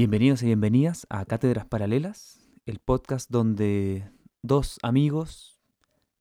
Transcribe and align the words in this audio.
Bienvenidos 0.00 0.42
y 0.42 0.46
bienvenidas 0.46 1.06
a 1.10 1.26
Cátedras 1.26 1.66
Paralelas, 1.66 2.40
el 2.64 2.78
podcast 2.78 3.30
donde 3.30 4.10
dos 4.42 4.78
amigos 4.82 5.60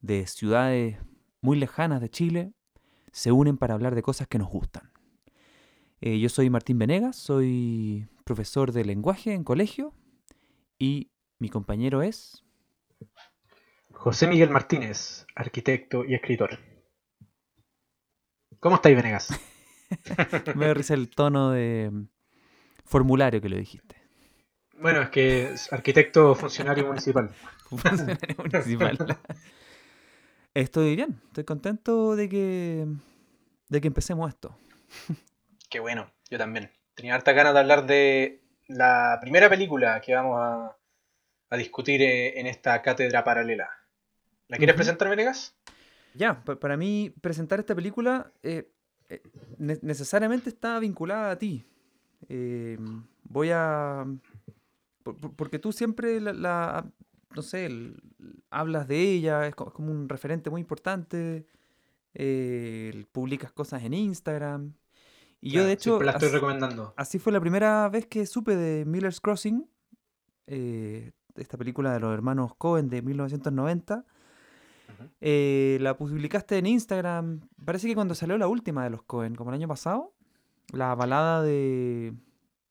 de 0.02 0.28
ciudades 0.28 0.98
muy 1.42 1.58
lejanas 1.58 2.02
de 2.02 2.10
Chile 2.10 2.54
se 3.14 3.32
unen 3.32 3.58
para 3.58 3.74
hablar 3.74 3.96
de 3.96 4.02
cosas 4.02 4.28
que 4.28 4.38
nos 4.38 4.50
gustan. 4.50 4.92
Eh, 6.02 6.20
yo 6.20 6.28
soy 6.28 6.50
Martín 6.50 6.78
Venegas, 6.78 7.16
soy 7.16 8.08
profesor 8.26 8.74
de 8.74 8.84
lenguaje 8.84 9.34
en 9.34 9.46
colegio 9.46 9.94
y 10.80 11.12
mi 11.38 11.50
compañero 11.50 12.02
es... 12.02 12.44
José 13.92 14.28
Miguel 14.28 14.50
Martínez, 14.50 15.28
arquitecto 15.36 16.06
y 16.06 16.16
escritor. 16.16 16.58
¿Cómo 18.60 18.76
estáis, 18.76 18.96
Venegas? 18.96 19.40
Me 20.56 20.68
da 20.68 20.74
risa 20.74 20.94
el 20.94 21.10
tono 21.10 21.52
de 21.52 21.92
formulario 22.86 23.42
que 23.42 23.50
lo 23.50 23.58
dijiste. 23.58 23.96
Bueno, 24.80 25.02
es 25.02 25.10
que 25.10 25.52
es 25.52 25.74
arquitecto 25.74 26.34
funcionario 26.36 26.86
municipal. 26.86 27.30
Funcionario 27.70 28.36
municipal. 28.38 28.98
Estoy 30.54 30.96
bien, 30.96 31.22
estoy 31.28 31.44
contento 31.44 32.16
de 32.16 32.28
que, 32.28 32.88
de 33.68 33.82
que 33.82 33.88
empecemos 33.88 34.28
esto. 34.30 34.58
Qué 35.70 35.80
bueno, 35.80 36.12
yo 36.30 36.38
también. 36.38 36.72
Tenía 36.96 37.14
harta 37.16 37.34
ganas 37.34 37.54
de 37.54 37.60
hablar 37.60 37.86
de 37.86 38.42
la 38.70 39.18
primera 39.20 39.50
película 39.50 40.00
que 40.00 40.14
vamos 40.16 40.38
a, 40.40 40.78
a 41.50 41.58
discutir 41.58 42.02
eh, 42.02 42.40
en 42.40 42.48
esta 42.48 42.82
cátedra 42.82 43.24
paralela. 43.24 43.70
¿La 44.48 44.58
quieres 44.58 44.76
presentar, 44.76 45.10
Venegas? 45.10 45.56
Ya, 46.14 46.44
pa- 46.44 46.60
para 46.60 46.78
mí 46.78 47.14
presentar 47.22 47.60
esta 47.60 47.76
película 47.76 48.32
eh, 48.42 48.72
eh, 49.10 49.22
ne- 49.58 49.80
necesariamente 49.82 50.50
está 50.50 50.80
vinculada 50.80 51.32
a 51.32 51.38
ti. 51.38 51.66
Eh, 52.30 52.78
voy 53.24 53.50
a... 53.52 54.06
por- 55.04 55.18
por- 55.18 55.36
Porque 55.36 55.60
tú 55.60 55.72
siempre 55.72 56.20
la, 56.22 56.34
la- 56.34 56.86
no 57.36 57.42
sé, 57.42 57.66
el- 57.66 58.02
hablas 58.50 58.88
de 58.88 59.00
ella, 59.00 59.48
es 59.48 59.56
co- 59.56 59.68
es 59.68 59.74
como 59.74 59.92
un 59.92 60.08
referente 60.10 60.50
muy 60.50 60.62
importante, 60.62 61.46
publicas 63.12 63.52
cosas 63.52 63.84
en 63.84 63.94
Instagram. 63.94 64.74
Y 65.42 65.52
yo 65.52 65.64
de 65.66 65.72
hecho, 65.74 65.92
siempre 65.92 66.06
la 66.08 66.12
estoy 66.14 66.28
así- 66.28 66.36
recomendando. 66.36 66.94
así 66.98 67.20
fue 67.20 67.32
la 67.32 67.40
primera 67.40 67.88
vez 67.90 68.06
que 68.08 68.26
supe 68.26 68.56
de 68.56 68.86
Miller's 68.86 69.22
Crossing, 69.22 69.70
eh, 70.48 71.12
esta 71.36 71.58
película 71.58 71.94
de 71.94 72.00
los 72.00 72.14
hermanos 72.14 72.54
Cohen 72.58 72.90
de 72.90 73.02
1990. 73.02 74.06
Ujú. 74.90 75.10
Eh, 75.22 75.78
la 75.82 75.96
publicaste 75.96 76.58
en 76.58 76.66
Instagram. 76.66 77.42
Parece 77.64 77.88
que 77.88 77.96
cuando 77.96 78.16
salió 78.16 78.38
la 78.38 78.48
última 78.48 78.84
de 78.84 78.90
los 78.90 79.04
Cohen, 79.04 79.36
como 79.36 79.52
el 79.52 79.56
año 79.56 79.68
pasado. 79.68 80.14
La 80.74 80.94
balada 80.96 81.42
de. 81.42 82.14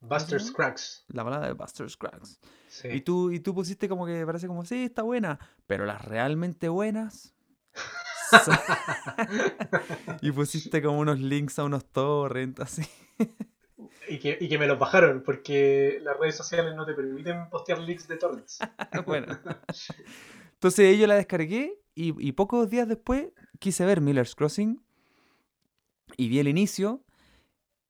Buster? 0.00 0.40
Scruggs. 0.40 1.04
La 1.08 1.22
balada 1.22 1.46
de 1.46 1.52
Buster 1.54 1.88
Scruggs. 1.90 2.38
Sí. 2.68 2.88
Y 2.88 3.00
tú, 3.00 3.30
y 3.32 3.40
tú 3.40 3.54
pusiste 3.54 3.88
como 3.88 4.04
que 4.06 4.24
parece 4.26 4.46
como, 4.46 4.64
sí, 4.64 4.84
está 4.84 5.02
buena. 5.02 5.38
Pero 5.66 5.86
las 5.86 6.04
realmente 6.04 6.68
buenas. 6.68 7.34
y 10.20 10.30
pusiste 10.32 10.82
como 10.82 10.98
unos 10.98 11.18
links 11.20 11.58
a 11.58 11.64
unos 11.64 11.84
torrents 11.86 12.60
así. 12.60 12.82
Y 14.08 14.18
que, 14.18 14.38
y 14.40 14.48
que 14.48 14.58
me 14.58 14.66
los 14.66 14.78
bajaron, 14.78 15.22
porque 15.24 15.98
las 16.02 16.18
redes 16.18 16.36
sociales 16.36 16.74
no 16.74 16.86
te 16.86 16.94
permiten 16.94 17.48
postear 17.50 17.78
links 17.78 18.08
de 18.08 18.16
torrents. 18.16 18.58
bueno. 19.06 19.38
Entonces 20.54 20.98
yo 20.98 21.06
la 21.06 21.14
descargué 21.16 21.78
y, 21.94 22.14
y 22.26 22.32
pocos 22.32 22.68
días 22.70 22.88
después 22.88 23.28
quise 23.58 23.84
ver 23.84 24.00
Miller's 24.00 24.34
Crossing 24.34 24.82
y 26.16 26.28
vi 26.28 26.38
el 26.38 26.48
inicio 26.48 27.04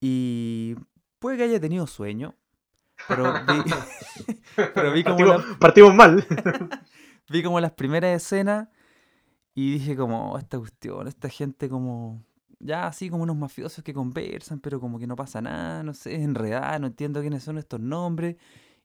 y 0.00 0.74
puede 1.18 1.36
que 1.36 1.44
haya 1.44 1.60
tenido 1.60 1.86
sueño, 1.86 2.34
pero 3.06 3.32
vi, 3.32 4.34
pero 4.74 4.92
vi 4.92 5.04
como, 5.04 5.16
Partimos, 5.16 5.46
la- 5.48 5.58
partimos 5.58 5.94
mal. 5.94 6.26
vi 7.30 7.42
como 7.42 7.60
las 7.60 7.72
primeras 7.72 8.20
escenas 8.22 8.68
y 9.60 9.72
dije 9.74 9.96
como, 9.96 10.32
"Oh, 10.32 10.38
esta 10.38 10.58
cuestión, 10.58 11.08
esta 11.08 11.28
gente 11.28 11.68
como, 11.68 12.24
ya 12.60 12.86
así 12.86 13.08
como 13.10 13.22
unos 13.24 13.36
mafiosos 13.36 13.82
que 13.84 13.94
conversan, 13.94 14.60
pero 14.60 14.80
como 14.80 14.98
que 14.98 15.06
no 15.06 15.16
pasa 15.16 15.40
nada, 15.40 15.82
no 15.82 15.94
sé, 15.94 16.14
enredada, 16.16 16.78
no 16.78 16.86
entiendo 16.88 17.20
quiénes 17.20 17.42
son 17.44 17.58
estos 17.58 17.80
nombres. 17.80 18.36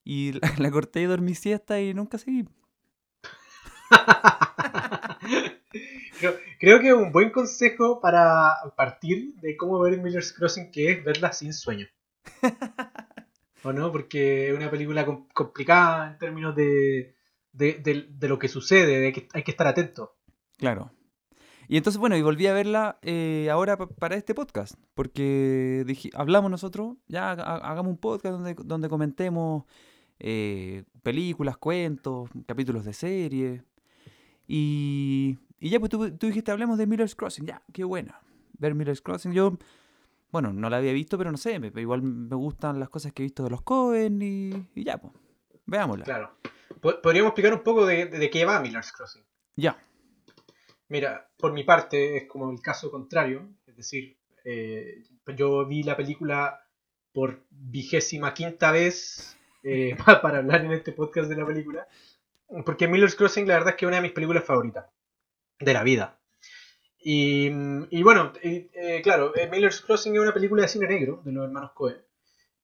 Y 0.05 0.33
la, 0.33 0.41
la 0.59 0.71
corté 0.71 1.01
y 1.01 1.05
dormí 1.05 1.35
siesta 1.35 1.79
y 1.81 1.93
nunca 1.93 2.17
seguí. 2.17 2.45
creo, 6.19 6.35
creo 6.59 6.79
que 6.79 6.93
un 6.93 7.11
buen 7.11 7.31
consejo 7.31 7.99
para 8.01 8.53
partir 8.75 9.33
de 9.35 9.57
cómo 9.57 9.79
ver 9.79 9.99
Miller's 10.01 10.33
Crossing 10.33 10.71
que 10.71 10.91
es 10.91 11.03
verla 11.03 11.31
sin 11.33 11.53
sueño. 11.53 11.87
¿O 13.63 13.71
no? 13.73 13.91
Porque 13.91 14.49
es 14.49 14.55
una 14.55 14.69
película 14.69 15.05
com- 15.05 15.27
complicada 15.33 16.11
en 16.11 16.17
términos 16.19 16.55
de, 16.55 17.15
de, 17.51 17.73
de- 17.75 18.07
de 18.09 18.27
lo 18.27 18.37
que 18.39 18.47
sucede, 18.49 18.99
de 18.99 19.13
que 19.13 19.27
hay 19.33 19.43
que 19.43 19.51
estar 19.51 19.67
atento. 19.67 20.15
Claro. 20.63 20.91
Y 21.67 21.77
entonces, 21.77 21.99
bueno, 21.99 22.15
y 22.17 22.21
volví 22.21 22.47
a 22.47 22.53
verla 22.53 22.99
eh, 23.01 23.49
ahora 23.51 23.77
pa- 23.77 23.87
para 23.87 24.15
este 24.15 24.33
podcast, 24.35 24.75
porque 24.93 25.83
dije, 25.87 26.09
hablamos 26.13 26.51
nosotros, 26.51 26.97
ya 27.07 27.31
ha- 27.31 27.33
ha- 27.33 27.71
hagamos 27.71 27.91
un 27.91 27.97
podcast 27.97 28.33
donde, 28.35 28.55
donde 28.63 28.89
comentemos 28.89 29.63
eh, 30.19 30.83
películas, 31.01 31.57
cuentos, 31.57 32.29
capítulos 32.45 32.85
de 32.85 32.93
serie. 32.93 33.63
Y, 34.47 35.37
y 35.59 35.69
ya, 35.69 35.79
pues 35.79 35.89
tú, 35.89 36.11
tú 36.17 36.27
dijiste, 36.27 36.51
hablemos 36.51 36.77
de 36.77 36.85
Miller's 36.87 37.15
Crossing, 37.15 37.45
ya, 37.45 37.61
qué 37.71 37.83
buena. 37.83 38.19
Ver 38.57 38.75
Miller's 38.75 39.01
Crossing, 39.01 39.31
yo, 39.33 39.57
bueno, 40.31 40.51
no 40.53 40.69
la 40.69 40.77
había 40.77 40.93
visto, 40.93 41.17
pero 41.17 41.31
no 41.31 41.37
sé, 41.37 41.59
me- 41.59 41.71
igual 41.81 42.01
me 42.03 42.35
gustan 42.35 42.79
las 42.79 42.89
cosas 42.89 43.13
que 43.13 43.23
he 43.23 43.25
visto 43.25 43.43
de 43.43 43.49
los 43.49 43.61
Cohen 43.61 44.21
y, 44.21 44.51
y 44.75 44.83
ya, 44.83 44.97
pues, 44.97 45.13
veámosla. 45.65 46.03
Claro. 46.05 46.31
Po- 46.81 47.01
Podríamos 47.01 47.29
explicar 47.29 47.53
un 47.53 47.63
poco 47.63 47.85
de, 47.85 48.05
de- 48.07 48.19
de 48.19 48.29
qué 48.29 48.43
va 48.45 48.59
Miller's 48.59 48.91
Crossing. 48.91 49.23
Ya, 49.55 49.77
Mira, 50.93 51.27
por 51.37 51.51
mi 51.53 51.63
parte 51.63 52.17
es 52.17 52.23
como 52.27 52.51
el 52.51 52.61
caso 52.61 52.91
contrario, 52.91 53.49
es 53.67 53.75
decir, 53.75 54.15
eh, 54.45 55.03
yo 55.35 55.65
vi 55.65 55.81
la 55.83 55.97
película 55.97 56.37
por 57.11 57.41
vigésima 57.49 58.33
quinta 58.33 58.71
vez 58.71 59.35
eh, 59.63 59.95
pa- 60.05 60.21
para 60.21 60.37
hablar 60.39 60.63
en 60.65 60.71
este 60.73 60.91
podcast 60.91 61.29
de 61.29 61.35
la 61.37 61.45
película, 61.47 61.87
porque 62.65 62.87
Miller's 62.87 63.15
Crossing 63.15 63.47
la 63.47 63.55
verdad 63.55 63.69
es 63.71 63.75
que 63.77 63.85
es 63.85 63.87
una 63.87 63.97
de 63.97 64.03
mis 64.03 64.11
películas 64.11 64.43
favoritas 64.45 64.85
de 65.59 65.73
la 65.73 65.83
vida. 65.83 66.19
Y, 67.05 67.49
y 67.89 68.03
bueno, 68.03 68.31
eh, 68.43 69.01
claro, 69.03 69.35
eh, 69.35 69.49
Miller's 69.49 69.81
Crossing 69.81 70.13
es 70.15 70.21
una 70.21 70.33
película 70.33 70.61
de 70.61 70.67
cine 70.69 70.87
negro 70.87 71.21
de 71.25 71.31
los 71.31 71.43
hermanos 71.45 71.71
Coen. 71.73 71.97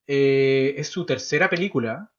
Eh, 0.08 0.76
es 0.78 0.88
su 0.88 1.06
tercera 1.06 1.50
película 1.50 2.12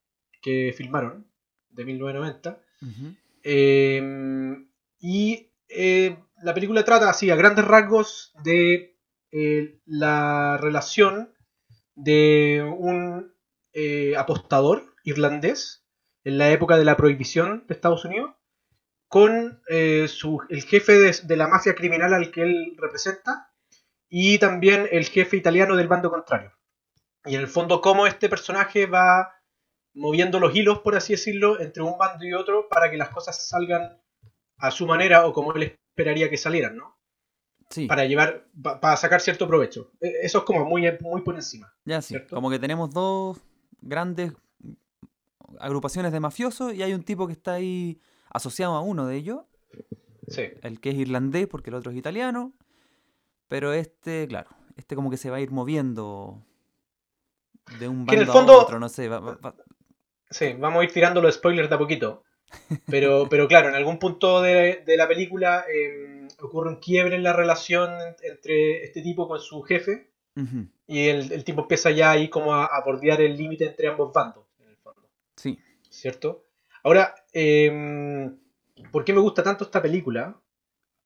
que 0.43 0.75
filmaron, 0.77 1.27
de 1.71 1.85
1990. 1.85 2.59
ujú, 2.83 3.15
Eh, 3.45 4.67
y 5.01 5.50
eh, 5.71 6.19
la 6.43 6.55
película 6.55 6.85
trata 6.85 7.09
así 7.09 7.31
a 7.31 7.37
grandes 7.37 7.65
rasgos 7.65 8.33
de 8.43 8.99
eh, 9.33 9.81
la 9.87 10.59
relación 10.61 11.35
de 11.95 12.63
un 12.79 13.35
eh, 13.73 14.17
apostador 14.17 14.95
irlandés 15.05 15.87
en 16.25 16.39
la 16.39 16.51
época 16.51 16.77
de 16.77 16.85
la 16.85 16.97
prohibición 16.97 17.65
de 17.67 17.75
Estados 17.75 18.05
Unidos 18.05 18.35
con 19.09 19.61
el 19.67 20.09
jefe 20.69 20.93
de, 20.93 21.17
de 21.25 21.37
la 21.37 21.49
mafia 21.49 21.75
criminal 21.75 22.15
al 22.15 22.31
que 22.31 22.43
él 22.43 22.77
representa 22.79 23.53
y 24.09 24.39
también 24.39 24.89
el 24.93 25.05
jefe 25.07 25.37
italiano 25.37 25.77
del 25.77 25.89
bando 25.89 26.11
contrario. 26.11 26.53
Y 27.25 27.35
en 27.35 27.41
el 27.41 27.49
fondo 27.49 27.81
cómo 27.81 28.07
este 28.07 28.29
personaje 28.29 28.87
va 28.87 29.41
moviendo 29.95 30.39
los 30.39 30.55
hilos, 30.55 30.81
por 30.81 30.95
así 30.95 31.15
decirlo, 31.15 31.61
entre 31.61 31.83
un 31.83 31.99
bando 31.99 32.25
y 32.25 32.33
otro 32.33 32.69
para 32.69 32.91
que 32.91 32.97
las 32.97 33.11
cosas 33.11 33.49
salgan 33.49 34.01
a 34.61 34.71
su 34.71 34.87
manera 34.87 35.27
o 35.27 35.33
como 35.33 35.53
él 35.55 35.63
esperaría 35.91 36.29
que 36.31 36.37
salieran, 36.37 36.77
¿no? 36.77 36.97
sí. 37.71 37.87
Para 37.87 38.05
llevar, 38.05 38.47
pa- 38.61 38.81
para 38.81 38.97
sacar 38.97 39.21
cierto 39.21 39.47
provecho. 39.47 39.93
E- 40.01 40.13
Eso 40.23 40.39
es 40.39 40.45
como 40.45 40.65
muy, 40.65 40.83
muy 41.01 41.23
por 41.23 41.35
encima. 41.37 41.73
Ya 41.85 42.03
sí, 42.03 42.09
¿cierto? 42.15 42.35
como 42.35 42.51
que 42.51 42.59
tenemos 42.59 42.91
dos 42.91 43.39
grandes 43.81 44.33
agrupaciones 45.59 46.13
de 46.13 46.21
mafiosos 46.21 46.75
y 46.75 46.83
hay 46.83 46.93
un 46.95 47.03
tipo 47.03 47.27
que 47.27 47.33
está 47.33 47.55
ahí 47.55 48.01
asociado 48.31 48.75
a 48.75 48.81
uno 48.81 49.07
de 49.07 49.17
ellos, 49.17 49.41
Sí. 50.29 50.43
el 50.63 50.81
que 50.81 50.91
es 50.91 50.97
irlandés 50.97 51.47
porque 51.49 51.71
el 51.71 51.75
otro 51.77 51.91
es 51.93 51.99
italiano, 51.99 52.53
pero 53.49 53.73
este, 53.73 54.27
claro, 54.29 54.51
este 54.77 54.95
como 54.95 55.11
que 55.11 55.17
se 55.17 55.31
va 55.31 55.37
a 55.37 55.41
ir 55.41 55.51
moviendo 55.51 56.43
de 57.79 57.89
un 57.89 58.07
Que 58.07 58.15
en 58.15 58.21
el 58.23 58.27
bando 58.27 58.39
fondo- 58.41 58.53
a 58.61 58.63
otro, 58.65 58.79
no 58.81 58.89
sé, 58.89 59.09
va- 59.09 59.21
va- 59.21 59.35
va- 59.45 59.55
Sí, 60.31 60.53
vamos 60.59 60.81
a 60.81 60.85
ir 60.85 60.93
tirando 60.93 61.21
los 61.21 61.35
spoilers 61.35 61.69
de 61.69 61.75
a 61.75 61.79
poquito. 61.79 62.23
Pero, 62.87 63.29
pero 63.29 63.49
claro, 63.49 63.69
en 63.69 63.75
algún 63.75 63.99
punto 63.99 64.43
de, 64.43 64.83
de 64.85 64.97
la 64.97 65.09
película 65.09 65.65
eh, 65.73 66.29
ocurre 66.41 66.71
un 66.71 66.77
quiebre 66.77 67.17
en 67.17 67.23
la 67.23 67.33
relación 67.33 67.91
entre 68.23 68.85
este 68.85 69.03
tipo 69.03 69.29
con 69.29 69.41
su 69.41 69.63
jefe 69.63 70.11
y 70.87 71.09
el, 71.09 71.33
el 71.33 71.45
tipo 71.45 71.63
empieza 71.63 71.91
ya 71.91 72.13
ahí 72.13 72.29
como 72.29 72.55
a, 72.55 72.65
a 72.65 72.83
bordear 72.83 73.21
el 73.21 73.37
límite 73.37 73.67
entre 73.67 73.89
ambos 73.89 74.13
bandos. 74.13 74.45
En 74.61 74.69
el 74.69 74.77
fondo. 74.77 75.03
Sí, 75.37 75.59
¿cierto? 75.91 76.45
Ahora, 76.83 77.15
em, 77.33 78.39
¿por 78.91 79.05
qué 79.05 79.13
me 79.13 79.21
gusta 79.21 79.43
tanto 79.43 79.65
esta 79.65 79.83
película? 79.83 80.41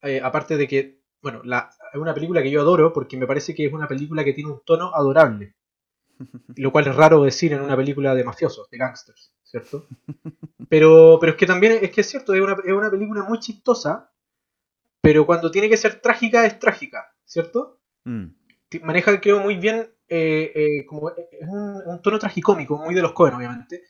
Eh, 0.02 0.20
aparte 0.22 0.56
de 0.56 0.68
que, 0.68 1.00
bueno, 1.20 1.42
la, 1.44 1.70
es 1.92 1.98
una 1.98 2.14
película 2.14 2.42
que 2.42 2.50
yo 2.50 2.60
adoro 2.60 2.92
porque 2.92 3.16
me 3.16 3.26
parece 3.26 3.54
que 3.54 3.66
es 3.66 3.72
una 3.72 3.88
película 3.88 4.22
que 4.22 4.32
tiene 4.34 4.50
un 4.50 4.62
tono 4.64 4.94
adorable. 4.94 5.54
Lo 6.56 6.72
cual 6.72 6.88
es 6.88 6.94
raro 6.94 7.22
decir 7.22 7.52
en 7.52 7.60
una 7.60 7.76
película 7.76 8.14
de 8.14 8.24
mafiosos, 8.24 8.68
de 8.70 8.78
gangsters, 8.78 9.32
¿cierto? 9.42 9.86
Pero, 10.70 11.18
pero 11.20 11.32
es 11.32 11.38
que 11.38 11.46
también 11.46 11.78
es 11.82 11.90
que 11.90 12.00
es 12.00 12.08
cierto, 12.08 12.32
es 12.32 12.40
una, 12.40 12.56
es 12.64 12.72
una 12.72 12.90
película 12.90 13.22
muy 13.22 13.38
chistosa, 13.38 14.10
pero 15.02 15.26
cuando 15.26 15.50
tiene 15.50 15.68
que 15.68 15.76
ser 15.76 16.00
trágica, 16.00 16.46
es 16.46 16.58
trágica, 16.58 17.14
¿cierto? 17.24 17.80
Mm. 18.04 18.28
Maneja, 18.82 19.20
creo, 19.20 19.40
muy 19.40 19.56
bien, 19.56 19.86
eh, 20.08 20.52
eh, 20.54 20.86
como 20.86 21.10
es 21.10 21.16
un, 21.48 21.82
un 21.84 22.02
tono 22.02 22.18
tragicómico, 22.18 22.78
muy 22.78 22.94
de 22.94 23.02
los 23.02 23.12
Coen, 23.12 23.34
obviamente, 23.34 23.82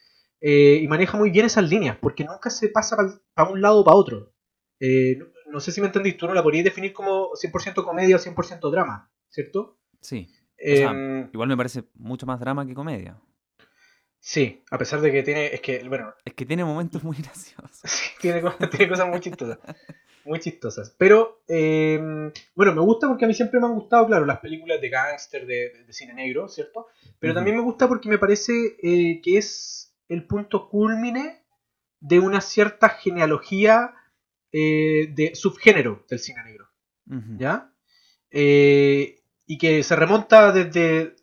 eh, 0.46 0.80
y 0.82 0.88
maneja 0.88 1.16
muy 1.16 1.30
bien 1.30 1.46
esas 1.46 1.70
líneas, 1.70 1.96
porque 1.98 2.24
nunca 2.24 2.50
se 2.50 2.68
pasa 2.68 2.98
para 3.32 3.48
un 3.48 3.62
lado 3.62 3.80
o 3.80 3.84
para 3.84 3.96
otro. 3.96 4.34
Eh, 4.78 5.16
no, 5.16 5.26
no 5.50 5.60
sé 5.60 5.72
si 5.72 5.80
me 5.80 5.86
entendís, 5.86 6.18
tú 6.18 6.26
no 6.26 6.34
la 6.34 6.42
podrías 6.42 6.64
definir 6.64 6.92
como 6.92 7.30
100% 7.34 7.82
comedia 7.82 8.16
o 8.16 8.18
100% 8.18 8.70
drama, 8.70 9.10
¿cierto? 9.30 9.78
Sí. 10.02 10.28
Sea, 10.58 10.90
Em, 10.90 11.28
Igual 11.32 11.48
me 11.48 11.56
parece 11.56 11.84
mucho 11.94 12.26
más 12.26 12.40
drama 12.40 12.66
que 12.66 12.74
comedia. 12.74 13.18
sí, 14.18 14.62
a 14.70 14.78
pesar 14.78 15.00
de 15.00 15.12
que 15.12 15.22
tiene, 15.22 15.46
es 15.46 15.60
que, 15.60 15.86
bueno, 15.88 16.14
Es 16.24 16.34
que 16.34 16.46
tiene 16.46 16.64
momentos 16.64 17.02
muy 17.04 17.16
graciosos. 17.22 17.82
tiene, 18.20 18.42
tiene 18.70 18.88
cosas 18.88 19.08
muy 19.08 19.20
chistosas. 19.20 19.58
Muy 20.24 20.40
chistosas. 20.40 20.94
Pero, 20.96 21.42
eh, 21.48 22.00
bueno, 22.54 22.74
me 22.74 22.80
gusta 22.80 23.06
porque 23.08 23.26
a 23.26 23.28
mí 23.28 23.34
siempre 23.34 23.60
me 23.60 23.66
han 23.66 23.74
gustado, 23.74 24.06
claro, 24.06 24.24
las 24.24 24.38
películas 24.40 24.80
de 24.80 24.88
gángster, 24.88 25.46
de, 25.46 25.84
cine 25.90 26.14
negro, 26.14 26.48
¿cierto? 26.48 26.86
Pero 27.18 27.34
también 27.34 27.56
me 27.56 27.62
gusta 27.62 27.86
porque 27.88 28.08
me 28.08 28.16
parece 28.18 28.52
eh, 28.82 29.20
que 29.22 29.36
es 29.36 29.94
el 30.08 30.26
punto 30.26 30.70
culmine 30.70 31.44
de 32.00 32.20
una 32.20 32.40
cierta 32.40 32.88
genealogía 32.88 33.94
eh, 34.52 35.08
de 35.14 35.34
subgénero 35.34 36.04
del 36.08 36.18
cine 36.18 36.42
negro. 36.44 36.68
¿ya? 37.36 37.70
Eh, 39.46 39.52
y 39.54 39.58
que 39.58 39.82
se 39.82 39.96
remonta 39.96 40.52
desde 40.52 41.16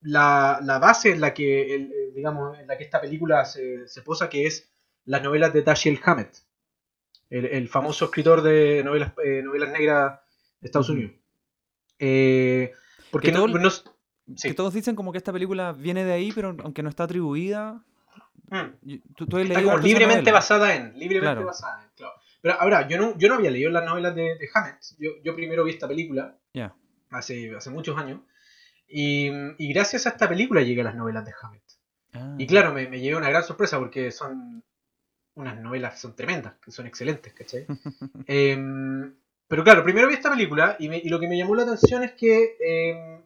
la, 0.00 0.58
la 0.62 0.78
base 0.78 1.10
en 1.10 1.20
la 1.20 1.32
que, 1.34 1.74
el- 1.74 1.92
el, 1.92 2.14
digamos, 2.14 2.58
en 2.58 2.66
la 2.66 2.76
que 2.76 2.84
esta 2.84 3.00
película 3.00 3.44
se, 3.44 3.86
se 3.88 4.02
posa, 4.02 4.28
que 4.28 4.46
es 4.46 4.68
las 5.04 5.22
novelas 5.22 5.52
de 5.52 5.62
Dashiell 5.62 6.00
Hammett, 6.04 6.38
el, 7.30 7.46
el 7.46 7.68
famoso 7.68 8.06
escritor 8.06 8.42
de 8.42 8.82
novelas, 8.84 9.12
eh, 9.24 9.42
novelas 9.42 9.70
negras 9.70 10.20
de 10.60 10.66
Estados. 10.66 10.88
Unidos. 10.90 11.12
Eh, 11.98 12.72
porque 13.10 13.28
Que 13.28 13.32
no, 13.32 13.46
todo- 13.46 13.58
no- 13.58 13.70
sí. 13.70 14.48
Que 14.48 14.54
todos 14.54 14.74
dicen 14.74 14.94
como 14.96 15.12
que 15.12 15.18
esta 15.18 15.32
película 15.32 15.72
viene 15.72 16.04
de 16.04 16.12
ahí, 16.12 16.32
pero 16.32 16.56
aunque 16.62 16.82
no 16.82 16.88
está 16.88 17.04
atribuida. 17.04 17.82
Mm. 18.50 18.74
y- 18.86 18.98
¿Tú, 19.14 19.26
tú 19.26 19.36
has 19.36 19.42
Está 19.42 19.54
leído 19.54 19.62
como 19.62 19.76
harto 19.76 19.86
esa 19.86 19.98
libremente 19.98 20.32
basada 20.32 20.74
en. 20.74 20.92
Libremente 20.98 21.20
Claro. 21.20 21.46
basada 21.46 21.82
en, 21.84 21.90
claro. 21.96 22.14
Pero 22.40 22.54
ahora, 22.60 22.86
yo 22.88 22.98
no, 22.98 23.18
yo 23.18 23.28
no 23.28 23.34
había 23.34 23.50
leído 23.50 23.70
las 23.70 23.84
novelas 23.84 24.14
de, 24.14 24.22
de 24.22 24.48
Hammett. 24.54 24.76
Yo, 24.98 25.10
yo 25.24 25.34
primero 25.34 25.64
vi 25.64 25.72
esta 25.72 25.88
película 25.88 26.36
Ya. 26.54 26.74
Hace, 27.10 27.54
hace 27.56 27.70
muchos 27.70 27.96
años. 27.98 28.20
Y, 28.88 29.30
y 29.58 29.72
gracias 29.72 30.06
a 30.06 30.10
esta 30.10 30.28
película 30.28 30.62
llegué 30.62 30.80
a 30.80 30.84
las 30.84 30.94
novelas 30.96 31.24
de 31.24 31.32
Hammett. 31.40 31.62
Ah. 32.14 32.34
Y 32.38 32.46
claro, 32.46 32.72
me, 32.72 32.88
me 32.88 33.00
llevé 33.00 33.16
una 33.16 33.28
gran 33.30 33.44
sorpresa 33.44 33.78
porque 33.78 34.10
son 34.12 34.62
unas 35.34 35.60
novelas 35.60 35.94
que 35.94 36.00
son 36.00 36.16
tremendas, 36.16 36.54
que 36.64 36.72
son 36.72 36.86
excelentes, 36.86 37.32
¿cachai? 37.34 37.66
Em, 38.26 39.14
pero 39.48 39.64
claro, 39.64 39.84
primero 39.84 40.08
vi 40.08 40.14
esta 40.14 40.30
película 40.30 40.76
y, 40.78 40.88
me- 40.88 40.98
y 40.98 41.08
lo 41.08 41.20
que 41.20 41.28
me 41.28 41.38
llamó 41.38 41.54
la 41.54 41.62
atención 41.64 42.02
es 42.02 42.12
que 42.12 42.56
em, 42.60 43.22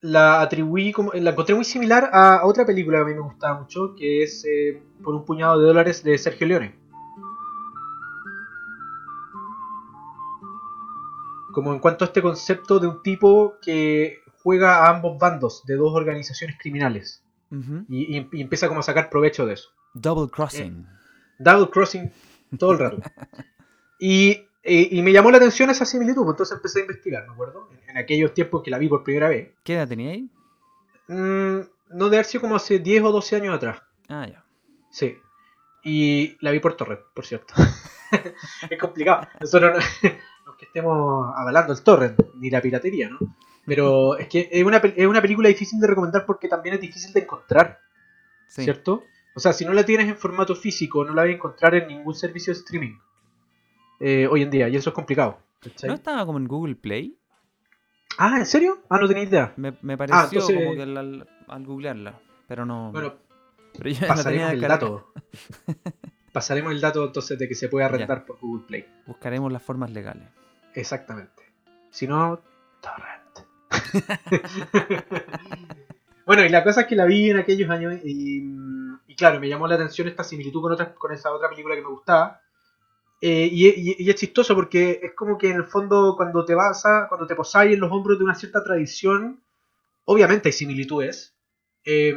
la 0.00 0.40
atribuí, 0.42 0.92
como, 0.92 1.12
la 1.14 1.30
encontré 1.30 1.54
muy 1.54 1.64
similar 1.64 2.10
a, 2.12 2.36
a 2.38 2.46
otra 2.46 2.66
película 2.66 2.98
que 2.98 3.02
a 3.02 3.06
mí 3.06 3.14
me 3.14 3.20
gustaba 3.20 3.60
mucho, 3.60 3.94
que 3.96 4.22
es 4.22 4.44
eh, 4.44 4.82
Por 5.02 5.14
un 5.14 5.24
puñado 5.24 5.58
de 5.60 5.66
dólares 5.66 6.02
de 6.04 6.18
Sergio 6.18 6.46
Leone. 6.46 6.74
Como 11.54 11.72
en 11.72 11.78
cuanto 11.78 12.04
a 12.04 12.08
este 12.08 12.20
concepto 12.20 12.78
de 12.80 12.88
un 12.88 13.02
tipo 13.02 13.54
que 13.62 14.18
juega 14.42 14.84
a 14.86 14.90
ambos 14.90 15.18
bandos 15.18 15.64
de 15.64 15.76
dos 15.76 15.94
organizaciones 15.94 16.56
criminales 16.60 17.22
y, 17.88 18.18
y- 18.18 18.28
y 18.32 18.40
empieza 18.42 18.66
como 18.68 18.80
a 18.80 18.82
sacar 18.82 19.08
provecho 19.08 19.46
de 19.46 19.54
eso. 19.54 19.70
Double 19.94 20.28
Crossing. 20.30 20.86
Double 21.38 21.70
crossing 21.70 22.10
todo 22.58 22.72
el 22.72 22.78
rato. 22.80 22.98
Y, 23.98 24.30
eh, 24.62 24.88
y 24.90 25.02
me 25.02 25.12
llamó 25.12 25.30
la 25.30 25.36
atención 25.38 25.70
esa 25.70 25.84
similitud, 25.84 26.22
pues 26.24 26.34
entonces 26.34 26.56
empecé 26.56 26.78
a 26.80 26.82
investigar, 26.82 27.26
¿me 27.26 27.32
acuerdo? 27.32 27.68
En, 27.70 27.90
en 27.90 27.96
aquellos 27.98 28.34
tiempos 28.34 28.62
que 28.62 28.70
la 28.70 28.78
vi 28.78 28.88
por 28.88 29.02
primera 29.04 29.28
vez. 29.28 29.52
¿Qué 29.62 29.74
edad 29.74 29.88
tenía 29.88 30.10
ahí? 30.10 30.28
Mm, 31.08 31.60
no 31.90 32.08
de 32.08 32.16
haber 32.16 32.24
sido 32.26 32.42
como 32.42 32.56
hace 32.56 32.78
10 32.80 33.02
o 33.04 33.12
12 33.12 33.36
años 33.36 33.54
atrás. 33.54 33.82
Ah, 34.08 34.26
ya. 34.26 34.44
Sí. 34.90 35.16
Y 35.84 36.36
la 36.40 36.50
vi 36.50 36.60
por 36.60 36.76
torrent, 36.76 37.00
por 37.14 37.24
cierto. 37.26 37.54
es 38.70 38.78
complicado. 38.80 39.26
Nosotros 39.40 39.84
estemos 40.74 41.32
avalando 41.36 41.72
el 41.72 41.82
torrent, 41.82 42.18
ni 42.34 42.50
la 42.50 42.60
piratería, 42.60 43.08
¿no? 43.08 43.18
Pero 43.64 44.18
es 44.18 44.26
que 44.26 44.48
es 44.50 44.64
una, 44.64 44.78
es 44.78 45.06
una 45.06 45.22
película 45.22 45.48
difícil 45.48 45.78
de 45.78 45.86
recomendar 45.86 46.26
porque 46.26 46.48
también 46.48 46.74
es 46.74 46.80
difícil 46.80 47.12
de 47.12 47.20
encontrar. 47.20 47.78
Sí. 48.48 48.64
¿cierto? 48.64 49.04
O 49.36 49.40
sea, 49.40 49.52
si 49.52 49.64
no 49.64 49.72
la 49.72 49.84
tienes 49.84 50.08
en 50.08 50.16
formato 50.16 50.54
físico, 50.56 51.04
no 51.04 51.14
la 51.14 51.22
vas 51.22 51.30
a 51.30 51.34
encontrar 51.34 51.74
en 51.76 51.88
ningún 51.88 52.14
servicio 52.14 52.52
de 52.52 52.58
streaming 52.58 52.98
eh, 54.00 54.26
hoy 54.30 54.42
en 54.42 54.50
día, 54.50 54.68
y 54.68 54.76
eso 54.76 54.90
es 54.90 54.94
complicado. 54.94 55.38
¿cachai? 55.60 55.88
¿No 55.88 55.94
estaba 55.94 56.26
como 56.26 56.38
en 56.38 56.46
Google 56.46 56.74
Play? 56.74 57.16
Ah, 58.18 58.36
¿en 58.38 58.46
serio? 58.46 58.78
Ah, 58.90 58.98
no 58.98 59.06
tenía 59.08 59.22
idea. 59.22 59.52
Me, 59.56 59.76
me 59.80 59.96
pareció 59.96 60.40
entonces- 60.40 60.56
como 60.56 60.74
que 60.74 60.82
al, 60.82 61.64
googlearla. 61.64 62.20
Pero 62.48 62.66
no. 62.66 62.90
Bueno, 62.92 63.14
pero 63.78 63.90
yo 63.90 64.00
la 64.06 64.14
tenía 64.14 64.16
pasaremos 64.16 64.52
el 64.52 64.60
dato. 64.60 65.12
Pasaremos 66.32 66.72
el 66.72 66.80
dato 66.80 67.04
entonces 67.04 67.38
de 67.38 67.48
que 67.48 67.54
se 67.54 67.68
puede 67.68 67.86
rentar 67.88 68.26
por 68.26 68.40
Google 68.40 68.64
Play. 68.66 68.86
Buscaremos 69.06 69.52
las 69.52 69.62
formas 69.62 69.92
legales. 69.92 70.28
Exactamente. 70.74 71.42
Si 71.90 72.06
no, 72.06 72.40
torrent. 72.80 73.46
bueno, 76.26 76.44
y 76.44 76.48
la 76.48 76.64
cosa 76.64 76.82
es 76.82 76.86
que 76.86 76.96
la 76.96 77.04
vi 77.04 77.30
en 77.30 77.38
aquellos 77.38 77.68
años 77.70 77.94
y, 78.04 78.42
y 79.06 79.16
claro, 79.16 79.40
me 79.40 79.48
llamó 79.48 79.66
la 79.66 79.74
atención 79.74 80.08
esta 80.08 80.24
similitud 80.24 80.62
con, 80.62 80.72
otra, 80.72 80.94
con 80.94 81.12
esa 81.12 81.32
otra 81.32 81.48
película 81.50 81.74
que 81.74 81.82
me 81.82 81.88
gustaba. 81.88 82.40
Eh, 83.20 83.48
y, 83.52 83.68
y- 83.68 83.96
y 83.98 84.10
es 84.10 84.16
chistoso 84.16 84.54
porque 84.54 85.00
es 85.02 85.12
como 85.14 85.38
que 85.38 85.50
en 85.50 85.56
el 85.58 85.64
fondo 85.64 86.14
cuando 86.16 86.44
te 86.44 86.54
vas 86.54 86.84
a, 86.86 87.06
cuando 87.08 87.26
te 87.26 87.34
posáis 87.36 87.74
en 87.74 87.80
los 87.80 87.92
hombros 87.92 88.18
de 88.18 88.24
una 88.24 88.34
cierta 88.34 88.64
tradición, 88.64 89.40
obviamente 90.06 90.50
hay 90.50 90.54
similitudes. 90.54 91.36
eh, 91.84 92.16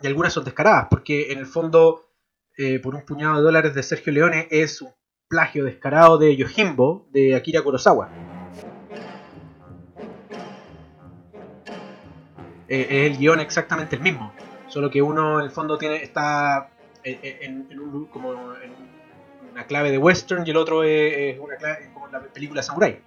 y 0.00 0.06
algunas 0.06 0.32
son 0.32 0.44
descaradas, 0.44 0.86
porque 0.90 1.32
en 1.32 1.38
el 1.38 1.46
fondo, 1.46 2.10
eh, 2.56 2.78
por 2.80 2.94
un 2.94 3.04
puñado 3.04 3.36
de 3.36 3.42
dólares 3.42 3.74
de 3.74 3.82
Sergio 3.82 4.12
Leone 4.12 4.48
es 4.50 4.80
un 4.82 4.92
plagio 5.28 5.64
descarado 5.64 6.18
de 6.18 6.36
Yojimbo 6.36 7.06
de 7.12 7.34
Akira 7.36 7.62
Kurosawa. 7.62 8.08
Eh, 12.68 12.86
es 12.90 13.10
el 13.12 13.18
guion 13.18 13.40
exactamente 13.40 13.96
el 13.96 14.02
mismo, 14.02 14.32
solo 14.68 14.90
que 14.90 15.00
uno 15.00 15.38
en 15.38 15.44
el 15.46 15.50
fondo 15.50 15.78
tiene 15.78 15.96
está 16.02 16.68
en, 17.02 17.18
en- 17.22 17.66
en 17.70 17.80
un- 17.80 18.06
como 18.06 18.32
en 18.56 18.72
una 19.52 19.64
clave 19.64 19.90
de 19.90 19.98
western 19.98 20.46
y 20.46 20.50
el 20.50 20.56
otro 20.56 20.82
es, 20.82 21.34
es 21.34 21.38
una 21.40 21.56
clave 21.56 21.90
como 21.94 22.08
la 22.08 22.20
película 22.20 22.62
Samurai. 22.62 23.00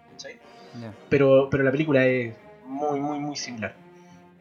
Ya. 0.80 0.94
pero, 1.10 1.50
pero 1.52 1.64
la 1.64 1.72
película 1.72 2.06
es 2.06 2.34
muy, 2.66 3.00
muy, 3.00 3.20
muy 3.20 3.36
similar. 3.36 3.74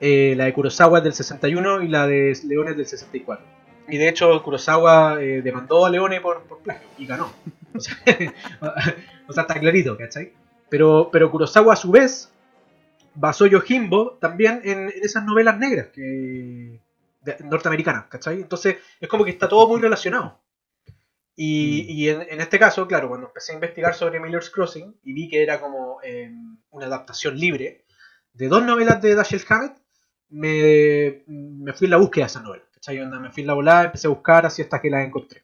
Eh, 0.00 0.34
la 0.36 0.44
de 0.44 0.52
Kurosawa 0.54 0.98
es 0.98 1.04
del 1.04 1.12
61 1.12 1.82
y 1.82 1.88
la 1.88 2.06
de 2.06 2.36
Leone 2.44 2.70
es 2.70 2.76
del 2.76 2.86
64. 2.86 3.44
Y 3.88 3.96
de 3.98 4.08
hecho, 4.08 4.40
Kurosawa 4.42 5.20
eh, 5.20 5.42
demandó 5.42 5.84
a 5.84 5.90
Leone 5.90 6.20
por, 6.20 6.42
por 6.44 6.58
plagio 6.60 6.86
y 6.98 7.06
ganó. 7.06 7.30
O 7.76 7.80
sea, 7.80 7.96
o 9.28 9.32
sea, 9.32 9.42
está 9.42 9.54
clarito, 9.60 9.96
¿cachai? 9.96 10.32
Pero, 10.68 11.08
pero 11.12 11.30
Kurosawa 11.30 11.72
a 11.74 11.76
su 11.76 11.90
vez 11.90 12.32
basó 13.14 13.46
Yojimbo 13.46 14.18
también 14.20 14.60
en, 14.64 14.84
en 14.90 15.02
esas 15.04 15.24
novelas 15.24 15.58
negras 15.58 15.88
que, 15.92 16.80
de- 17.22 17.36
norteamericanas, 17.44 18.06
¿cachai? 18.06 18.40
Entonces 18.40 18.76
es 19.00 19.08
como 19.08 19.24
que 19.24 19.30
está 19.32 19.48
todo 19.48 19.68
muy 19.68 19.80
relacionado. 19.80 20.40
Y, 21.36 21.84
Mm. 21.88 21.90
y 21.90 22.08
en, 22.08 22.20
en 22.22 22.40
este 22.40 22.58
caso, 22.58 22.86
claro, 22.86 23.08
cuando 23.08 23.28
empecé 23.28 23.52
a 23.52 23.54
investigar 23.56 23.94
sobre 23.94 24.20
Miller's 24.20 24.50
Crossing 24.50 24.94
y 25.04 25.12
vi 25.14 25.28
que 25.28 25.42
era 25.42 25.60
como 25.60 25.98
eh, 26.02 26.30
una 26.70 26.86
adaptación 26.86 27.36
libre 27.38 27.84
de 28.34 28.48
dos 28.48 28.62
novelas 28.64 29.00
de 29.02 29.14
Dashiell 29.14 29.42
Hammett, 29.48 29.76
me, 30.28 31.22
me 31.26 31.72
fui 31.72 31.86
en 31.86 31.90
la 31.92 31.96
búsqueda 31.96 32.24
de 32.24 32.30
esas 32.30 32.42
novelas. 32.42 32.66
¿cachai? 32.74 33.00
Onda, 33.00 33.18
Me 33.18 33.30
fui 33.32 33.42
en 33.42 33.46
la 33.48 33.54
volada, 33.54 33.84
empecé 33.86 34.06
a 34.06 34.10
buscar 34.10 34.46
así 34.46 34.62
hasta 34.62 34.80
que 34.80 34.90
las 34.90 35.04
encontré. 35.06 35.42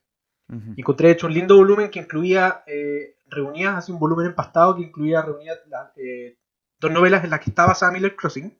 Encontré 0.76 1.09
de 1.09 1.15
hecho 1.15 1.26
un 1.26 1.35
lindo 1.35 1.57
volumen 1.57 1.91
que 1.91 1.99
incluía, 1.99 2.62
eh, 2.67 3.17
reunía, 3.29 3.76
así 3.79 3.91
un 3.93 3.99
volumen 3.99 4.26
empastado 4.26 4.76
que 4.76 4.83
incluía, 4.83 5.23
reunía 5.23 5.55
la- 5.69 5.93
eh, 5.97 6.37
dos 6.79 6.91
novelas 6.93 7.25
en 7.25 7.31
las 7.31 7.41
que 7.41 7.50
está 7.50 7.67
basada 7.67 7.91
Miller 7.93 8.15
Crossing, 8.15 8.57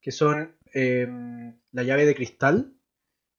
que 0.00 0.12
son 0.12 0.54
eh, 0.74 1.08
La 1.72 1.82
llave 1.84 2.04
de 2.04 2.14
cristal 2.14 2.74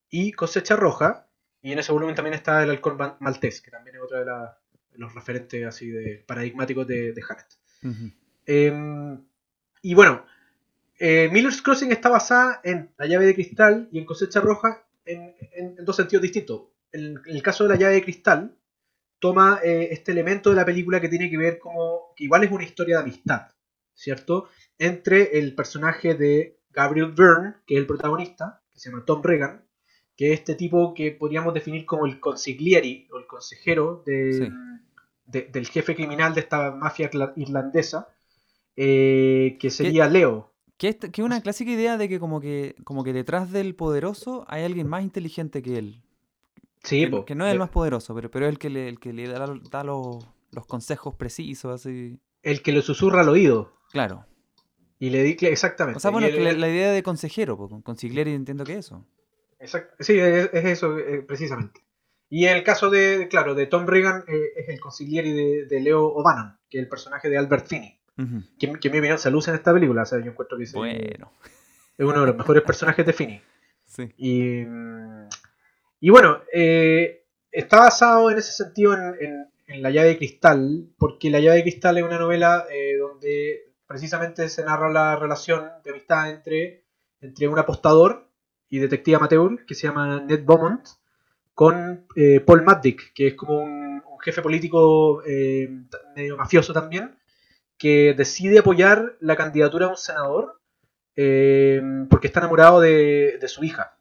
y 0.09 0.31
Cosecha 0.31 0.75
Roja. 0.75 1.27
Y 1.61 1.71
en 1.71 1.79
ese 1.79 1.91
volumen 1.91 2.15
también 2.15 2.33
está 2.33 2.63
El 2.63 2.69
halcón 2.71 2.97
ma- 2.97 3.17
maltés, 3.19 3.61
que 3.61 3.69
también 3.71 3.95
es 3.97 4.01
otro 4.01 4.17
de, 4.19 4.25
la- 4.25 4.57
de 4.91 4.97
los 4.97 5.13
referentes 5.13 5.65
así 5.67 5.89
de 5.91 6.23
paradigmáticos 6.27 6.87
de, 6.87 7.13
de. 7.13 7.21
Eh, 8.47 9.17
y 9.83 9.93
bueno, 9.93 10.25
eh, 10.99 11.29
Miller's 11.31 11.61
Crossing 11.61 11.91
está 11.91 12.09
basada 12.09 12.59
en 12.63 12.89
La 12.97 13.05
llave 13.05 13.25
de 13.27 13.35
cristal 13.35 13.87
y 13.91 13.99
en 13.99 14.05
Cosecha 14.05 14.39
Roja 14.41 14.83
en, 15.05 15.35
en- 15.51 15.75
en 15.77 15.85
dos 15.85 15.95
sentidos 15.95 16.23
distintos. 16.23 16.61
En, 16.91 17.19
el 17.25 17.41
caso 17.41 17.63
de 17.63 17.69
la 17.71 17.75
llave 17.75 17.95
de 17.95 18.03
cristal, 18.03 18.57
toma 19.19 19.59
eh, 19.63 19.89
este 19.91 20.11
elemento 20.11 20.49
de 20.49 20.55
la 20.55 20.65
película 20.65 21.01
que 21.01 21.09
tiene 21.09 21.29
que 21.29 21.37
ver 21.37 21.59
como 21.59 22.13
que 22.15 22.23
igual 22.25 22.43
es 22.43 22.51
una 22.51 22.63
historia 22.63 22.97
de 22.97 23.03
amistad, 23.03 23.47
¿cierto? 23.93 24.47
Entre 24.77 25.39
el 25.39 25.55
personaje 25.55 26.13
de 26.15 26.59
Gabriel 26.71 27.11
Byrne, 27.11 27.55
que 27.65 27.75
es 27.75 27.79
el 27.79 27.87
protagonista, 27.87 28.61
que 28.71 28.79
se 28.79 28.89
llama 28.91 29.05
Tom 29.05 29.21
Regan, 29.23 29.65
que 30.15 30.33
es 30.33 30.39
este 30.39 30.55
tipo 30.55 30.93
que 30.93 31.11
podríamos 31.11 31.53
definir 31.53 31.85
como 31.85 32.05
el 32.05 32.19
consigliere 32.19 33.07
o 33.11 33.17
el 33.19 33.27
consejero 33.27 34.03
de, 34.05 34.33
Sí. 34.33 34.49
de- 35.25 35.43
del 35.51 35.67
jefe 35.67 35.95
criminal 35.95 36.33
de 36.33 36.41
esta 36.41 36.71
mafia 36.71 37.09
irla- 37.11 37.33
irlandesa, 37.35 38.07
eh, 38.75 39.57
que 39.59 39.69
sería 39.69 40.07
Leo. 40.07 40.53
Que 40.77 40.89
es 40.89 40.95
que 40.97 41.23
una 41.23 41.41
clásica 41.41 41.71
idea 41.71 41.97
de 41.97 42.07
que 42.07 42.19
como 42.19 42.39
que 42.39 42.75
como 42.83 43.03
que 43.03 43.11
detrás 43.13 43.51
del 43.51 43.73
poderoso 43.75 44.45
hay 44.47 44.63
alguien 44.63 44.87
más 44.87 45.01
inteligente 45.03 45.63
que 45.63 45.77
él. 45.79 46.03
Sí, 46.87 47.09
que, 47.25 47.35
no 47.35 47.45
es 47.45 47.53
el 47.53 47.59
más 47.59 47.69
poderoso, 47.69 48.15
pero, 48.15 48.31
pero 48.31 48.45
es 48.45 48.51
el 48.51 48.59
que 48.59 48.69
le, 48.69 48.87
el 48.87 48.99
que 48.99 49.11
le 49.13 49.27
da, 49.27 49.45
da 49.71 49.83
los, 49.83 50.25
los 50.51 50.65
consejos 50.65 51.15
precisos, 51.15 51.73
así. 51.81 52.19
el 52.43 52.61
que 52.61 52.71
le 52.71 52.81
susurra 52.81 53.21
al 53.21 53.29
oído. 53.29 53.73
Claro. 53.91 54.25
Y 54.99 55.09
le 55.11 55.21
di 55.23 55.37
exactamente. 55.41 55.97
O 55.97 55.99
sea, 55.99 56.11
bueno, 56.11 56.27
el- 56.27 56.43
la, 56.43 56.53
la 56.53 56.69
idea 56.69 56.91
de 56.91 57.03
consejero, 57.03 57.57
con 57.57 57.81
consigliere 57.81 58.33
entiendo 58.33 58.63
que 58.63 58.77
eso. 58.77 59.05
exact- 59.59 59.91
sí, 59.99 60.17
es, 60.17 60.49
es 60.53 60.65
eso, 60.65 60.97
eh, 60.97 61.21
precisamente. 61.27 61.83
Y 62.29 62.45
en 62.45 62.57
el 62.57 62.63
caso 62.63 62.89
de, 62.89 63.27
claro, 63.29 63.53
de 63.55 63.67
Tom 63.67 63.85
Regan, 63.85 64.23
eh, 64.27 64.41
es 64.55 64.69
el 64.69 64.79
consigliere 64.79 65.31
de, 65.33 65.65
de 65.65 65.79
Leo 65.81 66.05
O'Bannon, 66.07 66.57
que 66.69 66.77
es 66.79 66.83
el 66.83 66.89
personaje 66.89 67.29
de 67.29 67.37
Albert 67.37 67.67
Finney, 67.67 67.99
que, 68.59 68.73
que 68.79 68.87
en 68.87 68.91
mi 68.93 68.99
opinión 68.99 69.19
se 69.19 69.29
luce 69.31 69.51
en 69.51 69.55
esta 69.57 69.71
película. 69.73 70.01
O 70.01 70.05
sea, 70.05 70.19
yo 70.19 70.31
encuentro 70.31 70.57
que 70.57 70.63
es, 70.65 70.73
Bueno, 70.73 71.31
es 71.97 72.05
uno 72.05 72.21
de 72.21 72.27
los 72.27 72.35
mejores 72.37 72.63
personajes 72.63 73.05
de 73.05 73.13
Finney. 73.13 73.41
sí. 73.85 74.09
Y, 74.17 74.63
y 75.99 76.09
bueno, 76.09 76.41
eh, 76.53 77.25
está 77.51 77.79
basado 77.79 78.29
en 78.29 78.37
ese 78.37 78.51
sentido 78.51 78.93
en, 78.93 79.47
La 79.81 79.89
llave 79.89 80.09
de 80.09 80.17
cristal, 80.17 80.89
porque 80.97 81.29
La 81.29 81.39
llave 81.39 81.57
de 81.57 81.63
cristal 81.63 81.97
es 81.97 82.03
una 82.03 82.19
novela 82.19 82.65
eh, 82.71 82.97
donde 82.97 83.73
precisamente 83.87 84.47
se 84.49 84.63
narra 84.63 84.89
la 84.89 85.15
relación 85.15 85.69
de 85.83 85.91
amistad 85.91 86.29
entre, 86.29 86.85
entre 87.21 87.47
un 87.47 87.59
apostador 87.59 88.29
y 88.69 88.79
detective 88.79 89.17
amateur 89.17 89.65
que 89.65 89.75
se 89.75 89.87
llama 89.87 90.21
Ned 90.21 90.43
Beaumont 90.45 90.87
con 91.53 92.05
eh, 92.15 92.41
Paul 92.41 92.63
Maddick, 92.63 93.13
que 93.13 93.27
es 93.27 93.33
como 93.33 93.59
un, 93.61 93.87
jefe 94.19 94.41
político 94.41 95.21
medio 96.15 96.35
mafioso 96.37 96.73
también, 96.73 97.17
que 97.77 98.13
decide 98.17 98.59
apoyar 98.59 99.15
la 99.21 99.35
candidatura 99.37 99.85
de 99.85 99.91
un 99.91 99.97
senador 99.97 100.59
porque 102.09 102.27
está 102.27 102.39
enamorado 102.41 102.81
de 102.81 103.47
su 103.47 103.63
hija. 103.63 103.96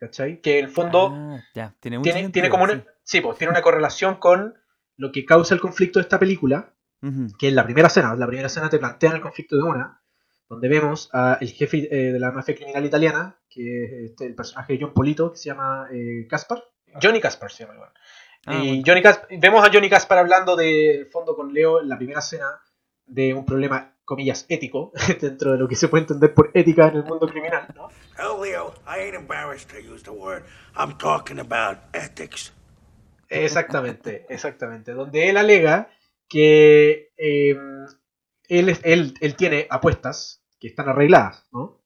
¿Cachai? 0.00 0.40
Que 0.40 0.58
en 0.58 0.64
el 0.64 0.70
fondo 0.70 1.12
Ah, 1.14 1.44
ya, 1.54 1.74
tiene 1.78 2.00
tiene, 2.00 2.20
sentido, 2.20 2.32
tiene 2.32 2.48
como 2.48 2.64
una, 2.64 2.74
sí. 2.74 2.82
sí, 3.02 3.20
pues, 3.20 3.36
tiene 3.36 3.50
una 3.50 3.60
correlación 3.60 4.16
con 4.16 4.54
lo 4.96 5.12
que 5.12 5.26
causa 5.26 5.54
el 5.54 5.60
conflicto 5.60 5.98
de 5.98 6.04
esta 6.04 6.18
película, 6.18 6.74
que 7.38 7.48
es 7.48 7.54
la 7.54 7.64
primera 7.64 7.88
escena. 7.88 8.14
La 8.16 8.26
primera 8.26 8.46
escena 8.46 8.68
te 8.68 8.78
plantea 8.78 9.12
el 9.12 9.20
conflicto 9.20 9.56
de 9.56 9.62
una, 9.62 10.02
donde 10.48 10.68
vemos 10.68 11.08
al 11.12 11.38
jefe 11.48 11.88
eh, 11.90 12.12
de 12.12 12.18
la 12.18 12.32
mafia 12.32 12.54
criminal 12.54 12.84
italiana, 12.84 13.38
que 13.48 13.84
es 13.84 13.92
este, 14.10 14.26
el 14.26 14.34
personaje 14.34 14.72
de 14.72 14.80
John 14.82 14.92
Polito, 14.92 15.30
que 15.32 15.38
se 15.38 15.50
llama 15.50 15.88
eh, 15.92 16.26
Caspar. 16.28 16.64
Johnny 17.00 17.20
Caspar 17.20 17.50
se 17.52 17.64
llama 17.64 17.74
igual. 17.74 17.92
Ah, 18.46 18.54
y 18.56 18.82
bueno. 18.82 18.82
Johnny 18.86 19.38
vemos 19.38 19.66
a 19.66 19.70
Johnny 19.72 19.88
Caspar 19.88 20.18
hablando 20.18 20.56
del 20.56 21.06
fondo 21.06 21.36
con 21.36 21.52
Leo 21.52 21.80
en 21.80 21.88
la 21.88 21.96
primera 21.96 22.20
escena 22.20 22.60
de 23.06 23.34
un 23.34 23.44
problema, 23.44 23.96
comillas, 24.10 24.44
ético, 24.48 24.90
dentro 25.20 25.52
de 25.52 25.58
lo 25.58 25.68
que 25.68 25.76
se 25.76 25.86
puede 25.86 26.02
entender 26.02 26.34
por 26.34 26.50
ética 26.52 26.88
en 26.88 26.96
el 26.96 27.04
mundo 27.04 27.28
criminal, 27.28 27.68
¿no? 27.76 27.90
Hell, 28.18 28.42
Leo, 28.42 28.74
I 28.84 29.04
ain't 29.04 29.14
embarrassed 29.14 29.70
to 29.70 29.78
use 29.78 30.02
the 30.02 30.10
word. 30.10 30.42
I'm 30.76 30.98
talking 30.98 31.38
about 31.38 31.78
ethics. 31.92 32.52
Exactamente, 33.28 34.26
exactamente. 34.34 34.94
Donde 34.94 35.28
él 35.28 35.36
alega 35.36 35.90
que 36.28 37.12
eh, 37.16 37.56
él, 38.48 38.76
él, 38.82 39.14
él 39.20 39.36
tiene 39.36 39.68
apuestas 39.70 40.42
que 40.58 40.66
están 40.66 40.88
arregladas, 40.88 41.46
¿no? 41.52 41.80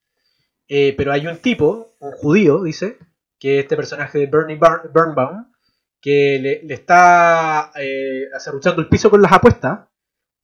Eh, 0.67 0.95
pero 0.97 1.13
hay 1.13 1.27
un 1.27 1.37
tipo, 1.37 1.95
un 2.01 2.13
judío, 2.13 2.63
dice, 2.63 2.97
que 3.39 3.59
este 3.59 3.77
personaje 3.77 4.19
de 4.19 4.27
Bernie 4.29 4.59
Birnbaum, 4.59 5.53
que 6.01 6.39
le, 6.41 6.63
le 6.63 6.73
está 6.73 7.71
eh, 7.77 8.29
acerruchando 8.35 8.81
el 8.81 8.89
piso 8.89 9.11
con 9.11 9.21
las 9.21 9.33
apuestas, 9.33 9.89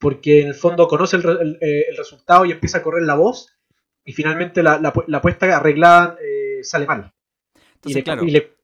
porque 0.00 0.40
en 0.42 0.48
el 0.48 0.54
fondo 0.54 0.88
conoce 0.88 1.16
el, 1.16 1.28
el- 1.28 1.58
eh, 1.60 1.84
el 1.90 1.96
resultado 1.96 2.44
y 2.44 2.50
empieza 2.52 2.78
a 2.78 2.82
correr 2.82 3.04
la 3.04 3.14
voz, 3.14 3.56
y 4.04 4.12
finalmente 4.12 4.62
la, 4.62 4.80
la 4.80 4.92
apu- 4.92 5.04
la 5.06 5.18
apuesta 5.18 5.56
arreglada 5.56 6.16
eh, 6.20 6.64
sale 6.64 6.86
mal. 6.86 7.12
y 7.54 7.60
Entonces, 7.74 7.94
le- 7.96 8.02
claro, 8.04 8.24
y 8.24 8.30
le- 8.30 8.56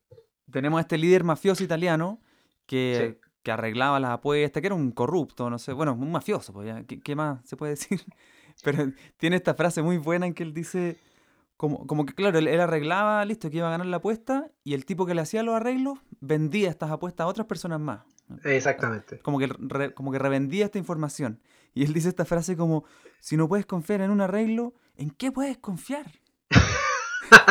tenemos 0.51 0.79
a 0.79 0.81
este 0.81 0.99
líder 0.99 1.23
mafioso 1.25 1.63
italiano 1.63 2.21
que, 2.67 3.15
Sí. 3.23 3.29
que 3.43 3.53
arreglaba 3.53 4.01
las 4.01 4.11
apuestas, 4.13 4.61
que 4.61 4.67
era 4.67 4.75
un 4.75 4.91
corrupto, 4.93 5.49
no 5.51 5.59
sé, 5.59 5.73
bueno, 5.73 5.93
un 5.93 6.11
mafioso, 6.11 6.53
pues 6.53 6.67
ya, 6.67 6.83
¿qué, 6.85 7.01
qué 7.01 7.15
más 7.15 7.47
se 7.47 7.57
puede 7.57 7.73
decir? 7.77 8.01
Pero 8.65 8.91
tiene 9.19 9.37
esta 9.37 9.55
frase 9.55 9.83
muy 9.83 9.99
buena 9.99 10.27
en 10.27 10.33
que 10.35 10.43
él 10.43 10.55
dice, 10.55 10.97
como, 11.59 11.87
como 11.87 12.07
que 12.07 12.15
claro, 12.15 12.39
él, 12.39 12.49
él 12.49 12.61
arreglaba, 12.61 13.23
listo, 13.27 13.51
que 13.51 13.59
iba 13.59 13.69
a 13.69 13.71
ganar 13.71 13.87
la 13.87 13.99
apuesta, 13.99 14.51
y 14.65 14.73
el 14.73 14.87
tipo 14.87 15.05
que 15.05 15.15
le 15.15 15.21
hacía 15.21 15.43
los 15.43 15.55
arreglos 15.55 15.99
vendía 16.21 16.71
estas 16.71 16.91
apuestas 16.91 17.25
a 17.25 17.29
otras 17.29 17.47
personas 17.47 17.79
más. 17.81 18.01
Exactamente. 18.45 19.19
Como 19.21 19.39
que, 19.39 19.49
re- 19.59 19.95
como 19.95 20.13
que 20.13 20.19
revendía 20.19 20.65
esta 20.67 20.79
información. 20.79 21.41
Y 21.75 21.85
él 21.85 21.93
dice 21.93 22.09
esta 22.09 22.25
frase 22.25 22.57
como, 22.57 22.85
si 23.21 23.37
no 23.37 23.49
puedes 23.49 23.67
confiar 23.67 24.01
en 24.01 24.11
un 24.11 24.21
arreglo, 24.21 24.75
¿en 24.97 25.11
qué 25.11 25.31
puedes 25.33 25.59
confiar? 25.59 26.07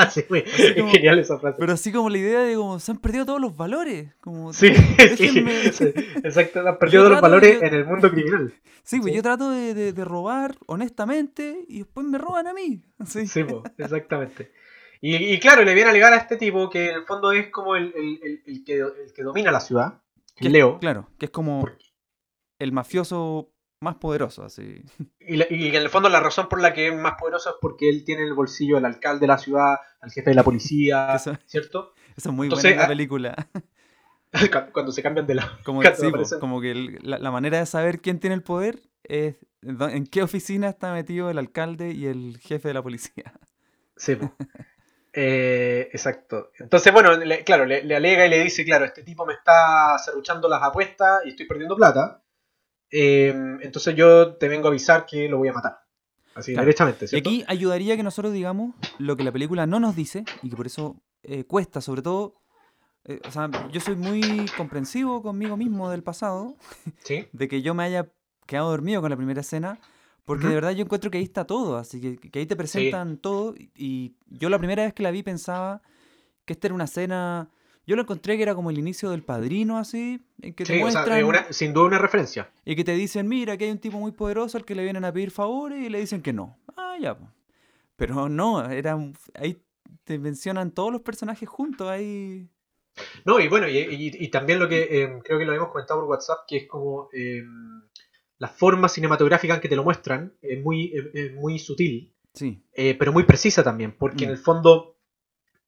Sí, 0.10 0.24
güey, 0.29 0.44
es 0.46 0.74
como- 0.75 0.89
genial 0.89 1.20
esa 1.20 1.38
frase. 1.38 1.58
Pero 1.60 1.74
así 1.74 1.91
como 1.91 2.10
la 2.10 2.17
idea 2.17 2.39
de 2.39 2.55
como, 2.55 2.79
se 2.79 2.91
han 2.91 2.98
perdido 2.98 3.25
todos 3.25 3.41
los 3.41 3.58
valores. 3.58 4.13
Como, 4.22 4.53
Sí, 4.53 4.70
sí, 4.74 4.96
déjenme- 4.98 5.72
sí, 5.74 5.91
exacto, 6.24 6.65
han 6.65 6.77
perdido 6.79 7.03
Yo 7.03 7.10
los 7.10 7.20
trato 7.20 7.36
de- 7.36 7.41
valores 7.58 7.62
en 7.62 7.74
el 7.74 7.86
mundo 7.86 8.10
criminal. 8.10 8.53
Sí, 8.84 9.00
pues 9.01 9.12
Sí. 9.12 9.15
yo 9.17 9.22
trato 9.22 9.50
de, 9.51 9.74
de- 9.74 9.91
de 9.94 10.05
robar 10.05 10.55
honestamente 10.67 11.65
y 11.67 11.79
después 11.79 12.05
me 12.08 12.17
roban 12.17 12.48
a 12.48 12.53
mí. 12.53 12.84
Sí. 13.05 13.27
Sí, 13.27 13.44
po, 13.44 13.63
exactamente. 13.77 14.51
Y, 15.01 15.15
y 15.17 15.39
claro, 15.39 15.63
le 15.63 15.74
viene 15.74 15.89
a 15.89 15.91
alegar 15.91 16.13
a 16.13 16.17
este 16.17 16.38
tipo 16.38 16.70
que 16.70 16.91
en 16.91 16.96
el 16.96 17.03
fondo 17.05 17.32
es 17.34 17.50
como 17.50 17.75
el, 17.75 17.94
el- 17.96 18.20
el- 18.24 18.44
el 18.46 18.63
que, 18.63 18.77
el 18.77 19.13
que 19.13 19.24
domina 19.24 19.51
la 19.51 19.60
ciudad, 19.60 20.00
que 20.36 20.48
es 20.48 20.51
Leo, 20.54 20.80
Claro, 20.80 21.10
que 21.18 21.25
es 21.27 21.32
como 21.32 21.65
el 22.60 22.72
mafioso 22.72 23.51
más 23.82 23.96
poderoso, 23.96 24.44
así. 24.44 24.84
y, 25.20 25.36
la- 25.38 25.48
y 25.50 25.68
en 25.68 25.75
el 25.75 25.89
fondo 25.89 26.10
la 26.10 26.20
razón 26.20 26.48
por 26.50 26.62
la 26.62 26.74
que 26.74 26.88
es 26.88 26.96
más 26.96 27.13
poderoso 27.20 27.50
es 27.51 27.56
porque 27.62 27.89
él 27.89 28.04
tiene 28.06 28.22
en 28.24 28.30
el 28.30 28.34
bolsillo 28.34 28.77
al 28.77 28.86
alcalde 28.86 29.22
de 29.22 29.27
la 29.27 29.38
ciudad, 29.38 29.75
al 30.01 30.12
jefe 30.12 30.30
de 30.32 30.36
la 30.36 30.44
policía, 30.44 31.13
Eso- 31.15 31.38
¿cierto? 31.46 31.94
Eso 32.15 32.30
es 32.30 32.36
muy 32.36 32.48
Entonces, 32.48 32.63
bueno 32.72 32.74
en 32.75 32.80
la 32.80 32.86
ah, 32.86 32.88
película. 32.88 33.48
Cu- 34.32 34.72
Cuando 34.74 34.92
se 34.92 35.01
cambian 35.04 35.27
de 35.27 35.36
la... 35.36 35.60
Como, 35.65 35.82
sí, 35.84 36.12
como 36.39 36.62
que 36.62 36.72
el- 36.72 37.00
la, 37.04 37.20
la 37.20 37.32
manera 37.32 37.60
de 37.60 37.65
saber 37.65 38.01
quién 38.01 38.20
tiene 38.20 38.34
el 38.36 38.44
poder 38.44 38.80
es 39.04 39.36
en 39.62 40.06
qué 40.08 40.24
oficina 40.24 40.70
está 40.70 40.92
metido 40.94 41.30
el 41.30 41.38
alcalde 41.38 41.92
y 41.92 42.06
el 42.08 42.38
jefe 42.39 42.68
de 42.70 42.74
la 42.74 42.84
policía. 42.84 43.34
Sí. 43.98 44.18
Eh, 45.17 45.89
exacto. 45.93 46.51
Entonces, 46.60 46.91
bueno, 46.91 47.15
le- 47.15 47.43
claro, 47.43 47.65
le, 47.65 47.84
le 47.84 47.95
alega 47.95 48.25
y 48.25 48.29
le 48.29 48.43
dice, 48.43 48.65
claro, 48.65 48.84
este 48.86 49.01
tipo 49.03 49.25
me 49.25 49.34
está 49.34 49.98
cerruchando 50.03 50.50
las 50.50 50.62
apuestas 50.62 51.22
y 51.25 51.29
estoy 51.29 51.45
perdiendo 51.48 51.75
plata. 51.75 52.22
Eh, 52.91 53.34
entonces 53.62 53.95
yo 53.95 54.36
te 54.36 54.48
vengo 54.50 54.67
a 54.67 54.72
avisar 54.72 55.05
que 55.05 55.27
lo 55.29 55.38
voy 55.38 55.48
a 55.50 55.53
matar. 55.53 55.79
Así, 56.36 56.51
Claro. 56.51 56.65
derechamente, 56.65 57.05
Y 57.12 57.17
aquí 57.17 57.45
ayudaría 57.48 57.95
que 57.95 58.03
nosotros 58.03 58.34
digamos 58.34 58.75
lo 59.00 59.15
que 59.15 59.24
la 59.24 59.31
película 59.31 59.65
no 59.65 59.79
nos 59.79 59.95
dice 59.95 60.25
y 60.43 60.50
que 60.50 60.55
por 60.57 60.65
eso 60.65 60.98
eh, 61.24 61.45
cuesta, 61.45 61.79
sobre 61.79 62.01
todo. 62.01 62.36
eh, 63.05 63.22
o 63.25 63.31
sea, 63.31 63.50
yo 63.72 63.79
soy 63.79 63.95
muy 63.95 64.45
comprensivo 64.57 65.22
conmigo 65.22 65.55
mismo 65.55 65.89
del 65.89 66.03
pasado, 66.03 66.55
Sí, 67.03 67.27
de 67.31 67.48
que 67.48 67.62
yo 67.62 67.74
me 67.74 67.84
haya 67.84 68.12
quedado 68.45 68.69
dormido 68.69 69.00
con 69.01 69.12
la 69.12 69.15
primera 69.17 69.41
escena, 69.41 69.79
porque 70.25 70.48
de 70.48 70.55
verdad 70.55 70.72
yo 70.72 70.84
encuentro 70.84 71.10
que 71.12 71.17
ahí 71.20 71.24
está 71.24 71.46
todo, 71.46 71.77
así 71.77 72.01
que, 72.01 72.17
que 72.17 72.39
ahí 72.39 72.46
te 72.46 72.55
presentan 72.55 73.17
todo. 73.17 73.53
y- 73.75 74.15
yo 74.27 74.50
la 74.50 74.58
primera 74.58 74.84
vez 74.84 74.94
que 74.94 75.03
la 75.03 75.12
vi 75.12 75.24
pensaba 75.24 75.82
que 76.46 76.53
esta 76.53 76.67
era 76.67 76.74
una 76.75 76.84
escena. 76.86 77.50
Yo 77.88 77.96
lo 77.96 78.01
encontré 78.01 78.36
que 78.36 78.44
era 78.44 78.55
como 78.55 78.72
el 78.72 78.79
inicio 78.79 79.12
del 79.12 79.22
padrino, 79.24 79.77
así, 79.77 80.25
en 80.41 80.53
que 80.55 80.65
te 80.65 80.74
sí, 80.74 80.82
o 80.84 80.89
sea, 80.89 81.01
muestran. 81.01 81.24
una- 81.24 81.53
sin 81.53 81.72
duda 81.74 81.86
una 81.86 82.00
referencia. 82.00 82.50
Y 82.65 82.75
que 82.75 82.84
te 82.84 82.94
dicen, 82.94 83.27
mira, 83.27 83.55
que 83.58 83.65
hay 83.65 83.72
un 83.72 83.77
tipo 83.77 84.00
muy 84.00 84.12
poderoso 84.12 84.58
al 84.58 84.65
que 84.65 84.74
le 84.74 84.84
vienen 84.84 85.05
a 85.05 85.13
pedir 85.13 85.29
favores 85.29 85.79
y 85.86 85.89
le 85.89 86.00
dicen 86.00 86.22
que 86.24 86.34
no. 86.34 86.58
Ah, 86.75 86.96
ya. 87.00 87.15
Pero 87.96 88.27
no, 88.27 88.67
era, 88.70 88.96
un- 88.96 89.15
ahí 89.36 89.62
te 90.03 90.17
mencionan 90.17 90.72
todos 90.72 90.91
los 90.91 91.01
personajes 91.01 91.48
juntos, 91.48 91.88
ahí... 91.88 92.50
No, 93.25 93.39
y 93.39 93.48
bueno, 93.50 93.67
y, 93.67 93.77
y- 93.77 94.12
y 94.25 94.27
también 94.29 94.58
lo 94.58 94.67
que 94.70 95.03
eh, 95.03 95.20
creo 95.24 95.38
que 95.38 95.46
lo 95.46 95.51
habíamos 95.51 95.72
comentado 95.72 96.00
por 96.01 96.10
WhatsApp, 96.10 96.39
que 96.48 96.58
es 96.58 96.67
como 96.67 97.10
eh, 97.13 97.44
la 98.38 98.48
forma 98.50 98.89
cinematográfica 98.89 99.56
en 99.56 99.62
que 99.62 99.70
te 99.70 99.75
lo 99.75 99.84
muestran, 99.84 100.34
es 100.42 100.62
muy, 100.63 100.94
es- 101.13 101.34
muy 101.34 101.58
sutil. 101.60 102.13
Sí, 102.34 102.62
eh, 102.74 102.96
pero 103.00 103.13
muy 103.13 103.24
precisa 103.24 103.63
también, 103.63 103.96
porque 103.98 104.25
Mm. 104.25 104.30
en 104.30 104.30
el 104.32 104.38
fondo 104.38 104.98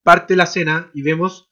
parte 0.04 0.36
la 0.36 0.44
escena 0.44 0.92
y 0.94 1.02
vemos 1.02 1.50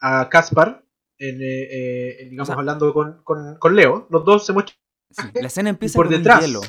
a 0.00 0.28
Caspar, 0.28 0.84
en, 1.18 1.40
eh, 1.42 1.62
eh, 1.62 2.16
en, 2.22 2.30
digamos, 2.30 2.48
O 2.48 2.52
sea- 2.52 2.58
hablando 2.58 2.92
con, 2.92 3.22
con- 3.24 3.56
con 3.58 3.74
Leo, 3.74 4.06
los 4.10 4.24
dos 4.24 4.44
se 4.46 4.52
muestran. 4.52 4.76
sí. 5.10 5.22
La 5.40 5.46
escena 5.46 5.70
empieza 5.70 5.96
por 5.96 6.06
con 6.06 6.14
un 6.16 6.20
detrás. 6.22 6.44
hielo. 6.44 6.60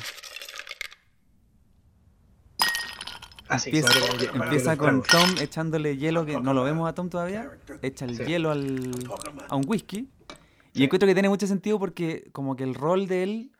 Así, 3.48 3.70
Empieza, 3.70 3.92
se 3.92 4.00
va 4.00 4.06
a 4.06 4.08
tomar- 4.10 4.32
para 4.32 4.44
empieza 4.44 4.70
los 4.76 4.78
con. 4.78 5.02
Tom 5.02 5.34
echándole 5.40 5.96
hielo, 5.96 6.24
que 6.24 6.40
no 6.40 6.54
lo 6.54 6.62
vemos 6.62 6.88
a 6.88 6.94
Tom 6.94 7.08
todavía, 7.10 7.50
echa 7.82 8.04
el 8.04 8.16
Sí. 8.16 8.24
hielo 8.24 8.50
al, 8.52 8.92
a 9.48 9.56
un 9.56 9.64
whisky. 9.66 10.08
Y 10.72 10.84
encuentro 10.84 11.08
que 11.08 11.14
tiene 11.14 11.28
mucho 11.28 11.48
sentido 11.48 11.78
porque 11.80 12.28
como 12.32 12.54
que 12.54 12.62
el 12.62 12.76
rol 12.76 13.08
de 13.08 13.24
él 13.24 13.52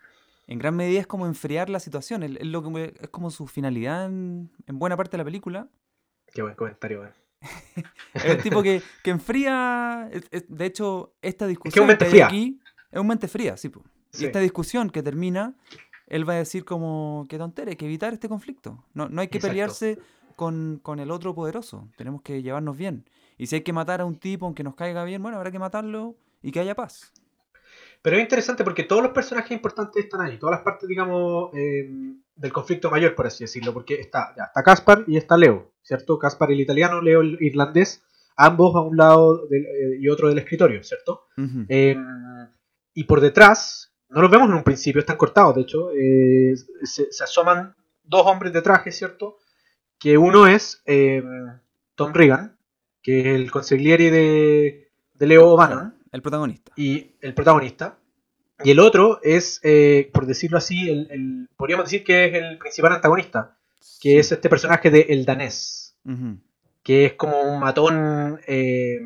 en 0.47 0.59
gran 0.59 0.75
medida 0.77 1.01
es 1.01 1.07
como 1.07 1.27
enfriar 1.27 1.71
la 1.71 1.81
situación. 1.81 2.23
él 2.23 2.39
lo 2.53 2.63
que 2.63 2.95
es 3.01 3.09
como 3.11 3.31
su 3.31 3.47
finalidad 3.47 4.07
en, 4.07 4.51
en 4.67 4.79
buena 4.79 4.97
parte 4.97 5.13
de 5.13 5.19
la 5.19 5.25
película. 5.25 5.69
Qué 6.33 6.43
buen 6.43 6.55
comentario, 6.55 7.01
weón. 7.01 7.13
Es 8.15 8.25
el 8.25 8.43
tipo 8.43 8.63
que, 8.63 8.83
que 9.05 9.11
enfría. 9.11 10.09
es- 10.13 10.27
es- 10.31 10.45
de 10.49 10.67
hecho, 10.67 11.15
esta 11.23 11.47
discusión 11.47 11.87
mente 11.87 12.05
que 12.05 12.05
hay 12.07 12.11
fría. 12.11 12.27
aquí 12.27 12.61
es 12.91 13.01
un 13.01 13.07
mente 13.07 13.29
fría, 13.29 13.57
sí. 13.57 13.69
po. 13.69 13.83
Y 14.13 14.17
Sí. 14.19 14.27
esta 14.27 14.41
discusión 14.41 14.91
que 14.91 15.03
termina, 15.03 15.55
él 16.09 16.29
va 16.29 16.33
a 16.35 16.37
decir 16.37 16.65
como 16.65 17.27
que 17.29 17.39
tontera, 17.39 17.71
hay 17.71 17.77
que 17.77 17.85
evitar 17.87 18.13
este 18.13 18.29
conflicto. 18.29 18.85
No, 18.93 19.09
no 19.09 19.21
hay 19.21 19.29
que 19.29 19.39
Exacto. 19.39 19.53
pelearse 19.53 19.99
con, 20.37 20.81
con 20.83 20.99
el 20.99 21.11
otro 21.13 21.35
poderoso. 21.35 21.89
Tenemos 21.97 22.23
que 22.23 22.43
llevarnos 22.43 22.77
bien. 22.77 23.09
Y 23.39 23.47
si 23.47 23.55
hay 23.57 23.61
que 23.63 23.73
matar 23.73 24.01
a 24.01 24.05
un 24.05 24.17
tipo 24.17 24.47
aunque 24.47 24.65
nos 24.65 24.75
caiga 24.75 25.05
bien, 25.05 25.23
bueno, 25.23 25.37
habrá 25.39 25.51
que 25.53 25.59
matarlo 25.61 26.17
y 26.43 26.51
que 26.51 26.59
haya 26.61 26.75
paz. 26.75 27.13
Pero 28.03 28.17
es 28.17 28.23
interesante 28.23 28.65
porque 28.65 28.85
todos 28.85 29.03
los 29.03 29.13
personajes 29.13 29.51
importantes 29.53 30.05
están 30.05 30.23
ahí, 30.23 30.39
todas 30.39 30.55
las 30.57 30.65
partes, 30.65 30.89
digamos, 30.89 31.51
eh, 31.55 31.89
del 32.35 32.53
conflicto 32.53 32.91
mayor, 32.91 33.15
por 33.15 33.27
así 33.27 33.45
decirlo, 33.45 33.75
porque 33.75 33.95
está, 34.01 34.33
ya, 34.37 34.45
está 34.45 34.63
Caspar 34.63 35.05
y 35.07 35.17
está 35.19 35.37
Leo, 35.37 35.73
¿cierto? 35.83 36.19
Caspar 36.19 36.51
el 36.51 36.61
italiano, 36.61 37.03
Leo 37.03 37.21
el 37.21 37.37
irlandés, 37.41 38.03
ambos 38.37 38.75
a 38.75 38.81
un 38.81 38.97
lado 38.97 39.47
del- 39.49 39.67
eh, 39.67 39.99
y 40.01 40.09
otro 40.09 40.29
del 40.31 40.39
escritorio, 40.39 40.83
¿cierto? 40.83 41.27
Ujú. 41.37 41.67
Eh, 41.69 41.97
y 42.95 43.05
por 43.05 43.21
detrás, 43.21 43.93
no 44.09 44.23
los 44.23 44.31
vemos 44.31 44.49
en 44.49 44.55
un 44.55 44.65
principio, 44.65 45.01
están 45.01 45.19
cortados, 45.19 45.55
de 45.57 45.61
hecho, 45.61 45.91
eh, 45.93 46.55
se, 46.85 47.13
se 47.13 47.25
asoman 47.25 47.75
dos 48.03 48.27
hombres 48.27 48.53
de 48.55 48.63
traje, 48.63 48.93
¿cierto? 48.93 49.37
Que 49.99 50.17
uno 50.17 50.47
es 50.47 50.83
eh, 50.87 51.23
Tom 51.97 52.15
Regan, 52.15 52.57
que 53.03 53.21
es 53.21 53.27
el 53.27 53.51
consigliere 53.51 54.11
de, 54.11 54.91
de 55.15 55.27
Leo 55.27 55.49
O'Bannon, 55.51 56.00
El 56.13 56.23
protagonista. 56.23 56.73
y 56.77 57.13
el 57.21 57.35
protagonista. 57.35 57.99
Y 58.63 58.73
el 58.73 58.81
otro 58.81 59.21
es, 59.23 59.61
eh, 59.63 60.11
por 60.13 60.27
decirlo 60.27 60.59
así, 60.59 60.91
el, 60.91 61.09
el- 61.11 61.49
podríamos 61.57 61.87
decir 61.87 62.05
que 62.05 62.27
es 62.27 62.35
el 62.35 62.59
principal 62.59 62.93
antagonista, 62.93 63.57
que 64.01 64.19
es 64.19 64.31
este 64.33 64.49
personaje 64.51 64.91
de 64.91 65.01
El 65.09 65.25
Danés, 65.25 65.97
Ujú. 66.05 66.39
que 66.83 67.07
es 67.07 67.13
como 67.15 67.41
un 67.41 67.59
matón 67.61 68.39
eh, 68.47 68.99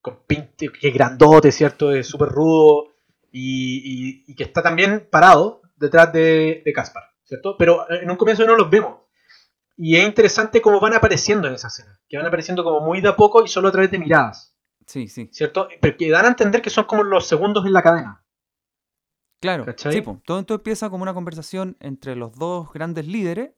con 0.00 0.18
pinte, 0.26 0.70
que 0.70 0.88
es 0.88 0.94
grandote, 0.94 1.52
¿cierto? 1.52 1.92
Es 1.92 2.06
súper 2.08 2.28
rudo 2.28 2.94
y, 3.30 3.82
y- 3.84 4.24
y 4.26 4.34
que 4.34 4.42
está 4.44 4.62
también 4.62 5.06
parado 5.10 5.62
detrás 5.76 6.12
de, 6.12 6.62
de 6.64 6.72
Caspar, 6.72 7.04
¿cierto? 7.24 7.56
Pero 7.58 7.88
en 7.90 8.10
un 8.10 8.16
comienzo 8.16 8.44
no 8.46 8.56
los 8.56 8.68
vemos. 8.70 8.98
Y 9.76 9.96
es 9.96 10.04
interesante 10.06 10.60
cómo 10.62 10.80
van 10.80 10.94
apareciendo 10.94 11.46
en 11.46 11.54
esa 11.54 11.68
escena, 11.68 12.00
que 12.08 12.16
van 12.16 12.26
apareciendo 12.26 12.64
como 12.64 12.80
muy 12.80 13.00
de 13.00 13.08
a 13.10 13.16
poco 13.16 13.44
y 13.44 13.48
solo 13.48 13.68
a 13.68 13.72
través 13.72 13.90
de 13.90 13.98
miradas. 13.98 14.55
Sí, 14.86 15.08
sí. 15.08 15.28
¿cierto? 15.32 15.68
Pero 15.80 15.96
que 15.96 16.10
dan 16.10 16.24
a 16.26 16.28
entender 16.28 16.62
que 16.62 16.70
son 16.70 16.84
como 16.84 17.02
los 17.02 17.26
segundos 17.26 17.66
en 17.66 17.72
la 17.72 17.82
cadena. 17.82 18.22
Claro. 19.40 19.64
Sí, 19.76 20.02
todo 20.24 20.40
esto 20.40 20.54
empieza 20.54 20.88
como 20.90 21.02
una 21.02 21.12
conversación 21.14 21.76
entre 21.80 22.16
los 22.16 22.32
dos 22.38 22.72
grandes 22.72 23.06
líderes 23.06 23.50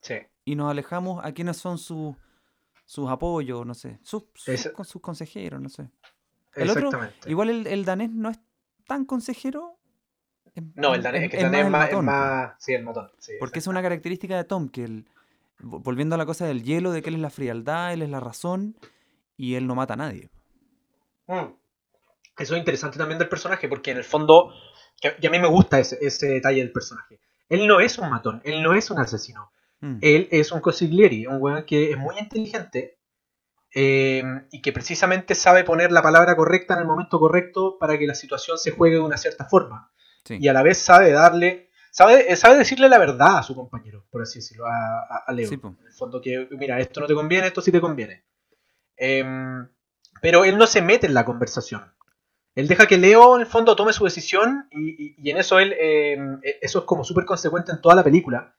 Sí. 0.00 0.14
y 0.44 0.54
nos 0.54 0.70
alejamos 0.70 1.24
a 1.24 1.32
quiénes 1.32 1.56
son 1.56 1.78
sus 1.78 2.14
sus 2.84 3.10
apoyos, 3.10 3.66
no 3.66 3.74
sé, 3.74 3.98
sus, 4.02 4.24
sus, 4.34 5.02
consejeros, 5.02 5.60
no 5.60 5.68
sé. 5.68 5.90
El 6.54 6.70
otro, 6.70 6.86
Exactamente. 6.86 7.30
igual 7.30 7.50
el, 7.50 7.66
el 7.66 7.84
danés 7.84 8.10
no 8.10 8.30
es 8.30 8.40
tan 8.86 9.04
consejero. 9.04 9.78
es- 10.54 10.62
no, 10.74 10.94
el 10.94 11.02
danés, 11.02 11.24
es 11.24 11.30
que 11.30 11.36
el 11.36 11.42
danés 11.44 11.66
es 11.66 11.70
más, 11.70 11.80
matón, 11.90 12.04
más- 12.06 12.52
Sí, 12.58 12.72
el 12.72 12.84
matón. 12.84 13.10
sí, 13.18 13.32
Porque 13.38 13.58
es 13.58 13.66
una 13.66 13.82
característica 13.82 14.36
de 14.38 14.44
Tom, 14.44 14.70
que 14.70 14.84
el, 14.84 15.04
vo- 15.60 15.82
volviendo 15.82 16.14
a 16.14 16.18
la 16.18 16.24
cosa 16.24 16.46
del 16.46 16.62
hielo, 16.62 16.90
de 16.92 17.02
que 17.02 17.10
él 17.10 17.16
es 17.16 17.20
la 17.20 17.28
frialdad, 17.30 17.92
él 17.92 18.00
es 18.00 18.08
la 18.08 18.20
razón 18.20 18.74
y 19.36 19.56
él 19.56 19.66
no 19.66 19.74
mata 19.74 19.92
a 19.92 19.98
nadie. 19.98 20.30
Mm. 21.28 21.54
Eso 22.38 22.54
es 22.54 22.58
interesante 22.58 22.98
también 22.98 23.18
del 23.18 23.28
personaje, 23.28 23.68
porque 23.68 23.92
en 23.92 23.98
el 23.98 24.04
fondo, 24.04 24.52
que, 25.00 25.14
que 25.16 25.26
a 25.28 25.30
mí 25.30 25.38
me 25.38 25.48
gusta 25.48 25.78
ese, 25.78 25.98
ese 26.00 26.26
detalle 26.28 26.58
del 26.58 26.72
personaje. 26.72 27.20
Él 27.48 27.66
no 27.66 27.80
es 27.80 27.98
un 27.98 28.10
matón, 28.10 28.42
él 28.44 28.62
no 28.62 28.74
es 28.74 28.90
un 28.90 28.98
asesino. 28.98 29.52
Mm, 29.80 29.98
Él 30.00 30.28
es 30.30 30.50
un 30.50 30.60
consigliere, 30.60 31.28
un 31.28 31.40
weón 31.40 31.64
que 31.64 31.92
es 31.92 31.96
muy 31.96 32.18
inteligente 32.18 32.98
eh, 33.74 34.22
y 34.50 34.60
que 34.60 34.72
precisamente 34.72 35.34
sabe 35.34 35.62
poner 35.62 35.92
la 35.92 36.02
palabra 36.02 36.34
correcta 36.34 36.74
en 36.74 36.80
el 36.80 36.86
momento 36.86 37.18
correcto 37.18 37.76
para 37.78 37.96
que 37.98 38.06
la 38.06 38.14
situación 38.14 38.58
se 38.58 38.72
juegue 38.72 38.96
de 38.96 39.02
una 39.02 39.16
cierta 39.16 39.44
forma. 39.44 39.92
sí. 40.24 40.38
y 40.40 40.48
a 40.48 40.52
la 40.52 40.62
vez 40.62 40.78
sabe 40.78 41.12
darle, 41.12 41.70
sabe, 41.92 42.34
sabe 42.36 42.58
decirle 42.58 42.88
la 42.88 42.98
verdad 42.98 43.38
a 43.38 43.42
su 43.42 43.54
compañero, 43.54 44.04
por 44.10 44.22
así 44.22 44.40
decirlo, 44.40 44.64
a, 44.66 45.32
Leo. 45.32 45.48
Sí, 45.48 45.60
en 45.62 45.86
el 45.86 45.92
fondo 45.92 46.20
que, 46.20 46.48
mira, 46.52 46.80
esto 46.80 47.00
no 47.00 47.06
te 47.06 47.14
conviene, 47.14 47.46
esto 47.46 47.62
sí 47.62 47.70
te 47.70 47.80
conviene. 47.80 48.24
Em, 48.96 49.68
pero 50.22 50.44
él 50.44 50.56
no 50.58 50.66
se 50.66 50.82
mete 50.82 51.06
en 51.06 51.14
la 51.14 51.24
conversación. 51.24 51.92
Él 52.54 52.66
deja 52.66 52.86
que 52.86 52.98
Leo, 52.98 53.36
en 53.36 53.42
el 53.42 53.46
fondo, 53.46 53.76
tome 53.76 53.92
su 53.92 54.04
decisión 54.04 54.66
y, 54.72 54.90
y- 55.10 55.14
y 55.18 55.30
en 55.30 55.36
eso 55.36 55.58
él, 55.60 55.74
em, 55.78 56.40
e- 56.42 56.58
eso 56.60 56.80
es 56.80 56.84
como 56.86 57.04
súper 57.04 57.24
consecuente 57.24 57.70
en 57.72 57.80
toda 57.80 57.94
la 57.94 58.02
película. 58.02 58.56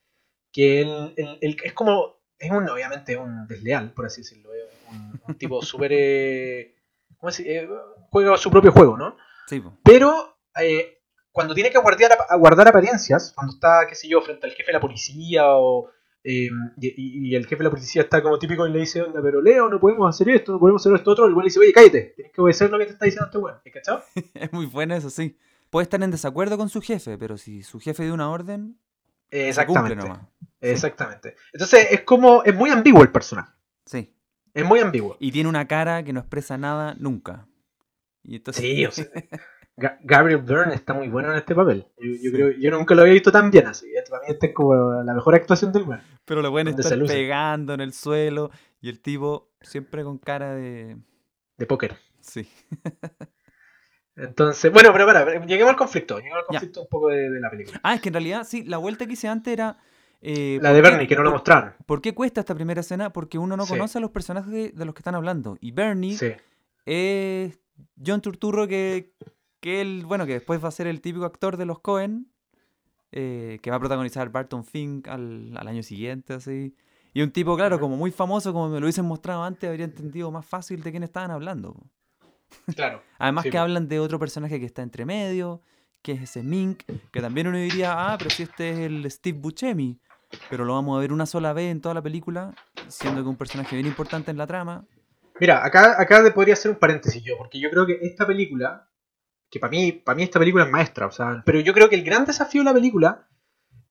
Que 0.54 0.82
él, 0.82 1.14
él- 1.18 1.38
él 1.42 1.58
es 1.64 1.74
como, 1.74 2.16
es 2.38 2.50
un, 2.50 2.68
obviamente, 2.70 3.18
un 3.18 3.46
desleal, 3.48 3.92
por 3.92 4.06
así 4.06 4.22
decirlo. 4.22 4.50
es 4.54 4.64
un, 4.90 5.22
un 5.28 5.36
tipo 5.38 5.62
súper... 5.62 5.92
eh, 5.94 6.76
¿cómo 7.18 7.32
se- 7.32 7.58
eh, 7.58 7.70
juega 8.10 8.38
su 8.38 8.50
propio 8.50 8.72
juego, 8.72 8.96
¿no? 8.98 9.18
Sí. 9.48 9.62
Pero 9.84 10.38
eh, 10.62 11.02
cuando 11.32 11.54
tiene 11.54 11.70
que 11.70 11.78
guardar, 11.80 12.18
guardar 12.38 12.68
apariencias, 12.70 13.34
cuando 13.36 13.54
está, 13.54 13.86
qué 13.88 13.96
sé 13.96 14.08
yo, 14.08 14.22
frente 14.22 14.48
al 14.48 14.54
jefe 14.54 14.68
de 14.68 14.74
la 14.74 14.80
policía 14.80 15.44
o... 15.48 15.90
eh, 16.24 16.50
y, 16.80 17.36
el 17.36 17.44
jefe 17.46 17.58
de 17.58 17.64
la 17.64 17.70
policía 17.70 18.02
está 18.02 18.22
como 18.22 18.38
típico 18.38 18.68
y 18.68 18.72
le 18.72 18.80
dice, 18.80 19.02
onda, 19.02 19.22
pero 19.22 19.42
Leo, 19.42 19.70
no 19.70 19.80
podemos 19.80 20.10
hacer 20.14 20.30
esto, 20.30 20.52
no 20.54 20.60
podemos 20.60 20.82
hacer 20.82 20.96
esto 20.98 21.12
otro. 21.12 21.26
El 21.26 21.34
güey 21.34 21.46
le 21.46 21.48
dice, 21.50 21.60
oye, 21.60 21.72
cállate, 21.74 22.14
tienes 22.16 22.34
que 22.34 22.42
obedecer 22.42 22.70
lo 22.70 22.78
que 22.78 22.86
te 22.86 22.92
está 22.92 23.06
diciendo 23.06 23.26
este 23.28 23.38
güey. 23.38 23.56
¿Es 23.64 23.74
cachado? 23.74 24.04
Es 24.34 24.52
muy 24.54 24.66
bueno 24.66 24.96
eso, 24.96 25.10
sí. 25.10 25.38
Puede 25.70 25.84
estar 25.84 26.02
en 26.04 26.12
desacuerdo 26.12 26.58
con 26.58 26.70
su 26.70 26.82
jefe, 26.82 27.18
pero 27.18 27.38
si 27.38 27.64
su 27.64 27.80
jefe 27.80 28.04
dio 28.04 28.14
una 28.14 28.30
orden, 28.30 28.78
Eh, 29.32 29.54
se 29.54 29.66
cumple 29.66 29.94
exactamente. 29.94 30.08
nomás. 30.08 30.28
Exactamente. 30.62 31.36
Entonces 31.54 31.88
es 31.92 32.02
como, 32.02 32.44
es 32.44 32.56
muy 32.56 32.70
ambiguo 32.72 33.02
el 33.04 33.12
personaje. 33.12 33.54
Sí. 33.86 34.14
Es 34.54 34.66
muy 34.66 34.80
ambiguo. 34.80 35.16
Y 35.20 35.32
tiene 35.32 35.48
una 35.48 35.68
cara 35.68 36.04
que 36.04 36.12
no 36.12 36.20
expresa 36.20 36.58
nada 36.58 36.96
nunca. 37.00 37.48
Y 38.24 38.36
entonces, 38.38 38.64
Sí, 38.64 38.86
o 38.86 38.92
sea, 38.92 39.06
Gabriel 40.02 40.42
Byrne 40.42 40.74
está 40.76 40.94
muy 40.94 41.08
bueno 41.10 41.32
en 41.32 41.38
este 41.38 41.56
papel. 41.56 41.86
Yo, 41.98 42.06
yo 42.08 42.18
Sí. 42.22 42.32
creo, 42.32 42.52
yo 42.52 42.72
nunca 42.72 42.96
lo 42.96 43.02
había 43.02 43.14
visto 43.14 43.32
tan 43.32 43.50
bien 43.52 43.68
así. 43.68 43.88
eh, 43.88 44.04
Para 44.10 44.22
mí 44.24 44.28
esta 44.34 44.48
es 44.48 44.54
como 44.54 44.76
la 45.04 45.14
mejor 45.14 45.36
actuación 45.36 45.72
del 45.72 45.84
güey. 45.84 46.00
pero 46.26 46.42
lo 46.42 46.52
pueden 46.52 46.68
estar 46.70 46.98
pegando 47.06 47.74
en 47.74 47.82
el 47.82 47.94
suelo 47.94 48.52
y 48.82 48.90
el 48.90 49.00
tipo 49.02 49.50
siempre 49.62 50.04
con 50.04 50.18
cara 50.18 50.54
de... 50.56 50.98
De 51.58 51.66
póker. 51.66 51.96
Sí. 52.22 52.48
Entonces, 54.16 54.72
bueno, 54.72 54.92
pero 54.92 55.06
para, 55.06 55.46
lleguemos 55.46 55.72
al 55.72 55.78
conflicto. 55.78 56.18
Lleguemos 56.18 56.40
al 56.40 56.44
Ya. 56.44 56.60
conflicto 56.60 56.82
un 56.82 56.88
poco 56.88 57.08
de, 57.10 57.30
de 57.30 57.40
la 57.40 57.50
película. 57.50 57.80
Ah, 57.84 57.96
es 57.96 58.02
que 58.02 58.10
en 58.10 58.14
realidad, 58.14 58.44
sí, 58.46 58.64
la 58.64 58.78
vuelta 58.78 59.06
que 59.06 59.14
hice 59.14 59.28
antes 59.30 59.54
era... 59.54 59.78
eh, 60.22 60.60
La 60.62 60.70
¿por 60.70 60.76
de 60.78 60.82
qué- 60.84 60.90
Bernie, 60.90 61.08
que 61.08 61.16
no 61.16 61.24
lo 61.24 61.32
mostraron. 61.32 61.74
¿Por 61.86 62.02
qué 62.02 62.14
cuesta 62.14 62.42
esta 62.42 62.54
primera 62.54 62.82
escena? 62.82 63.12
Porque 63.14 63.38
uno 63.38 63.56
no 63.56 63.66
Sí. 63.66 63.70
conoce 63.74 63.98
a 63.98 64.02
los 64.02 64.12
personajes 64.12 64.52
de, 64.52 64.70
de 64.72 64.86
los 64.86 64.94
que 64.94 65.00
están 65.00 65.16
hablando. 65.16 65.58
Y 65.62 65.72
Bernie 65.72 66.18
Sí. 66.18 66.32
es 66.86 67.58
John 68.06 68.20
Turturro 68.22 68.68
que, 68.68 69.14
que 69.60 69.82
él, 69.82 70.06
bueno, 70.06 70.26
que 70.26 70.34
después 70.34 70.64
va 70.64 70.70
a 70.70 70.72
ser 70.72 70.88
el 70.88 71.02
típico 71.02 71.26
actor 71.26 71.58
de 71.58 71.66
los 71.66 71.80
Cohen, 71.80 72.32
eh, 73.12 73.60
que 73.62 73.70
va 73.70 73.78
a 73.78 73.80
protagonizar 73.80 74.30
Barton 74.30 74.64
Fink 74.64 75.08
al, 75.08 75.56
al 75.58 75.68
año 75.68 75.84
siguiente, 75.84 76.34
así. 76.34 76.76
Y 77.14 77.22
un 77.22 77.32
tipo, 77.32 77.56
claro, 77.56 77.80
como 77.80 77.98
muy 77.98 78.12
famoso, 78.12 78.54
como 78.54 78.70
me 78.70 78.80
lo 78.80 78.86
hubiesen 78.86 79.06
mostrado 79.06 79.44
antes, 79.44 79.70
habría 79.70 79.86
entendido 79.86 80.32
más 80.32 80.46
fácil 80.46 80.84
de 80.84 80.92
quién 80.92 81.04
estaban 81.04 81.32
hablando. 81.32 81.76
Claro. 82.76 83.02
Además 83.18 83.44
Sí, 83.44 83.50
que 83.50 83.58
hablan 83.58 83.88
de 83.88 84.00
otro 84.00 84.20
personaje 84.20 84.60
que 84.60 84.66
está 84.66 84.82
entre 84.84 85.06
medio, 85.06 85.62
que 86.02 86.14
es 86.14 86.22
ese 86.22 86.44
Mink, 86.44 86.84
que 87.12 87.22
también 87.22 87.48
uno 87.48 87.58
diría, 87.58 88.14
ah, 88.14 88.18
pero 88.18 88.30
si 88.30 88.44
este 88.44 88.70
es 88.72 88.80
el 88.80 89.10
Steve 89.12 89.38
Buscemi, 89.40 90.00
pero 90.50 90.66
lo 90.66 90.74
vamos 90.74 90.98
a 90.98 91.02
ver 91.02 91.12
una 91.12 91.26
sola 91.26 91.54
vez 91.54 91.72
en 91.72 91.82
toda 91.82 91.96
la 91.96 92.02
película, 92.02 92.54
siendo 92.88 93.24
que 93.24 93.30
un 93.30 93.36
personaje 93.36 93.76
bien 93.76 93.88
importante 93.88 94.32
en 94.32 94.38
la 94.38 94.48
trama. 94.48 94.86
Mira, 95.40 95.66
acá, 95.66 96.00
acá 96.00 96.22
podría 96.34 96.54
hacer 96.54 96.72
un 96.72 96.78
paréntesis 96.78 97.24
yo, 97.24 97.38
porque 97.38 97.60
yo 97.60 97.70
creo 97.70 97.86
que 97.86 98.00
esta 98.02 98.28
película, 98.28 98.89
que 99.50 99.60
para 99.60 99.72
mí, 99.72 99.92
para 99.92 100.16
mí 100.16 100.24
esta 100.24 100.40
película 100.40 100.66
es 100.66 100.72
maestra, 100.72 101.08
o 101.08 101.12
sea, 101.12 101.42
pero 101.46 101.60
yo 101.60 101.74
creo 101.74 101.90
que 101.90 101.96
el 101.96 102.04
gran 102.04 102.26
desafío 102.26 102.62
de 102.62 102.66
la 102.66 102.74
película 102.74 103.28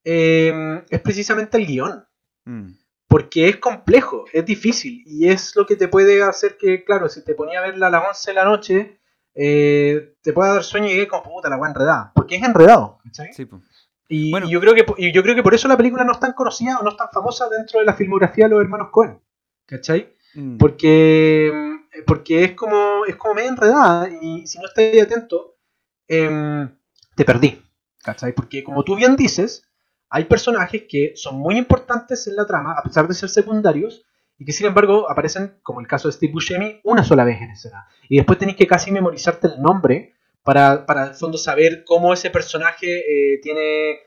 eh, 0.04 0.82
es 0.88 1.00
precisamente 1.00 1.56
el 1.56 1.66
guion. 1.66 2.04
Mm, 2.44 2.72
porque 3.08 3.48
es 3.48 3.56
complejo, 3.56 4.26
es 4.32 4.44
difícil 4.44 5.02
y 5.06 5.28
es 5.28 5.56
lo 5.56 5.64
que 5.66 5.76
te 5.76 5.88
puede 5.88 6.22
hacer 6.22 6.58
que, 6.58 6.84
claro, 6.84 7.08
si 7.08 7.24
te 7.24 7.34
ponía 7.34 7.58
a 7.60 7.62
verla 7.62 7.86
a 7.86 7.90
las 7.90 8.06
11 8.08 8.30
de 8.30 8.34
la 8.34 8.44
noche, 8.44 9.00
eh, 9.34 10.14
te 10.22 10.32
pueda 10.34 10.52
dar 10.54 10.64
sueño 10.64 10.88
y 10.88 11.00
es 11.00 11.08
como 11.08 11.22
puta 11.22 11.48
la 11.48 11.56
weá 11.56 11.70
enredada, 11.70 12.12
porque 12.14 12.36
es 12.36 12.42
enredado, 12.42 12.98
¿cachai? 13.04 13.32
sí. 13.32 13.48
Y, 14.10 14.30
Bueno. 14.30 14.46
y 14.46 14.50
yo 14.50 14.60
creo 14.60 14.74
que, 14.74 14.84
y 14.98 15.12
yo 15.12 15.22
creo 15.22 15.34
que 15.34 15.42
por 15.42 15.54
eso 15.54 15.68
la 15.68 15.76
película 15.76 16.04
no 16.04 16.12
es 16.12 16.20
tan 16.20 16.32
conocida 16.32 16.78
o 16.78 16.82
no 16.82 16.90
es 16.90 16.96
tan 16.96 17.08
famosa 17.12 17.48
dentro 17.48 17.80
de 17.80 17.86
la 17.86 17.92
filmografía 17.94 18.44
de 18.46 18.50
los 18.50 18.60
hermanos 18.62 18.88
Cohen, 18.90 19.20
¿cachai? 19.66 20.14
Mm, 20.34 20.56
Porque, 20.58 21.67
porque 22.06 22.44
es 22.44 22.52
como 22.52 23.04
es 23.06 23.16
como 23.16 23.34
medio 23.34 23.50
enredada 23.50 24.08
y 24.08 24.46
si 24.46 24.58
no 24.58 24.66
estás 24.66 25.02
atento, 25.02 25.56
em, 26.06 26.68
te 27.14 27.24
perdí, 27.24 27.62
¿cachai? 28.02 28.32
Porque 28.32 28.62
como 28.64 28.84
tú 28.84 28.96
bien 28.96 29.16
dices, 29.16 29.64
hay 30.10 30.24
personajes 30.24 30.84
que 30.88 31.12
son 31.16 31.38
muy 31.38 31.58
importantes 31.58 32.26
en 32.26 32.36
la 32.36 32.46
trama, 32.46 32.74
a 32.78 32.82
pesar 32.82 33.06
de 33.08 33.14
ser 33.14 33.28
secundarios, 33.28 34.04
y 34.38 34.44
que 34.44 34.52
sin 34.52 34.66
embargo 34.66 35.10
aparecen, 35.10 35.58
como 35.62 35.80
el 35.80 35.86
caso 35.86 36.08
de 36.08 36.12
Steve 36.12 36.32
Buscemi, 36.32 36.80
una 36.84 37.04
sola 37.04 37.24
vez 37.24 37.40
en 37.42 37.50
escena. 37.50 37.88
Y 38.08 38.16
después 38.16 38.38
tenés 38.38 38.56
que 38.56 38.66
casi 38.66 38.92
memorizarte 38.92 39.48
el 39.48 39.60
nombre 39.60 40.14
para, 40.44 40.86
para 40.86 41.02
en 41.02 41.08
el 41.08 41.14
fondo 41.14 41.36
saber 41.36 41.84
cómo 41.84 42.14
ese 42.14 42.30
personaje 42.30 43.32
eh, 43.34 43.40
tiene, 43.42 43.98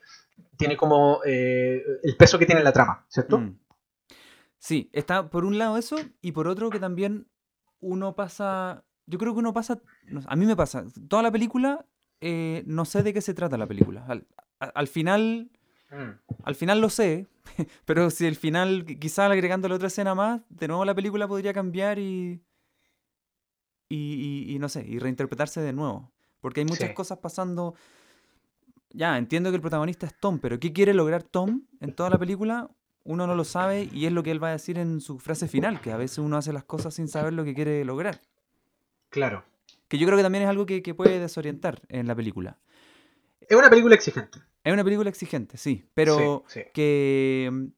tiene 0.57 0.77
como 0.77 1.19
eh, 1.25 1.83
el 2.01 2.15
peso 2.15 2.39
que 2.39 2.45
tiene 2.45 2.61
en 2.61 2.65
la 2.65 2.71
trama, 2.71 3.05
¿cierto? 3.09 3.39
Mm. 3.39 3.59
Sí, 4.57 4.89
está 4.93 5.29
por 5.29 5.43
un 5.43 5.57
lado 5.57 5.77
eso 5.77 5.97
y 6.21 6.31
por 6.31 6.47
otro 6.47 6.69
que 6.69 6.79
también 6.79 7.27
uno 7.81 8.15
pasa, 8.15 8.83
yo 9.05 9.19
creo 9.19 9.33
que 9.33 9.39
uno 9.39 9.53
pasa, 9.53 9.81
a 10.27 10.35
mí 10.35 10.45
me 10.45 10.55
pasa, 10.55 10.85
toda 11.09 11.21
la 11.23 11.31
película, 11.31 11.85
eh, 12.21 12.63
no 12.65 12.85
sé 12.85 13.03
de 13.03 13.13
qué 13.13 13.21
se 13.21 13.33
trata 13.33 13.57
la 13.57 13.67
película. 13.67 14.05
Al, 14.59 14.87
final, 14.87 15.51
Mm. 15.91 16.11
al 16.43 16.55
final 16.55 16.79
lo 16.79 16.89
sé, 16.89 17.27
pero 17.85 18.09
si 18.11 18.25
el 18.25 18.35
final, 18.37 18.85
qui- 18.85 18.97
quizás 18.99 19.29
agregando 19.31 19.67
la 19.67 19.75
otra 19.75 19.87
escena 19.87 20.15
más, 20.15 20.41
de 20.49 20.67
nuevo 20.67 20.85
la 20.85 20.95
película 20.95 21.27
podría 21.27 21.51
cambiar 21.53 21.99
y, 21.99 22.41
y, 23.89 24.45
y- 24.47 24.55
y 24.55 24.59
no 24.59 24.69
sé, 24.69 24.85
y 24.87 24.99
reinterpretarse 24.99 25.59
de 25.61 25.73
nuevo. 25.73 26.11
Porque 26.39 26.61
hay 26.61 26.65
muchas 26.65 26.89
Sí. 26.89 26.93
cosas 26.95 27.17
pasando. 27.19 27.75
Ya, 28.93 29.17
entiendo 29.17 29.49
que 29.51 29.55
el 29.55 29.61
protagonista 29.61 30.05
es 30.05 30.17
Tom, 30.19 30.39
pero 30.39 30.59
¿qué 30.59 30.73
quiere 30.73 30.93
lograr 30.93 31.23
Tom 31.23 31.63
en 31.79 31.93
toda 31.93 32.09
la 32.09 32.17
película? 32.17 32.69
Uno 33.03 33.25
no 33.27 33.33
lo 33.35 33.43
sabe 33.43 33.89
y 33.91 34.05
es 34.05 34.11
lo 34.11 34.21
que 34.23 34.31
él 34.31 34.43
va 34.43 34.49
a 34.49 34.51
decir 34.51 34.77
en 34.77 35.01
su 35.01 35.17
frase 35.19 35.47
final, 35.47 35.81
que 35.81 35.91
a 35.91 35.97
veces 35.97 36.19
uno 36.19 36.37
hace 36.37 36.53
las 36.53 36.63
cosas 36.63 36.93
sin 36.93 37.07
saber 37.07 37.33
lo 37.33 37.43
que 37.43 37.53
quiere 37.55 37.83
lograr. 37.83 38.21
Claro. 39.09 39.43
Que 39.87 39.97
yo 39.97 40.05
creo 40.05 40.17
que 40.17 40.23
también 40.23 40.43
es 40.43 40.49
algo 40.49 40.65
que, 40.65 40.81
que 40.83 40.93
puede 40.93 41.19
desorientar 41.19 41.81
en 41.89 42.07
la 42.07 42.15
película. 42.15 42.57
Es 43.41 43.57
una 43.57 43.69
película 43.69 43.95
exigente. 43.95 44.39
Es 44.63 44.71
una 44.71 44.83
película 44.83 45.09
exigente, 45.09 45.57
sí, 45.57 45.83
pero 45.95 46.43
Sí, 46.47 46.59
sí. 46.61 46.65
que, 46.73 47.69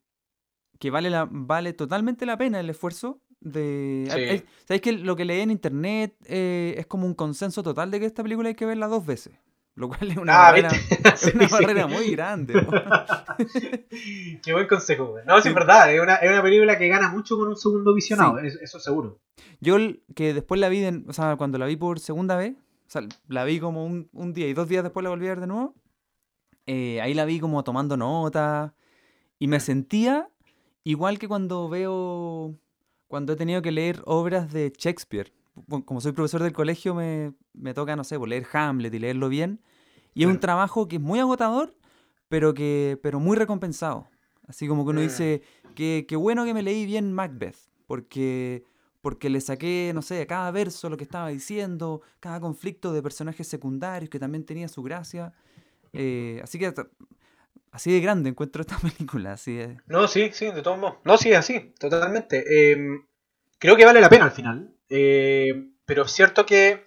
que 0.80 0.92
vale, 0.92 1.10
la, 1.10 1.26
vale 1.32 1.72
totalmente 1.74 2.26
la 2.26 2.38
pena 2.38 2.60
el 2.60 2.70
esfuerzo 2.70 3.22
de... 3.40 4.08
Sí. 4.14 4.20
es- 4.22 4.44
¿Sabéis 4.68 4.82
que 4.82 4.92
lo 4.92 5.16
que 5.16 5.24
leí 5.26 5.40
en 5.40 5.52
internet 5.52 6.16
eh, 6.26 6.76
es 6.78 6.86
como 6.86 7.06
un 7.08 7.14
consenso 7.14 7.64
total 7.64 7.90
de 7.92 8.02
que 8.02 8.06
esta 8.06 8.22
película 8.24 8.50
hay 8.50 8.56
que 8.56 8.66
verla 8.66 8.88
dos 8.88 9.06
veces? 9.06 9.34
Lo 9.76 9.88
cual 9.88 10.12
es 10.12 10.18
una 10.18 10.34
Ah, 10.36 10.52
barrera, 10.52 10.70
Sí, 11.16 11.32
una 11.34 11.48
sí. 11.48 11.54
barrera 11.54 11.88
muy 11.88 12.12
grande. 12.12 12.54
Qué 14.44 14.54
buen 14.54 14.68
consejo, 14.68 15.08
güey. 15.08 15.26
No, 15.26 15.42
sí, 15.42 15.50
es 15.50 15.56
verdad. 15.56 15.94
Es 15.94 16.02
una, 16.02 16.16
es 16.16 16.30
una 16.30 16.42
película 16.42 16.78
que 16.78 16.88
gana 16.88 17.10
mucho 17.10 17.38
con 17.38 17.48
un 17.48 17.56
segundo 17.58 17.94
visionado. 17.94 18.40
Sí. 18.42 18.48
es- 18.48 18.56
Eso 18.62 18.80
seguro. 18.80 19.20
Yo 19.60 19.78
que 20.16 20.34
después 20.34 20.60
la 20.62 20.70
vi, 20.70 20.80
de- 20.80 21.04
o 21.08 21.14
sea, 21.14 21.36
cuando 21.38 21.58
la 21.58 21.66
vi 21.66 21.76
por 21.76 22.00
segunda 22.00 22.36
vez, 22.36 22.54
o 22.56 22.90
sea, 22.94 23.02
la 23.28 23.44
vi 23.46 23.60
como 23.60 23.86
un, 23.86 24.10
un 24.14 24.34
día 24.34 24.48
y 24.48 24.54
dos 24.54 24.68
días 24.70 24.84
después 24.84 25.04
la 25.04 25.10
volví 25.10 25.26
a 25.26 25.30
ver 25.30 25.40
de 25.40 25.48
nuevo, 25.48 25.74
eh, 26.68 27.02
ahí 27.02 27.14
la 27.14 27.26
vi 27.26 27.40
como 27.40 27.64
tomando 27.64 27.98
nota 27.98 28.76
y 29.40 29.48
me 29.48 29.60
sentía 29.60 30.30
igual 30.84 31.18
que 31.18 31.28
cuando 31.28 31.68
veo, 31.70 32.54
cuando 33.08 33.34
he 33.34 33.36
tenido 33.36 33.62
que 33.62 33.72
leer 33.72 34.02
obras 34.06 34.52
de 34.54 34.72
Shakespeare. 34.78 35.34
Bu- 35.56 35.84
Como 35.86 36.02
soy 36.02 36.12
profesor 36.14 36.42
del 36.44 36.54
colegio, 36.54 36.96
me, 36.96 37.34
me 37.54 37.74
toca, 37.74 37.96
no 37.96 38.04
sé, 38.04 38.18
pues, 38.18 38.30
leer 38.30 38.46
Hamlet 38.54 38.94
y 38.94 39.00
leerlo 39.00 39.30
bien. 39.30 39.62
Y 40.14 40.24
es 40.24 40.30
un 40.30 40.40
trabajo 40.40 40.88
que 40.88 40.98
es 40.98 41.02
muy 41.02 41.20
agotador, 41.20 41.76
pero, 42.30 42.54
que, 42.54 43.00
pero 43.02 43.20
muy 43.20 43.38
recompensado. 43.38 44.08
Así 44.48 44.68
como 44.68 44.84
que 44.84 44.90
uno 44.92 45.02
dice, 45.02 45.42
que, 45.76 46.06
qué 46.08 46.16
bueno 46.16 46.44
que 46.46 46.54
me 46.54 46.62
leí 46.64 46.86
bien 46.86 47.14
Macbeth, 47.14 47.56
porque, 47.88 48.64
porque 49.02 49.30
le 49.30 49.40
saqué, 49.42 49.92
no 49.96 50.02
sé, 50.02 50.22
a 50.22 50.28
cada 50.28 50.52
verso 50.52 50.90
lo 50.90 50.98
que 50.98 51.04
estaba 51.04 51.30
diciendo, 51.30 52.02
cada 52.20 52.40
conflicto 52.40 52.92
de 52.94 53.02
personajes 53.02 53.48
secundarios 53.48 54.10
que 54.10 54.20
también 54.20 54.46
tenía 54.46 54.68
su 54.68 54.84
gracia. 54.84 55.34
Eh, 55.94 56.40
así 56.44 56.60
que 56.60 56.74
así 57.72 57.92
de 57.92 58.02
grande 58.02 58.30
encuentro 58.30 58.62
esta 58.62 58.78
película. 58.98 59.34
Así 59.34 59.54
de- 59.56 59.78
No, 59.88 60.08
sí, 60.08 60.30
sí, 60.34 60.46
de 60.48 60.62
todos 60.62 60.78
modos. 60.78 60.98
No, 61.06 61.18
sí, 61.18 61.34
así, 61.34 61.74
totalmente. 61.80 62.44
Eh, 62.48 63.02
creo 63.60 63.76
que 63.76 63.86
vale 63.86 64.02
la 64.02 64.10
pena 64.10 64.26
al 64.26 64.32
final. 64.32 64.73
Eh, 64.90 65.70
pero 65.86 66.04
es 66.04 66.12
cierto 66.12 66.46
que 66.46 66.84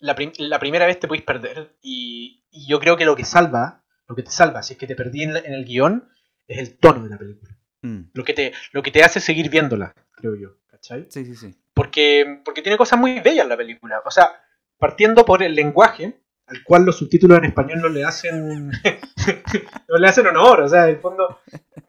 la, 0.00 0.14
prim- 0.14 0.32
la 0.38 0.58
primera 0.58 0.86
vez 0.86 0.98
te 1.00 1.08
podéis 1.08 1.24
perder. 1.24 1.76
Y, 1.82 2.44
y 2.50 2.66
yo 2.68 2.80
creo 2.80 2.96
que 2.96 3.04
lo 3.04 3.16
que 3.16 3.24
salva, 3.24 3.84
lo 4.08 4.14
que 4.16 4.22
te 4.22 4.30
salva, 4.30 4.62
si 4.62 4.74
es 4.74 4.78
que 4.78 4.86
te 4.86 4.96
perdí 4.96 5.22
en, 5.24 5.34
la- 5.34 5.40
en 5.40 5.52
el 5.54 5.64
guion, 5.64 6.08
es 6.48 6.58
el 6.58 6.78
tono 6.78 7.04
de 7.04 7.10
la 7.10 7.18
película. 7.18 7.56
Mm, 7.82 8.10
Lo 8.12 8.24
que 8.24 8.34
te, 8.34 8.52
lo 8.72 8.82
que 8.82 8.90
te 8.90 9.02
hace 9.02 9.20
seguir 9.20 9.48
viéndola, 9.50 9.94
creo 10.12 10.34
yo. 10.36 10.48
¿Cachai? 10.66 11.06
Sí, 11.10 11.24
sí, 11.24 11.34
sí. 11.36 11.54
porque, 11.74 12.40
porque 12.44 12.62
tiene 12.62 12.78
cosas 12.78 12.98
muy 12.98 13.20
bellas 13.20 13.46
la 13.46 13.56
película. 13.56 14.02
O 14.04 14.10
sea, 14.10 14.30
partiendo 14.78 15.24
por 15.24 15.42
el 15.42 15.54
lenguaje, 15.54 16.20
al 16.46 16.62
cual 16.64 16.84
los 16.84 16.98
subtítulos 16.98 17.38
en 17.38 17.44
español 17.44 17.80
no 17.80 17.88
le 17.88 18.02
hacen 18.04 18.70
no 19.88 19.98
le 19.98 20.08
hacen 20.08 20.26
honor. 20.26 20.62
O 20.62 20.68
sea, 20.68 20.84
en 20.84 20.96
el 20.96 21.00
fondo, 21.00 21.40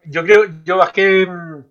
yo 0.04 0.22
creo, 0.24 0.44
yo 0.64 0.76
bajé 0.76 1.26
mm, 1.26 1.64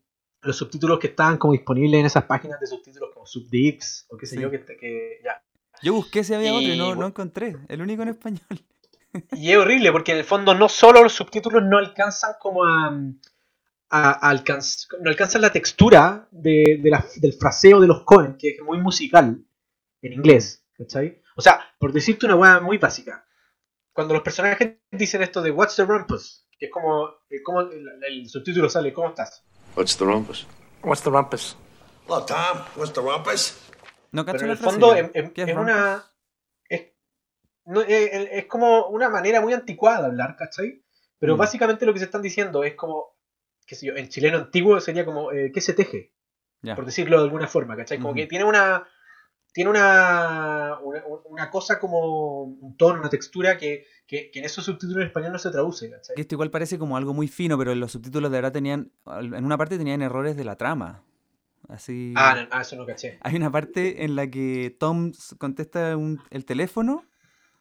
los 0.43 0.57
subtítulos 0.57 0.99
que 0.99 1.07
estaban 1.07 1.37
como 1.37 1.53
disponibles 1.53 1.99
en 1.99 2.05
esas 2.05 2.23
páginas 2.25 2.59
de 2.59 2.67
subtítulos 2.67 3.09
como 3.13 3.25
Subdips 3.25 4.07
o 4.09 4.17
qué 4.17 4.25
sé 4.25 4.35
Sí. 4.35 4.41
yo, 4.41 4.49
que, 4.51 4.63
que 4.65 5.19
ya. 5.23 5.41
Yo 5.83 5.93
busqué 5.93 6.23
si 6.23 6.33
había 6.33 6.53
otro 6.53 6.73
y 6.73 6.77
no, 6.77 6.95
no 6.95 7.07
encontré. 7.07 7.55
El 7.67 7.81
único 7.81 8.03
en 8.03 8.09
español. 8.09 8.41
Y 9.33 9.51
es 9.51 9.57
horrible 9.57 9.91
porque 9.91 10.13
en 10.13 10.19
el 10.19 10.23
fondo 10.23 10.53
no 10.55 10.69
solo 10.69 11.03
los 11.03 11.11
subtítulos 11.11 11.61
no 11.63 11.77
alcanzan 11.77 12.35
como 12.39 12.63
a, 12.63 12.87
a- 13.89 14.29
a 14.29 14.33
alcanz- 14.33 14.87
no 15.01 15.09
alcanzan 15.09 15.41
la 15.41 15.51
textura 15.51 16.29
de, 16.31 16.79
de 16.81 16.89
la- 16.89 17.05
del 17.17 17.33
fraseo 17.33 17.81
de 17.81 17.87
los 17.87 18.03
Cohen, 18.03 18.37
que 18.39 18.51
es 18.51 18.61
muy 18.61 18.79
musical 18.79 19.43
en 20.01 20.13
inglés, 20.13 20.63
¿cachai? 20.77 21.21
O 21.35 21.41
sea, 21.41 21.59
por 21.77 21.91
decirte 21.91 22.25
una 22.25 22.35
hueá 22.37 22.61
muy 22.61 22.77
básica, 22.77 23.25
cuando 23.91 24.13
los 24.13 24.23
personajes 24.23 24.77
dicen 24.91 25.21
esto 25.23 25.41
de 25.41 25.51
What's 25.51 25.75
the 25.75 25.83
Rumpus, 25.83 26.47
que 26.57 26.67
es 26.67 26.71
como, 26.71 27.09
eh, 27.29 27.41
como 27.43 27.61
el, 27.61 27.85
el 28.07 28.29
subtítulo 28.29 28.69
sale, 28.69 28.93
¿cómo 28.93 29.09
estás? 29.09 29.43
What's 29.75 29.95
the 29.97 30.05
rumpus? 30.05 30.45
What's 30.83 31.01
the 31.03 31.11
rumpus? 31.11 31.55
Hello, 32.07 32.25
Tom. 32.25 32.57
What's 32.75 32.91
the 32.93 33.01
rumpus? 33.01 33.57
No 34.11 34.25
cacho 34.25 34.39
Pero 34.39 34.43
en 34.43 34.47
la 34.49 34.53
el 34.53 34.57
fondo 34.59 34.95
ya. 34.95 35.09
es, 35.13 35.55
una... 35.57 36.03
Es, 36.67 36.87
no, 37.65 37.81
es, 37.81 38.09
es- 38.31 38.45
como 38.47 38.87
una 38.87 39.09
manera 39.09 39.39
muy 39.41 39.53
anticuada 39.53 40.01
de 40.01 40.05
hablar, 40.07 40.35
¿cachai? 40.35 40.83
Pero 41.19 41.35
Mm. 41.35 41.39
básicamente 41.39 41.85
lo 41.85 41.93
que 41.93 41.99
se 41.99 42.05
están 42.05 42.21
diciendo 42.21 42.63
es 42.63 42.75
como, 42.75 43.15
qué 43.65 43.75
sé 43.75 43.85
yo, 43.85 43.95
en 43.95 44.09
chileno 44.09 44.37
antiguo 44.39 44.79
sería 44.81 45.05
como, 45.05 45.31
eh, 45.31 45.51
¿qué 45.53 45.61
se 45.61 45.73
teje? 45.73 46.13
Por 46.75 46.85
decirlo 46.85 47.17
de 47.17 47.23
alguna 47.23 47.47
forma, 47.47 47.75
¿cachai? 47.75 47.99
Como 47.99 48.13
que 48.13 48.27
tiene 48.27 48.45
una... 48.45 48.87
Tiene 49.53 49.69
una, 49.69 50.79
una, 50.81 51.03
una 51.25 51.49
cosa 51.49 51.77
como 51.77 52.43
un 52.43 52.77
tono, 52.77 53.01
una 53.01 53.09
textura 53.09 53.57
que, 53.57 53.85
que, 54.11 54.29
que 54.29 54.39
en 54.39 54.45
esos 54.45 54.65
subtítulos 54.65 54.97
en 54.97 55.07
español 55.07 55.31
no 55.31 55.39
se 55.39 55.51
traduce, 55.51 55.89
¿cachai? 55.89 56.15
Que 56.17 56.21
esto 56.23 56.35
igual 56.35 56.51
parece 56.51 56.77
como 56.77 56.97
algo 56.97 57.13
muy 57.13 57.29
fino, 57.29 57.57
pero 57.57 57.73
los 57.73 57.93
subtítulos 57.93 58.29
de 58.29 58.37
verdad 58.39 58.51
tenían, 58.51 58.91
en 59.05 59.45
una 59.45 59.57
parte 59.57 59.77
tenían 59.77 60.01
errores 60.01 60.35
de 60.35 60.43
la 60.43 60.57
trama. 60.57 61.01
Así. 61.69 62.13
Ah, 62.17 62.35
no, 62.41 62.47
ah, 62.51 62.59
eso 62.59 62.75
no 62.75 62.85
caché. 62.85 63.19
Hay 63.21 63.37
una 63.37 63.49
parte 63.49 64.03
en 64.03 64.17
la 64.17 64.29
que 64.29 64.75
Tom 64.77 65.13
contesta 65.37 65.95
un- 65.95 66.19
el 66.29 66.43
teléfono, 66.43 67.05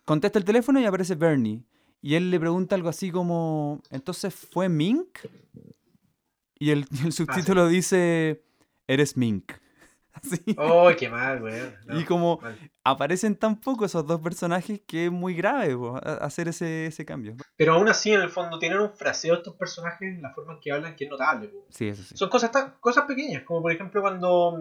contesta 0.05 0.41
el 0.41 0.45
teléfono 0.45 0.81
y 0.81 0.87
aparece 0.87 1.15
Bernie. 1.15 1.63
Y 2.03 2.17
él 2.17 2.33
le 2.33 2.41
pregunta 2.41 2.75
algo 2.75 2.89
así 2.89 3.13
como, 3.13 3.81
¿entonces 3.91 4.35
fue 4.35 4.69
Mink? 4.69 5.21
Y 6.59 6.71
el, 6.71 6.85
y 6.91 7.07
el 7.07 7.13
subtítulo 7.13 7.69
dice, 7.69 8.43
eres 8.89 9.17
Mink. 9.17 9.53
Así. 10.23 10.57
¡Ay, 10.57 10.97
qué 10.97 11.09
mal! 11.09 11.43
No, 11.87 12.01
y 12.01 12.05
como 12.05 12.39
mal. 12.41 12.59
aparecen 12.85 13.37
tan 13.37 13.61
poco 13.61 13.85
esos 13.85 14.07
dos 14.07 14.21
personajes 14.21 14.81
que 14.87 15.07
es 15.07 15.13
muy 15.13 15.35
grave 15.35 15.77
hacer 16.21 16.49
ese, 16.49 16.87
ese 16.87 17.05
cambio. 17.05 17.37
Pero 17.57 17.75
aún 17.75 17.89
así, 17.89 18.13
en 18.13 18.21
el 18.21 18.31
fondo, 18.31 18.59
tienen 18.59 18.81
un 18.81 18.93
fraseo 18.93 19.35
estos 19.35 19.55
personajes 19.57 20.03
en 20.03 20.23
la 20.23 20.33
forma 20.33 20.55
en 20.55 20.61
que 20.61 20.73
hablan 20.73 20.97
que 20.97 21.05
es 21.05 21.11
notable. 21.11 21.51
Sí, 21.71 21.89
eso 21.89 22.03
sí. 22.03 22.17
Son 22.17 22.29
cosas, 22.29 22.51
tan, 22.51 22.75
cosas 22.81 23.05
pequeñas, 23.05 23.45
como 23.45 23.63
por 23.63 23.73
ejemplo 23.73 24.01
cuando 24.01 24.59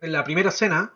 en 0.00 0.12
la 0.12 0.24
primera 0.24 0.50
escena 0.50 0.94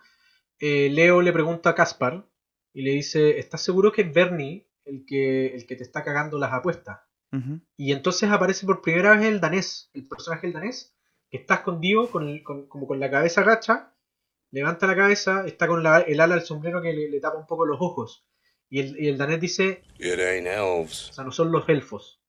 eh, 0.59 0.89
Leo 0.91 1.23
le 1.23 1.33
pregunta 1.33 1.71
a 1.71 1.75
Caspar 1.75 2.27
y 2.73 2.83
le 2.83 2.93
dice, 2.93 3.39
¿estás 3.39 3.63
seguro 3.63 3.93
que 3.93 4.03
es 4.03 4.13
Bernie 4.13 4.69
el 4.85 5.05
que, 5.07 5.55
el 5.55 5.67
que 5.67 5.77
te 5.77 5.83
está 5.83 6.03
cagando 6.05 6.39
las 6.39 6.53
apuestas? 6.53 7.01
Y 7.77 7.93
entonces 7.93 8.31
aparece 8.31 8.65
por 8.65 8.81
primera 8.81 9.15
vez 9.15 9.27
el 9.27 9.41
danés, 9.41 9.91
el 9.93 10.09
personaje 10.09 10.47
del 10.47 10.55
danés, 10.55 10.96
que 11.37 11.43
está 11.43 11.55
escondido 11.57 12.11
con 12.11 12.29
el- 12.29 12.43
con- 12.43 12.67
como 12.67 12.87
con 12.87 12.99
la 13.01 13.11
cabeza 13.11 13.43
agacha, 13.43 13.93
levanta 14.51 14.87
la 14.87 14.97
cabeza, 14.97 15.45
está 15.47 15.67
con 15.67 15.83
la- 15.83 16.01
el 16.01 16.21
ala 16.21 16.35
del 16.37 16.45
sombrero 16.45 16.81
que 16.81 16.93
le, 16.93 17.11
le 17.11 17.21
tapa 17.21 17.39
un 17.39 17.47
poco 17.47 17.67
los 17.67 17.79
ojos. 17.81 18.25
Y 18.69 18.81
el, 18.81 19.01
y 19.01 19.09
el 19.09 19.19
danés 19.19 19.41
dice, 19.41 19.83
It 19.99 20.19
ain't 20.19 20.47
elves. 20.47 21.11
o 21.11 21.13
sea, 21.13 21.25
no 21.25 21.31
son 21.33 21.53
los 21.53 21.69
elfos. 21.69 22.21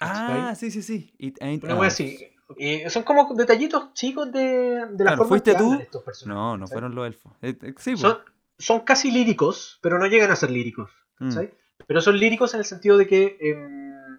Ah, 0.00 0.54
sí, 0.56 0.70
sí, 0.70 0.82
sí. 0.82 1.14
It 1.18 1.40
ain't 1.40 1.64
wea 1.64 1.76
us. 1.76 1.86
así. 1.86 2.18
Y 2.58 2.88
son 2.90 3.02
como 3.02 3.34
detallitos 3.34 3.92
chicos 3.94 4.30
de, 4.30 4.40
de 4.40 4.80
la 4.90 4.96
Claro, 4.96 5.16
forma 5.16 5.28
¿fuiste 5.28 5.52
que 5.52 5.58
tú? 5.58 5.74
estos 5.80 6.02
personajes. 6.02 6.36
No, 6.36 6.56
no 6.56 6.66
fueron 6.68 6.94
los 6.94 7.06
elfos. 7.06 7.32
Eh, 7.42 7.56
eh, 7.62 7.74
sí, 7.78 7.92
po. 7.92 7.98
Son, 7.98 8.18
son 8.58 8.80
casi 8.80 9.10
líricos, 9.10 9.78
pero 9.82 9.98
no 9.98 10.06
llegan 10.06 10.30
a 10.30 10.36
ser 10.36 10.50
líricos. 10.50 10.90
Mm. 11.18 11.38
Pero 11.86 12.00
son 12.00 12.18
líricos 12.18 12.52
en 12.54 12.60
el 12.60 12.66
sentido 12.66 12.96
de 12.98 13.06
que 13.06 13.36
em, 13.40 14.18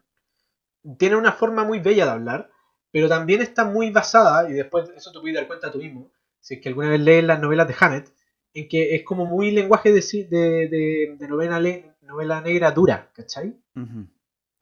tienen 0.97 1.19
una 1.19 1.31
forma 1.31 1.63
muy 1.63 1.79
bella 1.79 2.05
de 2.05 2.11
hablar, 2.11 2.49
pero 2.97 3.07
también 3.09 3.41
está 3.41 3.63
muy 3.63 3.91
basada, 3.91 4.49
y 4.49 4.53
después 4.53 4.89
eso 4.95 5.11
te 5.11 5.19
puedes 5.19 5.35
dar 5.35 5.45
cuenta 5.45 5.71
tú 5.71 5.77
mismo, 5.77 6.09
si 6.39 6.55
es 6.55 6.61
que 6.61 6.69
alguna 6.69 6.89
vez 6.89 6.99
lees 6.99 7.23
las 7.23 7.39
novelas 7.39 7.67
de 7.67 7.75
Hammett, 7.79 8.11
en 8.55 8.67
que 8.67 8.95
es 8.95 9.03
como 9.03 9.27
muy 9.27 9.51
lenguaje 9.51 9.91
de, 9.93 10.01
de, 10.01 10.67
de- 10.67 11.15
de 11.19 11.27
novela, 11.27 11.59
le- 11.59 11.93
novela 12.01 12.41
negra 12.41 12.71
dura, 12.71 13.11
¿cachai? 13.13 13.55
Ujú. 13.75 14.07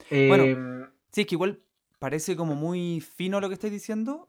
Em, 0.10 0.86
Sí, 1.14 1.22
es 1.22 1.28
que 1.28 1.36
igual 1.36 1.62
parece 1.98 2.36
como 2.36 2.56
muy 2.56 3.00
fino 3.00 3.40
lo 3.40 3.48
que 3.48 3.54
estáis 3.54 3.72
diciendo. 3.72 4.28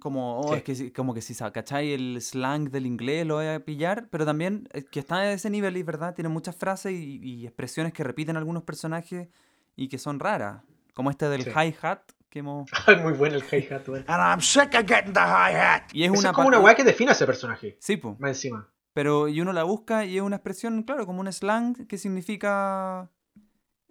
Como, 0.00 0.40
oh, 0.40 0.52
Sí. 0.54 0.56
es 0.56 0.62
que, 0.80 0.92
como 0.94 1.12
que 1.12 1.20
si 1.20 1.34
cacháis 1.34 1.94
el 1.94 2.16
slang 2.22 2.70
del 2.70 2.86
inglés 2.86 3.26
lo 3.26 3.34
voy 3.34 3.46
a 3.48 3.60
pillar, 3.62 4.08
pero 4.10 4.24
también 4.24 4.68
es 4.72 4.86
que 4.86 5.00
está 5.00 5.16
a 5.16 5.32
ese 5.32 5.50
nivel, 5.50 5.76
y 5.76 5.82
¿verdad? 5.82 6.14
Tiene 6.14 6.30
muchas 6.30 6.56
frases 6.56 6.92
y, 6.92 7.18
y 7.22 7.46
expresiones 7.46 7.92
que 7.92 8.04
repiten 8.04 8.36
algunos 8.38 8.62
personajes 8.62 9.28
y 9.74 9.88
que 9.88 9.98
son 9.98 10.18
raras. 10.18 10.62
Como 10.94 11.10
este 11.10 11.28
del 11.28 11.44
Sí. 11.44 11.50
hi-hat 11.50 12.00
que 12.36 12.40
hemos... 12.40 12.70
Es 12.86 13.02
muy 13.02 13.14
bueno 13.14 13.36
el 13.36 13.42
hi-hat. 13.42 13.88
And 13.88 14.04
I'm 14.08 14.40
sick 14.42 14.74
of 14.74 14.86
getting 14.86 15.14
the 15.14 15.20
hi-hat. 15.20 15.84
Y 15.94 16.04
es 16.04 16.10
Eso 16.12 16.20
una... 16.20 16.28
es 16.30 16.34
como 16.34 16.48
una 16.48 16.58
weá 16.60 16.74
que 16.74 16.84
define 16.84 17.10
a 17.10 17.12
ese 17.14 17.24
personaje, 17.24 17.76
Sí, 17.80 17.96
po. 17.96 18.14
más 18.18 18.30
encima. 18.32 18.70
Pero 18.92 19.28
y 19.28 19.40
uno 19.40 19.52
la 19.52 19.62
busca 19.64 20.04
y 20.04 20.16
es 20.16 20.22
una 20.22 20.36
expresión, 20.36 20.82
claro, 20.82 21.06
como 21.06 21.20
un 21.20 21.32
slang 21.32 21.86
que 21.86 21.96
significa... 21.98 23.10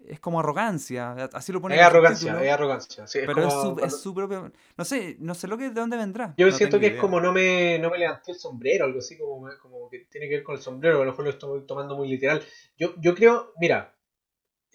Es 0.07 0.19
como 0.19 0.39
arrogancia, 0.39 1.13
así 1.33 1.51
lo 1.51 1.59
pone 1.61 1.75
Es 1.77 1.81
arrogancia, 1.81 2.27
subtítulo. 2.33 2.45
es 2.47 2.53
arrogancia. 2.53 3.07
sí, 3.07 3.17
es 3.19 3.25
Pero 3.25 3.39
es 3.41 3.47
como 3.47 3.61
su, 3.61 3.67
cuando- 3.73 3.85
es 3.85 4.01
su 4.01 4.13
propio... 4.13 4.51
No 4.77 4.85
sé, 4.85 5.15
no 5.19 5.33
sé 5.33 5.47
lo 5.47 5.57
que 5.57 5.63
de 5.69 5.81
dónde 5.81 5.97
vendrá. 5.97 6.35
Yo 6.37 6.45
no 6.45 6.51
siento 6.51 6.79
que 6.79 6.85
es 6.85 6.91
idea. 6.91 7.01
como 7.01 7.19
no 7.19 7.33
me, 7.33 7.79
no 7.79 7.89
me 7.89 7.97
levanté 7.97 8.31
el 8.33 8.37
sombrero, 8.37 8.85
algo 8.85 8.99
así, 8.99 9.17
como, 9.17 9.47
como 9.59 9.89
que 9.89 10.01
tiene 10.11 10.29
que 10.29 10.35
ver 10.35 10.43
con 10.43 10.55
el 10.55 10.61
sombrero, 10.61 10.97
a 11.01 11.05
lo 11.05 11.09
mejor 11.09 11.25
lo 11.25 11.31
estoy 11.31 11.65
tomando 11.65 11.95
muy 11.95 12.07
literal. 12.07 12.43
Yo, 12.77 12.93
yo 12.99 13.15
creo, 13.15 13.53
mira, 13.59 13.94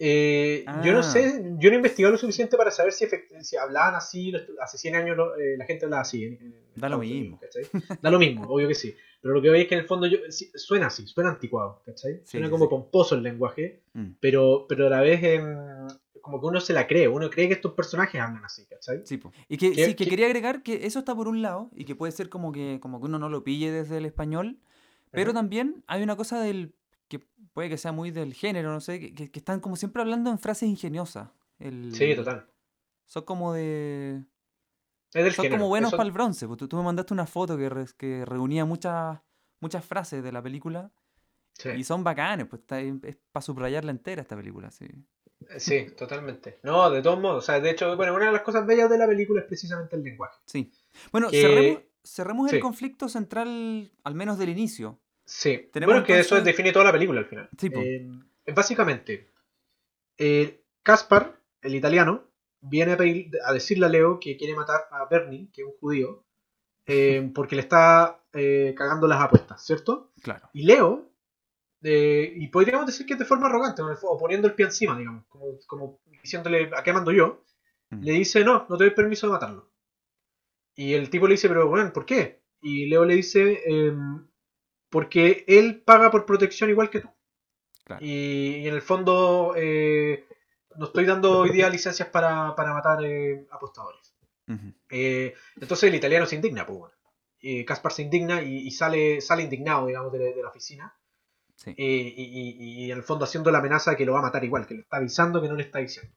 eh, 0.03 0.63
yo 0.83 0.91
Ah. 0.91 0.95
no 0.95 1.03
sé, 1.03 1.41
yo 1.59 1.69
no 1.69 1.73
he 1.75 1.77
investigado 1.77 2.11
lo 2.13 2.17
suficiente 2.17 2.57
para 2.57 2.71
saber 2.71 2.91
si, 2.91 3.05
si 3.41 3.55
hablaban 3.55 3.93
así, 3.93 4.33
hace 4.59 4.77
100 4.79 4.95
años 4.95 5.15
eh, 5.39 5.55
la 5.57 5.65
gente 5.65 5.85
hablaba 5.85 6.01
así. 6.01 6.23
en- 6.25 6.33
en 6.41 6.55
Da 6.75 6.89
lo 6.89 6.97
mismo. 6.97 7.39
¿cachai? 7.39 7.63
Da 8.01 8.09
lo 8.09 8.17
mismo, 8.17 8.43
obvio 8.47 8.67
que 8.67 8.73
sí. 8.75 8.95
Pero 9.21 9.35
lo 9.35 9.41
que 9.43 9.49
veis 9.51 9.63
es 9.63 9.69
que 9.69 9.75
en 9.75 9.81
el 9.81 9.87
fondo 9.87 10.07
yo, 10.07 10.17
sí, 10.29 10.49
suena 10.55 10.87
así, 10.87 11.05
suena 11.05 11.29
anticuado, 11.29 11.83
¿cachai? 11.85 12.15
Sí, 12.23 12.31
Suena 12.31 12.47
sí, 12.47 12.51
como 12.51 12.67
pomposo 12.67 13.13
el 13.15 13.21
lenguaje, 13.23 13.83
Mm, 13.93 14.11
pero, 14.19 14.65
pero 14.67 14.87
a 14.87 14.89
la 14.89 15.01
vez 15.01 15.21
em, 15.23 15.55
como 16.21 16.39
que 16.39 16.47
uno 16.47 16.59
se 16.61 16.73
la 16.73 16.87
cree, 16.87 17.07
uno 17.07 17.29
cree 17.29 17.47
que 17.47 17.53
estos 17.55 17.73
personajes 17.73 18.19
hablan 18.21 18.43
así, 18.45 18.65
¿cachai? 18.65 19.01
sí, 19.05 19.17
po. 19.17 19.31
Y 19.49 19.57
que, 19.57 19.73
¿Qué- 19.73 19.85
sí, 19.85 19.95
que 19.95 20.05
qué- 20.05 20.09
quería 20.09 20.25
agregar 20.27 20.63
que 20.63 20.85
eso 20.87 20.97
está 20.99 21.13
por 21.13 21.27
un 21.27 21.41
lado 21.43 21.69
y 21.75 21.85
que 21.85 21.93
puede 21.95 22.11
ser 22.11 22.29
como 22.29 22.51
que, 22.51 22.79
como 22.81 22.99
que 22.99 23.05
uno 23.05 23.19
no 23.19 23.29
lo 23.29 23.43
pille 23.43 23.69
desde 23.71 23.97
el 23.97 24.05
español, 24.05 24.57
pero 25.11 25.33
también 25.33 25.83
hay 25.87 26.01
una 26.03 26.15
cosa 26.15 26.41
del 26.41 26.73
que 27.19 27.27
puede 27.53 27.69
que 27.69 27.77
sea 27.77 27.91
muy 27.91 28.09
del 28.11 28.33
género, 28.33 28.71
no 28.71 28.79
sé, 28.81 29.13
que, 29.13 29.29
están 29.33 29.59
como 29.59 29.75
siempre 29.75 30.01
hablando 30.01 30.29
en 30.31 30.39
frases 30.39 30.69
ingeniosas. 30.69 31.29
El- 31.59 31.93
Sí, 31.93 32.15
total. 32.15 32.47
Son 33.05 33.23
como 33.25 33.53
de... 33.53 34.23
Es 35.13 35.23
del 35.25 35.33
Son 35.33 35.43
género. 35.43 35.59
como 35.59 35.67
buenos 35.69 35.89
eso- 35.89 35.97
para 35.97 36.07
el 36.07 36.13
bronce. 36.13 36.47
pues, 36.47 36.57
Tú, 36.57 36.67
tú 36.67 36.77
me 36.77 36.83
mandaste 36.83 37.13
una 37.13 37.25
foto 37.27 37.57
que, 37.57 37.69
re- 37.69 37.85
que 37.97 38.23
reunía 38.25 38.65
muchas 38.65 39.19
muchas 39.59 39.85
frases 39.85 40.23
de 40.23 40.31
la 40.31 40.41
película 40.41 40.89
sí. 41.53 41.69
y 41.77 41.83
son 41.83 42.03
bacanes, 42.03 42.47
pues 42.47 42.61
está, 42.61 42.79
es 42.79 43.17
para 43.31 43.41
subrayarla 43.43 43.91
entera 43.91 44.21
esta 44.23 44.35
película, 44.35 44.71
sí. 44.71 44.87
Sí, 45.57 45.87
totalmente. 45.97 46.59
No, 46.63 46.89
de 46.89 47.01
todos 47.01 47.19
modos. 47.19 47.43
O 47.43 47.45
sea, 47.45 47.59
de 47.59 47.69
hecho, 47.71 47.95
bueno, 47.95 48.13
una 48.15 48.27
de 48.27 48.31
las 48.31 48.41
cosas 48.43 48.65
bellas 48.65 48.89
de 48.89 48.97
la 48.97 49.05
película 49.07 49.41
es 49.41 49.47
precisamente 49.47 49.95
el 49.95 50.03
lenguaje. 50.03 50.39
Sí. 50.45 50.71
Bueno, 51.11 51.29
Que- 51.29 51.41
cerremos, 51.41 51.81
cerremos 52.03 52.49
sí. 52.49 52.55
el 52.55 52.61
conflicto 52.61 53.09
central, 53.09 53.91
al 54.03 54.15
menos 54.15 54.37
del 54.39 54.49
inicio. 54.49 54.99
Sí. 55.31 55.69
Tenemos 55.71 55.93
bueno, 55.95 56.05
que 56.05 56.19
eso 56.19 56.41
define 56.41 56.71
toda 56.73 56.85
la 56.85 56.91
película 56.91 57.19
al 57.21 57.25
final. 57.25 57.49
Sí. 57.57 57.69
Eh, 57.73 58.07
básicamente, 58.53 59.29
eh, 60.17 60.63
Caspar, 60.83 61.39
el 61.61 61.75
italiano, 61.75 62.25
viene 62.59 62.93
a, 62.93 62.97
pedir- 62.97 63.31
a 63.45 63.53
decirle 63.53 63.85
a 63.85 63.89
Leo 63.89 64.19
que 64.19 64.35
quiere 64.37 64.55
matar 64.55 64.81
a 64.91 65.05
Bernie, 65.05 65.49
que 65.53 65.61
es 65.61 65.67
un 65.67 65.73
judío, 65.79 66.25
eh, 66.85 67.31
porque 67.35 67.55
le 67.55 67.61
está 67.61 68.21
eh, 68.33 68.73
cagando 68.77 69.07
las 69.07 69.21
apuestas, 69.21 69.65
¿cierto? 69.65 70.11
Claro. 70.21 70.49
Y 70.53 70.63
Leo, 70.63 71.09
eh, 71.83 72.33
y 72.35 72.47
podríamos 72.49 72.85
decir 72.87 73.05
que 73.05 73.13
es 73.13 73.19
de 73.19 73.25
forma 73.25 73.47
arrogante, 73.47 73.81
o 73.83 74.17
poniendo 74.17 74.47
el 74.47 74.55
pie 74.55 74.65
encima, 74.65 74.97
digamos, 74.97 75.25
como, 75.27 75.57
como 75.67 75.99
diciéndole, 76.21 76.71
¿a 76.75 76.83
qué 76.83 76.93
mando 76.93 77.11
yo? 77.11 77.43
Mm. 77.91 78.03
Le 78.03 78.11
dice, 78.13 78.43
no, 78.43 78.65
no 78.69 78.77
te 78.77 78.83
doy 78.85 78.93
permiso 78.93 79.27
de 79.27 79.33
matarlo. 79.33 79.71
Y 80.75 80.93
el 80.93 81.09
tipo 81.09 81.27
le 81.27 81.33
dice, 81.35 81.47
pero 81.47 81.67
bueno, 81.67 81.91
¿por 81.93 82.05
qué? 82.05 82.41
Y 82.61 82.85
Leo 82.87 83.05
le 83.05 83.15
dice, 83.15 83.61
"Em, 83.65 84.25
porque 84.91 85.43
él 85.47 85.81
paga 85.83 86.11
por 86.11 86.25
protección 86.27 86.69
igual 86.69 86.91
que 86.91 86.99
tú. 86.99 87.09
Claro. 87.83 88.05
Y, 88.05 88.57
y 88.57 88.67
en 88.67 88.75
el 88.75 88.81
fondo, 88.83 89.53
eh, 89.57 90.25
no 90.75 90.85
estoy 90.85 91.05
dando 91.05 91.39
hoy 91.39 91.49
día 91.49 91.69
licencias 91.69 92.09
para, 92.09 92.53
para 92.55 92.73
matar 92.73 93.03
eh, 93.03 93.47
apostadores. 93.49 94.13
Eh, 94.89 95.33
entonces 95.59 95.87
el 95.89 95.95
italiano 95.95 96.25
se 96.25 96.35
indigna, 96.35 96.65
pues 96.65 96.77
bueno. 96.79 96.95
Caspar 97.65 97.91
se 97.93 98.03
indigna 98.03 98.41
y, 98.43 98.67
y 98.67 98.71
sale, 98.71 99.19
sale 99.21 99.41
indignado, 99.43 99.87
digamos, 99.87 100.11
de, 100.11 100.33
de 100.35 100.41
la 100.43 100.49
oficina. 100.49 100.93
Sí. 101.55 101.73
Y, 101.77 102.85
y- 102.85 102.91
en 102.91 102.97
el 102.97 103.03
fondo 103.03 103.25
haciendo 103.25 103.49
la 103.51 103.59
amenaza 103.59 103.91
de 103.91 103.97
que 103.97 104.05
lo 104.05 104.13
va 104.13 104.19
a 104.19 104.23
matar 104.23 104.43
igual, 104.43 104.67
que 104.67 104.73
le 104.75 104.81
está 104.81 104.97
avisando 104.97 105.41
que 105.41 105.47
no 105.47 105.55
le 105.55 105.63
está 105.63 105.79
diciendo. 105.79 106.11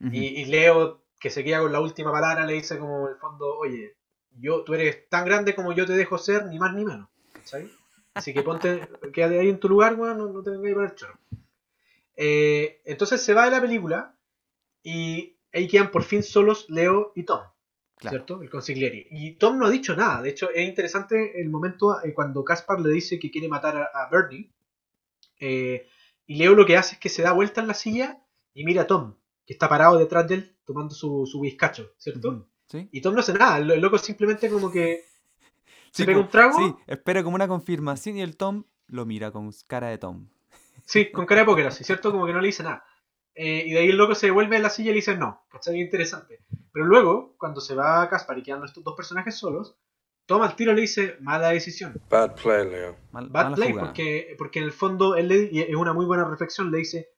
Y, 0.00 0.26
y 0.40 0.44
Leo, 0.46 1.04
que 1.20 1.30
se 1.30 1.44
queda 1.44 1.60
con 1.60 1.72
la 1.72 1.80
última 1.80 2.10
palabra, 2.10 2.44
le 2.44 2.54
dice 2.54 2.78
como 2.78 3.06
en 3.06 3.14
el 3.14 3.18
fondo, 3.20 3.56
oye, 3.58 3.96
yo, 4.38 4.64
tú 4.64 4.74
eres 4.74 5.08
tan 5.08 5.24
grande 5.24 5.54
como 5.54 5.72
yo 5.72 5.86
te 5.86 5.92
dejo 5.92 6.18
ser, 6.18 6.46
ni 6.46 6.58
más 6.58 6.74
ni 6.74 6.84
menos. 6.84 7.08
¿cachai? 7.34 7.70
Así 8.14 8.34
que 8.34 8.42
ponte, 8.42 8.88
quédate 9.12 9.38
ahí 9.38 9.48
en 9.48 9.58
tu 9.60 9.68
lugar, 9.68 9.94
weón, 9.94 10.18
no, 10.18 10.28
no 10.32 10.42
te 10.42 10.50
vengas 10.50 10.72
a 10.72 10.74
poner 10.74 10.94
choro. 10.94 11.18
Eh, 12.16 12.82
entonces 12.84 13.22
se 13.22 13.32
va 13.34 13.46
de 13.46 13.50
la 13.52 13.60
película 13.60 14.14
y 14.82 15.36
ahí 15.52 15.66
quedan 15.68 15.90
por 15.90 16.02
fin 16.02 16.22
solos 16.22 16.66
Leo 16.68 17.12
y 17.14 17.24
Tom, 17.24 17.40
Claro. 17.96 18.16
¿cierto? 18.16 18.42
El 18.42 18.50
consigliere. 18.50 19.06
Y 19.10 19.32
Tom 19.36 19.58
no 19.58 19.66
ha 19.66 19.70
dicho 19.70 19.94
nada. 19.96 20.20
De 20.22 20.30
hecho, 20.30 20.50
es 20.50 20.68
interesante 20.68 21.40
el 21.40 21.48
momento 21.48 22.02
eh, 22.04 22.12
cuando 22.12 22.44
Caspar 22.44 22.80
le 22.80 22.90
dice 22.92 23.18
que 23.18 23.30
quiere 23.30 23.48
matar 23.48 23.76
a, 23.76 23.84
a 23.94 24.08
Bernie. 24.10 24.50
eh, 25.40 25.86
y 26.26 26.36
Leo 26.36 26.54
lo 26.54 26.64
que 26.64 26.76
hace 26.76 26.94
es 26.94 27.00
que 27.00 27.08
se 27.08 27.22
da 27.22 27.32
vuelta 27.32 27.60
en 27.60 27.66
la 27.66 27.74
silla 27.74 28.22
y 28.54 28.64
mira 28.64 28.82
a 28.82 28.86
Tom, 28.86 29.16
que 29.44 29.52
está 29.54 29.68
parado 29.68 29.98
detrás 29.98 30.28
de 30.28 30.34
él 30.36 30.56
tomando 30.64 30.94
su, 30.94 31.26
su 31.26 31.40
bizcacho, 31.40 31.92
¿cierto? 31.98 32.48
¿Sí? 32.68 32.88
Y 32.92 33.00
Tom 33.00 33.14
no 33.14 33.20
hace 33.20 33.32
nada, 33.34 33.58
el, 33.58 33.70
el 33.70 33.80
loco 33.80 33.98
simplemente 33.98 34.48
como 34.48 34.70
que 34.70 35.04
se 35.92 36.02
Sí, 36.02 36.06
pega 36.06 36.18
po. 36.18 36.24
un 36.24 36.30
trago, 36.30 36.58
Sí, 36.58 36.74
espera 36.88 37.22
como 37.22 37.36
una 37.36 37.46
confirmación 37.46 38.16
y 38.16 38.22
el 38.22 38.36
Tom 38.36 38.64
lo 38.88 39.06
mira 39.06 39.30
con 39.30 39.50
cara 39.68 39.88
de 39.88 39.98
Tom. 39.98 40.28
sí, 40.84 41.10
con 41.12 41.26
cara 41.26 41.42
de 41.42 41.46
póker 41.46 41.66
así, 41.68 41.84
¿cierto? 41.84 42.10
Como 42.10 42.26
que 42.26 42.32
no 42.32 42.40
le 42.40 42.46
dice 42.48 42.62
nada. 42.64 42.84
Eh, 43.34 43.64
y 43.66 43.70
de 43.72 43.78
ahí 43.78 43.88
el 43.90 43.96
loco 43.96 44.14
se 44.14 44.26
devuelve 44.26 44.56
en 44.56 44.62
la 44.62 44.68
silla 44.70 44.88
y 44.90 44.92
le 44.94 44.96
dice 44.96 45.16
no, 45.16 45.44
¿cachai? 45.50 45.80
Interesante. 45.80 46.40
Pero 46.72 46.84
luego, 46.86 47.34
cuando 47.38 47.60
se 47.60 47.74
va 47.74 48.02
a 48.02 48.08
Caspar 48.08 48.38
y 48.38 48.42
quedan 48.42 48.64
estos 48.64 48.82
dos 48.84 48.94
personajes 48.96 49.36
solos, 49.36 49.76
Tom 50.26 50.42
al 50.42 50.54
tiro 50.56 50.72
le 50.74 50.82
dice 50.82 51.16
mala 51.20 51.48
decisión. 51.48 51.94
Bad 52.10 52.34
play, 52.36 52.68
Leo. 52.70 52.96
Mal- 53.12 53.28
Bad 53.28 53.44
mala 53.44 53.56
play, 53.56 53.70
jugada. 53.70 53.88
porque, 53.88 54.34
porque 54.38 54.58
en 54.60 54.64
el 54.66 54.72
fondo 54.72 55.16
él 55.16 55.28
le- 55.28 55.48
y 55.50 55.60
es 55.60 55.74
una 55.74 55.92
muy 55.94 56.04
buena 56.06 56.24
reflexión, 56.24 56.70
le 56.70 56.78
dice, 56.78 57.08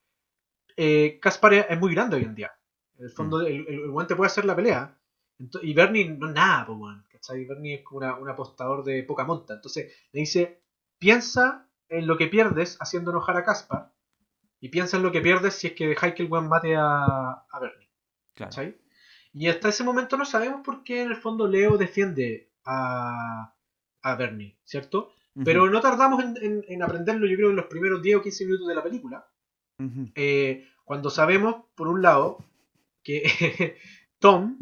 eh, 0.77 1.19
Caspar 1.21 1.55
es 1.55 1.67
es 1.71 1.79
muy 1.79 1.93
grande 1.95 2.17
hoy 2.17 2.23
en 2.25 2.35
día. 2.35 2.53
En 2.99 3.05
el 3.07 3.11
fondo 3.11 3.39
Mm. 3.39 3.47
el, 3.47 3.67
el, 3.69 3.69
el 3.85 3.91
weón 3.91 4.07
te 4.07 4.17
puede 4.17 4.29
hacer 4.29 4.45
la 4.45 4.57
pelea. 4.57 4.97
Y 5.63 5.75
Bernie 5.75 6.09
no 6.11 6.29
es 6.29 6.35
nada, 6.35 6.65
pues 6.67 6.79
weón. 6.79 7.05
¿Cachai? 7.27 7.45
Bernie 7.45 7.77
es 7.77 7.83
como 7.83 7.99
una- 7.99 8.17
un 8.17 8.29
apostador 8.29 8.85
de 8.85 9.03
poca 9.03 9.25
monta. 9.25 9.55
Entonces 9.55 9.93
le 10.13 10.21
dice, 10.21 10.63
piensa 10.99 11.69
en 11.89 12.07
lo 12.07 12.17
que 12.17 12.27
pierdes 12.29 12.77
haciendo 12.81 13.11
enojar 13.11 13.37
a 13.37 13.45
Caspar. 13.45 13.93
Y 14.61 14.69
piensa 14.71 14.97
en 14.97 15.03
lo 15.03 15.13
que 15.13 15.21
pierdes 15.21 15.55
si 15.55 15.69
es 15.69 15.73
que 15.75 15.87
dejáis 15.87 16.15
que 16.15 16.23
el 16.23 16.31
weón 16.31 16.49
mate 16.49 16.75
a, 16.77 17.05
a 17.51 17.59
Bernie. 17.61 17.89
Claro. 18.35 18.51
¿cachai? 18.51 18.77
Y 19.33 19.49
hasta 19.49 19.69
ese 19.69 19.85
momento 19.85 20.17
no 20.17 20.25
sabemos 20.25 20.63
por 20.65 20.85
qué 20.85 21.03
en 21.03 21.11
el 21.11 21.17
fondo 21.17 21.47
Leo 21.49 21.77
defiende 21.77 22.51
a, 22.65 23.55
a 24.03 24.15
Bernie, 24.17 24.57
¿cierto? 24.65 25.13
Pero 25.45 25.69
no 25.69 25.81
tardamos 25.81 26.23
en, 26.23 26.37
en- 26.41 26.65
en 26.69 26.83
aprenderlo, 26.83 27.27
yo 27.27 27.37
creo, 27.37 27.51
en 27.51 27.57
los 27.57 27.67
primeros 27.67 28.01
10 28.01 28.17
o 28.19 28.23
15 28.23 28.45
minutos 28.45 28.69
de 28.69 28.75
la 28.77 28.83
película. 28.85 29.27
Eh, 30.15 30.69
cuando 30.85 31.11
sabemos, 31.11 31.65
por 31.75 31.89
un 31.89 32.01
lado, 32.03 32.39
que 33.03 33.25
Tom, 34.21 34.59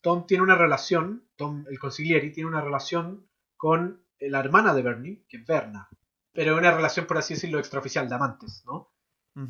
Tom 0.00 0.26
tiene 0.26 0.42
una 0.42 0.54
relación, 0.56 1.23
Tom, 1.36 1.64
el 1.68 1.78
consigliere, 1.78 2.30
tiene 2.30 2.48
una 2.48 2.60
relación 2.60 3.26
con 3.56 4.02
la 4.20 4.40
hermana 4.40 4.74
de 4.74 4.82
Bernie, 4.82 5.24
que 5.28 5.38
es 5.38 5.46
Verna. 5.46 5.88
Pero 6.32 6.56
una 6.56 6.72
relación, 6.72 7.06
por 7.06 7.18
así 7.18 7.34
decirlo, 7.34 7.58
extraoficial 7.58 8.08
de 8.08 8.14
amantes, 8.14 8.62
¿no? 8.66 8.90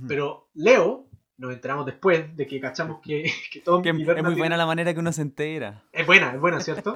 Pero 0.09 0.49
Leo, 0.55 1.09
nos 1.37 1.53
enteramos 1.53 1.85
después 1.85 2.35
de 2.37 2.47
que 2.47 2.59
cachamos 2.61 3.01
que, 3.03 3.25
que 3.53 3.61
Tom 3.61 3.83
Que 3.83 3.89
y 3.91 3.93
es 3.93 3.97
muy 3.97 4.05
tienen- 4.15 4.39
buena 4.39 4.57
la 4.57 4.67
manera 4.67 4.95
que 4.95 5.01
uno 5.01 5.13
se 5.13 5.23
entera. 5.23 5.85
Es 5.93 6.07
buena, 6.07 6.33
es 6.33 6.41
buena, 6.41 6.61
¿cierto? 6.61 6.95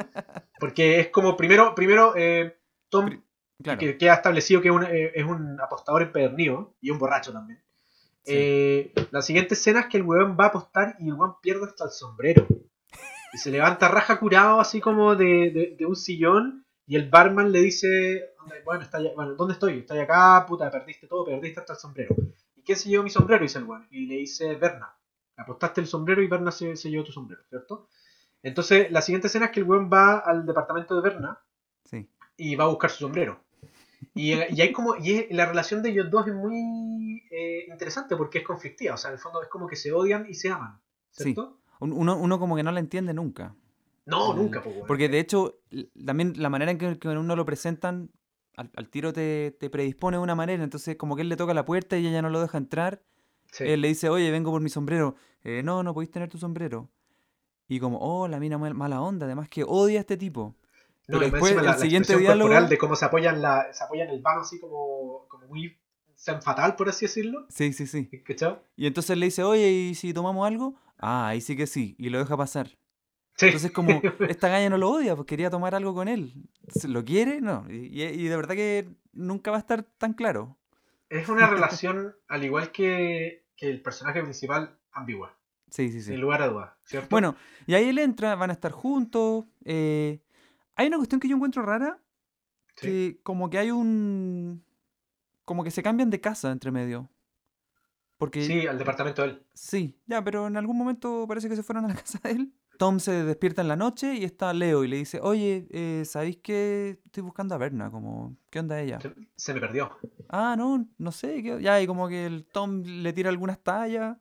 Porque 0.58 1.00
es 1.00 1.08
como, 1.08 1.36
primero, 1.36 1.74
primero 1.74 2.14
eh, 2.16 2.58
Tom 2.88 3.06
Pri- 3.06 3.22
Claro. 3.60 3.80
que 3.80 3.98
queda 3.98 4.14
establecido 4.14 4.60
que 4.62 4.68
es 4.68 4.74
un, 4.74 4.84
eh, 4.84 5.10
es 5.16 5.24
un 5.24 5.60
apostador 5.60 6.02
empedernido 6.02 6.76
y 6.80 6.90
un 6.90 6.98
borracho 7.00 7.32
también. 7.32 7.60
Sí. 8.22 8.32
Eh, 8.36 8.92
la 9.10 9.20
siguiente 9.20 9.54
escena 9.54 9.80
es 9.80 9.86
que 9.86 9.96
el 9.96 10.04
weón 10.04 10.36
va 10.38 10.44
a 10.44 10.48
apostar 10.48 10.94
y 11.00 11.08
el 11.08 11.14
weón 11.14 11.34
pierde 11.42 11.64
hasta 11.66 11.84
el 11.86 11.90
sombrero. 11.90 12.46
Y 13.34 13.38
se 13.38 13.50
levanta 13.50 13.88
raja 13.88 14.18
curado 14.18 14.60
así 14.60 14.80
como 14.80 15.14
de, 15.14 15.50
de- 15.50 15.76
de 15.78 15.86
un 15.86 15.96
sillón 15.96 16.64
y 16.86 16.96
el 16.96 17.08
barman 17.10 17.52
le 17.52 17.60
dice, 17.60 18.30
bueno, 18.64 18.82
está 18.82 18.98
allá- 18.98 19.12
bueno, 19.14 19.34
¿dónde 19.34 19.54
estoy? 19.54 19.80
Estoy 19.80 19.98
acá, 19.98 20.44
puta, 20.46 20.70
perdiste 20.70 21.06
todo, 21.06 21.24
perdiste 21.24 21.60
hasta 21.60 21.74
el 21.74 21.78
sombrero. 21.78 22.14
¿Y 22.56 22.62
quién 22.62 22.78
se 22.78 22.88
llevó 22.88 23.04
mi 23.04 23.10
sombrero? 23.10 23.42
Dice 23.42 23.58
el 23.58 23.64
weón. 23.64 23.86
Y 23.90 24.06
le 24.06 24.16
dice 24.16 24.54
Berna. 24.54 24.94
Apostaste 25.36 25.80
el 25.80 25.86
sombrero 25.86 26.22
y 26.22 26.26
Berna 26.28 26.50
se, 26.50 26.74
se 26.76 26.90
llevó 26.90 27.04
tu 27.04 27.12
sombrero, 27.12 27.42
¿cierto? 27.48 27.88
Entonces, 28.42 28.90
la 28.90 29.02
siguiente 29.02 29.26
escena 29.26 29.46
es 29.46 29.52
que 29.52 29.60
el 29.60 29.66
weón 29.66 29.90
va 29.92 30.18
al 30.18 30.46
departamento 30.46 30.94
de 30.96 31.02
Berna 31.02 31.38
Sí. 31.84 32.08
y 32.36 32.56
va 32.56 32.64
a 32.64 32.68
buscar 32.68 32.90
su 32.90 32.98
sombrero. 33.00 33.40
Y, 34.14 34.32
y 34.34 34.60
hay 34.60 34.72
como 34.72 34.96
y 34.96 35.12
es- 35.14 35.26
la 35.30 35.46
relación 35.46 35.82
de 35.82 35.90
ellos 35.90 36.10
dos 36.10 36.26
es 36.26 36.34
muy 36.34 37.22
eh, 37.30 37.66
interesante 37.68 38.16
porque 38.16 38.38
es 38.38 38.44
conflictiva, 38.44 38.94
o 38.94 38.96
sea, 38.96 39.10
en 39.10 39.14
el 39.16 39.20
fondo 39.20 39.42
es 39.42 39.48
como 39.48 39.66
que 39.66 39.76
se 39.76 39.92
odian 39.92 40.26
y 40.28 40.34
se 40.34 40.50
aman. 40.50 40.80
¿cierto? 41.10 41.57
Uno, 41.80 42.16
uno 42.16 42.38
como 42.38 42.56
que 42.56 42.62
no 42.62 42.72
la 42.72 42.80
entiende 42.80 43.14
nunca. 43.14 43.54
No, 44.06 44.32
Mm, 44.32 44.36
nunca, 44.36 44.62
pues, 44.62 44.74
weón. 44.74 44.86
Porque 44.86 45.08
de 45.08 45.20
hecho, 45.20 45.58
también 46.04 46.32
la 46.36 46.48
manera 46.50 46.70
en 46.70 46.78
que, 46.78 46.98
que 46.98 47.08
uno 47.08 47.36
lo 47.36 47.44
presentan, 47.44 48.10
al, 48.56 48.70
al 48.74 48.88
tiro 48.88 49.12
te, 49.12 49.56
te 49.60 49.70
predispone 49.70 50.16
de 50.16 50.22
una 50.22 50.34
manera. 50.34 50.64
Entonces, 50.64 50.96
como 50.96 51.14
que 51.14 51.22
él 51.22 51.28
le 51.28 51.36
toca 51.36 51.54
la 51.54 51.64
puerta 51.64 51.96
y 51.98 52.06
ella 52.06 52.22
no 52.22 52.30
lo 52.30 52.40
deja 52.40 52.58
entrar. 52.58 53.02
Sí. 53.52 53.64
Él 53.64 53.80
le 53.82 53.88
dice, 53.88 54.08
oye, 54.08 54.30
vengo 54.30 54.50
por 54.50 54.60
mi 54.60 54.68
sombrero. 54.70 55.14
"Eh, 55.44 55.62
no, 55.62 55.82
no 55.82 55.94
podéis 55.94 56.10
tener 56.10 56.28
tu 56.28 56.38
sombrero. 56.38 56.88
Y 57.68 57.80
como, 57.80 57.98
oh, 58.00 58.28
la 58.28 58.40
mina 58.40 58.56
mal- 58.58 58.74
mala 58.74 59.00
onda, 59.00 59.26
además 59.26 59.48
que 59.48 59.62
odia 59.66 59.98
a 59.98 60.00
este 60.00 60.16
tipo. 60.16 60.56
No, 61.06 61.18
pero 61.18 61.30
después, 61.30 61.52
el 61.52 61.56
la, 61.58 61.62
la 61.62 61.78
siguiente 61.78 62.12
expresión 62.14 62.38
diálogo- 62.38 62.68
de 62.68 62.78
cómo 62.78 62.96
se 62.96 63.04
apoyan 63.04 63.40
la, 63.40 63.72
se 63.72 63.84
apoyan 63.84 64.08
el 64.08 64.20
vano 64.20 64.40
así 64.40 64.58
como, 64.58 65.26
como 65.28 65.46
muy 65.46 65.76
sen 66.14 66.42
fatal, 66.42 66.76
por 66.76 66.88
así 66.88 67.04
decirlo. 67.06 67.46
Sí, 67.50 67.72
sí, 67.72 67.86
sí. 67.86 68.06
¿Cachai? 68.26 68.58
Y 68.76 68.86
entonces 68.86 69.16
le 69.16 69.26
dice, 69.26 69.42
oye, 69.44 69.70
¿y 69.70 69.94
si 69.94 70.12
tomamos 70.12 70.46
algo? 70.46 70.74
Ah, 70.98 71.28
ahí 71.28 71.40
sí 71.40 71.56
que 71.56 71.66
sí. 71.66 71.94
Y 71.98 72.10
lo 72.10 72.18
deja 72.18 72.36
pasar. 72.36 72.68
Sí. 73.36 73.46
Entonces 73.46 73.70
como, 73.72 74.00
esta 74.28 74.48
galla 74.48 74.68
no 74.70 74.78
lo 74.78 74.90
odia, 74.90 75.14
pues 75.14 75.26
quería 75.26 75.48
tomar 75.50 75.74
algo 75.74 75.94
con 75.94 76.08
él. 76.08 76.32
¿Se- 76.68 76.88
¿Lo 76.88 77.04
quiere? 77.04 77.40
No. 77.40 77.64
Y, 77.70 77.86
y- 77.86 78.02
y 78.02 78.24
de 78.28 78.36
verdad 78.36 78.54
que 78.54 78.88
nunca 79.12 79.50
va 79.50 79.58
a 79.58 79.60
estar 79.60 79.82
tan 79.84 80.12
claro. 80.14 80.58
Es 81.08 81.28
una 81.28 81.46
relación, 81.50 82.14
al 82.28 82.44
igual 82.44 82.72
que, 82.72 83.46
que 83.56 83.70
el 83.70 83.80
personaje 83.82 84.22
principal, 84.22 84.78
ambigua. 84.92 85.38
Sí, 85.70 85.90
sí, 85.90 86.00
sí. 86.00 86.12
Sin 86.12 86.20
lugar 86.20 86.42
a 86.42 86.48
dudas, 86.48 86.72
¿cierto? 86.84 87.08
Bueno, 87.10 87.36
y 87.66 87.74
ahí 87.74 87.88
él 87.90 87.98
entra, 87.98 88.34
van 88.34 88.50
a 88.50 88.54
estar 88.54 88.72
juntos. 88.72 89.44
eh, 89.64 90.20
hay 90.74 90.86
una 90.88 90.96
cuestión 90.96 91.20
que 91.20 91.28
yo 91.28 91.36
encuentro 91.36 91.62
rara, 91.62 92.00
Sí. 92.76 92.86
que 92.86 93.20
como 93.22 93.50
que 93.50 93.58
hay 93.58 93.70
un... 93.72 94.64
Como 95.44 95.64
que 95.64 95.70
se 95.70 95.82
cambian 95.82 96.10
de 96.10 96.20
casa 96.20 96.50
entre 96.52 96.70
medio. 96.70 97.10
Porque... 98.18 98.42
Sí, 98.44 98.66
al 98.66 98.76
departamento 98.78 99.22
de 99.22 99.28
él. 99.28 99.42
Sí, 99.54 99.96
ya, 100.06 100.22
pero 100.22 100.46
en 100.48 100.56
algún 100.56 100.76
momento 100.76 101.24
parece 101.26 101.48
que 101.48 101.56
se 101.56 101.62
fueron 101.62 101.84
a 101.84 101.88
la 101.88 101.94
casa 102.02 102.18
de 102.22 102.30
él. 102.32 102.52
Tom 102.76 103.00
se 103.00 103.24
despierta 103.24 103.62
en 103.62 103.68
la 103.68 103.74
noche 103.76 104.14
y 104.14 104.24
está 104.24 104.52
Leo 104.52 104.84
y 104.84 104.88
le 104.88 104.96
dice, 104.98 105.18
oye, 105.20 105.66
eh, 105.70 106.04
¿sabéis 106.04 106.36
que 106.36 107.00
estoy 107.04 107.22
buscando 107.24 107.54
a 107.54 107.58
Berna? 107.58 107.90
Como, 107.90 108.36
¿qué 108.50 108.60
onda 108.60 108.80
ella? 108.80 109.00
Se, 109.00 109.12
se 109.34 109.54
me 109.54 109.60
perdió. 109.60 109.98
Ah, 110.28 110.54
no, 110.56 110.86
no 110.96 111.10
sé. 111.12 111.42
¿qué-?". 111.42 111.60
Ya, 111.60 111.80
y 111.80 111.86
como 111.88 112.06
que 112.08 112.26
el 112.26 112.44
Tom 112.44 112.82
le 112.84 113.12
tira 113.12 113.30
algunas 113.30 113.58
tallas. 113.58 114.16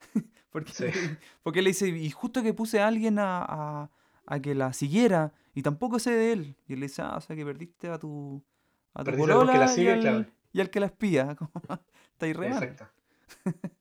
porque, 0.50 0.72
Sí. 0.72 0.86
porque 1.44 1.62
le 1.62 1.70
dice, 1.70 1.88
y 1.88 2.10
justo 2.10 2.42
que 2.42 2.52
puse 2.54 2.80
a 2.80 2.88
alguien 2.88 3.18
a, 3.20 3.44
a- 3.44 3.90
a 4.26 4.40
que 4.40 4.54
la 4.56 4.72
siguiera 4.72 5.32
y 5.54 5.62
tampoco 5.62 5.98
sé 6.00 6.10
de 6.12 6.32
él. 6.32 6.56
Y 6.66 6.72
él 6.74 6.80
le 6.80 6.86
dice, 6.86 7.02
ah, 7.02 7.16
o 7.16 7.20
sea 7.20 7.34
que 7.36 7.44
perdiste 7.44 7.88
a 7.90 7.98
tu, 7.98 8.42
a 8.94 9.04
tu 9.04 9.10
que 9.12 9.16
la 9.18 9.22
polola 9.34 9.64
y, 9.64 9.68
sigue, 9.68 9.92
al, 9.92 10.00
claro. 10.00 10.26
y 10.52 10.60
al 10.60 10.70
que 10.70 10.80
la 10.80 10.86
espía. 10.86 11.34
Como, 11.36 11.50
Está. 12.20 12.26
Exacto. 12.28 12.86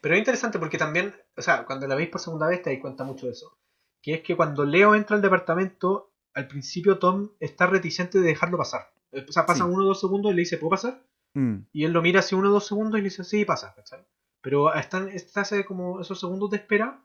Pero 0.00 0.14
es 0.14 0.18
interesante 0.18 0.58
porque 0.58 0.78
también, 0.78 1.14
o 1.36 1.42
sea, 1.42 1.64
cuando 1.64 1.86
la 1.86 1.94
veis 1.94 2.08
por 2.10 2.20
segunda 2.20 2.48
vez 2.48 2.62
te 2.62 2.70
das 2.70 2.80
cuenta 2.80 3.04
mucho 3.04 3.26
de 3.26 3.32
eso. 3.32 3.56
Que 4.02 4.14
es 4.14 4.20
que 4.22 4.34
cuando 4.36 4.64
Leo 4.64 4.94
entra 4.96 5.14
al 5.16 5.22
departamento, 5.22 6.10
al 6.34 6.48
principio 6.48 6.98
Tom 6.98 7.30
está 7.38 7.66
reticente 7.66 8.18
de 8.20 8.26
dejarlo 8.28 8.58
pasar. 8.58 8.92
Eh, 9.12 9.24
O 9.28 9.32
sea, 9.32 9.46
pasan 9.46 9.68
Sí. 9.68 9.74
uno 9.74 9.84
o 9.84 9.88
dos 9.88 10.00
segundos 10.00 10.32
y 10.32 10.34
le 10.34 10.40
dice, 10.40 10.58
¿puedo 10.58 10.70
pasar? 10.70 11.02
Mm, 11.34 11.58
Y 11.72 11.84
él 11.84 11.92
lo 11.92 12.02
mira 12.02 12.18
así 12.20 12.34
uno 12.34 12.48
o 12.48 12.52
dos 12.52 12.66
segundos 12.66 12.98
y 12.98 13.02
le 13.02 13.08
dice, 13.10 13.22
sí, 13.24 13.44
pasa, 13.44 13.72
¿cachai? 13.76 14.04
Pero 14.40 14.74
están, 14.74 15.08
está 15.08 15.42
ese 15.42 15.64
como 15.64 16.00
esos 16.00 16.18
segundos 16.18 16.50
de 16.50 16.56
espera 16.56 17.00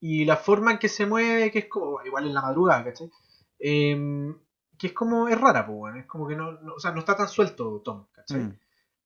y 0.00 0.24
la 0.24 0.36
forma 0.36 0.70
en 0.72 0.78
que 0.78 0.88
se 0.88 1.06
mueve, 1.06 1.50
que 1.50 1.58
es 1.60 1.66
como, 1.66 2.02
igual 2.04 2.26
en 2.26 2.34
la 2.34 2.42
madrugada, 2.42 2.84
¿cachai? 2.84 3.10
Em, 3.58 4.38
que 4.78 4.88
es 4.88 4.92
como, 4.92 5.28
es 5.28 5.40
rara, 5.40 5.66
pues, 5.66 5.76
bueno, 5.78 5.98
es 5.98 6.06
como 6.06 6.26
que 6.28 6.36
no, 6.36 6.52
no- 6.52 6.74
o 6.74 6.78
sea, 6.80 6.92
no 6.92 7.00
está 7.00 7.16
tan 7.16 7.28
suelto 7.28 7.80
Tom, 7.84 8.06
¿cachai? 8.12 8.40
mm. 8.42 8.58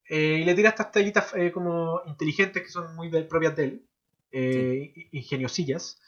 Eh, 0.08 0.38
y 0.40 0.44
le 0.44 0.54
tira 0.54 0.68
estas 0.70 0.92
tallitas 0.92 1.32
eh, 1.34 1.50
como 1.52 2.00
inteligentes 2.06 2.62
que 2.62 2.68
son 2.68 2.94
muy 2.94 3.10
de- 3.10 3.22
propias 3.24 3.56
de 3.56 3.64
él, 3.64 3.86
eh, 4.32 5.08
ingeniosillas. 5.12 6.00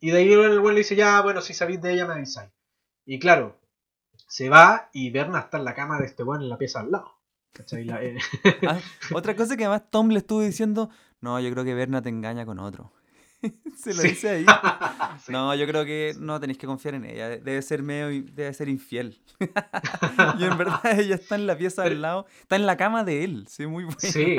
Y 0.00 0.10
de 0.10 0.18
ahí 0.18 0.32
el 0.32 0.60
güey 0.60 0.74
le 0.74 0.80
dice, 0.80 0.96
ya, 0.96 1.20
bueno, 1.22 1.40
si 1.40 1.54
sabéis 1.54 1.80
de 1.80 1.92
ella 1.94 2.06
me 2.06 2.14
avisáis. 2.14 2.50
Y 3.04 3.18
claro, 3.18 3.58
se 4.28 4.48
va 4.48 4.90
y 4.92 5.10
Berna 5.10 5.38
está 5.40 5.58
en 5.58 5.64
la 5.64 5.74
cama 5.74 5.98
de 6.00 6.06
este 6.06 6.22
weón 6.22 6.42
en 6.42 6.48
la 6.48 6.58
pieza 6.58 6.80
al 6.80 6.90
lado. 6.90 7.12
Ah, 8.68 8.80
otra 9.14 9.34
cosa 9.36 9.56
que 9.56 9.64
además 9.64 9.90
Tom 9.90 10.08
le 10.08 10.18
estuvo 10.18 10.42
diciendo, 10.42 10.90
no, 11.20 11.40
yo 11.40 11.50
creo 11.52 11.64
que 11.64 11.74
Berna 11.74 12.02
te 12.02 12.08
engaña 12.10 12.44
con 12.44 12.58
otro. 12.58 12.92
Se 13.76 13.94
lo 13.94 14.00
Sí. 14.02 14.08
dice 14.08 14.28
ahí. 14.30 14.46
Sí. 15.24 15.32
No, 15.32 15.54
yo 15.54 15.66
creo 15.66 15.84
que 15.84 16.14
no 16.18 16.38
tenéis 16.38 16.58
que 16.58 16.66
confiar 16.66 16.94
en 16.94 17.04
ella. 17.06 17.28
de- 17.28 17.38
Debe 17.40 17.62
ser 17.62 17.82
medio, 17.82 18.08
debe 18.32 18.52
ser 18.52 18.68
infiel. 18.68 19.18
y 20.38 20.44
en 20.44 20.58
verdad 20.58 20.80
ella 21.00 21.14
está 21.14 21.34
en 21.36 21.46
la 21.46 21.56
pieza 21.56 21.82
Pero- 21.84 21.94
al 21.96 22.02
lado, 22.02 22.26
está 22.40 22.56
en 22.56 22.66
la 22.66 22.76
cama 22.76 23.02
de 23.04 23.24
él. 23.24 23.46
Sí, 23.48 23.66
muy 23.66 23.84
buena. 23.84 23.98
Sí, 23.98 24.36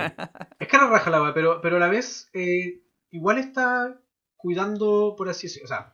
es 0.60 0.68
cara 0.68 0.88
raja 0.88 1.10
la 1.10 1.34
pero, 1.34 1.62
pero 1.62 1.78
a 1.78 1.80
la 1.80 1.88
vez 1.88 2.30
eh, 2.34 2.84
igual 3.12 3.38
está 3.40 4.00
cuidando, 4.36 5.16
por 5.18 5.30
así 5.30 5.48
decirlo, 5.48 5.66
o 5.66 5.68
sea, 5.70 5.94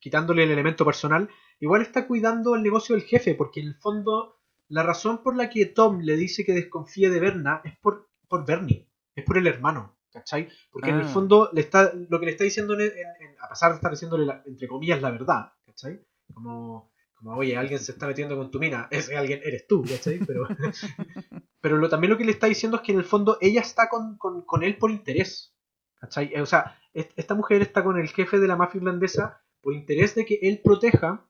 quitándole 0.00 0.44
el 0.44 0.50
elemento 0.50 0.84
personal, 0.84 1.28
igual 1.60 1.82
está 1.82 2.06
cuidando 2.06 2.54
el 2.54 2.62
negocio 2.62 2.94
del 2.94 3.04
jefe, 3.04 3.34
porque 3.34 3.60
en 3.60 3.66
el 3.68 3.74
fondo 3.74 4.38
la 4.68 4.82
razón 4.82 5.22
por 5.22 5.36
la 5.36 5.50
que 5.50 5.66
Tom 5.66 6.00
le 6.00 6.16
dice 6.16 6.44
que 6.44 6.52
desconfíe 6.52 7.10
de 7.10 7.20
Berna 7.20 7.60
es 7.64 7.76
por, 7.78 8.08
por 8.28 8.46
Bernie, 8.46 8.88
es 9.14 9.24
por 9.24 9.36
el 9.36 9.46
hermano, 9.46 9.96
¿cachai? 10.12 10.48
Porque 10.70 10.90
en 10.90 10.96
el 10.96 11.06
Ah. 11.06 11.08
fondo 11.08 11.50
le 11.52 11.60
está, 11.60 11.92
lo 12.08 12.20
que 12.20 12.26
le 12.26 12.32
está 12.32 12.44
diciendo, 12.44 12.74
en- 12.74 12.80
en- 12.82 13.36
a 13.40 13.48
pesar 13.48 13.70
de 13.70 13.76
estar 13.76 13.90
diciéndole, 13.90 14.26
la- 14.26 14.42
entre 14.46 14.68
comillas, 14.68 15.00
la 15.00 15.10
verdad, 15.10 15.52
¿cachai? 15.66 16.00
Como, 16.34 16.92
como, 17.14 17.36
oye, 17.36 17.56
alguien 17.56 17.78
se 17.78 17.92
está 17.92 18.06
metiendo 18.06 18.36
con 18.36 18.50
tu 18.50 18.58
mina, 18.58 18.88
ese 19.14 19.16
alguien 19.16 19.40
eres 19.44 19.66
tú, 19.66 19.82
¿cachai? 19.84 20.18
Pero, 20.26 20.46
pero 21.60 21.76
lo, 21.78 21.88
también 21.88 22.10
lo 22.10 22.18
que 22.18 22.24
le 22.24 22.32
está 22.32 22.46
diciendo 22.46 22.76
es 22.78 22.82
que 22.82 22.92
en 22.92 22.98
el 22.98 23.04
fondo 23.04 23.38
ella 23.40 23.60
está 23.60 23.88
con, 23.88 24.16
con- 24.18 24.42
con 24.42 24.62
él 24.62 24.76
por 24.76 24.90
interés. 24.90 25.54
¿cachai? 26.00 26.34
O 26.40 26.46
sea, 26.46 26.76
est- 26.92 27.12
esta 27.16 27.34
mujer 27.36 27.62
está 27.62 27.84
con 27.84 27.96
el 27.98 28.08
jefe 28.08 28.40
de 28.40 28.48
la 28.48 28.56
mafia 28.56 28.78
irlandesa 28.78 29.40
por 29.60 29.72
interés 29.72 30.16
de 30.16 30.24
que 30.26 30.38
él 30.42 30.60
proteja 30.62 31.28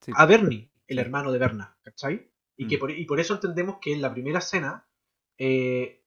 Sí. 0.00 0.10
a 0.16 0.24
Bernie, 0.26 0.70
el 0.88 0.98
hermano 0.98 1.30
de 1.32 1.38
Berna. 1.38 1.76
¿cachai? 1.82 2.30
Y, 2.56 2.66
que 2.66 2.76
Mm. 2.76 2.80
por, 2.80 2.90
y 2.92 3.04
por 3.04 3.20
eso 3.20 3.34
entendemos 3.34 3.76
que 3.80 3.92
en 3.92 4.00
la 4.00 4.12
primera 4.12 4.38
escena 4.38 4.88
eh, 5.38 6.02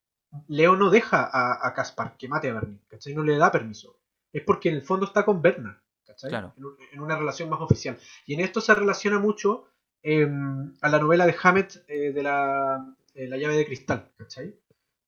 Leo 0.48 0.76
no 0.76 0.90
deja 0.90 1.22
a, 1.32 1.66
a 1.66 1.74
Caspar 1.74 2.16
que 2.16 2.28
mate 2.28 2.50
a 2.50 2.54
Bernie. 2.54 2.78
¿cachai? 2.88 3.14
No 3.14 3.22
le 3.22 3.36
da 3.36 3.50
permiso. 3.50 3.96
Es 4.32 4.42
porque 4.42 4.68
en 4.68 4.76
el 4.76 4.82
fondo 4.82 5.06
está 5.06 5.24
con 5.24 5.42
Berna. 5.42 5.82
¿cachai? 6.06 6.30
Claro. 6.30 6.52
En, 6.56 6.64
un- 6.64 6.76
en 6.92 7.00
una 7.00 7.16
relación 7.16 7.48
más 7.48 7.60
oficial. 7.60 7.98
Y 8.26 8.34
en 8.34 8.40
esto 8.40 8.60
se 8.60 8.74
relaciona 8.74 9.18
mucho 9.18 9.64
eh, 10.02 10.28
a 10.80 10.88
la 10.88 10.98
novela 10.98 11.26
de 11.26 11.36
Hammett 11.42 11.84
eh, 11.88 12.12
de 12.12 12.22
la, 12.22 12.94
eh, 13.14 13.26
la 13.28 13.36
llave 13.36 13.56
de 13.56 13.66
cristal, 13.66 14.10
¿cachai? 14.16 14.54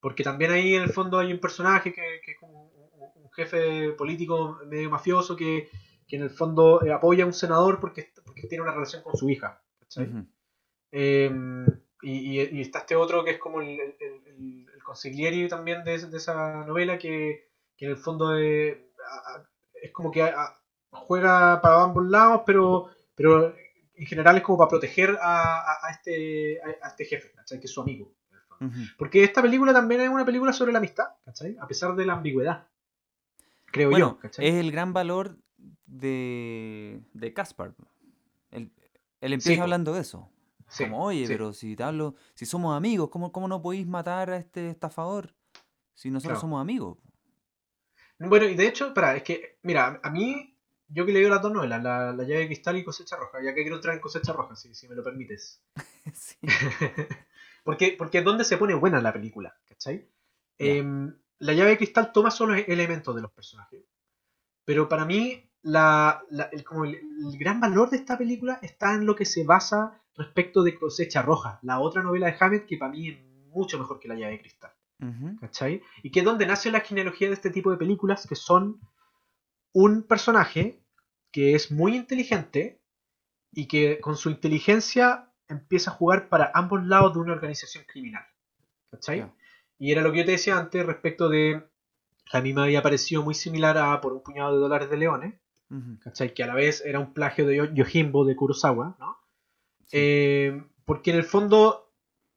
Porque 0.01 0.25
también 0.25 0.51
ahí 0.51 0.75
en 0.75 0.83
el 0.83 0.91
fondo 0.91 1.19
hay 1.19 1.33
un 1.33 1.39
personaje 1.39 1.93
que, 1.93 2.21
que 2.25 2.33
es 2.33 2.39
como 2.39 2.65
un, 2.65 3.31
jefe 3.35 3.93
político 3.93 4.59
medio 4.67 4.91
mafioso 4.91 5.35
que, 5.37 5.71
que 6.07 6.17
en 6.17 6.23
el 6.23 6.29
fondo 6.31 6.83
eh, 6.85 6.93
apoya 6.93 7.25
a 7.25 7.27
un 7.27 7.33
senador 7.33 7.81
porque, 7.81 8.13
porque 8.27 8.47
tiene 8.47 8.63
una 8.63 8.73
relación 8.73 9.03
con 9.03 9.17
su 9.17 9.31
hija, 9.31 9.63
¿cachai? 9.79 10.13
Eh, 10.91 11.31
y, 12.03 12.41
y- 12.41 12.49
y 12.59 12.61
está 12.61 12.81
este 12.81 12.95
otro 12.97 13.25
que 13.25 13.31
es 13.33 13.39
como 13.39 13.61
el, 13.63 13.69
el, 13.81 13.95
el- 14.27 14.67
el 14.95 14.97
consigliere 14.99 15.49
también 15.49 15.85
de, 15.85 15.99
de 15.99 16.17
esa 16.17 16.65
novela 16.65 16.99
que, 16.99 17.49
que 17.77 17.87
en 17.87 17.91
el 17.93 17.97
fondo 17.97 18.37
es 18.37 19.91
como 19.93 20.11
que 20.11 20.33
juega 20.91 21.61
para 21.61 21.83
ambos 21.83 22.07
lados, 22.07 22.43
pero, 22.47 22.91
pero 23.15 23.55
en 23.95 24.07
general 24.07 24.37
es 24.37 24.43
como 24.43 24.59
para 24.59 24.69
proteger 24.71 25.19
a, 25.21 25.61
a- 25.61 25.87
a 25.87 25.91
este, 25.91 26.61
a, 26.83 26.89
este 26.89 27.05
jefe, 27.05 27.33
¿cachai? 27.33 27.61
que 27.61 27.67
es 27.67 27.73
su 27.73 27.81
amigo. 27.81 28.13
Porque 28.97 29.25
esta 29.25 29.43
película 29.43 29.73
también 29.73 30.03
es 30.03 30.09
una 30.09 30.25
película 30.25 30.53
sobre 30.53 30.73
la 30.73 30.79
amistad, 30.79 31.07
¿cachai? 31.25 31.57
a 31.61 31.67
pesar 31.67 31.97
de 31.97 32.07
la 32.07 32.15
ambigüedad. 32.15 32.69
Creo 33.67 33.91
Bueno, 33.91 34.07
yo, 34.15 34.19
¿cachai? 34.19 34.47
es 34.47 34.55
el 34.55 34.71
gran 34.71 34.93
valor 34.93 35.37
de, 35.87 37.01
de 37.15 37.33
Caspar. 37.35 37.75
Él, 38.51 38.71
él 39.21 39.33
empieza 39.33 39.55
Sí, 39.57 39.63
hablando 39.63 39.95
de 39.95 40.01
eso. 40.03 40.29
Sí, 40.73 40.85
Como, 40.85 41.05
oye, 41.05 41.27
sí. 41.27 41.33
pero 41.35 41.53
si 41.53 41.77
te 41.77 41.83
hablo, 41.83 42.15
si 42.35 42.47
somos 42.47 42.77
amigos, 42.77 43.11
¿cómo, 43.11 43.31
cómo 43.31 43.47
no 43.49 43.61
podéis 43.61 43.87
matar 43.87 44.31
a 44.31 44.37
este 44.37 44.71
estafador 44.71 45.35
si 45.95 46.11
nosotros 46.11 46.39
Claro. 46.39 46.41
somos 46.41 46.61
amigos? 46.61 46.99
Bueno, 48.19 48.47
y 48.47 48.55
de 48.55 48.69
hecho, 48.69 48.95
para, 48.95 49.17
es 49.17 49.23
que, 49.23 49.59
mira, 49.63 50.01
a 50.03 50.11
mí, 50.11 50.57
yo 50.89 51.05
que 51.05 51.11
he 51.11 51.15
leído 51.15 51.31
las 51.31 51.43
dos 51.43 51.53
novelas, 51.53 51.83
la, 51.83 52.13
la 52.13 52.23
llave 52.23 52.41
de 52.41 52.47
cristal 52.47 52.77
y 52.77 52.85
cosecha 52.85 53.17
roja, 53.17 53.39
ya 53.43 53.53
que 53.55 53.63
quiero 53.63 53.77
entrar 53.77 53.95
en 53.95 54.01
cosecha 54.01 54.33
roja, 54.33 54.55
si, 54.57 54.75
si 54.75 54.89
me 54.89 54.95
lo 54.95 55.03
permites. 55.03 55.61
Porque, 57.65 57.95
porque 57.97 58.19
es 58.19 58.25
donde 58.25 58.45
se 58.45 58.57
pone 58.57 58.75
buena 58.75 59.01
la 59.01 59.13
película, 59.13 59.57
¿cachai? 59.69 60.09
Em, 60.59 61.15
la 61.39 61.53
llave 61.53 61.71
de 61.71 61.77
cristal 61.79 62.11
toma 62.13 62.33
solo 62.33 62.57
e- 62.57 62.65
elementos 62.67 63.15
de 63.15 63.23
los 63.23 63.31
personajes. 63.31 63.85
Pero 64.65 64.89
para 64.89 65.05
mí, 65.05 65.49
la, 65.63 66.25
la- 66.31 66.51
el, 66.53 66.65
como 66.65 66.85
el, 66.85 66.97
el 66.97 67.39
gran 67.39 67.61
valor 67.61 67.91
de 67.91 67.99
esta 67.99 68.19
película 68.19 68.59
está 68.63 68.95
en 68.95 69.07
lo 69.07 69.15
que 69.15 69.25
se 69.25 69.45
basa 69.45 70.02
respecto 70.17 70.63
de 70.63 70.79
Cosecha 70.79 71.23
Roja, 71.23 71.59
la 71.63 71.81
otra 71.81 72.03
novela 72.03 72.27
de 72.27 72.37
Hammett 72.39 72.67
que 72.67 72.77
para 72.77 72.93
mí 72.93 73.09
es 73.09 73.19
mucho 73.49 73.79
mejor 73.79 73.99
que 74.01 74.09
la 74.09 74.15
llave 74.15 74.33
de 74.33 74.41
cristal. 74.41 74.73
¿cachai? 75.41 75.83
Y 76.05 76.11
que 76.11 76.21
es 76.21 76.25
donde 76.25 76.47
nace 76.47 76.71
la 76.71 76.81
genealogía 76.81 77.27
de 77.29 77.35
este 77.35 77.51
tipo 77.51 77.71
de 77.73 77.77
películas 77.77 78.25
que 78.27 78.37
son 78.37 78.79
un 79.73 80.03
personaje 80.05 80.81
que 81.33 81.55
es 81.55 81.73
muy 81.73 81.97
inteligente 81.97 82.81
y 83.53 83.67
que 83.67 83.99
con 84.01 84.17
su 84.17 84.31
inteligencia 84.31 85.29
empieza 85.49 85.91
a 85.91 85.95
jugar 85.95 86.29
para 86.29 86.51
ambos 86.55 86.85
lados 86.87 87.15
de 87.15 87.21
una 87.21 87.33
organización 87.33 87.85
criminal. 87.85 88.23
¿Cachai? 88.91 89.21
Y 89.79 89.91
era 89.93 90.03
lo 90.03 90.13
que 90.13 90.19
yo 90.19 90.25
te 90.25 90.33
decía 90.33 90.57
antes 90.57 90.87
respecto 90.87 91.29
de 91.29 91.67
a 92.33 92.41
mí 92.41 92.53
me 92.53 92.63
había 92.63 92.83
parecido 92.83 93.23
muy 93.23 93.35
similar 93.35 93.77
a 93.79 94.01
Por 94.01 94.13
un 94.13 94.23
puñado 94.23 94.53
de 94.55 94.59
dólares 94.61 94.89
de 94.91 94.97
leones. 94.99 95.35
¿cachai? 96.05 96.33
Que 96.35 96.45
a 96.45 96.47
la 96.47 96.55
vez 96.55 96.83
era 96.85 97.01
un 97.01 97.13
plagio 97.15 97.47
de 97.47 97.57
Yo- 97.57 97.73
Yojimbo 97.75 98.25
de 98.27 98.37
Kurosawa, 98.37 98.95
¿no? 99.01 99.17
Sí. 99.87 99.97
Eh, 99.99 100.63
porque 100.85 101.11
en 101.11 101.17
el 101.19 101.25
fondo, 101.25 101.93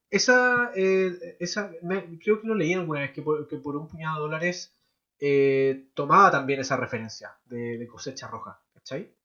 esa, 0.10 0.72
eh, 0.76 1.38
esa 1.40 1.72
me- 1.84 2.20
creo 2.20 2.42
que 2.42 2.48
lo 2.48 2.56
leí 2.56 2.74
alguna 2.74 3.02
vez, 3.02 3.12
que 3.12 3.22
por, 3.22 3.48
que 3.48 3.58
por 3.58 3.76
un 3.76 3.88
puñado 3.88 4.16
de 4.18 4.22
dólares 4.22 4.74
eh, 5.20 5.90
tomaba 5.94 6.32
también 6.32 6.60
esa 6.60 6.78
referencia 6.78 7.38
de, 7.46 7.78
de 7.78 7.88
cosecha 7.88 8.28
roja, 8.28 8.62
¿cachai? 8.74 9.16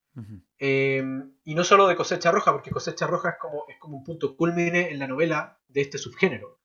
Y 1.45 1.55
no 1.55 1.64
solo 1.64 1.87
de 1.89 1.97
cosecha 1.97 2.31
roja, 2.31 2.53
porque 2.53 2.71
cosecha 2.71 3.07
roja 3.07 3.31
es 3.31 3.37
como, 3.41 3.64
es 3.68 3.79
como 3.79 3.99
un 3.99 4.05
punto 4.05 4.37
culmine 4.37 4.91
en 4.91 4.99
la 4.99 5.07
novela 5.09 5.59
de 5.68 5.81
este 5.83 5.99
subgénero. 5.99 6.59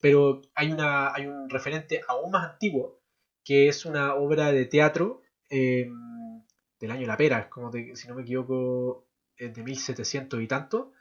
Pero 0.00 0.42
hay, 0.54 0.70
una, 0.72 1.12
hay 1.14 1.26
un 1.26 1.48
referente 1.50 2.02
aún 2.08 2.30
más 2.30 2.52
antiguo, 2.52 3.00
que 3.44 3.68
es 3.68 3.84
una 3.84 4.14
obra 4.14 4.52
de 4.52 4.66
teatro 4.66 5.22
del 6.80 6.90
año 6.90 7.06
la 7.06 7.16
pera, 7.16 7.40
es 7.40 7.46
como 7.46 7.70
de, 7.70 7.94
si 7.96 8.08
no 8.08 8.14
me 8.14 8.22
equivoco, 8.22 9.06
de 9.38 9.62
1700 9.62 10.40
y 10.40 10.46
tanto, 10.46 10.92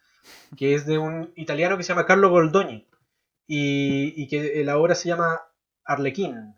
que 0.56 0.74
es 0.76 0.86
de 0.86 0.98
un 0.98 1.32
italiano 1.36 1.78
que 1.78 1.84
se 1.84 1.90
llama 1.90 2.06
Carlo 2.06 2.30
Goldoni, 2.30 2.88
y, 3.48 4.14
y 4.22 4.28
que 4.28 4.64
la 4.64 4.78
obra 4.78 4.94
se 4.96 5.10
llama 5.10 5.42
Arlequín, 5.86 6.56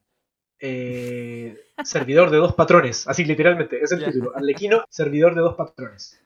eh, 0.59 1.57
servidor 1.83 2.29
de 2.31 2.37
dos 2.37 2.53
patrones, 2.53 3.07
así 3.07 3.23
literalmente, 3.25 3.81
es 3.81 3.91
el 3.91 3.99
título, 4.13 4.31
Arlequino, 4.35 4.83
servidor 4.89 5.35
de 5.35 5.41
dos 5.41 5.55
patrones. 5.55 6.19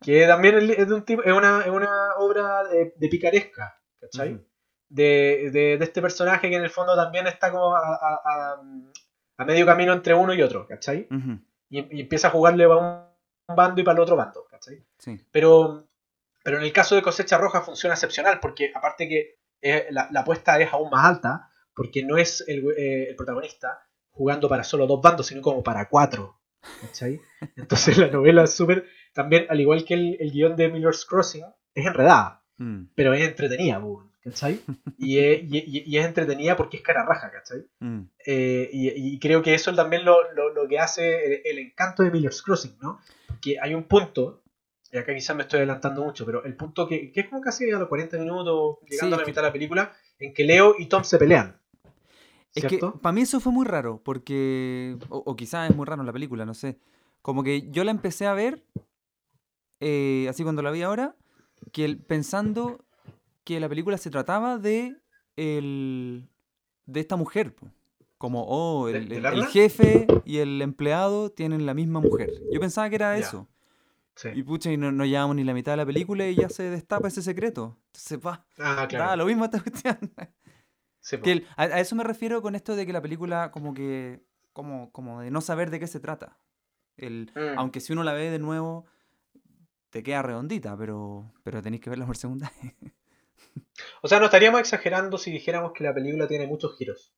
Que 0.00 0.26
también 0.26 0.56
es 0.70 0.88
de 0.88 0.94
un 0.94 1.04
tipo, 1.04 1.22
es 1.22 1.32
una, 1.32 1.60
es 1.60 1.68
una 1.70 2.14
obra 2.16 2.64
de, 2.64 2.94
de 2.96 3.08
picaresca, 3.08 3.78
¿cachai? 4.00 4.40
De, 4.88 5.50
de- 5.52 5.76
de 5.78 5.84
este 5.84 6.00
personaje 6.02 6.48
que 6.50 6.56
en 6.56 6.62
el 6.64 6.70
fondo 6.70 6.96
también 6.96 7.26
está 7.26 7.52
como 7.52 7.76
a, 7.76 7.80
a- 7.80 8.20
a- 8.24 8.62
a 9.36 9.44
medio 9.44 9.66
camino 9.66 9.92
entre 9.92 10.14
uno 10.14 10.32
y 10.34 10.42
otro, 10.42 10.66
¿cachai? 10.66 11.06
Y 11.68 12.00
empieza 12.00 12.28
a 12.28 12.30
jugarle 12.30 12.66
para 12.66 12.80
un 12.80 13.54
bando 13.56 13.80
y 13.80 13.84
para 13.84 13.96
el 13.98 14.02
otro 14.02 14.16
bando, 14.16 14.44
¿cachai? 14.50 14.82
Sí. 14.98 15.20
Pero, 15.30 15.84
pero 16.42 16.56
en 16.58 16.62
el 16.64 16.72
caso 16.72 16.94
de 16.94 17.02
Cosecha 17.02 17.38
Roja 17.38 17.60
funciona 17.62 17.94
excepcional, 17.94 18.38
porque 18.40 18.72
aparte 18.74 19.08
que 19.08 19.38
eh, 19.62 19.86
la, 19.90 20.08
la 20.10 20.20
apuesta 20.20 20.58
es 20.60 20.72
aún 20.72 20.90
más 20.90 21.04
alta, 21.04 21.50
porque 21.74 22.02
no 22.04 22.16
es 22.16 22.44
el, 22.48 22.64
eh, 22.76 23.08
el 23.10 23.16
protagonista 23.16 23.86
jugando 24.10 24.48
para 24.48 24.64
solo 24.64 24.86
dos 24.86 25.00
bandos, 25.00 25.26
sino 25.26 25.40
como 25.42 25.62
para 25.62 25.88
cuatro, 25.88 26.40
¿cachai? 26.80 27.20
Entonces 27.56 27.96
la 27.98 28.08
novela 28.08 28.44
es 28.44 28.52
súper, 28.52 28.86
también 29.12 29.46
al 29.48 29.60
igual 29.60 29.84
que 29.84 29.94
el, 29.94 30.16
el 30.20 30.30
guion 30.32 30.56
de 30.56 30.68
Miller's 30.68 31.04
Crossing, 31.04 31.44
es 31.74 31.86
enredada 31.86 32.38
Mm. 32.62 32.88
pero 32.94 33.14
es 33.14 33.26
entretenida, 33.26 33.82
¿cachai? 34.22 34.60
Y 34.98 35.18
es, 35.18 35.42
y, 35.44 35.56
y- 35.58 35.82
y 35.86 35.96
es 35.96 36.04
entretenida 36.04 36.54
porque 36.58 36.76
es 36.76 36.82
cara 36.82 37.06
raja, 37.06 37.30
¿cachai? 37.30 37.64
Mm. 37.78 38.00
Eh, 38.26 38.68
y, 38.70 39.14
y 39.14 39.18
creo 39.18 39.40
que 39.40 39.54
eso 39.54 39.74
también 39.74 40.04
lo, 40.04 40.30
lo, 40.34 40.52
lo 40.52 40.68
que 40.68 40.78
hace 40.78 41.24
el, 41.24 41.40
el 41.46 41.58
encanto 41.58 42.02
de 42.02 42.10
Miller's 42.10 42.42
Crossing, 42.42 42.76
¿no? 42.82 43.00
Que 43.40 43.58
hay 43.58 43.72
un 43.72 43.84
punto, 43.84 44.42
y 44.92 44.98
acá 44.98 45.14
quizás 45.14 45.36
me 45.36 45.42
estoy 45.42 45.58
adelantando 45.58 46.02
mucho, 46.04 46.26
pero 46.26 46.44
el 46.44 46.56
punto 46.56 46.86
que, 46.88 47.12
que 47.12 47.20
es 47.20 47.28
como 47.28 47.40
casi 47.40 47.70
a 47.70 47.78
los 47.78 47.88
40 47.88 48.18
minutos, 48.18 48.78
llegando 48.88 49.16
Sí, 49.16 49.20
a 49.20 49.22
la 49.22 49.26
mitad 49.26 49.42
de 49.42 49.48
la 49.48 49.52
película, 49.52 49.92
en 50.18 50.34
que 50.34 50.44
Leo 50.44 50.74
y 50.78 50.86
Tom 50.86 51.04
se 51.04 51.18
pelean. 51.18 51.56
Es 52.54 52.64
que 52.64 52.78
para 52.78 53.12
mí 53.12 53.20
eso 53.20 53.38
fue 53.38 53.52
muy 53.52 53.64
raro, 53.64 54.00
porque. 54.02 54.96
O, 55.08 55.18
o 55.18 55.36
quizás 55.36 55.70
es 55.70 55.76
muy 55.76 55.86
raro 55.86 56.02
en 56.02 56.06
la 56.06 56.12
película, 56.12 56.44
no 56.44 56.54
sé. 56.54 56.78
Como 57.22 57.44
que 57.44 57.70
yo 57.70 57.84
la 57.84 57.92
empecé 57.92 58.26
a 58.26 58.34
ver, 58.34 58.64
eh, 59.80 60.26
así 60.28 60.42
cuando 60.42 60.62
la 60.62 60.70
vi 60.70 60.82
ahora, 60.82 61.14
que 61.72 61.84
el- 61.84 61.98
pensando 61.98 62.84
que 63.44 63.60
la 63.60 63.68
película 63.68 63.98
se 63.98 64.10
trataba 64.10 64.58
de. 64.58 64.96
El, 65.36 66.28
de 66.86 67.00
esta 67.00 67.16
mujer. 67.16 67.54
po. 67.54 67.68
Como, 68.18 68.44
oh, 68.46 68.88
¿De- 68.88 68.98
el, 68.98 69.44
jefe 69.46 70.06
y 70.26 70.38
el 70.38 70.60
empleado 70.60 71.30
tienen 71.30 71.64
la 71.64 71.72
misma 71.72 72.00
mujer. 72.00 72.30
Yo 72.52 72.60
pensaba 72.60 72.90
que 72.90 72.96
era 72.96 73.16
eso. 73.16 73.48
Sí. 74.20 74.28
Y 74.34 74.42
pucha, 74.42 74.70
y 74.70 74.76
no, 74.76 74.92
no 74.92 75.06
llevamos 75.06 75.34
ni 75.36 75.44
la 75.44 75.54
mitad 75.54 75.72
de 75.72 75.76
la 75.78 75.86
película 75.86 76.26
y 76.28 76.34
ya 76.34 76.50
se 76.50 76.64
destapa 76.64 77.08
ese 77.08 77.22
secreto. 77.22 77.78
Entonces, 77.86 78.18
va, 78.18 78.44
Ah, 78.58 78.74
da 78.74 78.88
claro. 78.88 79.16
lo 79.16 79.24
mismo 79.26 79.44
esta 79.46 79.60
cuestión. 79.62 79.98
Sí. 81.02 81.16
Que 81.22 81.32
el- 81.32 81.46
a, 81.56 81.62
a 81.62 81.80
eso 81.80 81.96
me 81.96 82.04
refiero 82.04 82.42
con 82.42 82.54
esto 82.54 82.76
de 82.76 82.84
que 82.84 82.92
la 82.92 83.00
película 83.00 83.50
como 83.50 83.72
que 83.72 84.20
como, 84.52 84.92
como 84.92 85.22
de 85.22 85.30
no 85.30 85.40
saber 85.40 85.70
de 85.70 85.80
qué 85.80 85.86
se 85.86 85.98
trata. 86.00 86.36
El, 86.98 87.30
Mm. 87.34 87.58
Aunque 87.58 87.80
si 87.80 87.94
uno 87.94 88.02
la 88.04 88.12
ve 88.12 88.30
de 88.30 88.38
nuevo 88.38 88.84
te 89.88 90.02
queda 90.02 90.20
redondita, 90.20 90.76
pero, 90.76 91.32
pero 91.42 91.62
tenéis 91.62 91.80
que 91.80 91.88
verla 91.88 92.04
por 92.04 92.18
segunda 92.18 92.52
vez. 92.62 92.74
O 94.02 94.08
sea, 94.08 94.18
no 94.18 94.26
estaríamos 94.26 94.60
exagerando 94.60 95.16
si 95.16 95.30
dijéramos 95.30 95.72
que 95.72 95.84
la 95.84 95.94
película 95.94 96.28
tiene 96.28 96.46
muchos 96.46 96.76
giros. 96.76 97.14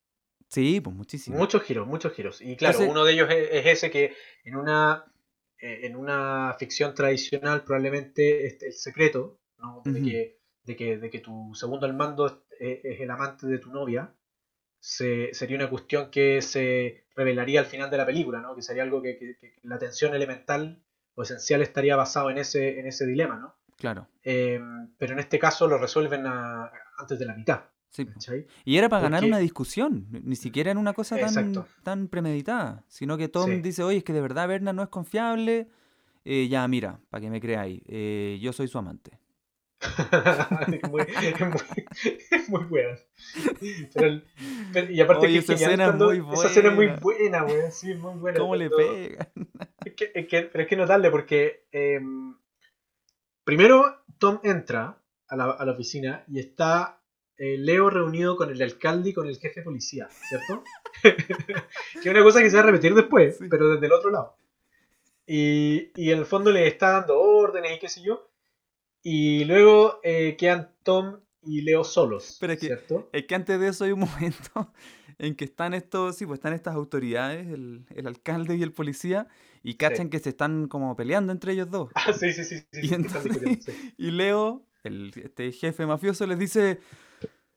Sí, 0.47 0.79
pues 0.79 0.95
muchísimo. 0.95 1.37
Muchos 1.37 1.61
giros, 1.63 1.85
muchos 1.85 2.13
giros. 2.13 2.39
Y 2.41 2.55
claro, 2.55 2.73
Entonces- 2.79 2.89
uno 2.91 3.03
de 3.03 3.11
ellos 3.13 3.29
es, 3.31 3.49
es 3.51 3.65
ese 3.65 3.91
que 3.91 4.15
en 4.45 4.55
una, 4.55 5.03
eh, 5.65 5.85
en 5.87 5.95
una 5.95 6.55
ficción 6.59 6.93
tradicional 6.93 7.63
probablemente 7.63 8.23
el 8.67 8.73
secreto, 8.73 9.39
¿no? 9.57 9.81
de, 9.85 10.01
que, 10.03 10.39
de, 10.63 10.75
que, 10.75 10.97
de 10.97 11.09
que 11.09 11.19
tu 11.19 11.53
segundo 11.55 11.85
al 11.85 11.93
mando 11.95 12.27
es, 12.27 12.79
es 12.83 12.99
el 13.01 13.09
amante 13.09 13.47
de 13.47 13.59
tu 13.59 13.71
novia, 13.71 14.13
se, 14.79 15.33
sería 15.33 15.55
una 15.57 15.69
cuestión 15.69 16.11
que 16.11 16.41
se 16.41 17.05
revelaría 17.15 17.59
al 17.61 17.65
final 17.65 17.89
de 17.89 17.97
la 17.97 18.05
película, 18.05 18.41
¿no? 18.41 18.55
que 18.55 18.61
sería 18.61 18.83
algo 18.83 19.01
que, 19.01 19.17
que- 19.17 19.37
que 19.39 19.55
la 19.63 19.77
tensión 19.79 20.13
elemental 20.13 20.83
o 21.15 21.23
esencial 21.23 21.61
estaría 21.61 21.95
basado 21.95 22.29
en 22.31 22.37
ese, 22.39 22.79
en 22.79 22.87
ese 22.87 23.05
dilema. 23.05 23.37
¿no? 23.37 23.55
Claro. 23.77 24.07
Eh, 24.23 24.59
pero 24.97 25.13
en 25.13 25.19
este 25.19 25.39
caso 25.39 25.67
lo 25.67 25.77
resuelven 25.77 26.25
a- 26.27 26.71
antes 26.97 27.17
de 27.19 27.25
la 27.25 27.35
mitad. 27.35 27.61
Sí. 27.93 28.05
¿cachai? 28.07 28.47
Y 28.65 28.77
era 28.77 28.89
para 28.89 29.03
ganar 29.03 29.23
una 29.23 29.37
discusión, 29.37 30.07
ni 30.11 30.35
siquiera 30.35 30.71
en 30.71 30.77
una 30.77 30.93
cosa 30.93 31.15
tan, 31.17 31.65
tan 31.83 32.07
premeditada, 32.07 32.83
sino 32.87 33.17
que 33.17 33.27
Tom 33.29 33.49
Sí. 33.49 33.61
dice, 33.61 33.83
oye, 33.83 33.99
es 33.99 34.03
que 34.03 34.13
de 34.13 34.21
verdad 34.21 34.47
Berna 34.47 34.73
no 34.73 34.81
es 34.83 34.89
confiable. 34.89 35.67
Eh, 36.25 36.47
ya, 36.49 36.67
mira, 36.67 36.99
para 37.09 37.21
que 37.21 37.29
me 37.29 37.39
creáis, 37.39 37.81
eh, 37.87 38.39
yo 38.41 38.51
soy 38.51 38.67
su 38.67 38.77
amante. 38.79 39.19
es 40.81 40.89
muy, 40.89 41.01
es 41.01 41.39
muy, 41.41 41.59
es 42.31 42.49
muy 42.49 42.63
buena. 42.63 42.97
Pero 43.93 44.91
y 44.91 45.01
aparte 45.01 45.25
Oye, 45.27 45.33
que 45.33 45.39
esa 45.39 45.53
escena 45.53 45.85
cuando- 45.87 46.05
muy 46.23 46.33
Esa 46.33 46.47
escena 46.47 46.69
es 46.69 46.75
muy 46.75 46.85
buena. 46.87 47.01
buena, 47.01 47.43
weón. 47.45 47.71
Sí, 47.71 47.93
muy 47.95 48.15
buena. 48.15 48.39
¿Cómo 48.39 48.55
le 48.55 48.69
cuando- 48.69 48.91
pega? 48.93 49.29
Es 49.85 49.93
que, 49.95 50.11
es 50.15 50.27
que- 50.27 50.41
pero 50.43 50.63
es 50.63 50.69
que 50.69 51.11
porque 51.11 51.67
em, 51.73 52.35
primero 53.43 54.05
Tom 54.17 54.39
entra 54.43 54.97
a 55.27 55.35
la, 55.35 55.51
a 55.51 55.65
la 55.65 55.71
oficina 55.73 56.23
y 56.29 56.39
está 56.39 57.02
eh, 57.37 57.57
Leo 57.57 57.89
reunido 57.89 58.35
con 58.37 58.49
el 58.51 58.61
alcalde 58.61 59.09
y 59.09 59.13
con 59.13 59.27
el 59.27 59.37
jefe 59.37 59.61
de 59.61 59.63
policía, 59.63 60.07
¿cierto? 60.09 60.63
que 61.01 61.99
es 61.99 62.05
una 62.05 62.23
cosa 62.23 62.41
que 62.41 62.49
se 62.49 62.55
va 62.57 62.63
a 62.63 62.65
repetir 62.67 62.93
después, 62.93 63.37
Sí. 63.37 63.45
pero 63.49 63.69
desde 63.69 63.85
el 63.85 63.91
otro 63.93 64.11
lado. 64.11 64.35
Y, 65.25 65.91
y 65.95 66.11
en 66.11 66.19
el 66.19 66.25
fondo 66.25 66.51
le 66.51 66.67
está 66.67 66.91
dando 66.91 67.19
órdenes 67.19 67.77
y 67.77 67.79
qué 67.79 67.89
sé 67.89 68.01
yo. 68.03 68.29
Y 69.01 69.45
luego 69.45 69.99
eh, 70.03 70.35
quedan 70.37 70.71
Tom 70.83 71.19
y 71.41 71.61
Leo 71.61 71.83
solos, 71.83 72.37
Pero 72.39 72.53
es 72.53 72.59
que- 72.59 72.67
¿cierto? 72.67 73.09
Es 73.11 73.25
que 73.25 73.35
antes 73.35 73.59
de 73.59 73.67
eso 73.67 73.83
hay 73.83 73.91
un 73.91 73.99
momento 74.01 74.73
en 75.19 75.35
que 75.35 75.45
están 75.45 75.73
estos, 75.73 76.17
sí, 76.17 76.25
pues 76.25 76.37
están 76.39 76.53
estas 76.53 76.75
autoridades, 76.75 77.47
el, 77.47 77.85
el 77.95 78.07
alcalde 78.07 78.55
y 78.55 78.63
el 78.63 78.71
policía, 78.73 79.27
y 79.61 79.75
cachan 79.75 80.09
que 80.09 80.19
se 80.19 80.29
están 80.29 80.67
como 80.67 80.95
peleando 80.95 81.31
entre 81.31 81.53
ellos 81.53 81.69
dos. 81.69 81.89
Ah, 81.95 82.11
sí, 82.13 82.33
sí, 82.33 82.43
sí. 82.43 82.59
sí, 82.71 82.79
Y 82.81 82.87
sí, 82.89 82.93
entonces- 82.93 83.63
sí. 83.65 83.93
Y 83.97 84.11
Leo, 84.11 84.65
el 84.83 85.11
este 85.15 85.51
jefe 85.51 85.85
mafioso, 85.85 86.25
les 86.27 86.39
dice. 86.39 86.79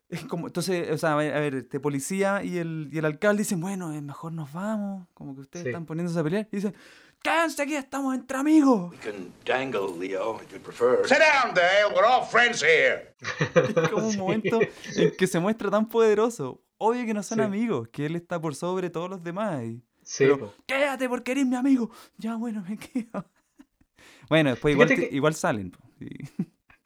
Es 0.08 0.24
como, 0.24 0.46
entonces, 0.46 0.90
o 0.92 0.98
sea, 0.98 1.14
a 1.14 1.16
ver, 1.16 1.34
a 1.34 1.40
ver, 1.40 1.54
este 1.56 1.80
policía 1.80 2.44
y 2.44 2.58
el, 2.58 2.88
y 2.92 2.98
el 2.98 3.04
alcalde 3.04 3.42
dicen, 3.42 3.60
bueno, 3.60 3.92
eh, 3.92 4.00
mejor 4.00 4.32
nos 4.32 4.52
vamos, 4.52 5.08
como 5.14 5.34
que 5.34 5.40
ustedes 5.40 5.64
Sí. 5.64 5.68
están 5.70 5.84
poniéndose 5.84 6.18
a 6.20 6.22
pelear, 6.22 6.48
y 6.52 6.56
dicen, 6.56 6.74
quédense 7.22 7.60
aquí, 7.62 7.74
estamos 7.74 8.14
entre 8.14 8.38
amigos. 8.38 8.92
We 8.92 8.98
can 8.98 9.32
dangle, 9.44 9.98
Leo, 9.98 10.40
if 10.40 10.52
you 10.52 10.60
prefer. 10.60 10.98
Sit 11.08 11.18
down, 11.18 11.54
Dale. 11.54 11.92
We're 11.92 12.06
all 12.06 12.24
friends 12.24 12.62
here. 12.62 13.14
Es 13.54 13.88
como 13.90 14.06
un 14.06 14.12
Sí. 14.12 14.18
momento 14.18 14.60
en 14.94 15.16
que 15.16 15.26
se 15.26 15.40
muestra 15.40 15.70
tan 15.70 15.88
poderoso. 15.88 16.62
Obvio 16.78 17.04
que 17.04 17.14
no 17.14 17.22
son 17.24 17.38
Sí. 17.38 17.44
amigos, 17.44 17.88
que 17.88 18.06
él 18.06 18.14
está 18.14 18.40
por 18.40 18.54
sobre 18.54 18.90
todos 18.90 19.10
los 19.10 19.24
demás. 19.24 19.64
Y, 19.64 19.82
Sí, 20.02 20.18
pero, 20.24 20.38
po. 20.38 20.54
quédate 20.66 21.08
porque 21.08 21.32
eres 21.32 21.46
mi 21.46 21.56
amigo. 21.56 21.90
Ya, 22.16 22.36
bueno, 22.36 22.62
me 22.68 22.76
quedo. 22.78 23.28
Bueno, 24.28 24.50
después 24.50 24.72
igual, 24.74 24.88
que- 24.88 25.08
igual 25.10 25.34
salen. 25.34 25.70
po, 25.72 25.78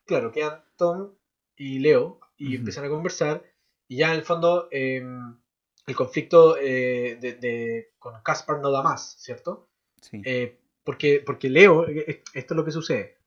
claro, 0.06 0.30
quedan 0.32 0.62
Tom 0.76 1.12
y 1.56 1.78
Leo 1.80 2.20
y 2.40 2.56
empiezan 2.56 2.84
a 2.84 2.88
conversar 2.88 3.42
y 3.88 3.98
ya 3.98 4.10
en 4.12 4.16
el 4.18 4.22
fondo 4.24 4.68
eh, 4.70 5.02
el 5.86 5.94
conflicto 5.96 6.56
eh, 6.56 7.18
de, 7.20 7.34
de- 7.34 7.92
con 7.98 8.20
Caspar 8.22 8.60
no 8.60 8.70
da 8.70 8.82
más, 8.82 9.16
¿cierto? 9.18 9.68
sí. 10.00 10.22
Eh, 10.24 10.56
porque, 10.84 11.22
porque 11.24 11.48
Leo, 11.50 11.86
eh, 11.86 12.22
esto 12.34 12.54
es 12.54 12.56
lo 12.56 12.64
que 12.64 12.70
sucede. 12.72 13.18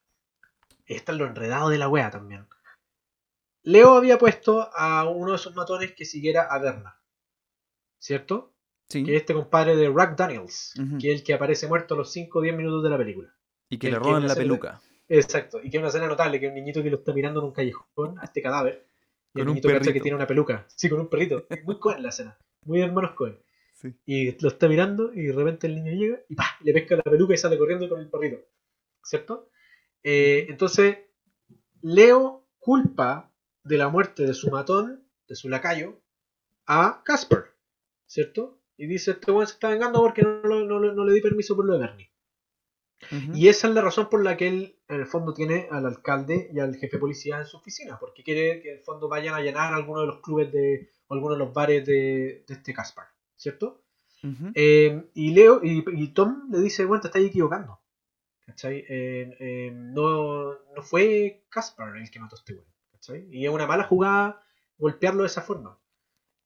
Esto 0.86 1.12
es 1.14 1.18
lo 1.18 1.26
enredado 1.28 1.70
de 1.70 1.78
la 1.78 1.88
wea 1.88 2.10
también. 2.10 2.46
Leo 3.64 3.94
había 3.96 4.18
puesto 4.18 4.70
a 4.76 5.08
uno 5.08 5.32
de 5.34 5.38
sus 5.38 5.56
matones 5.56 5.94
que 5.94 6.04
siguiera 6.06 6.44
a 6.44 6.60
Berna, 6.60 7.00
¿cierto? 8.00 8.52
Sí. 8.90 9.04
Que 9.04 9.16
es 9.16 9.22
este 9.22 9.34
compadre 9.34 9.76
de 9.76 9.90
Rack 9.90 10.18
Daniels, 10.18 10.74
que 11.00 11.14
es 11.14 11.20
el 11.20 11.24
que 11.24 11.34
aparece 11.34 11.68
muerto 11.68 11.94
a 11.94 11.98
los 11.98 12.12
5 12.12 12.40
o 12.40 12.42
10 12.42 12.56
minutos 12.56 12.84
de 12.84 12.90
la 12.90 12.98
película. 12.98 13.34
Y 13.70 13.78
que 13.78 13.88
el 13.88 13.94
le 13.94 14.00
roban 14.00 14.28
la 14.28 14.36
peluca. 14.36 14.82
Exacto, 15.08 15.60
y 15.64 15.70
que 15.70 15.78
es 15.78 15.82
una 15.82 15.88
escena 15.90 16.08
notable, 16.08 16.40
que 16.40 16.48
es 16.48 16.50
un 16.50 16.56
niñito 16.56 16.84
que 16.84 16.90
lo 16.90 16.98
está 16.98 17.14
mirando 17.14 17.40
en 17.40 17.46
un 17.48 17.54
callejón 17.54 18.20
a 18.20 18.26
este 18.26 18.42
cadáver. 18.42 18.86
Y 19.34 19.40
Con 19.40 19.48
el 19.50 19.50
un 19.50 19.56
cacha 19.56 19.68
que 19.80 19.80
perrito. 19.86 20.04
tiene 20.04 20.16
una 20.16 20.28
peluca. 20.28 20.66
Sí, 20.76 20.90
con 20.90 21.00
un 21.00 21.10
perrito. 21.10 21.46
Es 21.50 21.64
muy 21.64 21.80
Cohen 21.80 22.04
la 22.04 22.10
escena. 22.10 22.38
Muy 22.66 22.82
hermanos 22.82 23.12
Cohen. 23.12 23.40
Sí. 23.74 23.94
Y 24.06 24.40
lo 24.42 24.50
está 24.50 24.68
mirando 24.68 25.12
y 25.14 25.24
de 25.24 25.34
repente 25.34 25.68
el 25.68 25.76
niño 25.76 25.92
llega 25.92 26.20
y 26.30 26.36
¡pah! 26.36 26.56
le 26.62 26.72
pesca 26.74 26.96
la 26.96 27.04
peluca 27.04 27.34
y 27.34 27.38
sale 27.38 27.58
corriendo 27.58 27.90
con 27.90 28.00
el 28.00 28.10
perrito. 28.10 28.40
¿Cierto? 29.04 29.50
Eh, 30.04 30.46
entonces, 30.50 30.98
Leo 31.82 32.46
culpa 32.60 33.32
de 33.64 33.78
la 33.78 33.90
muerte 33.90 34.26
de 34.26 34.34
su 34.34 34.50
matón, 34.50 35.04
de 35.28 35.36
su 35.36 35.50
lacayo, 35.50 36.00
a 36.66 37.02
Casper. 37.04 37.46
¿Cierto? 38.06 38.60
Y 38.78 38.86
dice, 38.88 39.12
este 39.12 39.32
weón 39.32 39.48
se 39.48 39.54
está 39.54 39.70
vengando 39.70 40.00
porque 40.00 40.22
no, 40.22 40.64
no 40.64 41.06
le 41.06 41.14
di 41.14 41.22
permiso 41.22 41.56
por 41.56 41.66
lo 41.66 41.74
de 41.74 41.80
Bernie. 41.80 42.10
Ujú. 43.12 43.36
Y 43.36 43.48
esa 43.48 43.68
es 43.68 43.74
la 43.74 43.82
razón 43.82 44.10
por 44.10 44.24
la 44.24 44.38
que 44.38 44.48
él, 44.48 44.76
en 44.88 45.02
el 45.02 45.06
fondo, 45.08 45.34
tiene 45.34 45.68
al 45.72 45.86
alcalde 45.86 46.50
y 46.54 46.60
al 46.60 46.76
jefe 46.76 46.98
de 46.98 47.00
policía 47.00 47.40
en 47.40 47.46
su 47.46 47.58
oficina, 47.58 47.98
porque 48.00 48.24
quiere 48.24 48.62
que 48.62 48.72
en 48.72 48.78
el 48.80 48.84
fondo 48.84 49.08
vayan 49.08 49.36
a 49.36 49.42
llenar 49.42 49.74
alguno 49.74 50.02
de 50.02 50.08
los 50.08 50.22
clubes 50.22 50.52
de, 50.52 50.90
o 51.08 51.14
algunos 51.14 51.38
de 51.38 51.46
los 51.46 51.54
bares 51.54 51.86
de, 51.86 52.44
de 52.48 52.54
este 52.54 52.74
Caspar, 52.74 53.08
¿cierto? 53.36 53.84
Ujú. 54.24 54.52
Eh, 54.56 55.04
y 55.14 55.34
Leo 55.34 55.60
y, 55.64 55.84
y 55.94 56.08
Tom 56.14 56.50
le 56.52 56.60
dice, 56.60 56.86
bueno, 56.86 57.02
te 57.02 57.08
estás 57.08 57.22
equivocando. 57.22 57.80
¿Cachai? 58.46 58.86
Eh, 58.90 59.36
eh, 59.40 59.72
no, 59.74 60.54
no 60.54 60.82
fue 60.82 61.46
Caspar 61.50 61.96
el 61.96 62.12
que 62.12 62.20
mató 62.20 62.36
a 62.36 62.40
este 62.40 62.54
weón. 62.54 62.68
¿cachai? 62.92 63.28
Y 63.32 63.46
es 63.46 63.52
una 63.52 63.68
mala 63.68 63.84
jugada 63.84 64.42
golpearlo 64.78 65.22
de 65.22 65.28
esa 65.28 65.42
forma. 65.42 65.80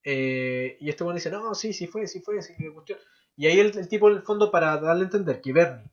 Eh, 0.04 0.78
y 0.80 0.90
este 0.90 1.04
weón 1.04 1.16
dice, 1.16 1.32
no, 1.32 1.54
sí, 1.56 1.74
sí 1.74 1.88
fue, 1.88 2.08
sí 2.08 2.22
fue, 2.22 2.42
sí 2.42 2.54
cuestión. 2.72 3.00
Y 3.36 3.48
ahí 3.48 3.60
el, 3.60 3.78
el 3.78 3.88
tipo, 3.88 4.10
en 4.10 4.18
el 4.18 4.24
fondo, 4.24 4.52
para 4.52 4.78
darle 4.78 5.04
a 5.04 5.06
entender 5.06 5.42
que 5.42 5.54
Bernie 5.54 5.92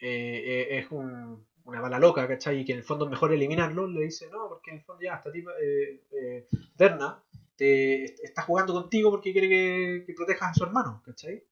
eh, 0.00 0.42
eh, 0.70 0.78
es 0.78 0.90
un- 0.90 1.46
una 1.64 1.80
bala 1.80 1.98
loca, 1.98 2.28
¿cachai? 2.28 2.60
Y 2.60 2.64
que 2.64 2.72
en 2.72 2.78
el 2.78 2.84
fondo 2.84 3.04
es 3.06 3.10
mejor 3.10 3.32
eliminarlo, 3.32 3.86
le 3.88 4.02
dice, 4.04 4.28
no, 4.30 4.48
porque 4.48 4.70
en 4.70 4.76
el 4.78 4.82
fondo 4.84 5.02
ya, 5.02 5.14
esta 5.16 5.32
tipa, 5.32 5.50
eh, 5.60 6.00
eh, 6.12 6.46
Berna, 6.78 7.22
te, 7.56 8.04
está 8.24 8.42
jugando 8.42 8.72
contigo 8.74 9.10
porque 9.10 9.32
quiere 9.32 9.48
que, 9.48 10.04
que 10.06 10.12
protejas 10.14 10.50
a 10.50 10.54
su 10.54 10.64
hermano, 10.64 11.02
¿cachai? 11.04 11.42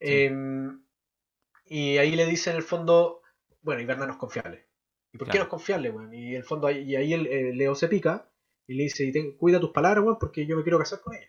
Eh, 0.00 0.30
y 1.66 1.98
ahí 1.98 2.14
le 2.16 2.26
dice 2.26 2.50
en 2.50 2.56
el 2.56 2.62
fondo, 2.62 3.22
bueno, 3.62 3.80
y 3.80 3.84
Berna 3.86 4.06
no 4.06 4.12
es 4.12 4.18
confiable. 4.18 4.66
¿Y 5.12 5.18
por 5.18 5.28
qué 5.28 5.38
no 5.38 5.44
es 5.44 5.50
confiable, 5.50 5.90
weón? 5.90 6.12
Y 6.12 6.30
en 6.30 6.36
el 6.36 6.44
fondo, 6.44 6.66
ahí- 6.66 6.82
y 6.82 6.96
ahí 6.96 7.12
el, 7.14 7.56
Leo 7.56 7.74
se 7.74 7.88
pica 7.88 8.30
y 8.66 8.74
le 8.74 8.84
dice, 8.84 9.04
y 9.04 9.36
cuida 9.36 9.60
tus 9.60 9.70
palabras, 9.70 10.04
weón, 10.04 10.18
porque 10.18 10.46
yo 10.46 10.56
me 10.56 10.62
quiero 10.62 10.78
casar 10.78 11.00
con 11.00 11.14
ella. 11.14 11.28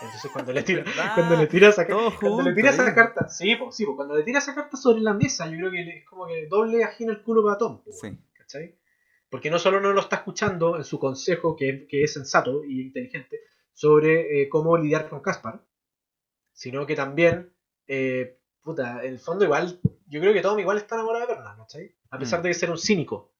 Entonces 0.00 0.30
cuando 0.30 0.52
le 0.52 0.62
tira, 0.62 0.84
cuando 1.14 1.36
le 1.36 1.46
tira 1.48 1.68
esa, 1.68 1.86
cuando 1.86 2.10
le 2.10 2.16
junto 2.16 2.54
tira 2.54 2.70
esa 2.70 2.94
carta, 2.94 3.28
sí, 3.28 3.56
sí, 3.72 3.84
cuando 3.84 4.16
le 4.16 4.22
tira 4.22 4.38
esa 4.38 4.54
carta 4.54 4.76
sobre 4.76 5.00
la 5.00 5.12
mesa, 5.12 5.46
yo 5.48 5.56
creo 5.56 5.70
que 5.72 5.82
le- 5.84 5.98
es 5.98 6.04
como 6.06 6.26
que 6.26 6.46
doble 6.46 6.84
agina 6.84 7.12
el 7.12 7.22
culo 7.22 7.42
para 7.44 7.58
Tom, 7.58 7.82
Sí. 7.90 8.16
¿cachai? 8.32 8.76
Porque 9.28 9.50
no 9.50 9.58
solo 9.58 9.80
no 9.80 9.92
lo 9.92 10.00
está 10.00 10.16
escuchando 10.16 10.76
en 10.76 10.84
su 10.84 10.98
consejo, 11.00 11.56
que, 11.56 11.86
que 11.88 12.04
es 12.04 12.12
sensato 12.12 12.64
y 12.64 12.80
inteligente, 12.80 13.40
sobre 13.72 14.42
eh, 14.42 14.48
cómo 14.48 14.76
lidiar 14.78 15.08
con 15.08 15.20
Caspar, 15.20 15.62
sino 16.52 16.86
que 16.86 16.94
también, 16.94 17.52
eh, 17.86 18.38
puta, 18.62 19.04
en 19.04 19.14
el 19.14 19.18
fondo 19.18 19.44
igual, 19.44 19.80
yo 20.06 20.20
creo 20.20 20.32
que 20.32 20.40
Tom 20.42 20.58
igual 20.60 20.78
está 20.78 20.94
enamorado 20.94 21.26
de 21.26 21.34
Berna, 21.34 21.56
¿cachai? 21.58 21.94
A 22.10 22.18
pesar 22.18 22.40
Mm. 22.40 22.42
de 22.44 22.54
ser 22.54 22.70
un 22.70 22.78
cínico. 22.78 23.32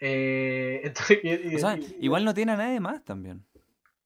Eh, 0.00 0.80
entonces, 1.12 1.18
y- 1.22 1.48
y- 1.52 1.56
O 1.56 1.58
sea, 1.58 1.76
y- 1.76 1.96
igual 2.00 2.24
no 2.24 2.32
tiene 2.32 2.52
a 2.52 2.56
nadie 2.56 2.80
más 2.80 3.04
también. 3.04 3.44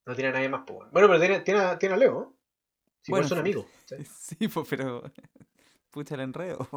No 0.06 0.14
tiene 0.14 0.30
a 0.30 0.32
nadie 0.32 0.48
más, 0.48 0.62
weón. 0.68 0.90
Bueno, 0.92 1.08
pero 1.08 1.20
tiene, 1.20 1.40
tiene, 1.40 1.60
a, 1.60 1.78
tiene 1.78 1.94
a 1.94 1.98
Leo. 1.98 2.34
Si 3.02 3.12
Bueno, 3.12 3.26
son 3.28 3.36
sí. 3.36 3.40
amigos. 3.40 3.66
¿cachai? 3.80 4.04
Sí, 4.18 4.48
pues, 4.48 4.66
pero. 4.68 5.02
Pucha 5.90 6.16
el 6.16 6.22
enredo. 6.22 6.68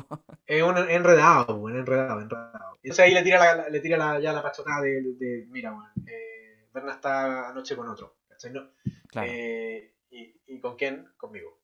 Es 0.45 0.61
un 0.61 0.78
enredado, 0.78 1.55
weón, 1.55 1.80
enredado, 1.80 2.21
enredado. 2.21 2.78
Entonces 2.84 2.99
ahí 3.03 3.13
le 3.15 3.23
tira, 3.23 3.55
la, 3.55 3.67
le 3.69 3.80
tira 3.80 3.97
la, 3.97 4.19
ya 4.19 4.32
la 4.32 4.43
pachotada 4.43 4.82
de, 4.82 5.01
de, 5.01 5.47
mira, 5.49 5.71
weón, 5.71 5.89
eh, 6.07 6.67
Berna 6.71 6.91
está 6.93 7.49
anoche 7.49 7.75
con 7.75 7.88
otro, 7.88 8.17
¿cachai? 8.30 8.51
No, 8.51 8.69
Claro. 9.07 9.28
eh, 9.32 9.95
y, 10.11 10.39
¿Y 10.45 10.59
con 10.59 10.75
quién? 10.75 11.07
Conmigo. 11.17 11.59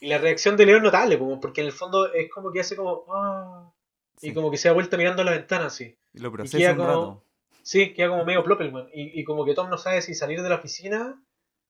Y 0.00 0.08
la 0.08 0.18
reacción 0.18 0.56
de 0.58 0.66
Leo 0.66 0.76
es 0.76 0.82
notable, 0.82 1.18
como, 1.18 1.40
porque 1.40 1.62
en 1.62 1.68
el 1.68 1.72
fondo 1.72 2.12
es 2.12 2.30
como 2.30 2.52
que 2.52 2.60
hace 2.60 2.76
como, 2.76 3.04
ah, 3.14 3.72
y 4.20 4.28
Sí. 4.28 4.34
como 4.34 4.50
que 4.50 4.58
se 4.58 4.68
da 4.68 4.74
vuelta 4.74 4.98
mirando 4.98 5.22
a 5.22 5.24
la 5.24 5.30
ventana 5.30 5.66
así. 5.66 5.98
Lo 6.12 6.30
queda 6.30 6.32
procesa 6.32 6.72
un 6.72 6.76
como- 6.76 6.88
rato. 6.88 7.24
Sí, 7.66 7.94
queda 7.94 8.10
como 8.10 8.24
medio 8.24 8.44
Ploppelman. 8.44 8.88
Y, 8.94 9.20
y 9.20 9.24
como 9.24 9.44
que 9.44 9.52
Tom 9.52 9.68
no 9.68 9.76
sabe 9.76 10.00
si 10.00 10.14
salir 10.14 10.40
de 10.40 10.48
la 10.48 10.54
oficina 10.54 11.20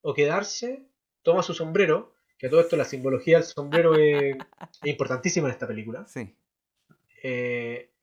o 0.02 0.12
quedarse. 0.12 0.86
Toma 1.22 1.42
su 1.42 1.54
sombrero, 1.54 2.14
que 2.36 2.48
a 2.48 2.50
todo 2.50 2.60
esto 2.60 2.76
la 2.76 2.84
simbología 2.84 3.38
del 3.38 3.46
sombrero 3.46 3.96
es, 3.96 4.36
es 4.82 4.90
importantísima 4.90 5.48
en 5.48 5.54
esta 5.54 5.66
película. 5.66 6.06
Sí. 6.06 6.36
Eh, 7.22 7.94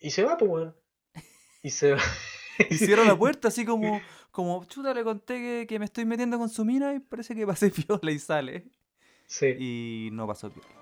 y 0.00 0.10
se 0.10 0.24
va, 0.24 0.36
pues, 0.36 0.50
weón. 0.50 0.76
Y 1.62 1.70
se 1.70 1.92
va. 1.92 2.00
Y 2.70 2.74
cierra 2.74 3.04
la 3.04 3.16
puerta 3.16 3.46
así 3.46 3.64
como, 3.64 4.00
como 4.32 4.64
chuta, 4.64 4.92
le 4.92 5.04
conté 5.04 5.34
que, 5.34 5.66
que 5.68 5.78
me 5.78 5.84
estoy 5.84 6.06
metiendo 6.06 6.38
con 6.38 6.48
su 6.48 6.64
mina 6.64 6.92
y 6.92 6.98
parece 6.98 7.36
que 7.36 7.46
pasé 7.46 7.70
piola 7.86 8.10
y 8.10 8.18
sale. 8.18 8.64
Sí. 9.26 9.54
Y 9.56 10.08
no 10.10 10.26
pasó 10.26 10.50
piola. 10.50 10.77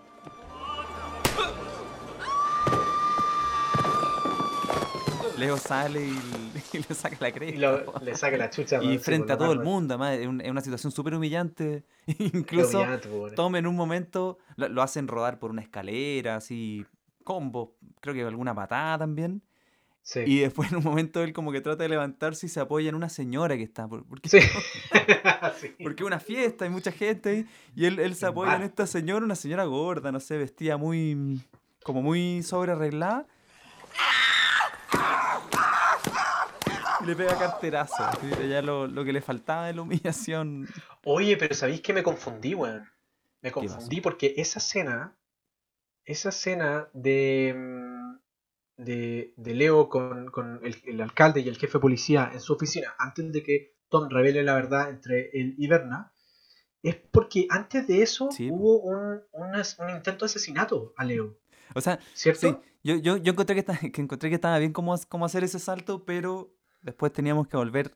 Leo 5.38 5.56
sale 5.56 6.06
y, 6.06 6.18
y 6.72 6.78
le 6.78 6.94
saca 6.94 7.16
la 7.20 7.28
Y 7.28 7.32
cresta. 7.32 7.60
lo- 7.60 7.84
po. 7.84 8.00
le 8.00 8.14
saca 8.16 8.36
la 8.36 8.50
chucha. 8.50 8.82
Y 8.82 8.98
frente 8.98 9.32
a 9.32 9.38
todo 9.38 9.52
el 9.52 9.60
mundo, 9.60 9.94
además, 9.94 10.18
es 10.18 10.26
un- 10.26 10.40
es 10.40 10.50
una 10.50 10.60
situación 10.60 10.92
súper 10.92 11.14
humillante. 11.14 11.84
Incluso 12.18 12.80
humillante. 12.80 13.08
Tom 13.34 13.56
en 13.56 13.66
un 13.66 13.76
momento 13.76 14.38
lo, 14.56 14.68
lo 14.68 14.82
hacen 14.82 15.08
rodar 15.08 15.38
por 15.38 15.50
una 15.50 15.62
escalera, 15.62 16.36
así, 16.36 16.84
combo, 17.24 17.76
creo 18.00 18.14
que 18.14 18.22
alguna 18.22 18.54
patada 18.54 18.98
también. 18.98 19.42
Sí. 20.02 20.20
Y 20.24 20.38
después 20.38 20.70
en 20.72 20.78
un 20.78 20.84
momento 20.84 21.22
él 21.22 21.32
como 21.32 21.50
que 21.50 21.60
trata 21.60 21.82
de 21.82 21.88
levantarse 21.88 22.46
y 22.46 22.48
se 22.48 22.60
apoya 22.60 22.88
en 22.88 22.94
una 22.94 23.08
señora 23.08 23.56
que 23.56 23.64
está, 23.64 23.88
por- 23.88 24.04
porque, 24.06 24.28
Sí. 24.28 24.38
Sí. 25.60 25.74
porque 25.82 26.02
es 26.02 26.06
una 26.06 26.20
fiesta, 26.20 26.64
hay 26.64 26.70
mucha 26.70 26.92
gente 26.92 27.28
ahí, 27.30 27.46
y 27.74 27.86
él, 27.86 27.98
él 27.98 28.14
se 28.14 28.26
apoya 28.26 28.54
en 28.56 28.62
esta 28.62 28.86
señora, 28.86 29.24
una 29.24 29.34
señora 29.34 29.64
gorda, 29.64 30.12
no 30.12 30.20
sé, 30.20 30.38
vestida 30.38 30.76
muy, 30.76 31.40
como 31.82 32.02
muy 32.02 32.42
sobre 32.44 32.72
arreglada. 32.72 33.26
Le 37.06 37.14
pega 37.16 37.36
carterazo, 37.36 38.10
ya 38.48 38.62
lo, 38.62 38.86
lo 38.86 39.04
que 39.04 39.12
le 39.12 39.20
faltaba 39.20 39.66
de 39.66 39.74
la 39.74 39.82
humillación. 39.82 40.66
Oye, 41.04 41.36
pero 41.36 41.54
¿sabéis 41.54 41.80
que 41.80 41.92
me 41.92 42.02
confundí, 42.02 42.54
weón? 42.54 42.84
Me 43.42 43.52
confundí 43.52 44.00
porque 44.00 44.34
esa 44.36 44.58
escena, 44.58 45.16
esa 46.04 46.30
escena 46.30 46.88
de, 46.94 47.54
mm, 47.56 48.18
de, 48.84 49.34
de 49.36 49.54
Leo 49.54 49.88
con, 49.88 50.28
con 50.30 50.60
el, 50.64 50.76
el 50.86 51.00
alcalde 51.00 51.40
y 51.42 51.48
el 51.48 51.58
jefe 51.58 51.78
de 51.78 51.82
policía 51.82 52.30
en 52.32 52.40
su 52.40 52.54
oficina, 52.54 52.94
antes 52.98 53.32
de 53.32 53.42
que 53.42 53.76
Tom 53.90 54.08
revele 54.10 54.42
la 54.44 54.54
verdad 54.54 54.90
entre 54.90 55.30
él 55.32 55.54
y 55.58 55.68
Berna, 55.68 56.12
es 56.82 56.96
porque 56.96 57.46
antes 57.50 57.86
de 57.88 58.02
eso 58.02 58.30
Sí, 58.36 58.50
hubo 58.50 58.80
un, 58.80 59.22
un 59.32 59.90
intento 59.90 60.24
de 60.24 60.30
asesinato 60.30 60.94
a 60.96 61.04
Leo, 61.04 61.38
O 61.74 61.80
sea, 61.80 61.98
¿cierto? 62.12 62.40
Sí, 62.40 62.62
yo, 62.82 62.96
yo, 62.96 63.16
yo 63.16 63.32
encontré 63.32 63.54
que, 63.54 63.60
está- 63.60 63.78
que 63.92 64.00
encontré 64.00 64.28
que 64.30 64.36
estaba 64.36 64.58
bien 64.58 64.72
cómo, 64.72 64.94
cómo 65.08 65.24
hacer 65.26 65.44
ese 65.44 65.58
salto, 65.58 66.04
pero 66.04 66.50
después 66.86 67.12
teníamos 67.12 67.48
que 67.48 67.56
volver 67.56 67.92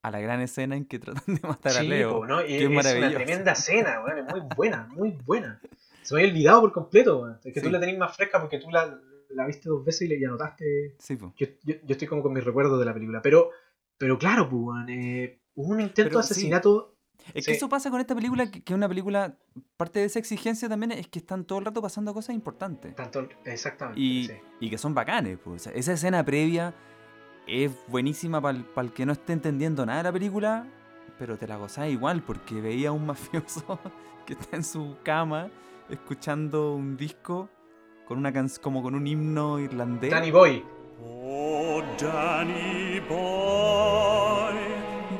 a 0.00 0.10
la 0.10 0.18
gran 0.18 0.40
escena 0.40 0.74
en 0.74 0.86
que 0.86 0.98
tratan 0.98 1.34
de 1.34 1.40
matar 1.42 1.76
a 1.76 1.82
Leo. 1.82 2.18
po, 2.18 2.26
¿no? 2.26 2.44
Y 2.44 2.54
es 2.54 2.62
es 2.62 2.68
una 2.68 3.10
tremenda 3.10 3.52
escena, 3.52 4.02
weón, 4.04 4.18
es 4.18 4.34
muy 4.34 4.40
buena, 4.56 4.88
muy 4.88 5.10
buena. 5.24 5.60
Se 6.02 6.14
me 6.14 6.22
había 6.22 6.32
olvidado 6.32 6.60
por 6.62 6.72
completo, 6.72 7.20
weón. 7.20 7.38
Es 7.44 7.54
que 7.54 7.60
tú 7.60 7.70
la 7.70 7.78
tenés 7.78 7.96
más 7.96 8.16
fresca 8.16 8.40
porque 8.40 8.58
tú 8.58 8.70
la, 8.70 8.98
la 9.28 9.46
viste 9.46 9.68
dos 9.68 9.84
veces 9.84 10.02
y 10.02 10.08
le 10.08 10.26
anotaste. 10.26 10.96
Sí. 10.98 11.16
Yo, 11.20 11.46
yo, 11.62 11.74
yo 11.84 11.92
estoy 11.92 12.08
como 12.08 12.22
con 12.22 12.32
mis 12.32 12.42
recuerdos 12.42 12.80
de 12.80 12.84
la 12.84 12.94
película. 12.94 13.22
Pero, 13.22 13.50
pero 13.96 14.18
claro, 14.18 14.48
weón, 14.50 14.88
eh, 14.88 15.40
hubo 15.54 15.72
un 15.72 15.80
intento 15.80 16.08
Pero 16.08 16.18
de 16.18 16.24
asesinato. 16.24 16.96
Es 17.34 17.46
que 17.46 17.52
eso 17.52 17.68
pasa 17.68 17.88
con 17.88 18.00
esta 18.00 18.16
película, 18.16 18.50
que 18.50 18.64
que 18.64 18.72
es 18.72 18.76
una 18.76 18.88
película, 18.88 19.38
parte 19.76 20.00
de 20.00 20.06
esa 20.06 20.18
exigencia 20.18 20.68
también 20.68 20.90
es 20.90 21.06
que 21.06 21.20
están 21.20 21.44
todo 21.44 21.60
el 21.60 21.66
rato 21.66 21.80
pasando 21.80 22.12
cosas 22.12 22.34
importantes. 22.34 22.96
Tanto, 22.96 23.28
exactamente. 23.44 24.00
Y, 24.00 24.28
y 24.58 24.68
que 24.68 24.76
son 24.76 24.92
bacanes. 24.92 25.38
Pues. 25.38 25.68
Esa 25.68 25.92
escena 25.92 26.24
previa 26.24 26.74
es 27.46 27.70
buenísima 27.88 28.40
para 28.40 28.58
el, 28.76 28.92
que 28.92 29.04
no 29.06 29.12
esté 29.12 29.32
entendiendo 29.32 29.84
nada 29.86 29.98
de 29.98 30.04
la 30.04 30.12
película, 30.12 30.66
pero 31.18 31.36
te 31.36 31.46
la 31.46 31.56
gozás 31.56 31.88
igual 31.90 32.22
porque 32.22 32.60
veía 32.60 32.90
a 32.90 32.92
un 32.92 33.06
mafioso 33.06 33.78
que 34.26 34.34
está 34.34 34.56
en 34.56 34.64
su 34.64 34.96
cama 35.02 35.48
escuchando 35.90 36.74
un 36.74 36.96
disco 36.96 37.48
con 38.06 38.18
una 38.18 38.32
can- 38.32 38.50
como 38.60 38.82
con 38.82 38.94
un 38.94 39.06
himno 39.06 39.58
irlandés. 39.58 40.10
Danny 40.10 40.30
Boy. 40.30 40.64
Oh, 41.04 41.82
Danny 42.00 43.00
boy, 43.08 44.54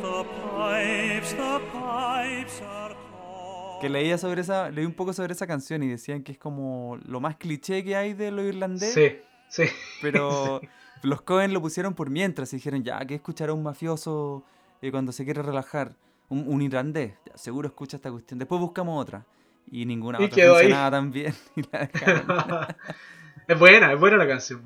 the 0.00 0.24
pipes, 0.24 1.30
the 1.34 1.58
pipes 1.72 2.62
are 2.62 2.94
calling. 2.94 3.80
Que 3.80 3.88
leía 3.88 4.16
sobre 4.18 4.42
esa, 4.42 4.70
leí 4.70 4.84
un 4.84 4.92
poco 4.94 5.12
sobre 5.12 5.32
esa 5.32 5.46
canción 5.46 5.82
y 5.82 5.88
decían 5.88 6.22
que 6.22 6.32
es 6.32 6.38
como 6.38 6.98
lo 7.04 7.20
más 7.20 7.36
cliché 7.36 7.82
que 7.82 7.96
hay 7.96 8.14
de 8.14 8.30
lo 8.30 8.42
irlandés. 8.44 8.94
Sí, 8.94 9.18
sí. 9.48 9.64
Pero 10.00 10.60
los 11.02 11.22
Cohen 11.22 11.52
lo 11.52 11.60
pusieron 11.60 11.94
por 11.94 12.10
mientras 12.10 12.52
y 12.52 12.56
dijeron, 12.56 12.82
ya, 12.82 12.98
¿qué 13.06 13.16
escuchará 13.16 13.52
un 13.52 13.62
mafioso 13.62 14.44
eh, 14.80 14.90
cuando 14.90 15.12
se 15.12 15.24
quiere 15.24 15.42
relajar? 15.42 15.94
Un, 16.28 16.44
un 16.46 16.62
irlandés, 16.62 17.14
ya, 17.26 17.36
seguro 17.36 17.68
escucha 17.68 17.96
esta 17.96 18.10
cuestión. 18.10 18.38
Después 18.38 18.60
buscamos 18.60 19.00
otra. 19.00 19.24
Y 19.70 19.84
ninguna 19.86 20.20
Y 20.20 20.24
otra 20.24 20.42
ahí. 20.44 20.48
funcionaba 20.50 20.90
tan 20.90 21.10
bien. 21.12 21.34
y 21.56 21.62
la 21.70 21.78
dejaron. 21.80 22.66
es 23.48 23.58
buena, 23.58 23.92
es 23.92 24.00
buena 24.00 24.16
la 24.16 24.26
canción. 24.26 24.62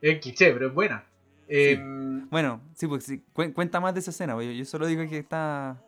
Es 0.00 0.18
cliché, 0.20 0.52
pero 0.52 0.68
es 0.68 0.74
buena. 0.74 1.04
Em, 1.48 2.28
Bueno, 2.28 2.60
sí, 2.74 2.86
pues 2.86 3.04
sí, 3.04 3.22
cuen- 3.34 3.52
cuenta 3.52 3.78
más 3.80 3.94
de 3.94 4.00
esa 4.00 4.10
escena. 4.10 4.34
Yo, 4.34 4.42
yo 4.50 4.64
solo 4.64 4.86
digo 4.86 5.08
que 5.08 5.18
está... 5.18 5.80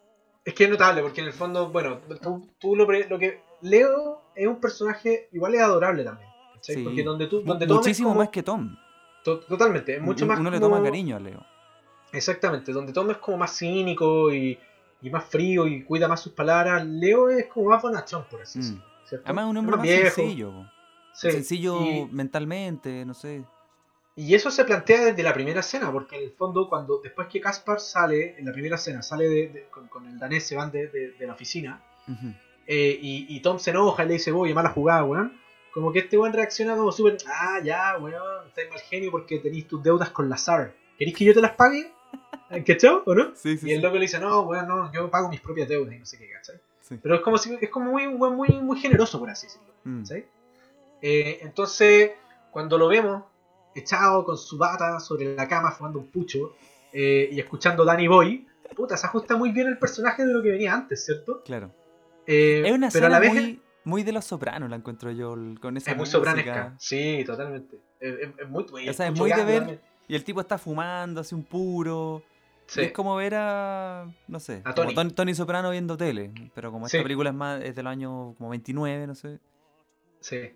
Es 0.44 0.54
que 0.54 0.64
es 0.64 0.70
notable, 0.70 1.02
porque 1.02 1.20
en 1.20 1.26
el 1.26 1.32
fondo, 1.32 1.70
bueno, 1.70 1.98
tú, 2.22 2.48
tú 2.58 2.74
lo, 2.76 2.86
lo 2.86 3.18
que. 3.18 3.42
Leo 3.60 4.22
es 4.34 4.46
un 4.46 4.60
personaje 4.60 5.28
igual 5.32 5.54
es 5.56 5.60
adorable 5.60 6.04
también. 6.04 6.28
Porque 6.84 7.02
donde 7.02 7.26
tú. 7.26 7.42
Donde 7.42 7.66
Muchísimo 7.66 8.10
como- 8.10 8.20
más 8.20 8.28
que 8.30 8.42
Tom. 8.42 8.76
To- 9.38 9.40
Totalmente, 9.46 9.96
es 9.96 10.02
mucho 10.02 10.24
Uno- 10.24 10.32
más. 10.34 10.40
Uno 10.40 10.50
le 10.50 10.60
como- 10.60 10.76
toma 10.76 10.84
cariño 10.88 11.16
a 11.16 11.20
Leo. 11.20 11.44
Exactamente, 12.12 12.72
donde 12.72 12.92
Tom 12.92 13.10
es 13.10 13.18
como 13.18 13.36
más 13.36 13.56
cínico 13.56 14.32
y, 14.32 14.58
y 15.02 15.10
más 15.10 15.24
frío 15.24 15.66
y 15.66 15.82
cuida 15.84 16.08
más 16.08 16.20
sus 16.20 16.32
palabras. 16.32 16.84
Leo 16.86 17.28
es 17.28 17.46
como 17.46 17.68
más 17.70 17.82
bonachón, 17.82 18.24
por 18.30 18.40
así 18.42 18.58
Mm. 18.58 18.62
decirlo. 18.62 18.84
Además, 19.24 19.44
un 19.46 19.56
Es 19.56 19.60
hombre 19.60 19.76
más 19.76 19.82
viejo, 19.82 20.10
sencillo. 20.14 20.52
sí, 21.12 21.30
Sencillo 21.30 21.80
y- 21.82 22.06
mentalmente, 22.10 23.04
no 23.04 23.14
sé. 23.14 23.44
Y 24.16 24.34
eso 24.34 24.50
se 24.50 24.64
plantea 24.64 25.04
desde 25.06 25.22
la 25.22 25.32
primera 25.32 25.60
escena, 25.60 25.92
porque 25.92 26.16
en 26.16 26.24
el 26.24 26.32
fondo, 26.32 26.68
cuando 26.68 26.98
después 27.00 27.28
que 27.28 27.40
Caspar 27.40 27.78
sale, 27.78 28.36
en 28.38 28.46
la 28.46 28.52
primera 28.52 28.74
escena, 28.74 29.00
sale 29.02 29.28
de, 29.28 29.48
de- 29.48 29.68
con, 29.70 29.86
con 29.88 30.06
el 30.06 30.18
danés, 30.18 30.44
se 30.46 30.56
van 30.56 30.72
de, 30.72 31.14
la 31.20 31.32
oficina, 31.34 31.80
eh, 32.66 32.98
y, 33.00 33.26
y 33.28 33.40
Tom 33.40 33.58
se 33.58 33.70
enoja 33.70 34.04
y 34.04 34.08
le 34.08 34.12
dice, 34.14 34.32
oye, 34.32 34.52
mala 34.54 34.70
jugada, 34.70 35.04
weón. 35.04 35.38
Como 35.72 35.92
que 35.92 36.00
este 36.00 36.18
weón 36.18 36.32
reacciona 36.32 36.76
como 36.76 36.92
súper, 36.92 37.18
ah, 37.26 37.60
ya, 37.62 37.96
weón, 37.98 38.46
estás 38.48 38.64
mal 38.70 38.80
genio 38.80 39.10
porque 39.10 39.38
tenéis 39.38 39.68
tus 39.68 39.82
deudas 39.82 40.10
con 40.10 40.28
Lazar. 40.28 40.74
¿Queréis 40.98 41.16
que 41.16 41.24
yo 41.24 41.34
te 41.34 41.40
las 41.40 41.52
pague? 41.52 41.92
¿Cachao? 42.66 43.02
¿O 43.06 43.14
no? 43.14 43.32
Sí, 43.34 43.56
sí, 43.58 43.68
y 43.68 43.72
el 43.72 43.78
sí. 43.78 43.82
loco 43.82 43.94
le 43.96 44.02
dice, 44.02 44.18
no, 44.18 44.42
weón, 44.42 44.66
no, 44.66 44.92
yo 44.92 45.10
pago 45.10 45.28
mis 45.28 45.40
propias 45.40 45.68
deudas 45.68 45.94
y 45.94 45.98
no 45.98 46.06
sé 46.06 46.18
qué, 46.18 46.30
¿cachai? 46.30 46.56
Sí. 46.80 46.98
Pero 47.02 47.16
es 47.16 47.20
como 47.20 47.38
si, 47.38 47.56
es 47.60 47.70
como 47.70 47.92
muy, 47.92 48.06
weón 48.06 48.36
muy, 48.36 48.48
muy 48.48 48.80
generoso, 48.80 49.18
por 49.18 49.30
así 49.30 49.46
decirlo. 49.46 49.68
Mm. 49.84 50.02
¿cachai? 50.02 50.26
Eh, 51.02 51.38
entonces, 51.42 52.12
cuando 52.50 52.78
lo 52.78 52.88
vemos 52.88 53.24
echado 53.74 54.24
con 54.24 54.36
su 54.36 54.58
bata 54.58 54.98
sobre 54.98 55.36
la 55.36 55.46
cama 55.46 55.70
fumando 55.70 56.00
un 56.00 56.10
pucho 56.10 56.54
eh, 56.92 57.28
y 57.30 57.38
escuchando 57.38 57.84
Danny 57.84 58.08
Boy, 58.08 58.46
puta, 58.74 58.96
se 58.96 59.06
ajusta 59.06 59.36
muy 59.36 59.52
bien 59.52 59.68
el 59.68 59.78
personaje 59.78 60.24
de 60.24 60.32
lo 60.32 60.42
que 60.42 60.50
venía 60.50 60.74
antes, 60.74 61.04
¿cierto? 61.04 61.42
Claro. 61.44 61.70
Eh, 62.26 62.62
Es 62.66 62.72
una 62.72 62.90
pero 62.90 63.06
a 63.06 63.08
la 63.08 63.18
vez 63.18 63.32
muy, 63.32 63.60
muy 63.84 64.02
de 64.02 64.12
los 64.12 64.24
sopranos, 64.24 64.68
la 64.70 64.76
encuentro 64.76 65.10
yo, 65.10 65.34
con 65.60 65.76
esa 65.76 65.90
es 65.92 65.96
muy 65.96 66.02
música. 66.02 66.18
sopranesca. 66.18 66.74
Sí, 66.78 67.22
totalmente. 67.26 67.76
Es, 68.00 68.14
es- 68.20 68.38
es 68.38 68.48
muy, 68.48 68.64
O 68.88 68.92
sea, 68.92 69.06
es 69.08 69.18
muy 69.18 69.30
de 69.32 69.44
ver- 69.44 69.58
también. 69.60 69.80
Y 70.08 70.14
el 70.14 70.24
tipo 70.24 70.40
está 70.40 70.56
fumando, 70.58 71.20
hace 71.20 71.34
un 71.34 71.44
puro. 71.44 72.22
Sí. 72.66 72.82
Es 72.82 72.92
como 72.92 73.16
ver 73.16 73.34
a, 73.34 74.06
no 74.26 74.40
sé, 74.40 74.56
A 74.64 74.74
como 74.74 74.74
Tony. 74.74 74.94
Tony. 74.94 75.10
Tony 75.10 75.34
Soprano 75.34 75.70
viendo 75.70 75.96
tele. 75.96 76.32
Pero 76.54 76.70
como 76.70 76.86
esta 76.86 76.98
Sí. 76.98 77.02
película 77.02 77.30
es 77.30 77.36
más 77.36 77.62
es 77.62 77.74
del 77.74 77.86
año 77.86 78.34
como 78.36 78.50
29, 78.50 79.06
no 79.06 79.14
sé. 79.14 79.38
sí. 80.20 80.50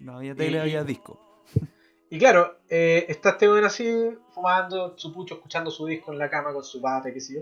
No 0.00 0.18
había 0.18 0.34
tele, 0.34 0.58
Y- 0.58 0.60
había 0.60 0.84
disco. 0.84 1.18
Y 2.08 2.18
claro, 2.20 2.58
eh, 2.68 3.04
está 3.08 3.30
este 3.30 3.48
weón 3.48 3.64
así, 3.64 3.92
fumando 4.32 4.96
su 4.96 5.12
pucho, 5.12 5.34
escuchando 5.34 5.72
su 5.72 5.86
disco 5.86 6.12
en 6.12 6.18
la 6.18 6.30
cama 6.30 6.52
con 6.52 6.62
su 6.62 6.80
bata, 6.80 7.12
qué 7.12 7.20
sé 7.20 7.34
yo. 7.34 7.40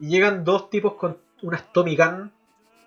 Y 0.00 0.08
llegan 0.08 0.42
dos 0.44 0.68
tipos 0.68 0.94
con 0.94 1.16
unas 1.42 1.72
Tommy 1.72 1.94
Gun, 1.96 2.32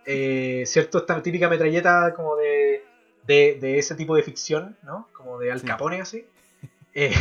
eh, 0.07 0.63
¿cierto? 0.65 0.97
Esta 0.99 1.21
típica 1.21 1.47
metralleta 1.49 2.13
como 2.15 2.35
de, 2.37 2.83
de, 3.27 3.57
de 3.61 3.77
ese 3.77 3.93
tipo 3.95 4.15
de 4.15 4.23
ficción, 4.23 4.75
¿no? 4.83 5.07
Como 5.13 5.37
de 5.37 5.51
Al 5.51 5.59
Sí. 5.59 5.67
Capone, 5.67 6.01
así. 6.01 6.25
Eh, 6.99 7.11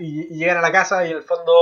y, 0.00 0.34
llegan 0.36 0.56
a 0.56 0.60
la 0.60 0.72
casa 0.72 1.06
y 1.06 1.10
en 1.12 1.18
el 1.18 1.22
fondo 1.22 1.52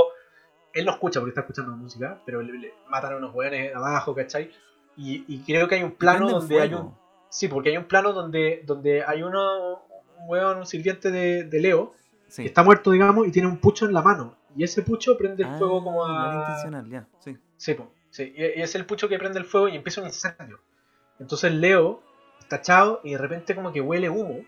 él 0.73 0.85
no 0.85 0.91
escucha 0.91 1.19
porque 1.19 1.29
está 1.29 1.41
escuchando 1.41 1.75
música, 1.77 2.19
pero 2.25 2.41
le, 2.41 2.57
le 2.57 2.73
matan 2.89 3.13
a 3.13 3.17
unos 3.17 3.35
weones 3.35 3.75
abajo, 3.75 4.15
¿cachai? 4.15 4.49
Y, 4.97 5.23
y 5.27 5.43
creo 5.45 5.67
que 5.67 5.75
hay 5.75 5.83
un 5.83 5.91
plano 5.91 6.27
donde 6.29 6.59
hay 6.61 6.73
un. 6.73 6.95
Sí, 7.29 7.47
porque 7.47 7.69
hay 7.69 7.77
un 7.77 7.83
plano 7.85 8.11
donde, 8.11 8.63
donde 8.65 9.03
hay 9.03 9.21
uno, 9.21 9.83
un 10.17 10.27
weón, 10.29 10.57
un 10.57 10.65
sirviente 10.65 11.11
de, 11.11 11.43
de 11.43 11.59
Leo, 11.59 11.93
Sí. 12.27 12.41
que 12.41 12.47
está 12.47 12.63
muerto, 12.63 12.89
digamos, 12.89 13.27
y 13.27 13.31
tiene 13.31 13.47
un 13.47 13.57
pucho 13.57 13.85
en 13.85 13.93
la 13.93 14.01
mano. 14.01 14.35
Y 14.55 14.63
ese 14.63 14.81
pucho 14.81 15.15
prende 15.15 15.43
el 15.43 15.49
Ah, 15.49 15.57
fuego 15.59 15.83
como 15.83 16.03
a. 16.05 16.11
malintencional, 16.25 16.89
ya, 16.89 17.05
sí. 17.19 17.37
Sí, 17.57 17.75
sí. 18.09 18.33
Y 18.35 18.61
es 18.61 18.73
el 18.73 18.85
pucho 18.87 19.07
que 19.09 19.19
prende 19.19 19.37
el 19.37 19.45
fuego 19.45 19.67
y 19.67 19.75
empieza 19.75 20.01
un 20.01 20.07
incendio. 20.07 20.59
Entonces 21.19 21.51
Leo 21.53 22.01
está 22.39 22.57
echado 22.57 23.01
y 23.03 23.11
de 23.11 23.17
repente 23.17 23.55
como 23.55 23.71
que 23.71 23.81
huele 23.81 24.09
humo 24.09 24.41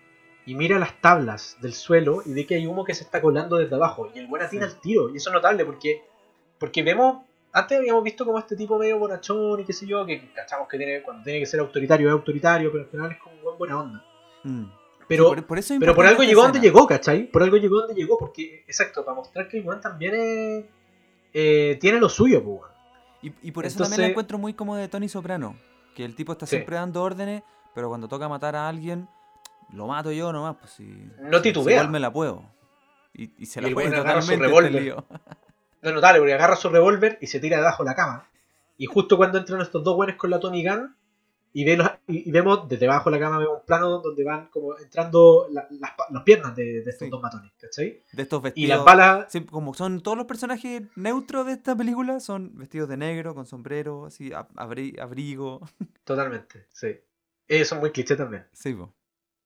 y 0.44 0.54
mira 0.54 0.78
las 0.78 1.00
tablas 1.00 1.56
del 1.60 1.72
suelo 1.72 2.22
y 2.24 2.32
ve 2.32 2.46
que 2.46 2.56
hay 2.56 2.66
humo 2.66 2.84
que 2.84 2.94
se 2.94 3.04
está 3.04 3.20
colando 3.20 3.56
desde 3.56 3.74
abajo. 3.76 4.10
Y 4.14 4.18
el 4.18 4.26
buen 4.26 4.42
atina 4.42 4.66
al 4.66 4.80
tiro. 4.80 5.08
Y 5.10 5.18
eso 5.18 5.30
es 5.30 5.34
notable 5.34 5.64
porque, 5.64 6.02
porque 6.58 6.82
vemos, 6.82 7.24
antes 7.52 7.78
habíamos 7.78 8.02
visto 8.02 8.24
como 8.24 8.38
este 8.38 8.56
tipo 8.56 8.78
medio 8.78 8.98
bonachón 8.98 9.60
y 9.60 9.64
qué 9.64 9.72
sé 9.72 9.86
yo, 9.86 10.04
que 10.04 10.32
cachamos 10.32 10.66
que 10.68 10.78
tiene, 10.78 11.02
cuando 11.02 11.22
tiene 11.22 11.38
que 11.38 11.46
ser 11.46 11.60
autoritario 11.60 12.08
es 12.08 12.12
autoritario, 12.12 12.72
pero 12.72 12.84
al 12.84 12.90
final 12.90 13.12
es 13.12 13.18
como 13.18 13.36
un 13.36 13.42
buen 13.42 13.58
buena 13.58 13.80
onda. 13.80 14.04
Mm. 14.42 14.64
Pero, 15.08 15.28
Sí, 15.28 15.34
por, 15.34 15.46
por 15.46 15.58
eso 15.58 15.74
es 15.74 15.80
pero 15.80 15.94
por 15.94 16.06
algo 16.06 16.22
llegó 16.22 16.42
donde 16.42 16.60
llegó, 16.60 16.86
¿cachai? 16.86 17.30
Por 17.30 17.42
algo 17.42 17.56
llegó 17.58 17.80
donde 17.80 17.94
llegó, 17.94 18.16
porque, 18.18 18.64
exacto, 18.66 19.04
para 19.04 19.14
mostrar 19.16 19.46
que 19.48 19.58
el 19.58 19.80
también 19.80 20.14
es, 20.14 20.64
eh, 21.34 21.76
tiene 21.80 22.00
lo 22.00 22.08
suyo, 22.08 22.42
pues. 22.42 22.60
Y, 23.20 23.48
y 23.48 23.52
por 23.52 23.66
eso 23.66 23.74
Entonces- 23.74 23.90
también 23.90 24.00
la 24.00 24.10
encuentro 24.10 24.38
muy 24.38 24.54
como 24.54 24.74
de 24.74 24.88
Tony 24.88 25.08
Soprano. 25.08 25.54
Que 25.94 26.04
el 26.04 26.14
tipo 26.14 26.32
está 26.32 26.46
Sí. 26.46 26.56
siempre 26.56 26.76
dando 26.76 27.02
órdenes, 27.02 27.42
pero 27.74 27.88
cuando 27.88 28.08
toca 28.08 28.28
matar 28.28 28.56
a 28.56 28.68
alguien, 28.68 29.08
lo 29.72 29.86
mato 29.86 30.10
yo 30.12 30.32
nomás, 30.32 30.56
pues 30.56 30.72
si. 30.72 31.10
No 31.20 31.40
titubea. 31.42 31.76
igual 31.76 31.90
me 31.90 32.00
la 32.00 32.12
puedo. 32.12 32.44
Y, 33.14 33.30
y 33.42 33.46
se 33.46 33.60
Y 33.60 33.62
la 33.62 33.68
el 33.68 33.74
puede 33.74 33.88
su 34.22 34.32
este. 34.32 34.96
No 35.82 35.88
es 35.88 35.94
notable, 35.94 36.20
porque 36.20 36.34
agarra 36.34 36.56
su 36.56 36.68
revólver 36.68 37.18
y 37.20 37.26
se 37.26 37.40
tira 37.40 37.56
debajo 37.58 37.82
de 37.84 37.90
la 37.90 37.96
cama. 37.96 38.28
Y 38.78 38.86
justo 38.86 39.16
cuando 39.16 39.38
entran 39.38 39.60
estos 39.60 39.82
dos 39.84 39.96
buenos 39.96 40.16
con 40.16 40.30
la 40.30 40.40
Tommy 40.40 40.66
Gun, 40.66 40.96
y, 41.54 41.70
y, 41.70 41.76
y 42.06 42.30
vemos 42.32 42.68
desde 42.68 42.86
abajo 42.86 43.10
de 43.10 43.16
la 43.18 43.24
cama 43.24 43.38
vemos 43.38 43.58
un 43.60 43.66
plano 43.66 44.00
donde 44.00 44.24
van 44.24 44.48
como 44.48 44.78
entrando 44.78 45.46
la- 45.50 45.66
las, 45.70 45.90
las 46.10 46.22
piernas 46.22 46.54
de, 46.56 46.64
de 46.82 46.90
estos 46.90 47.06
Sí. 47.06 47.10
dos 47.10 47.20
matones, 47.22 47.52
¿cachai? 47.60 48.02
De 48.12 48.22
estos 48.22 48.40
Y 48.40 48.44
vestidos. 48.44 48.68
las 48.76 48.84
balas, 48.84 49.26
Sí, 49.32 49.40
como 49.44 49.74
son 49.74 50.00
todos 50.02 50.16
los 50.16 50.26
personajes 50.26 50.82
neutros 50.96 51.46
de 51.46 51.52
esta 51.52 51.76
película, 51.76 52.20
son 52.20 52.56
vestidos 52.56 52.88
de 52.88 52.96
negro, 52.96 53.34
con 53.34 53.46
sombrero, 53.46 54.06
así, 54.06 54.30
ab- 54.30 54.48
abri- 54.56 54.98
abrigo. 55.00 55.60
totalmente, 56.04 56.66
sí. 56.72 56.98
Eh, 57.48 57.64
son 57.64 57.80
muy 57.80 57.90
cliché 57.90 58.16
también. 58.16 58.46
Sí, 58.52 58.72
po. 58.72 58.94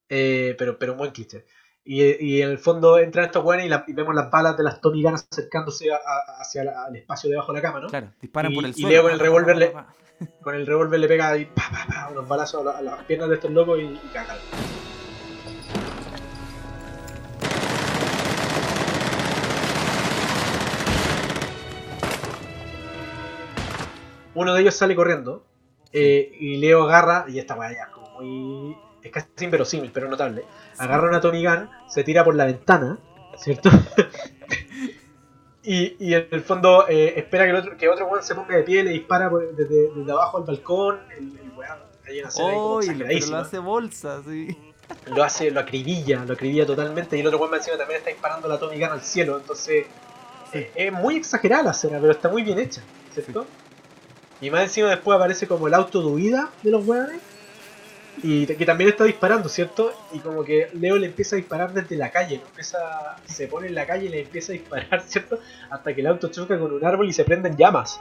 Eh, 0.09 0.55
pero, 0.59 0.79
pero 0.79 0.93
un 0.93 0.99
buen 0.99 1.11
cliché. 1.11 1.45
Y, 1.89 2.03
y 2.03 2.43
en 2.43 2.51
el 2.51 2.59
fondo 2.59 2.99
entran 2.99 3.27
estos 3.27 3.45
buenos 3.45 3.65
y, 3.65 3.69
la- 3.69 3.85
y 3.87 3.93
vemos 3.93 4.13
las 4.15 4.29
balas 4.29 4.57
de 4.57 4.65
las 4.65 4.81
Tommy 4.81 5.03
Gun 5.05 5.15
acercándose 5.15 5.93
a- 5.93 5.97
a- 5.97 6.41
hacia 6.41 6.65
la- 6.65 6.87
el 6.89 6.97
espacio 6.97 7.31
debajo 7.31 7.53
de 7.53 7.59
la 7.59 7.63
cama, 7.63 7.81
¿no? 7.81 7.87
Claro, 7.89 8.09
disparan 8.21 8.51
Y- 8.53 8.55
por 8.57 8.65
el 8.65 8.71
y 8.71 8.75
suelo. 8.75 8.89
Leo 8.89 9.03
con 9.05 9.13
el 9.13 9.19
revólver 9.21 9.57
le-. 9.57 9.73
Con 10.43 10.55
el 10.55 10.67
revólver 10.67 10.99
le 10.99 11.09
pega 11.09 11.29
ahí, 11.29 11.45
pa, 11.45 11.63
pa, 11.71 11.87
pa, 11.87 12.09
unos 12.11 12.27
balazos 12.27 12.63
a, 12.63 12.65
la- 12.65 12.79
a 12.79 12.83
las 12.97 13.05
piernas 13.05 13.29
de 13.29 13.35
estos 13.35 13.51
locos 13.51 13.79
y, 13.79 13.83
y 13.83 14.11
cagan. 14.15 14.39
Uno 24.35 24.53
de 24.55 24.61
ellos 24.61 24.75
sale 24.75 24.95
corriendo 24.95 25.45
eh, 25.93 26.31
y 26.39 26.57
Leo 26.59 26.85
agarra, 26.85 27.25
y 27.29 27.39
esta 27.39 27.55
weá 27.57 27.73
ya 27.73 27.91
como 27.91 28.11
muy. 28.21 28.77
Es 29.07 29.13
casi 29.13 29.29
inverosímil, 29.45 29.91
pero 29.93 30.09
notable. 30.09 30.45
Agarra 30.79 31.09
una 31.09 31.21
Tommy 31.21 31.45
Gun, 31.45 31.69
se 31.89 32.05
tira 32.05 32.25
por 32.25 32.35
la 32.35 32.47
ventana, 32.47 32.99
¿cierto? 33.39 33.71
y, 35.63 35.97
y 35.99 36.15
en 36.15 36.29
el 36.31 36.43
fondo 36.43 36.87
eh, 36.89 37.15
espera 37.17 37.45
que, 37.45 37.51
el 37.51 37.57
otro, 37.57 37.77
que 37.77 37.89
otro 37.89 38.07
weón 38.07 38.23
se 38.23 38.35
ponga 38.35 38.57
de 38.57 38.63
pie, 38.63 38.85
le 38.85 38.91
dispara 38.91 39.29
por- 39.29 39.55
desde, 39.55 39.91
desde 39.95 40.13
abajo 40.13 40.39
al 40.39 40.45
balcón. 40.45 41.01
El, 41.17 41.25
el 41.39 41.51
weón, 41.57 41.79
hay 42.07 42.21
una 42.21 42.29
escena 42.29 42.49
ahí 42.49 42.55
como 42.55 42.67
¡Oh! 42.67 42.81
lo- 42.81 42.87
pero 42.87 42.99
lo 42.99 43.05
exageradísima. 43.05 43.41
hace 43.41 43.59
bolsa, 43.59 44.23
sí. 44.25 44.59
Lo 45.07 45.25
hace, 45.25 45.51
lo 45.51 45.59
acribilla, 45.61 46.25
lo 46.25 46.35
acribilla 46.35 46.65
totalmente. 46.65 47.17
Y 47.17 47.21
el 47.21 47.27
otro 47.27 47.39
weón 47.41 47.55
encima 47.55 47.77
también 47.77 47.99
está 47.99 48.11
disparando 48.11 48.47
la 48.49 48.59
Tommy 48.59 48.79
Gun 48.79 48.91
al 48.91 49.03
cielo. 49.03 49.37
Entonces, 49.39 49.87
eh, 50.53 50.71
es 50.75 50.93
muy 50.93 51.17
exagerada 51.17 51.65
la 51.65 51.71
escena, 51.73 51.99
pero 52.01 52.13
está 52.13 52.29
muy 52.29 52.43
bien 52.43 52.59
hecha, 52.61 52.83
¿cierto? 53.13 53.47
Y 54.41 54.51
más 54.51 54.63
encima 54.63 54.89
después 54.91 55.17
aparece 55.17 55.49
como 55.49 55.67
el 55.67 55.75
auto 55.75 56.01
de 56.01 56.07
huida 56.07 56.51
de 56.63 56.71
los 56.71 56.87
weones. 56.87 57.21
Y 58.23 58.47
que 58.47 58.65
también 58.65 58.91
está 58.91 59.05
disparando, 59.05 59.49
¿cierto? 59.49 59.93
Y 60.13 60.19
como 60.21 60.43
que 60.43 60.69
Leo 60.75 60.97
le 60.97 61.07
empieza 61.07 61.37
a 61.37 61.39
disparar 61.39 61.73
desde 61.73 61.97
la 61.97 62.11
calle, 62.11 62.39
¿no? 62.39 62.47
empieza, 62.47 63.17
se 63.27 63.47
pone 63.47 63.67
en 63.69 63.75
la 63.75 63.87
calle 63.87 64.07
y 64.07 64.09
le 64.09 64.23
empieza 64.23 64.53
a 64.53 64.55
disparar, 64.55 65.03
¿cierto? 65.07 65.39
Hasta 65.71 65.95
que 65.95 66.01
el 66.01 66.07
auto 66.07 66.29
choca 66.29 66.59
con 66.59 66.73
un 66.73 66.85
árbol 66.85 67.09
y 67.09 67.13
se 67.13 67.25
prende 67.25 67.49
en 67.51 67.57
llamas. 67.57 68.01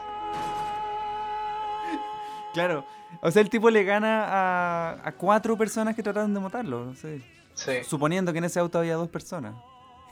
Claro. 2.53 2.86
O 3.22 3.32
sea, 3.32 3.41
el 3.41 3.49
tipo 3.49 3.70
le 3.70 3.84
gana 3.84 4.26
a, 4.26 5.07
a 5.07 5.11
cuatro 5.13 5.57
personas 5.57 5.95
que 5.95 6.03
trataron 6.03 6.34
de 6.34 6.39
matarlo. 6.39 6.86
No 6.86 6.95
sé. 6.95 7.22
Sí, 7.53 7.72
Suponiendo 7.88 8.32
que 8.34 8.39
en 8.39 8.45
ese 8.45 8.59
auto 8.59 8.80
había 8.80 8.95
dos 8.95 9.09
personas. 9.09 9.55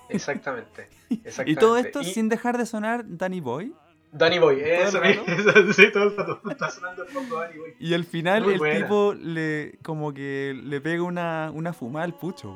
exactamente. 0.09 0.89
Y 1.45 1.55
todo 1.55 1.77
esto 1.77 2.01
Y- 2.01 2.05
sin 2.05 2.27
dejar 2.29 2.57
de 2.57 2.65
sonar 2.65 3.03
Danny 3.05 3.39
Boy. 3.39 3.73
Danny 4.13 4.39
Boy, 4.39 4.57
¿Todo 4.57 4.65
eso, 4.65 5.03
eso, 5.03 5.73
sí, 5.73 5.91
todo 5.91 6.03
el 6.03 6.15
rato 6.17 6.39
está 6.49 6.69
sonando 6.69 7.03
el 7.03 7.09
fondo 7.09 7.39
Danny 7.39 7.57
Boy. 7.57 7.73
Y 7.79 7.93
al 7.93 8.03
final 8.05 8.43
Muy 8.43 8.53
el 8.53 8.59
buena. 8.59 8.85
tipo 8.85 9.13
le 9.13 9.79
como 9.83 10.13
que 10.13 10.55
le 10.63 10.79
pega 10.81 11.03
una, 11.03 11.51
una 11.53 11.73
fumada 11.73 12.05
al 12.05 12.13
pucho. 12.13 12.53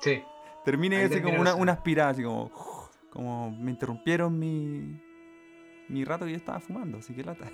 Sí, 0.00 0.22
Termina 0.64 0.98
Ahí 0.98 1.08
termina 1.08 1.30
como 1.30 1.40
una, 1.40 1.54
una 1.54 1.72
aspirada, 1.72 2.10
así 2.10 2.22
como, 2.22 2.50
como 3.10 3.50
me 3.50 3.70
interrumpieron 3.70 4.38
mi, 4.38 5.00
mi 5.88 6.04
rato 6.04 6.26
que 6.26 6.32
yo 6.32 6.36
estaba 6.36 6.60
fumando, 6.60 6.98
así 6.98 7.14
que 7.14 7.24
lata. 7.24 7.50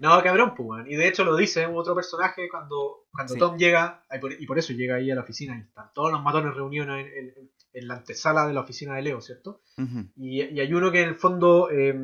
No, 0.00 0.22
cabrón, 0.22 0.54
pues, 0.56 0.68
weón. 0.68 0.90
Y 0.90 0.96
de 0.96 1.06
hecho 1.08 1.24
lo 1.24 1.36
dice 1.36 1.66
otro 1.66 1.94
personaje 1.94 2.48
cuando, 2.48 3.06
cuando 3.12 3.34
Sí. 3.34 3.38
Tom 3.38 3.56
llega, 3.56 4.04
y 4.10 4.18
por, 4.18 4.32
y 4.32 4.46
por 4.46 4.58
eso 4.58 4.72
llega 4.72 4.96
ahí 4.96 5.10
a 5.10 5.14
la 5.14 5.20
oficina, 5.20 5.56
y 5.56 5.60
están 5.60 5.92
todos 5.94 6.10
los 6.10 6.22
matones 6.22 6.54
reunidos 6.54 6.88
en, 6.88 7.06
en- 7.06 7.50
en 7.72 7.86
la 7.86 7.94
antesala 7.94 8.46
de 8.48 8.52
la 8.52 8.62
oficina 8.62 8.96
de 8.96 9.02
Leo, 9.02 9.20
¿cierto? 9.20 9.62
Y, 10.16 10.42
y 10.42 10.58
hay 10.60 10.74
uno 10.74 10.90
que 10.90 11.02
en 11.02 11.08
el 11.10 11.14
fondo 11.14 11.68
eh, 11.70 11.94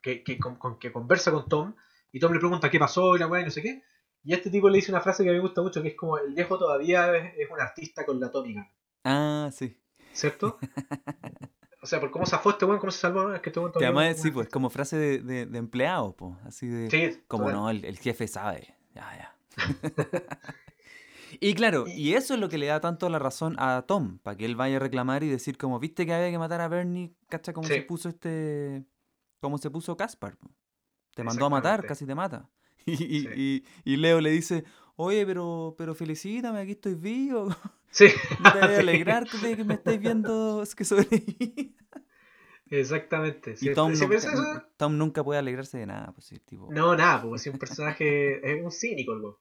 que, 0.00 0.22
que, 0.22 0.38
con- 0.38 0.54
con- 0.56 0.78
que 0.78 0.92
conversa 0.92 1.32
con 1.32 1.48
Tom, 1.48 1.74
y 2.12 2.20
Tom 2.20 2.32
le 2.32 2.38
pregunta 2.38 2.70
qué 2.70 2.78
pasó 2.78 3.16
y 3.16 3.18
la 3.18 3.26
weá 3.26 3.40
y 3.42 3.44
no 3.46 3.50
sé 3.50 3.60
qué. 3.62 3.82
Y 4.22 4.34
este 4.34 4.50
tipo 4.50 4.68
le 4.68 4.76
dice 4.76 4.92
una 4.92 5.00
frase 5.00 5.24
que 5.24 5.30
a 5.30 5.32
mí 5.32 5.38
me 5.38 5.42
gusta 5.42 5.62
mucho, 5.62 5.82
que 5.82 5.88
es 5.88 5.96
como, 5.96 6.16
el 6.18 6.32
viejo 6.34 6.58
todavía 6.58 7.16
es, 7.16 7.32
es 7.38 7.50
un 7.50 7.60
artista 7.60 8.06
con 8.06 8.20
la 8.20 8.26
atómica, 8.28 8.70
Ah, 9.04 9.50
sí. 9.52 9.76
¿cierto? 10.12 10.58
o 11.82 11.86
sea, 11.86 11.98
por 12.00 12.10
cómo 12.12 12.24
se 12.26 12.36
afó 12.36 12.50
este 12.50 12.64
weón, 12.64 12.78
cómo 12.78 12.92
se 12.92 12.98
salvó, 13.00 13.32
es 13.34 13.40
que 13.42 13.50
este 13.50 13.58
weón 13.60 13.72
todavía 13.72 13.88
además, 13.98 14.22
sí, 14.22 14.30
pues 14.30 14.48
como 14.48 14.70
frase 14.70 14.96
de, 14.96 15.18
de, 15.18 15.46
de 15.46 15.58
empleado, 15.58 16.14
pues. 16.16 16.34
Así 16.44 16.66
de. 16.68 16.88
Sí, 16.90 17.20
Como 17.28 17.44
total. 17.44 17.56
no, 17.60 17.70
el, 17.70 17.84
el 17.84 17.98
jefe 17.98 18.26
sabe. 18.28 18.74
Ya, 18.94 19.10
ya. 19.16 19.34
y 21.40 21.54
claro, 21.54 21.86
Y- 21.88 22.14
eso 22.14 22.34
es 22.34 22.40
lo 22.40 22.48
que 22.48 22.58
le 22.58 22.66
da 22.66 22.80
tanto 22.80 23.08
la 23.08 23.18
razón 23.18 23.56
a 23.58 23.82
Tom, 23.86 24.18
para 24.18 24.36
que 24.36 24.44
él 24.44 24.54
vaya 24.56 24.76
a 24.76 24.80
reclamar 24.80 25.24
y 25.24 25.28
decir 25.28 25.56
como, 25.58 25.78
viste 25.78 26.06
que 26.06 26.12
había 26.14 26.30
que 26.30 26.38
matar 26.38 26.60
a 26.60 26.68
Bernie, 26.68 27.14
¿cacha 27.28 27.52
cómo 27.52 27.66
Sí. 27.66 27.74
se 27.74 27.82
puso 27.82 28.08
este... 28.08 28.84
cómo 29.40 29.58
se 29.58 29.70
puso 29.70 29.96
Caspar? 29.96 30.36
Te 31.14 31.24
mandó 31.24 31.46
a 31.46 31.50
matar, 31.50 31.84
casi 31.86 32.06
te 32.06 32.14
mata. 32.14 32.48
Y, 32.86 32.92
y- 32.92 33.20
Sí. 33.22 33.28
y- 33.84 33.92
y 33.92 33.96
Leo 33.96 34.20
le 34.20 34.30
dice, 34.30 34.64
oye, 34.96 35.24
pero, 35.24 35.74
pero 35.78 35.94
felicítame, 35.94 36.58
aquí 36.60 36.72
estoy 36.72 36.94
vivo. 36.94 37.48
Sí. 37.92 38.06
No 38.42 38.52
te 38.52 38.58
Sí. 38.68 38.74
alegrarte 38.80 39.38
de 39.38 39.56
que 39.56 39.64
me 39.64 39.74
estáis 39.74 40.00
viendo 40.00 40.62
es 40.62 40.74
que 40.74 40.84
sobreviví. 40.84 41.76
Exactamente. 42.70 43.54
Y 43.60 43.74
Tom, 43.74 43.94
Sí, 43.94 44.02
nunca, 44.02 44.16
eso- 44.16 44.62
Tom 44.76 44.96
nunca 44.96 45.22
puede 45.22 45.38
alegrarse 45.38 45.78
de 45.78 45.86
nada, 45.86 46.12
pues 46.12 46.32
tipo... 46.44 46.68
No, 46.72 46.96
nada, 46.96 47.22
pues 47.22 47.46
es 47.46 47.52
un 47.52 47.58
personaje, 47.58 48.40
es 48.58 48.64
un 48.64 48.70
cínico 48.72 49.12
weón. 49.12 49.36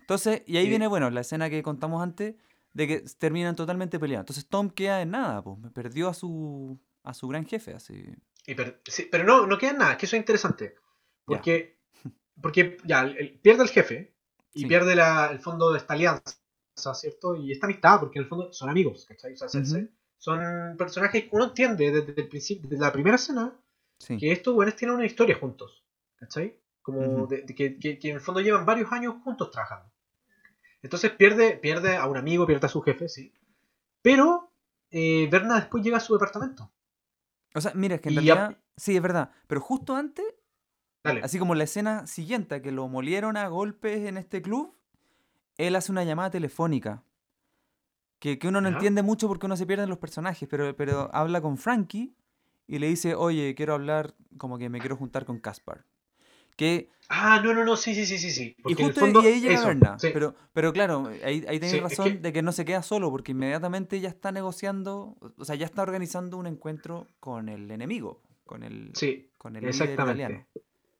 Entonces, 0.00 0.42
y 0.46 0.56
ahí 0.56 0.64
Sí. 0.64 0.70
viene, 0.70 0.88
bueno, 0.88 1.08
la 1.10 1.20
escena 1.20 1.48
que 1.48 1.62
contamos 1.62 2.02
antes, 2.02 2.34
de 2.72 2.88
que 2.88 3.04
terminan 3.18 3.54
totalmente 3.54 4.00
peleados. 4.00 4.22
Entonces 4.24 4.46
Tom 4.48 4.68
queda 4.70 5.00
en 5.02 5.10
nada, 5.12 5.42
pues, 5.42 5.58
perdió 5.72 6.08
a 6.08 6.14
su, 6.14 6.78
a 7.04 7.14
su 7.14 7.28
gran 7.28 7.46
jefe, 7.46 7.74
así. 7.74 8.04
Y 8.46 8.54
per- 8.54 8.80
sí, 8.84 9.06
pero 9.10 9.22
no, 9.24 9.46
no 9.46 9.58
queda 9.58 9.74
nada, 9.74 9.96
que 9.96 10.06
eso 10.06 10.16
es 10.16 10.20
interesante. 10.20 10.74
Porque, 11.24 11.78
porque 12.40 12.78
ya, 12.84 13.02
el- 13.02 13.16
el- 13.16 13.38
pierde 13.38 13.62
el 13.62 13.68
jefe 13.68 14.12
y 14.54 14.66
pierde 14.66 14.96
la- 14.96 15.28
el 15.30 15.38
fondo 15.38 15.70
de 15.70 15.78
esta 15.78 15.94
alianza, 15.94 16.36
¿cierto? 16.74 17.34
Y 17.36 17.52
esta 17.52 17.66
amistad, 17.66 18.00
porque 18.00 18.18
en 18.18 18.24
el 18.24 18.28
fondo 18.28 18.52
son 18.52 18.68
amigos, 18.70 19.04
¿cachai? 19.06 19.34
O 19.34 19.36
sea, 19.36 19.48
son 20.18 20.76
personajes 20.76 21.24
que 21.24 21.28
uno 21.32 21.44
entiende 21.46 21.90
desde 21.90 22.20
el 22.20 22.28
principio, 22.28 22.68
desde 22.68 22.82
la 22.84 22.92
primera 22.92 23.16
escena, 23.16 23.52
Sí. 23.98 24.16
que 24.16 24.32
estos 24.32 24.54
buenos 24.54 24.74
tienen 24.76 24.96
una 24.96 25.06
historia 25.06 25.36
juntos, 25.38 25.84
¿cachai? 26.16 26.56
Como 26.80 27.26
de- 27.26 27.42
de 27.42 27.54
que, 27.54 27.78
que- 27.78 27.98
que 27.98 28.08
en 28.10 28.16
el 28.16 28.20
fondo 28.20 28.40
llevan 28.40 28.66
varios 28.66 28.90
años 28.92 29.14
juntos 29.22 29.50
trabajando. 29.50 29.90
Entonces 30.82 31.12
pierde, 31.12 31.56
pierde 31.56 31.96
a 31.96 32.06
un 32.06 32.16
amigo, 32.16 32.46
pierde 32.46 32.66
a 32.66 32.70
su 32.70 32.80
jefe, 32.82 33.08
sí. 33.08 33.32
Pero 34.00 34.50
eh, 34.90 35.28
Berna 35.30 35.56
después 35.56 35.82
llega 35.84 35.96
a 35.96 36.00
su 36.00 36.12
departamento. 36.12 36.70
O 37.54 37.60
sea, 37.60 37.72
mira, 37.74 37.94
es 37.96 38.00
que 38.00 38.08
en 38.10 38.16
ya- 38.16 38.34
realidad, 38.34 38.62
sí, 38.76 38.96
es 38.96 39.02
verdad, 39.02 39.30
pero 39.46 39.60
justo 39.60 39.94
antes, 39.94 40.24
Dale. 41.04 41.20
así 41.22 41.38
como 41.38 41.54
la 41.54 41.64
escena 41.64 42.06
siguiente, 42.06 42.60
que 42.62 42.72
lo 42.72 42.88
molieron 42.88 43.36
a 43.36 43.46
golpes 43.48 44.06
en 44.06 44.16
este 44.16 44.42
club, 44.42 44.76
él 45.56 45.76
hace 45.76 45.92
una 45.92 46.04
llamada 46.04 46.30
telefónica. 46.30 47.02
Que, 48.18 48.38
que 48.38 48.46
uno 48.48 48.60
no 48.60 48.68
entiende 48.68 49.02
mucho 49.02 49.26
porque 49.26 49.46
uno 49.46 49.56
se 49.56 49.66
pierde 49.66 49.82
en 49.84 49.88
los 49.90 49.98
personajes, 49.98 50.48
pero, 50.48 50.76
pero 50.76 51.10
habla 51.12 51.40
con 51.40 51.58
Frankie 51.58 52.14
y 52.68 52.78
le 52.78 52.86
dice, 52.86 53.16
oye, 53.16 53.54
quiero 53.56 53.74
hablar, 53.74 54.14
como 54.38 54.58
que 54.58 54.68
me 54.68 54.78
quiero 54.78 54.96
juntar 54.96 55.24
con 55.24 55.40
Caspar. 55.40 55.84
Que 56.56 56.88
Ah, 57.08 57.40
no, 57.42 57.52
no, 57.52 57.64
no, 57.64 57.76
sí, 57.76 57.94
sí, 57.94 58.06
sí, 58.06 58.18
sí, 58.18 58.30
sí. 58.30 58.54
Y 58.58 58.62
Porque 58.62 58.82
en 58.82 58.88
el 58.88 58.92
justo 58.94 59.00
fondo, 59.00 59.22
y 59.22 59.26
ahí 59.26 59.40
llega 59.40 59.54
eso, 59.54 59.66
Berna. 59.66 59.98
sí. 59.98 60.10
Pero, 60.12 60.34
pero 60.52 60.72
claro, 60.72 61.10
ahí, 61.24 61.44
ahí 61.48 61.58
Sí, 61.60 61.76
es 61.76 61.82
razón 61.82 62.12
que- 62.14 62.18
de 62.20 62.32
que 62.32 62.42
no 62.42 62.52
se 62.52 62.64
queda 62.64 62.82
solo, 62.82 63.10
porque 63.10 63.32
inmediatamente 63.32 64.00
ya 64.00 64.08
está 64.08 64.30
negociando, 64.30 65.16
o 65.36 65.44
sea, 65.44 65.56
ya 65.56 65.66
está 65.66 65.82
organizando 65.82 66.36
un 66.36 66.46
encuentro 66.46 67.08
con 67.18 67.48
el 67.48 67.70
enemigo, 67.72 68.22
con 68.44 68.62
el, 68.62 68.92
Sí, 68.94 69.30
con 69.36 69.56
el 69.56 69.62
líder 69.62 69.70
exactamente. 69.90 70.22
italiano. 70.22 70.46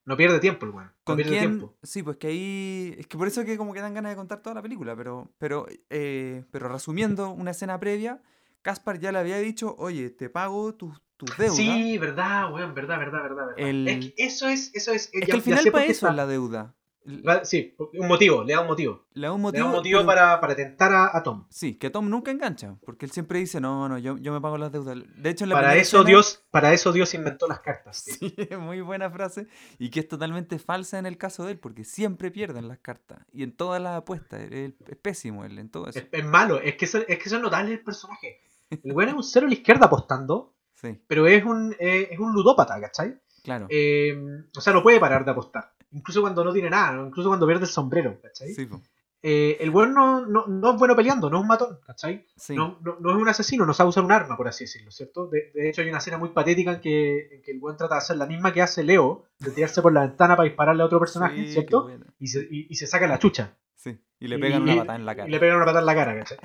No 0.05 0.16
pierde 0.16 0.40
tiempo 0.40 0.66
el 0.66 0.72
weón. 0.72 0.86
No 0.88 0.92
¿Con 1.05 1.16
pierde 1.16 1.30
quién? 1.30 1.42
tiempo. 1.59 1.76
Sí, 1.82 2.03
pues 2.03 2.16
que 2.16 2.26
ahí. 2.28 2.94
Es 2.98 3.07
que 3.07 3.16
por 3.16 3.28
eso 3.28 3.44
que 3.44 3.57
como 3.57 3.72
que 3.72 3.80
dan 3.80 3.94
ganas 3.94 4.11
de 4.12 4.16
contar 4.16 4.40
toda 4.42 4.55
la 4.55 4.62
película, 4.62 4.96
pero, 4.96 5.30
pero, 5.38 5.66
eh, 5.90 6.44
pero 6.50 6.68
resumiendo 6.68 7.30
una 7.30 7.53
escena 7.53 7.78
previa, 7.78 8.20
Caspar 8.62 8.98
ya 8.98 9.12
le 9.12 9.18
había 9.18 9.38
dicho, 9.38 9.74
oye, 9.78 10.11
te 10.11 10.28
pago 10.30 10.74
tus, 10.74 11.00
tus 11.16 11.36
deudas. 11.36 11.57
Sí, 11.57 11.98
verdad, 11.98 12.53
weón, 12.53 12.74
verdad, 12.74 12.98
verdad, 12.98 13.22
verdad. 13.22 13.46
verdad. 13.46 13.59
El- 13.68 13.88
Es 13.88 13.98
que 14.07 14.14
eso 14.16 14.48
es, 14.48 14.70
eso 14.74 14.92
es. 14.92 15.11
es 15.12 15.20
ya- 15.20 15.26
que 15.26 15.32
al 15.32 15.42
final 15.42 15.64
para 15.70 15.84
eso 15.84 16.09
es 16.09 16.14
la 16.16 16.26
deuda. 16.26 16.74
Sí, 17.44 17.74
un 17.98 18.07
motivo, 18.09 18.44
le 18.44 18.53
da 18.55 18.61
un 18.61 18.66
motivo. 18.68 19.07
Le 19.14 19.26
da 19.26 19.32
un 19.32 19.40
motivo. 19.40 19.64
da 19.64 19.70
un 19.70 19.76
motivo 19.76 19.98
pero- 20.00 20.07
para, 20.07 20.40
para 20.40 20.55
tentar 20.55 20.92
a, 20.92 21.16
a 21.16 21.22
Tom. 21.22 21.46
Sí, 21.50 21.74
que 21.74 21.90
Tom 21.90 22.09
nunca 22.09 22.30
engancha, 22.30 22.76
porque 22.84 23.07
él 23.07 23.12
siempre 23.12 23.38
dice, 23.40 23.61
no, 23.61 23.88
no, 23.88 23.98
yo, 23.98 24.16
yo 24.18 24.32
me 24.32 24.40
pago 24.40 24.57
las 24.59 24.70
deudas. 24.72 24.96
De 25.16 25.30
hecho, 25.30 25.44
en 25.44 25.50
la 25.50 25.57
Para 25.57 25.74
eso, 25.76 25.98
escena- 25.98 26.05
Dios, 26.09 26.44
para 26.50 26.72
eso 26.72 26.92
Dios 26.92 27.12
inventó 27.14 27.48
las 27.48 27.61
cartas. 27.61 27.98
Sí, 27.98 28.34
es 28.36 28.57
muy 28.59 28.80
buena 28.80 29.11
frase 29.11 29.46
y 29.78 29.90
que 29.90 30.00
es 30.00 30.09
totalmente 30.09 30.59
falsa 30.59 30.98
en 30.98 31.07
el 31.07 31.18
caso 31.18 31.44
de 31.44 31.53
él, 31.53 31.59
porque 31.59 31.84
siempre 31.84 32.30
pierden 32.30 32.68
las 32.68 32.78
cartas 32.78 33.18
y 33.32 33.42
en 33.42 33.53
todas 33.57 33.82
las 33.82 33.96
apuestas. 33.98 34.40
Es, 34.42 34.72
es 34.86 34.96
pésimo 34.96 35.44
él 35.44 35.59
en 35.59 35.70
todo 35.70 35.88
eso. 35.88 35.98
Es, 35.98 36.07
es 36.12 36.24
malo, 36.24 36.61
es 36.61 36.76
que, 36.76 36.84
eso, 36.84 36.98
es 36.98 37.18
que 37.18 37.24
eso 37.24 37.36
es 37.36 37.42
notable 37.42 37.72
el 37.72 37.80
personaje. 37.82 38.40
El 38.70 38.92
weón 38.92 39.09
es 39.11 39.14
un 39.16 39.22
cero 39.22 39.46
a 39.46 39.48
la 39.48 39.55
izquierda 39.55 39.86
apostando, 39.86 40.55
Sí, 40.74 40.98
pero 41.07 41.26
es 41.26 41.44
un, 41.44 41.76
eh, 41.78 42.09
es 42.11 42.18
un 42.18 42.32
ludópata, 42.32 42.80
¿cachai? 42.80 43.14
claro. 43.44 43.66
Eh, 43.70 44.16
o 44.57 44.61
sea, 44.61 44.72
no 44.72 44.82
puede 44.82 44.98
parar 44.98 45.24
de 45.24 45.30
apostar. 45.30 45.72
Incluso 45.93 46.20
cuando 46.22 46.43
no 46.45 46.53
tiene 46.53 46.70
nada, 46.70 47.05
incluso 47.07 47.28
cuando 47.28 47.47
pierde 47.47 47.64
el 47.64 47.70
sombrero, 47.70 48.18
¿cachai? 48.20 48.53
Sí, 48.55 48.68
Eh, 49.24 49.57
el 49.61 49.70
weón 49.70 49.95
no, 49.95 50.26
no, 50.26 50.47
no 50.49 50.72
es 50.72 50.76
bueno 50.78 50.97
peleando, 50.97 51.30
no 51.30 51.36
es 51.36 51.43
un 51.43 51.49
matón, 51.49 51.78
¿cachai? 51.86 52.26
sí. 52.36 52.57
No, 52.57 52.78
no, 52.82 52.97
no 52.99 53.11
es 53.11 53.16
un 53.16 53.28
asesino, 53.28 53.64
no 53.64 53.72
sabe 53.72 53.90
usar 53.90 54.03
un 54.05 54.11
arma, 54.11 54.36
por 54.36 54.49
así 54.49 54.64
decirlo, 54.64 54.90
¿cierto? 54.90 55.28
De, 55.28 55.53
de 55.55 55.68
hecho, 55.70 55.80
hay 55.82 55.88
una 55.90 55.99
escena 55.99 56.18
muy 56.18 56.30
patética 56.30 56.72
en 56.72 56.80
que, 56.80 57.28
en 57.36 57.43
que 57.43 57.53
el 57.53 57.59
weón 57.61 57.76
trata 57.76 57.95
de 57.95 57.99
hacer 57.99 58.16
la 58.16 58.26
misma 58.26 58.53
que 58.53 58.62
hace 58.62 58.82
Leo, 58.82 59.24
de 59.38 59.53
tirarse 59.53 59.80
por 59.80 59.93
la 59.93 60.01
ventana 60.07 60.34
para 60.34 60.49
dispararle 60.49 60.82
a 60.82 60.86
otro 60.86 60.99
personaje, 60.99 61.36
Sí, 61.47 61.53
¿cierto? 61.53 61.88
Y 62.18 62.26
se, 62.26 62.40
y, 62.51 62.66
y 62.68 62.74
se 62.74 62.86
saca 62.88 63.07
la 63.07 63.18
chucha. 63.20 63.55
Sí, 63.76 63.97
y 64.18 64.26
le 64.28 64.38
pegan 64.40 64.62
y- 64.66 64.70
una 64.72 64.76
patada 64.82 64.99
en 64.99 65.07
la 65.07 65.14
cara. 65.14 65.28
Y 65.28 65.30
le 65.30 65.38
pegan 65.38 65.57
una 65.57 65.66
patada 65.66 65.80
en 65.80 65.86
la 65.86 65.95
cara, 65.95 66.18
¿cachai? 66.18 66.38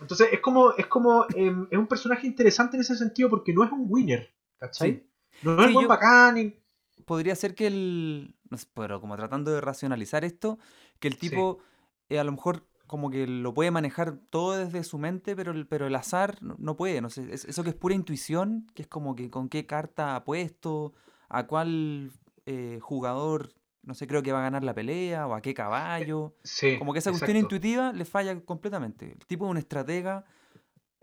Entonces, 0.00 0.28
es 0.32 0.40
como, 0.40 0.72
es 0.72 0.86
como, 0.86 1.26
em, 1.36 1.68
es 1.70 1.78
un 1.78 1.86
personaje 1.86 2.26
interesante 2.26 2.76
en 2.76 2.80
ese 2.80 2.96
sentido 2.96 3.30
porque 3.30 3.52
no 3.54 3.62
es 3.62 3.70
un 3.70 3.86
winner, 3.88 4.28
¿cachai? 4.58 4.90
Sí. 4.90 5.06
No 5.42 5.60
es 5.60 5.68
Sí, 5.68 5.72
buen 5.74 5.86
bacán 5.86 6.38
y... 6.38 6.54
Podría 7.04 7.34
ser 7.36 7.54
que 7.54 7.66
el. 7.68 8.34
Pero 8.74 9.00
como 9.00 9.16
tratando 9.16 9.50
de 9.52 9.60
racionalizar 9.60 10.24
esto, 10.24 10.58
que 11.00 11.08
el 11.08 11.18
tipo 11.18 11.58
eh, 12.08 12.18
a 12.18 12.24
lo 12.24 12.32
mejor 12.32 12.66
como 12.86 13.10
que 13.10 13.26
lo 13.26 13.54
puede 13.54 13.70
manejar 13.70 14.18
todo 14.30 14.56
desde 14.56 14.84
su 14.84 14.98
mente, 14.98 15.34
pero 15.34 15.52
el, 15.52 15.66
pero 15.66 15.86
el 15.86 15.94
azar 15.94 16.38
no, 16.42 16.76
puede. 16.76 17.00
No 17.00 17.10
sé, 17.10 17.32
es- 17.32 17.44
eso 17.46 17.64
que 17.64 17.70
es 17.70 17.74
pura 17.76 17.94
intuición, 17.94 18.66
que 18.74 18.82
es 18.82 18.88
como 18.88 19.14
que 19.16 19.30
con 19.30 19.48
qué 19.48 19.66
carta 19.66 20.14
ha 20.16 20.24
puesto, 20.24 20.92
a 21.28 21.46
cuál 21.46 22.12
eh, 22.46 22.78
jugador, 22.82 23.54
no 23.82 23.94
sé, 23.94 24.06
creo 24.06 24.22
que 24.22 24.32
va 24.32 24.40
a 24.40 24.42
ganar 24.42 24.62
la 24.64 24.74
pelea, 24.74 25.26
o 25.26 25.34
a 25.34 25.40
qué 25.40 25.54
caballo. 25.54 26.34
Sí, 26.42 26.76
Como 26.78 26.92
que 26.92 26.98
esa 26.98 27.10
cuestión 27.10 27.36
exacto. 27.36 27.56
intuitiva 27.56 27.92
le 27.92 28.04
falla 28.04 28.38
completamente. 28.42 29.12
El 29.12 29.26
tipo 29.26 29.46
es 29.46 29.50
un 29.50 29.56
estratega. 29.56 30.24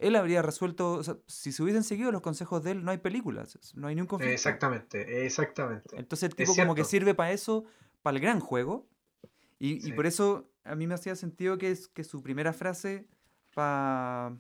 Él 0.02 0.16
habría 0.16 0.42
resuelto, 0.42 0.94
o 0.94 1.04
sea, 1.04 1.18
si 1.28 1.52
se 1.52 1.62
hubiesen 1.64 1.84
seguido 1.84 2.12
los 2.12 2.22
consejos 2.22 2.64
de 2.64 2.72
él, 2.72 2.84
no 2.84 2.92
hay 2.92 2.98
películas, 2.98 3.58
no 3.76 3.88
hay 3.88 3.96
ni 3.96 4.02
un 4.02 4.08
conflicto. 4.08 4.34
Exactamente, 4.34 5.26
exactamente. 5.26 5.96
Entonces 5.98 6.30
el 6.30 6.36
tipo 6.36 6.56
como 6.56 6.76
que 6.76 6.84
sirve 6.84 7.14
para 7.14 7.32
eso, 7.32 7.66
para 8.02 8.18
el 8.18 8.22
gran 8.22 8.40
juego. 8.40 8.88
Y, 9.60 9.92
por 9.94 10.08
eso 10.08 10.50
a 10.64 10.76
mí 10.76 10.88
me 10.88 10.96
hacía 10.96 11.16
sentido 11.16 11.58
que, 11.58 11.70
es, 11.70 11.88
que 11.88 12.04
su 12.04 12.24
primera 12.24 12.52
frase 12.52 13.08
pa- 13.54 14.36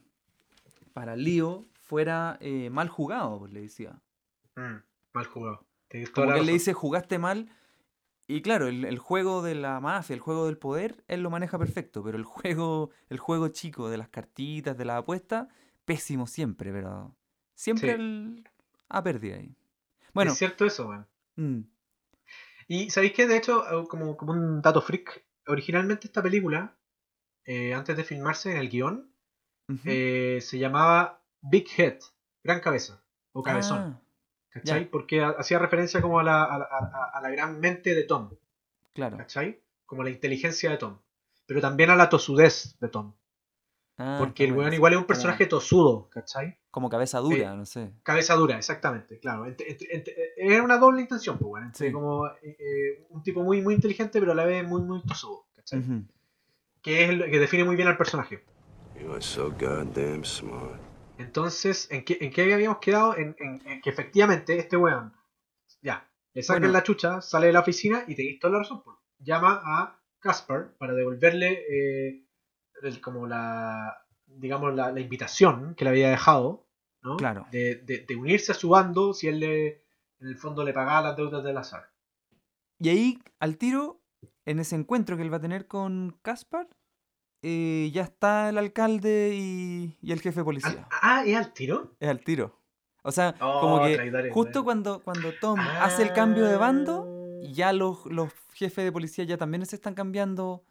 para 0.93 1.15
Lío 1.15 1.65
fuera 1.79 2.37
eh, 2.41 2.69
mal 2.71 2.89
jugado, 2.89 3.39
pues 3.39 3.53
le 3.53 3.61
decía. 3.61 4.01
Mm, 4.55 4.77
mal 5.13 5.25
jugado. 5.25 5.65
Como 6.13 6.33
que 6.33 6.39
él 6.39 6.45
le 6.45 6.53
dice, 6.53 6.73
jugaste 6.73 7.19
mal. 7.19 7.49
Y 8.27 8.41
claro, 8.41 8.67
el, 8.67 8.85
el 8.85 8.97
juego 8.99 9.41
de 9.41 9.55
la 9.55 9.79
mafia, 9.79 10.13
el 10.13 10.19
juego 10.21 10.45
del 10.45 10.57
poder, 10.57 11.03
él 11.07 11.21
lo 11.21 11.29
maneja 11.29 11.57
perfecto, 11.59 12.03
pero 12.03 12.17
el 12.17 12.23
juego, 12.25 12.91
el 13.09 13.19
juego 13.19 13.49
chico 13.49 13.89
de 13.89 13.97
las 13.97 14.09
cartitas, 14.09 14.77
de 14.77 14.85
la 14.85 14.97
apuesta, 14.97 15.49
pésimo 15.85 16.27
siempre, 16.27 16.71
pero 16.71 17.15
siempre 17.55 17.89
Sí. 17.89 17.95
él 17.95 18.49
ha 18.89 19.03
perdido 19.03 19.37
ahí. 19.37 19.55
Bueno, 20.13 20.31
Es 20.31 20.37
cierto 20.37 20.65
eso, 20.65 20.87
man. 20.87 21.07
mm, 21.35 21.61
Y 22.67 22.89
sabéis 22.89 23.13
que, 23.13 23.27
de 23.27 23.37
hecho, 23.37 23.63
como, 23.89 24.15
como 24.15 24.31
un 24.33 24.61
dato 24.61 24.81
freak, 24.81 25.25
originalmente 25.47 26.07
esta 26.07 26.21
película, 26.23 26.77
eh, 27.45 27.73
antes 27.73 27.97
de 27.97 28.03
filmarse 28.03 28.51
en 28.51 28.57
el 28.57 28.69
guion, 28.69 29.11
eh, 29.85 30.39
se 30.41 30.59
llamaba 30.59 31.21
Big 31.41 31.67
Head, 31.77 31.99
gran 32.43 32.59
cabeza, 32.59 33.03
o 33.33 33.41
cabezón, 33.41 33.79
Ah, 33.79 34.01
¿cachai? 34.51 34.83
ya. 34.85 34.91
Porque 34.91 35.21
ha- 35.21 35.29
hacía 35.37 35.57
referencia 35.59 36.01
como 36.01 36.19
a 36.19 36.23
la, 36.23 36.43
a, 36.43 36.57
la- 36.59 36.65
a- 36.71 37.11
a 37.17 37.21
la 37.21 37.29
gran 37.31 37.59
mente 37.59 37.95
de 37.95 38.03
Tom, 38.03 38.29
claro. 38.93 39.17
¿cachai? 39.17 39.59
Como 39.85 40.03
la 40.03 40.09
inteligencia 40.11 40.69
de 40.69 40.77
Tom, 40.77 40.97
pero 41.45 41.59
también 41.59 41.89
a 41.89 41.95
la 41.95 42.07
tosudez 42.09 42.77
de 42.79 42.87
Tom. 42.87 43.13
Ah, 43.97 44.15
porque 44.19 44.45
el 44.45 44.51
bueno, 44.53 44.63
weón 44.63 44.73
igual 44.73 44.93
es 44.93 44.99
un 44.99 45.05
personaje 45.05 45.45
tosudo, 45.45 46.09
¿cachai? 46.09 46.57
Como 46.71 46.89
cabeza 46.89 47.19
dura, 47.19 47.53
no 47.55 47.65
sé. 47.65 47.91
Cabeza 48.03 48.33
dura, 48.35 48.57
exactamente, 48.57 49.19
claro. 49.19 49.45
Ent- 49.45 49.57
ent- 49.67 49.87
ent- 49.91 50.13
Era 50.37 50.63
una 50.63 50.77
doble 50.77 51.01
intención, 51.01 51.37
pues, 51.37 51.51
weón. 51.51 51.65
entre 51.67 51.87
Sí. 51.87 51.93
como 51.93 52.25
eh, 52.27 52.33
eh, 52.57 53.05
un 53.09 53.21
tipo 53.21 53.43
muy, 53.43 53.61
muy 53.61 53.75
inteligente, 53.75 54.19
pero 54.19 54.31
a 54.31 54.35
la 54.35 54.45
vez 54.45 54.65
muy, 54.65 54.81
muy 54.81 55.01
tosudo, 55.03 55.45
¿cachai? 55.55 55.83
Que 56.81 57.03
es 57.03 57.13
lo 57.15 57.25
que 57.25 57.37
define 57.39 57.63
muy 57.63 57.75
bien 57.75 57.89
al 57.89 57.97
personaje. 57.97 58.43
You 58.99 59.11
are 59.11 59.21
so 59.21 59.51
goddamn 59.51 60.23
smart. 60.25 60.79
Entonces, 61.21 61.87
¿en 61.91 62.03
qué, 62.03 62.17
en 62.21 62.31
qué 62.31 62.53
habíamos 62.53 62.79
quedado? 62.79 63.15
En, 63.17 63.35
en- 63.39 63.61
en 63.67 63.81
que 63.81 63.89
efectivamente 63.89 64.57
este 64.57 64.77
weón, 64.77 65.13
ya, 65.81 66.07
le 66.33 66.43
sacan 66.43 66.63
Bueno. 66.63 66.73
la 66.73 66.83
chucha, 66.83 67.21
sale 67.21 67.47
de 67.47 67.53
la 67.53 67.59
oficina 67.61 68.03
y 68.07 68.15
tenéis 68.15 68.39
toda 68.39 68.53
la 68.53 68.59
razón. 68.59 68.81
Llama 69.19 69.61
a 69.63 69.99
Caspar 70.19 70.75
para 70.77 70.93
devolverle 70.93 71.63
eh, 71.69 72.25
el- 72.83 73.01
como 73.01 73.27
la, 73.27 74.05
digamos, 74.25 74.73
la, 74.75 74.91
la 74.91 74.99
invitación 74.99 75.75
que 75.75 75.83
le 75.83 75.89
había 75.91 76.09
dejado, 76.09 76.67
¿no? 77.01 77.17
Claro. 77.17 77.45
De, 77.51 77.75
de- 77.75 78.05
de 78.07 78.15
unirse 78.15 78.51
a 78.51 78.55
su 78.55 78.69
bando 78.69 79.13
si 79.13 79.27
él 79.27 79.39
le, 79.39 79.67
en 80.19 80.27
el 80.27 80.37
fondo 80.37 80.63
le 80.63 80.73
pagaba 80.73 81.01
las 81.09 81.17
deudas 81.17 81.43
del 81.43 81.57
azar. 81.57 81.89
Y 82.79 82.89
ahí, 82.89 83.19
al 83.39 83.57
tiro, 83.57 84.01
en 84.45 84.59
ese 84.59 84.75
encuentro 84.75 85.15
que 85.17 85.23
él 85.23 85.31
va 85.33 85.37
a 85.37 85.41
tener 85.41 85.67
con 85.67 86.17
Caspar, 86.23 86.67
eh, 87.41 87.89
ya 87.93 88.03
está 88.03 88.49
el 88.49 88.57
alcalde 88.57 89.31
y, 89.33 89.97
y 90.01 90.11
el 90.11 90.21
jefe 90.21 90.41
de 90.41 90.43
policía. 90.43 90.87
ah, 91.01 91.23
¿es 91.25 91.35
al 91.35 91.53
tiro? 91.53 91.91
Es 91.99 92.09
al 92.09 92.19
tiro. 92.23 92.57
O 93.03 93.11
sea, 93.11 93.33
Oh, 93.41 93.61
como 93.61 93.83
que 93.85 93.95
traidores, 93.95 94.31
justo 94.33 94.63
cuando, 94.63 94.99
cuando 95.03 95.33
Tom 95.39 95.59
hace 95.59 96.03
el 96.03 96.13
cambio 96.13 96.45
de 96.45 96.55
bando, 96.57 97.05
Ah. 97.43 97.47
ya 97.51 97.73
los, 97.73 98.05
los 98.05 98.31
jefes 98.53 98.85
de 98.85 98.91
policía 98.91 99.23
ya 99.25 99.37
también 99.37 99.65
se 99.65 99.75
están 99.75 99.95
cambiando. 99.95 100.63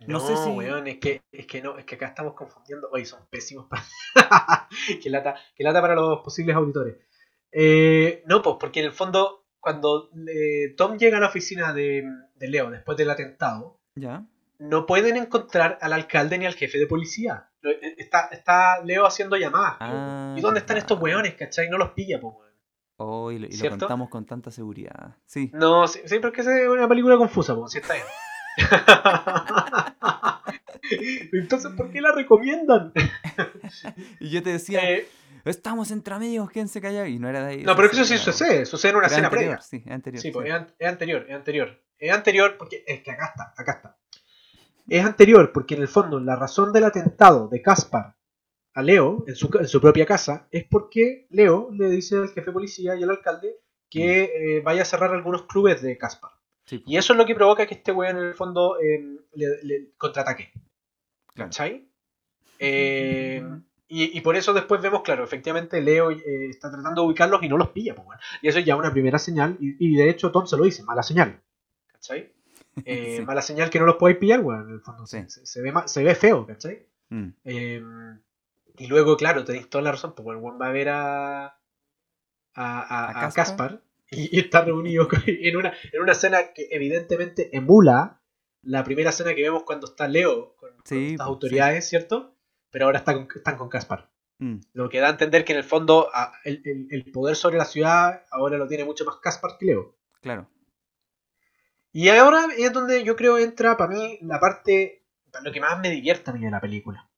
No 0.00 0.18
No, 0.18 0.20
sé 0.20 0.36
si- 0.36 0.50
weón, 0.50 0.86
es 0.88 0.98
que, 0.98 1.22
es 1.32 1.46
que 1.46 1.60
no, 1.62 1.76
es 1.78 1.84
que 1.84 1.94
acá 1.96 2.06
estamos 2.06 2.34
confundiendo. 2.34 2.88
Oye, 2.92 3.04
son 3.04 3.20
pésimos 3.30 3.66
para. 3.66 3.84
que, 5.02 5.10
lata, 5.10 5.36
que 5.54 5.62
lata 5.64 5.80
para 5.80 5.94
los 5.94 6.20
posibles 6.20 6.54
auditores. 6.56 6.96
Eh, 7.52 8.22
no, 8.26 8.42
pues, 8.42 8.56
porque 8.60 8.80
en 8.80 8.86
el 8.86 8.92
fondo, 8.92 9.44
cuando 9.60 10.10
eh, 10.28 10.74
Tom 10.76 10.98
llega 10.98 11.16
a 11.18 11.20
la 11.20 11.28
oficina 11.28 11.72
de, 11.72 12.04
de 12.36 12.48
Leo 12.48 12.70
después 12.70 12.96
del 12.98 13.10
atentado, 13.10 13.78
Ya. 13.94 14.24
No 14.58 14.86
pueden 14.86 15.16
encontrar 15.16 15.78
al 15.80 15.92
alcalde 15.92 16.38
ni 16.38 16.46
al 16.46 16.54
jefe 16.54 16.78
de 16.78 16.86
policía. 16.86 17.50
Eh, 17.62 17.94
Está, 17.98 18.28
está 18.32 18.82
Leo 18.84 19.06
haciendo 19.06 19.36
llamadas. 19.36 19.76
Ah, 19.80 20.34
¿Y 20.36 20.40
dónde 20.40 20.60
están 20.60 20.76
estos 20.76 20.98
verdad. 21.00 21.16
weones, 21.16 21.34
cachai? 21.34 21.68
No 21.68 21.78
los 21.78 21.90
pilla, 21.92 22.20
pues, 22.20 22.34
weón. 22.36 22.48
Oh, 23.00 23.30
y 23.30 23.38
lo, 23.38 23.46
y 23.46 23.68
contamos 23.68 24.08
con 24.08 24.26
tanta 24.26 24.50
seguridad. 24.50 25.14
Sí. 25.24 25.50
No, 25.54 25.86
sí, 25.86 26.00
sí, 26.04 26.16
pero 26.16 26.28
es 26.28 26.34
que 26.34 26.40
es 26.62 26.68
una 26.68 26.88
película 26.88 27.16
confusa, 27.16 27.54
pues, 27.54 27.72
sí 27.72 27.78
está 27.78 27.94
bien. 27.94 28.06
Entonces, 31.32 31.72
¿por 31.76 31.90
qué 31.90 32.00
la 32.00 32.12
recomiendan? 32.12 32.92
Y 34.20 34.30
yo 34.30 34.42
te 34.42 34.50
decía, 34.50 34.88
Eh, 34.90 35.06
estamos 35.44 35.90
entre 35.90 36.14
amigos, 36.14 36.50
¿quién 36.50 36.68
se 36.68 36.80
calla? 36.80 37.06
Y 37.06 37.18
no 37.18 37.28
era 37.28 37.44
de 37.44 37.52
ahí. 37.52 37.62
no, 37.62 37.76
pero 37.76 37.88
eso 37.90 38.04
sí 38.04 38.14
era- 38.14 38.22
sucede, 38.22 38.66
sucede 38.66 38.90
en 38.92 38.96
una 38.96 39.06
escena 39.06 39.30
previa. 39.30 39.60
Sí, 39.60 39.82
es 39.84 39.92
anterior. 39.92 40.22
Sí, 40.22 40.30
pues, 40.30 40.46
sí. 40.50 40.66
es 40.78 40.88
anterior, 40.88 41.26
es 41.28 41.34
anterior. 41.36 41.82
Es 41.98 42.12
anterior 42.12 42.56
porque 42.58 42.84
es 42.86 43.02
que 43.02 43.10
acá 43.10 43.26
está, 43.34 43.54
acá 43.56 43.72
está. 43.72 43.96
Es 44.88 45.04
anterior 45.04 45.52
porque 45.52 45.74
en 45.74 45.82
el 45.82 45.88
fondo 45.88 46.18
la 46.20 46.36
razón 46.36 46.72
del 46.72 46.84
atentado 46.84 47.48
de 47.48 47.60
Caspar 47.62 48.16
a 48.74 48.82
Leo 48.82 49.24
en 49.26 49.36
su, 49.36 49.50
ca- 49.50 49.60
en 49.60 49.68
su 49.68 49.80
propia 49.80 50.06
casa 50.06 50.48
es 50.50 50.64
porque 50.64 51.26
Leo 51.30 51.68
le 51.72 51.88
dice 51.90 52.16
al 52.16 52.28
jefe 52.28 52.46
de 52.46 52.52
policía 52.52 52.94
y 52.96 53.02
al 53.02 53.10
alcalde 53.10 53.56
que 53.90 54.56
eh, 54.58 54.60
vaya 54.60 54.82
a 54.82 54.84
cerrar 54.86 55.12
algunos 55.12 55.42
clubes 55.46 55.82
de 55.82 55.96
Caspar. 55.98 56.30
Sí, 56.64 56.82
Y 56.86 56.96
eso 56.98 57.12
es 57.14 57.16
lo 57.18 57.24
que 57.26 57.34
provoca 57.34 57.66
que 57.66 57.74
este 57.74 57.92
weón 57.92 58.18
en 58.18 58.24
el 58.24 58.34
fondo 58.34 58.78
eh, 58.80 59.02
le, 59.34 59.62
le 59.62 59.92
contraataque. 59.96 60.52
¿Cachai? 61.34 61.88
Eh, 62.58 63.42
y, 63.88 64.18
y 64.18 64.20
por 64.20 64.36
eso 64.36 64.52
después 64.52 64.82
vemos, 64.82 65.02
claro, 65.02 65.24
efectivamente 65.24 65.80
Leo 65.80 66.10
eh, 66.10 66.48
está 66.50 66.70
tratando 66.70 67.00
de 67.02 67.06
ubicarlos 67.08 67.42
y 67.42 67.48
no 67.48 67.56
los 67.56 67.70
pilla. 67.70 67.94
Pues, 67.94 68.06
weón. 68.06 68.20
Y 68.42 68.48
eso 68.48 68.58
es 68.58 68.64
ya 68.66 68.76
una 68.76 68.92
primera 68.92 69.18
señal. 69.18 69.56
Y, 69.60 69.76
y 69.92 69.96
de 69.96 70.10
hecho 70.10 70.30
Tom 70.30 70.46
se 70.46 70.56
lo 70.58 70.64
dice, 70.64 70.82
mala 70.82 71.02
señal. 71.02 71.40
¿Cachai? 71.92 72.32
Eh, 72.84 73.16
Sí. 73.18 73.24
Mala 73.24 73.42
señal 73.42 73.70
que 73.70 73.78
no 73.78 73.86
los 73.86 73.96
podáis 73.96 74.18
pillar, 74.18 74.40
weón. 74.40 74.68
En 74.68 74.74
el 74.74 74.80
fondo 74.80 75.06
se, 75.06 75.22
Sí. 75.24 75.40
se- 75.40 75.46
se 75.46 75.62
ve, 75.62 75.72
se 75.86 76.02
ve 76.04 76.14
feo, 76.14 76.46
¿cachai? 76.46 76.86
Mm, 77.10 77.28
Eh, 77.44 77.82
y 78.76 78.86
luego, 78.86 79.16
claro, 79.16 79.44
tenéis 79.44 79.68
toda 79.70 79.82
la 79.82 79.92
razón, 79.92 80.14
porque 80.14 80.30
el 80.30 80.36
weón 80.36 80.58
va 80.60 80.68
a 80.68 80.72
ver 80.72 80.88
a, 80.90 81.44
a, 81.46 81.54
a, 82.54 83.10
¿A 83.10 83.26
a 83.26 83.32
Caspar? 83.32 83.82
Y, 84.10 84.36
y 84.36 84.40
está 84.40 84.64
reunido 84.64 85.06
con- 85.08 85.22
en 85.26 85.56
una, 85.56 85.72
en 85.92 86.02
una 86.02 86.12
escena 86.12 86.52
que 86.54 86.68
evidentemente 86.70 87.54
emula 87.56 88.20
la 88.62 88.82
primera 88.84 89.10
escena 89.10 89.34
que 89.34 89.42
vemos 89.42 89.64
cuando 89.64 89.86
está 89.86 90.08
Leo 90.08 90.56
con, 90.56 90.70
con 90.70 90.80
Sí, 90.84 91.12
estas 91.12 91.16
pues, 91.26 91.28
autoridades, 91.28 91.88
¿cierto? 91.88 92.34
Pero 92.70 92.86
ahora 92.86 92.98
está 92.98 93.14
con- 93.14 93.28
están 93.34 93.56
con 93.56 93.68
Caspar. 93.68 94.08
mm, 94.38 94.56
Lo 94.74 94.88
que 94.88 95.00
da 95.00 95.08
a 95.08 95.10
entender 95.10 95.44
que 95.44 95.52
en 95.52 95.58
el 95.58 95.64
fondo 95.64 96.08
el, 96.44 96.62
el- 96.64 96.88
el 96.90 97.10
poder 97.12 97.36
sobre 97.36 97.58
la 97.58 97.64
ciudad 97.64 98.24
ahora 98.30 98.56
lo 98.58 98.66
tiene 98.66 98.84
mucho 98.84 99.04
más 99.04 99.16
Caspar 99.16 99.52
que 99.58 99.66
Leo. 99.66 99.94
claro. 100.20 100.48
Y 101.98 102.10
ahora 102.10 102.46
es 102.56 102.72
donde 102.72 103.02
yo 103.02 103.16
creo 103.16 103.38
entra 103.38 103.76
para 103.76 103.92
mí 103.92 104.20
la 104.22 104.38
parte, 104.38 105.04
lo 105.42 105.50
que 105.50 105.60
más 105.60 105.80
me 105.80 105.90
divierte 105.90 106.30
a 106.30 106.32
mí 106.32 106.38
de 106.38 106.48
la 106.52 106.60
película. 106.60 107.10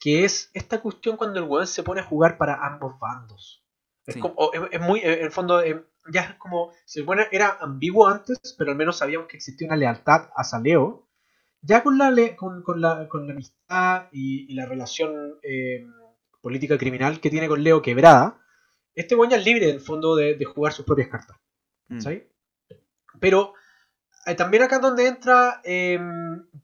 Que 0.00 0.24
es 0.24 0.50
esta 0.52 0.80
cuestión 0.80 1.16
cuando 1.16 1.38
el 1.38 1.44
weón 1.44 1.68
se 1.68 1.84
pone 1.84 2.00
a 2.00 2.04
jugar 2.04 2.38
para 2.38 2.66
ambos 2.66 2.98
bandos. 2.98 3.64
Es, 4.04 4.16
como, 4.16 4.50
es, 4.52 4.62
es 4.72 4.80
muy, 4.80 4.98
en 4.98 5.20
el 5.20 5.30
fondo, 5.30 5.62
eh, 5.62 5.86
ya 6.12 6.22
es 6.22 6.34
como, 6.34 6.72
se 6.86 6.98
supone 6.98 7.28
era 7.30 7.56
ambiguo 7.60 8.08
antes, 8.08 8.36
pero 8.58 8.72
al 8.72 8.76
menos 8.76 8.98
sabíamos 8.98 9.28
que 9.28 9.36
existía 9.36 9.68
una 9.68 9.76
lealtad 9.76 10.28
hacia 10.34 10.58
Leo. 10.58 11.08
Ya 11.62 11.84
con 11.84 11.98
la, 11.98 12.12
con, 12.34 12.64
con 12.64 12.80
la, 12.80 13.06
con 13.08 13.28
la 13.28 13.32
amistad 13.32 14.08
y, 14.10 14.52
y 14.52 14.56
la 14.56 14.66
relación 14.66 15.38
eh, 15.44 15.86
política 16.40 16.76
criminal 16.78 17.20
que 17.20 17.30
tiene 17.30 17.46
con 17.46 17.62
Leo 17.62 17.80
quebrada, 17.80 18.40
este 18.96 19.14
weón 19.14 19.30
ya 19.30 19.36
es 19.36 19.44
libre, 19.44 19.68
en 19.68 19.76
el 19.76 19.80
fondo, 19.80 20.16
de, 20.16 20.34
de 20.34 20.44
jugar 20.44 20.72
sus 20.72 20.84
propias 20.84 21.06
cartas. 21.06 21.36
Mm, 21.86 21.98
¿cachai? 21.98 22.35
Pero 23.20 23.54
eh, 24.26 24.34
también 24.34 24.62
acá 24.62 24.76
es 24.76 24.82
donde 24.82 25.06
entra, 25.06 25.60
eh, 25.64 25.98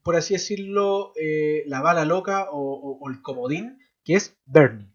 por 0.03 0.16
así 0.16 0.34
decirlo, 0.34 1.12
eh, 1.20 1.62
la 1.66 1.80
bala 1.80 2.05
loca 2.05 2.50
o, 2.50 2.59
o- 2.59 2.98
o 3.00 3.11
el 3.11 3.22
comodín, 3.22 3.78
que 4.05 4.14
es 4.14 4.36
Bernie. 4.46 4.88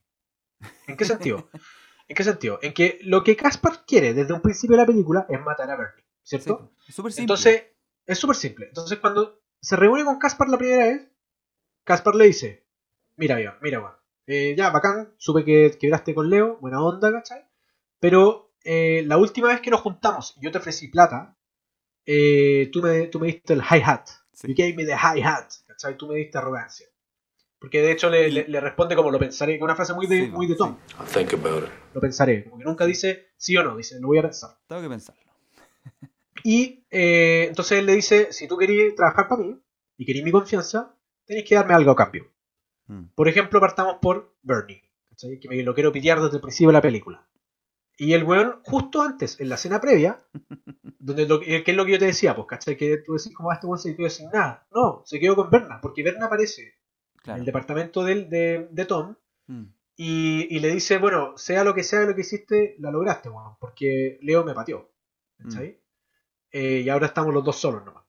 ¿En 0.87 0.97
qué 0.97 1.05
sentido? 1.05 1.49
¿En 2.09 2.15
qué 2.15 2.23
sentido? 2.23 2.59
En 2.61 2.73
que 2.73 2.99
lo 3.03 3.23
que 3.23 3.35
Caspar 3.35 3.83
quiere 3.85 4.13
desde 4.13 4.33
un 4.33 4.41
principio 4.41 4.75
de 4.77 4.81
la 4.83 4.87
película 4.87 5.25
es 5.29 5.39
matar 5.41 5.69
a 5.71 5.75
Bernie, 5.75 6.03
Sí, 6.23 6.37
¿cierto? 6.39 6.71
es 6.87 6.95
súper 6.95 7.11
simple. 7.11 7.23
Entonces, 7.23 7.63
es 8.05 8.17
súper 8.17 8.35
simple. 8.35 8.65
Entonces, 8.67 8.97
cuando 8.99 9.41
se 9.61 9.75
reúne 9.75 10.03
con 10.05 10.17
Caspar 10.19 10.47
la 10.49 10.57
primera 10.57 10.85
vez, 10.85 11.09
Caspar 11.83 12.15
le 12.15 12.25
dice: 12.25 12.65
Mira, 13.17 13.57
mira, 13.61 13.79
weón. 13.79 13.93
eh, 14.25 14.55
ya, 14.57 14.69
bacán, 14.71 15.13
supe 15.17 15.43
que 15.45 15.77
quebraste 15.79 16.13
con 16.13 16.29
Leo, 16.29 16.57
buena 16.59 16.81
onda, 16.81 17.11
¿cachai? 17.11 17.45
Pero 17.99 18.51
eh, 18.63 19.03
la 19.05 19.17
última 19.17 19.47
vez 19.49 19.61
que 19.61 19.69
nos 19.71 19.81
juntamos 19.81 20.33
y 20.37 20.41
yo 20.43 20.51
te 20.51 20.57
ofrecí 20.57 20.87
plata, 20.89 21.36
eh, 22.07 22.69
tú, 22.73 22.81
me, 22.81 23.07
tú 23.07 23.19
me 23.19 23.27
diste 23.27 23.53
el 23.53 23.61
hi-hat. 23.61 24.07
Sí. 24.33 24.47
You 24.47 24.55
gave 24.57 24.73
me 24.73 24.85
the 24.85 24.93
hi-hat, 24.95 25.49
¿cachai? 25.67 25.95
Tú 25.97 26.07
me 26.07 26.15
diste 26.15 26.37
arrogancia. 26.39 26.87
Porque 27.59 27.81
de 27.81 27.91
hecho 27.91 28.09
le, 28.09 28.29
le- 28.31 28.47
le 28.47 28.59
responde 28.61 28.95
como 28.95 29.09
lo 29.11 29.17
pensaré, 29.19 29.53
que 29.53 29.57
es 29.57 29.63
una 29.63 29.75
frase 29.75 29.93
muy 29.93 30.05
de, 30.07 30.25
Sí, 30.25 30.31
muy 30.31 30.45
de 30.47 30.53
sí. 30.53 30.57
Tom. 30.59 30.77
I'll 30.99 31.07
think 31.07 31.33
about 31.33 31.63
it. 31.63 31.69
Lo 31.93 32.01
pensaré. 32.01 32.43
Como 32.45 32.57
que 32.59 32.63
nunca 32.65 32.85
dice 32.85 33.29
sí 33.37 33.55
o 33.57 33.63
no, 33.63 33.75
dice 33.75 33.99
lo 33.99 34.07
voy 34.07 34.19
a 34.19 34.21
pensar. 34.23 34.51
Tengo 34.67 34.81
que 34.81 34.89
pensarlo. 34.89 35.21
Y 36.43 36.85
eh, 36.91 37.45
entonces 37.49 37.79
él 37.79 37.85
le 37.87 37.93
dice, 37.95 38.31
si 38.31 38.47
tú 38.47 38.57
querías 38.57 38.95
trabajar 38.95 39.27
para 39.27 39.41
mí 39.43 39.59
y 39.97 40.05
querías 40.05 40.23
mi 40.23 40.31
confianza, 40.31 40.95
tenéis 41.25 41.47
que 41.47 41.55
darme 41.55 41.73
algo 41.73 41.91
a 41.91 41.95
cambio. 41.95 42.31
Mm, 42.87 43.05
Por 43.15 43.27
ejemplo, 43.27 43.59
partamos 43.59 43.97
por 44.01 44.35
Bernie, 44.43 44.83
¿cachai? 45.09 45.39
que 45.39 45.49
me 45.49 45.61
lo 45.63 45.73
quiero 45.73 45.91
pitear 45.91 46.21
desde 46.21 46.35
el 46.37 46.41
principio 46.41 46.69
de 46.69 46.73
la 46.73 46.81
película. 46.81 47.27
Y 47.97 48.13
el 48.13 48.23
weón, 48.23 48.61
justo 48.63 49.01
antes, 49.01 49.39
en 49.39 49.49
la 49.49 49.55
escena 49.55 49.81
previa, 49.81 50.23
donde 50.99 51.27
lo, 51.27 51.39
que 51.39 51.63
es 51.65 51.75
lo 51.75 51.85
que 51.85 51.93
yo 51.93 51.99
te 51.99 52.05
decía, 52.05 52.35
pues, 52.35 52.47
¿cachai? 52.47 52.77
Que 52.77 52.97
tú 52.97 53.13
decís, 53.13 53.33
como 53.35 53.49
"Ah, 53.51 53.55
este 53.55 53.67
weón 53.67 53.79
se 53.79 53.95
quedó 53.95 54.09
sin 54.09 54.29
nada. 54.29 54.67
No, 54.71 55.01
se 55.05 55.19
quedó 55.19 55.35
con 55.35 55.49
Berna, 55.49 55.79
porque 55.81 56.03
Berna 56.03 56.27
aparece 56.27 56.75
en 57.25 57.39
el 57.39 57.45
departamento 57.45 58.03
del- 58.03 58.29
de, 58.29 58.67
de 58.71 58.85
Tom 58.85 59.15
Mm, 59.49 59.63
y, 59.95 60.55
y 60.55 60.59
le 60.59 60.69
dice, 60.73 60.97
bueno, 60.97 61.37
sea 61.37 61.63
lo 61.63 61.73
que 61.73 61.81
sea 61.83 62.01
lo 62.01 62.13
que 62.13 62.21
hiciste, 62.21 62.75
la 62.79 62.91
lograste, 62.91 63.29
weón, 63.29 63.55
porque 63.59 64.19
Leo 64.21 64.43
me 64.43 64.53
pateó. 64.53 64.91
¿cachai? 65.37 65.81
Eh, 66.51 66.81
y 66.85 66.89
ahora 66.89 67.07
estamos 67.07 67.33
los 67.33 67.43
dos 67.43 67.57
solos 67.57 67.83
nomás. 67.85 68.03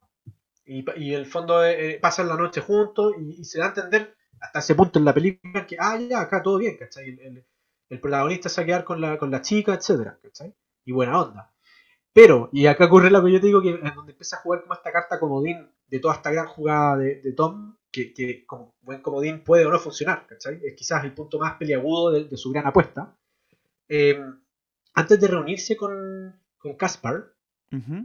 Y, 0.67 0.85
y 1.01 1.15
en 1.15 1.21
el 1.21 1.27
fondo 1.27 1.65
eh, 1.65 1.93
eh, 1.95 1.99
pasan 2.01 2.29
la 2.29 2.37
noche 2.37 2.61
juntos 2.61 3.15
y, 3.21 3.41
y 3.41 3.45
se 3.45 3.59
da 3.59 3.67
a 3.67 3.69
entender 3.69 4.17
hasta 4.41 4.59
ese 4.61 4.75
punto 4.75 4.99
en 4.99 5.05
la 5.07 5.15
película 5.15 5.67
que, 5.67 5.77
ah, 5.81 5.99
ya, 5.99 6.21
acá 6.21 6.43
todo 6.43 6.59
bien, 6.59 6.77
¿cachai? 6.77 7.09
El, 7.11 7.21
el- 7.21 7.47
el 7.91 8.01
protagonista 8.01 8.49
se 8.49 8.61
va 8.61 8.63
a 8.63 8.67
quedar 8.67 8.85
con 8.85 9.01
la, 9.01 9.19
con 9.19 9.31
la 9.31 9.41
chica, 9.43 9.75
etcétera, 9.75 10.19
¿cachai? 10.23 10.55
Y 10.85 10.93
buena 10.93 11.21
onda. 11.21 11.53
Pero, 12.13 12.49
y 12.53 12.67
acá 12.67 12.87
ocurre 12.87 13.11
lo 13.11 13.23
que 13.25 13.33
yo 13.33 13.41
te 13.41 13.47
digo, 13.47 13.63
que 13.63 13.81
es 13.83 13.95
donde 13.95 14.13
empieza 14.13 14.37
a 14.37 14.41
jugar 14.41 14.63
como 14.63 14.75
esta 14.75 14.91
carta 14.93 15.21
comodín 15.21 15.69
de 15.87 16.01
toda 16.01 16.15
esta 16.15 16.31
gran 16.31 16.47
jugada 16.47 16.97
de, 16.97 17.21
de 17.21 17.33
Tom, 17.33 17.77
que, 17.91 18.13
que 18.13 18.45
como 18.45 18.75
buen 18.83 19.01
comodín 19.03 19.43
puede 19.45 19.65
o 19.67 19.71
no 19.71 19.79
funcionar, 19.79 20.27
¿cachai? 20.27 20.61
Es 20.65 20.75
quizás 20.75 21.05
el 21.05 21.15
punto 21.15 21.39
más 21.39 21.55
peliagudo 21.57 22.11
de, 22.11 22.25
de 22.25 22.37
su 22.37 22.51
gran 22.51 22.67
apuesta. 22.67 23.17
Eh, 23.89 24.21
antes 24.95 25.21
de 25.21 25.29
reunirse 25.29 25.77
con, 25.77 26.39
con 26.59 26.75
Caspar. 26.77 27.33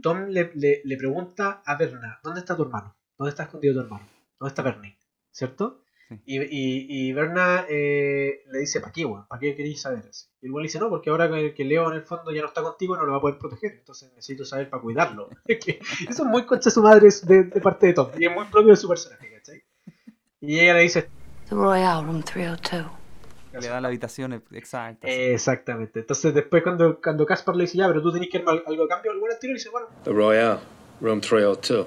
Tom 0.02 0.26
le, 0.28 0.50
le- 0.54 0.82
le 0.84 0.96
pregunta 0.98 1.62
a 1.64 1.74
Berna, 1.76 2.20
¿dónde 2.22 2.40
está 2.40 2.54
tu 2.54 2.62
hermano? 2.64 2.94
¿Dónde 3.16 3.30
está 3.30 3.44
escondido 3.44 3.72
tu 3.74 3.80
hermano? 3.80 4.06
¿Dónde 4.38 4.50
está 4.50 4.62
Bernie? 4.62 4.96
¿cierto? 5.30 5.83
Sí. 6.08 6.20
Y, 6.26 6.42
y, 6.42 7.08
y 7.08 7.12
Berna 7.12 7.64
eh, 7.68 8.42
le 8.50 8.58
dice, 8.58 8.80
¿para 8.80 8.92
qué, 8.92 9.04
weón? 9.04 9.26
¿Para 9.26 9.40
qué 9.40 9.54
queréis 9.54 9.80
saber 9.80 10.04
eso? 10.06 10.28
Y 10.42 10.46
el 10.46 10.52
weón 10.52 10.62
le 10.62 10.68
dice, 10.68 10.78
no, 10.78 10.88
porque 10.88 11.10
ahora 11.10 11.30
que, 11.30 11.54
que 11.54 11.64
Leo 11.64 11.88
en 11.90 11.96
el 11.96 12.02
fondo 12.02 12.30
ya 12.32 12.42
no 12.42 12.48
está 12.48 12.62
contigo, 12.62 12.96
no 12.96 13.04
lo 13.04 13.12
va 13.12 13.18
a 13.18 13.20
poder 13.20 13.38
proteger. 13.38 13.72
Entonces 13.72 14.10
necesito 14.14 14.44
saber 14.44 14.68
para 14.70 14.82
cuidarlo. 14.82 15.30
Que 15.46 15.80
Eso 16.08 16.22
es 16.24 16.28
muy 16.28 16.44
concha 16.44 16.70
su 16.70 16.82
madre 16.82 17.08
de, 17.22 17.44
de 17.44 17.60
parte 17.60 17.86
de 17.88 17.92
Tom. 17.94 18.10
Y 18.18 18.26
es 18.26 18.32
muy 18.32 18.44
propio 18.46 18.70
de 18.70 18.76
su 18.76 18.88
personaje, 18.88 19.32
¿cachai? 19.32 19.62
Y 20.40 20.60
ella 20.60 20.74
le 20.74 20.80
dice, 20.80 21.08
The 21.48 21.54
Royale, 21.54 22.04
room 22.06 22.22
302. 22.22 23.04
Le 23.60 23.68
da 23.68 23.80
la 23.80 23.88
habitación 23.88 24.32
e- 24.32 24.42
exacta. 24.52 25.06
exactamente. 25.08 26.00
Entonces 26.00 26.34
después 26.34 26.62
cuando, 26.62 27.00
cuando 27.00 27.24
Caspar 27.24 27.54
le 27.54 27.64
dice, 27.64 27.78
ya, 27.78 27.86
pero 27.86 28.02
tú 28.02 28.12
tenés 28.12 28.28
que 28.28 28.38
ir 28.38 28.44
algo 28.46 28.82
de 28.82 28.88
cambio, 28.88 29.12
el 29.12 29.18
weón 29.18 29.36
y 29.40 29.52
dice, 29.52 29.70
bueno, 29.70 29.86
The 30.02 30.10
Royale, 30.10 30.58
room 31.00 31.20
302. 31.20 31.86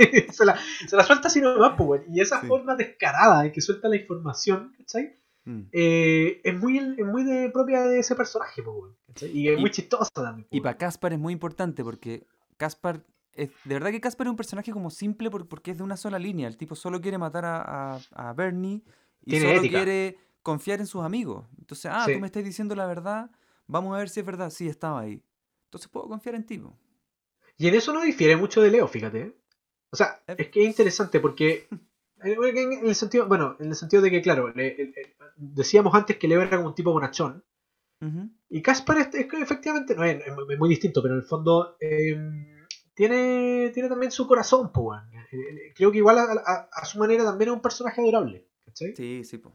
se, 0.32 0.44
la, 0.44 0.58
se 0.88 0.96
la 0.96 1.04
suelta 1.04 1.28
así 1.28 1.40
nomás, 1.40 1.74
pues. 1.76 2.02
Y 2.08 2.20
esa 2.20 2.40
Sí. 2.40 2.46
forma 2.46 2.74
descarada 2.76 3.44
en 3.46 3.52
que 3.52 3.60
suelta 3.60 3.88
la 3.88 3.96
información, 3.96 4.72
¿cachai? 4.78 5.16
Mm. 5.44 5.60
Eh, 5.72 6.40
es 6.44 6.54
muy, 6.58 6.78
es 6.78 7.06
muy 7.06 7.24
de, 7.24 7.50
propia 7.50 7.82
de 7.82 7.98
ese 8.00 8.14
personaje, 8.14 8.62
pues, 8.62 8.92
¿cachai? 9.06 9.30
Y 9.36 9.48
es 9.48 9.58
Y- 9.58 9.60
muy 9.60 9.70
chistosa 9.70 10.10
también. 10.14 10.46
pues, 10.48 10.58
Y 10.58 10.60
para 10.60 10.76
Caspar 10.76 11.12
es 11.12 11.18
muy 11.18 11.32
importante 11.32 11.82
porque 11.84 12.26
Caspar. 12.56 13.04
es- 13.32 13.50
de 13.64 13.74
verdad 13.74 13.90
que 13.90 14.00
Caspar 14.00 14.26
es 14.26 14.30
un 14.32 14.36
personaje 14.36 14.70
como 14.72 14.90
simple 14.90 15.30
por- 15.30 15.48
porque 15.48 15.70
es 15.70 15.78
de 15.78 15.82
una 15.84 15.96
sola 15.96 16.18
línea. 16.18 16.46
El 16.48 16.56
tipo 16.56 16.74
solo 16.74 17.00
quiere 17.00 17.16
matar 17.18 17.44
a, 17.44 17.94
a- 17.94 18.00
a 18.12 18.32
Bernie 18.34 18.82
y 19.24 19.30
Tiene 19.30 19.46
solo 19.46 19.58
ética. 19.60 19.78
quiere 19.78 20.18
confiar 20.42 20.80
en 20.80 20.86
sus 20.86 21.02
amigos. 21.02 21.46
Entonces, 21.58 21.90
ah, 21.92 22.04
Sí. 22.06 22.14
tú 22.14 22.20
me 22.20 22.26
estás 22.26 22.44
diciendo 22.44 22.74
la 22.74 22.86
verdad. 22.86 23.30
Vamos 23.66 23.94
a 23.94 23.98
ver 23.98 24.08
si 24.08 24.20
es 24.20 24.26
verdad. 24.26 24.50
Sí, 24.50 24.68
estaba 24.68 25.00
ahí. 25.00 25.22
Entonces 25.66 25.88
puedo 25.88 26.08
confiar 26.08 26.34
en 26.34 26.44
ti. 26.44 26.60
Y 27.56 27.68
en 27.68 27.74
eso 27.74 27.92
no 27.92 28.00
difiere 28.02 28.36
mucho 28.36 28.60
de 28.62 28.70
Leo, 28.70 28.88
fíjate. 28.88 29.36
O 29.90 29.96
sea, 29.96 30.20
Eh. 30.26 30.36
es 30.38 30.48
que 30.48 30.60
es 30.62 30.66
interesante 30.66 31.20
porque. 31.20 31.66
eh, 32.24 32.36
En 32.54 32.86
el 32.86 32.94
sentido, 32.94 33.26
bueno, 33.26 33.56
en 33.60 33.68
el 33.68 33.74
sentido 33.74 34.02
de 34.02 34.10
que, 34.10 34.20
claro, 34.22 34.52
le- 34.54 34.92
decíamos 35.36 35.94
antes 35.94 36.16
que 36.18 36.28
Leo 36.28 36.42
era 36.42 36.56
como 36.58 36.68
un 36.68 36.74
tipo 36.74 36.92
bonachón. 36.92 37.42
Y 38.48 38.62
Caspar 38.62 38.96
es, 38.98 39.14
es 39.14 39.26
que 39.26 39.40
efectivamente 39.40 39.94
no 39.94 40.04
es, 40.04 40.22
es 40.26 40.58
muy- 40.58 40.68
distinto, 40.70 41.02
pero 41.02 41.14
en 41.14 41.20
el 41.20 41.26
fondo 41.26 41.76
eh, 41.80 42.16
tiene, 42.94 43.70
tiene 43.74 43.88
también 43.90 44.10
su 44.10 44.26
corazón, 44.26 44.70
pues, 44.72 45.00
Creo 45.74 45.92
que 45.92 45.98
igual 45.98 46.18
a, 46.18 46.22
a- 46.24 46.68
a 46.72 46.84
su 46.84 46.98
manera 46.98 47.24
también 47.24 47.50
es 47.50 47.54
un 47.56 47.62
personaje 47.62 48.00
adorable. 48.00 48.46
¿cachai? 48.64 48.94
Sí, 48.96 49.22
sí, 49.24 49.38
po. 49.38 49.54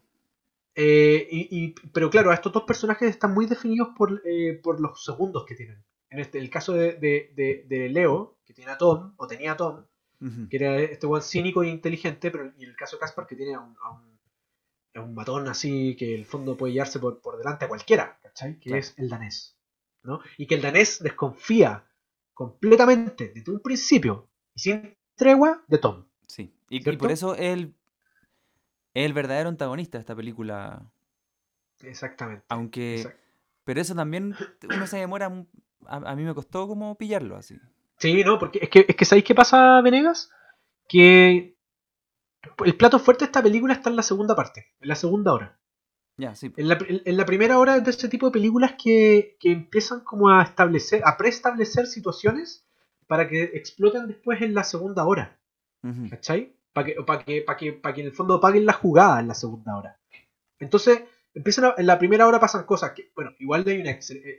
Eh, 0.76 1.28
y, 1.32 1.48
y- 1.66 1.76
pero 1.94 2.10
claro, 2.10 2.32
estos 2.34 2.52
dos 2.52 2.64
personajes 2.64 3.10
están 3.10 3.34
muy 3.34 3.46
definidos 3.46 3.90
por, 3.98 4.22
eh, 4.26 4.60
por 4.62 4.80
los 4.80 5.04
segundos 5.04 5.46
que 5.46 5.56
tienen. 5.56 5.84
En 6.10 6.20
este, 6.20 6.38
el 6.40 6.50
caso 6.50 6.74
de, 6.74 6.94
de- 6.94 7.32
de- 7.36 7.66
de 7.68 7.90
Leo, 7.90 8.38
que 8.46 8.54
tiene 8.54 8.72
a 8.72 8.78
Tom, 8.78 9.14
o 9.18 9.28
tenía 9.28 9.54
a 9.54 9.58
Tom, 9.58 9.86
Que 10.50 10.58
era 10.58 10.78
este 10.80 11.06
buen 11.08 11.22
cínico 11.22 11.64
e 11.64 11.70
inteligente, 11.70 12.32
pero 12.32 12.52
y 12.58 12.64
en 12.64 12.70
el 12.72 12.76
caso 12.76 12.96
de 12.96 13.02
Caspar, 13.02 13.28
que 13.28 13.36
tiene 13.36 13.54
a 13.56 13.60
un, 13.60 13.76
a 13.84 13.92
un, 13.92 14.20
a 14.96 15.02
un 15.02 15.14
matón 15.14 15.48
así 15.48 15.96
que 15.96 16.14
en 16.16 16.20
el 16.22 16.26
fondo 16.26 16.58
puede 16.58 16.74
llevarse 16.74 17.00
por, 17.00 17.20
por 17.22 17.38
delante 17.38 17.66
a 17.66 17.68
cualquiera, 17.68 18.18
¿cachai? 18.24 18.56
Que 18.60 18.70
Claro. 18.70 18.80
es 18.80 18.94
el 18.98 19.10
danés. 19.10 19.56
¿no? 20.04 20.20
Y 20.38 20.46
que 20.48 20.56
el 20.56 20.62
danés 20.62 21.02
desconfía 21.02 21.84
completamente 22.34 23.32
desde 23.34 23.52
un 23.52 23.60
principio 23.60 24.30
y 24.54 24.60
sin 24.60 24.96
tregua 25.16 25.64
de 25.68 25.78
Tom. 25.80 26.06
Sí. 26.28 26.54
Y, 26.70 26.88
y 26.88 26.98
por 26.98 27.12
eso 27.12 27.36
él 27.36 27.74
es 28.94 29.06
el 29.06 29.14
verdadero 29.14 29.50
antagonista 29.50 29.98
de 29.98 30.02
esta 30.02 30.16
película. 30.16 30.86
Exactamente. 31.82 32.46
Aunque. 32.50 33.02
Exact- 33.02 33.18
Pero 33.64 33.82
eso 33.82 33.96
también 33.96 34.36
uno 34.64 34.88
se 34.88 34.98
demora. 34.98 35.26
A, 35.88 35.96
a 35.98 36.16
mí 36.16 36.24
me 36.24 36.34
costó 36.36 36.68
como 36.68 36.96
pillarlo 36.98 37.36
así. 37.36 37.58
Sí, 37.98 38.24
no, 38.24 38.38
porque 38.40 38.60
es 38.62 38.70
que, 38.70 38.86
es 38.88 38.96
que 38.96 39.06
¿sabéis 39.06 39.26
qué 39.26 39.36
pasa, 39.36 39.82
Venegas? 39.82 40.30
Que 40.88 41.56
el 42.66 42.76
plato 42.78 43.00
fuerte 43.00 43.26
de 43.26 43.28
esta 43.28 43.42
película 43.44 43.74
está 43.74 43.90
en 43.90 43.96
la 43.96 44.04
segunda 44.04 44.36
parte, 44.36 44.74
en 44.80 44.88
la 44.90 44.96
segunda 44.96 45.34
hora. 45.34 45.60
Ya, 46.18 46.34
sí. 46.36 46.54
En 46.56 46.70
la, 46.70 46.78
en 46.88 47.18
la 47.18 47.26
primera 47.26 47.60
hora 47.60 47.76
es 47.78 47.84
de 47.84 47.92
ese 47.92 48.08
tipo 48.08 48.28
de 48.28 48.32
películas 48.32 48.76
que, 48.82 49.36
que 49.40 49.52
empiezan 49.52 50.02
como 50.02 50.30
a 50.30 50.44
establecer, 50.44 51.02
a 51.06 51.18
preestablecer 51.18 51.88
situaciones 51.88 52.66
para 53.08 53.28
que 53.28 53.44
exploten 53.44 54.08
después 54.08 54.42
en 54.42 54.54
la 54.54 54.64
segunda 54.64 55.06
hora. 55.06 55.38
Ujú. 55.84 56.10
¿Cachai? 56.10 56.54
Para 56.74 56.86
que, 56.88 56.94
para 57.06 57.24
que, 57.26 57.42
para 57.42 57.58
que, 57.58 57.74
para 57.74 57.96
que 57.96 58.02
en 58.02 58.08
el 58.08 58.14
fondo 58.14 58.40
paguen 58.40 58.66
la 58.66 58.74
jugada 58.74 59.20
en 59.20 59.28
la 59.28 59.34
segunda 59.34 59.76
hora. 59.78 60.00
Entonces, 60.60 61.02
empiezan 61.34 61.66
a- 61.66 61.76
en 61.78 61.86
la 61.86 62.00
primera 62.00 62.28
hora 62.28 62.40
pasan 62.40 62.66
cosas 62.66 62.92
que, 62.92 63.12
bueno, 63.16 63.32
igual 63.40 63.64
hay 63.68 63.80
una 63.82 63.92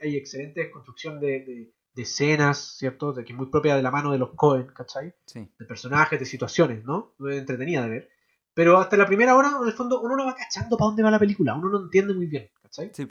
hay 0.03 0.17
excelente 0.17 0.71
construcción 0.71 1.21
de, 1.21 1.27
de- 1.41 1.73
de 1.97 2.03
escenas, 2.03 2.77
¿cierto? 2.77 3.15
De 3.15 3.25
que 3.25 3.33
es 3.33 3.37
muy 3.37 3.47
propia 3.47 3.75
de 3.75 3.83
la 3.83 3.91
mano 3.91 4.13
de 4.13 4.19
los 4.19 4.35
Cohen, 4.35 4.67
¿cachai? 4.67 5.15
Sí. 5.25 5.49
De 5.59 5.65
personajes, 5.65 6.21
de 6.21 6.27
situaciones, 6.27 6.85
¿no? 6.85 7.15
Muy 7.19 7.39
entretenida 7.39 7.83
de 7.83 7.89
ver. 7.89 8.11
Pero 8.53 8.79
hasta 8.79 8.99
la 8.99 9.07
primera 9.07 9.35
hora, 9.35 9.53
en 9.61 9.67
el 9.67 9.73
fondo, 9.73 10.01
uno 10.03 10.15
no 10.15 10.27
va 10.27 10.35
cachando 10.35 10.77
para 10.77 10.89
dónde 10.89 11.03
va 11.03 11.11
la 11.11 11.19
película, 11.19 11.55
uno 11.55 11.71
no 11.71 11.85
entiende 11.85 12.13
muy 12.13 12.27
bien, 12.27 12.51
¿cachai? 12.63 12.91
Sí. 12.93 13.09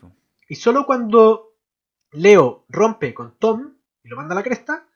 Y 0.47 0.55
solo 0.55 0.85
cuando 0.85 1.55
Leo 2.11 2.65
rompe 2.69 3.13
con 3.15 3.33
Tom 3.39 3.73
y 4.03 4.07
lo 4.07 4.17
manda 4.17 4.33
a 4.33 4.37
la 4.37 4.43
cresta, 4.43 4.87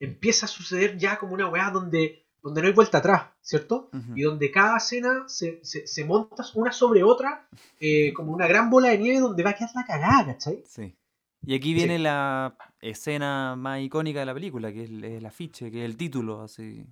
empieza 0.00 0.46
a 0.46 0.48
suceder 0.48 0.98
ya 0.98 1.16
como 1.16 1.34
una 1.34 1.48
weá 1.48 1.70
donde, 1.70 2.26
donde 2.42 2.62
no 2.62 2.66
hay 2.66 2.74
vuelta 2.74 2.98
atrás, 2.98 3.28
¿cierto? 3.40 3.90
Ujú. 3.92 4.12
Y 4.16 4.22
donde 4.22 4.50
cada 4.50 4.76
escena 4.78 5.24
se, 5.28 5.60
se, 5.64 5.86
se 5.86 6.04
monta 6.04 6.44
una 6.54 6.72
sobre 6.72 7.04
otra 7.04 7.46
eh, 7.78 8.12
como 8.12 8.32
una 8.32 8.48
gran 8.48 8.70
bola 8.70 8.88
de 8.88 8.98
nieve 8.98 9.20
donde 9.20 9.44
va 9.44 9.50
a 9.50 9.54
quedar 9.54 9.70
la 9.72 9.84
cagada, 9.84 10.26
¿cachai? 10.26 10.64
Sí. 10.66 10.96
Y 11.42 11.54
aquí 11.54 11.74
viene 11.74 11.98
la 11.98 12.56
escena 12.80 13.54
más 13.56 13.80
icónica 13.80 14.20
de 14.20 14.26
la 14.26 14.34
película, 14.34 14.72
que 14.72 14.84
es 14.84 14.90
el, 14.90 15.24
afiche, 15.26 15.70
que 15.70 15.80
es 15.80 15.84
el 15.84 15.96
título, 15.96 16.42
así. 16.42 16.84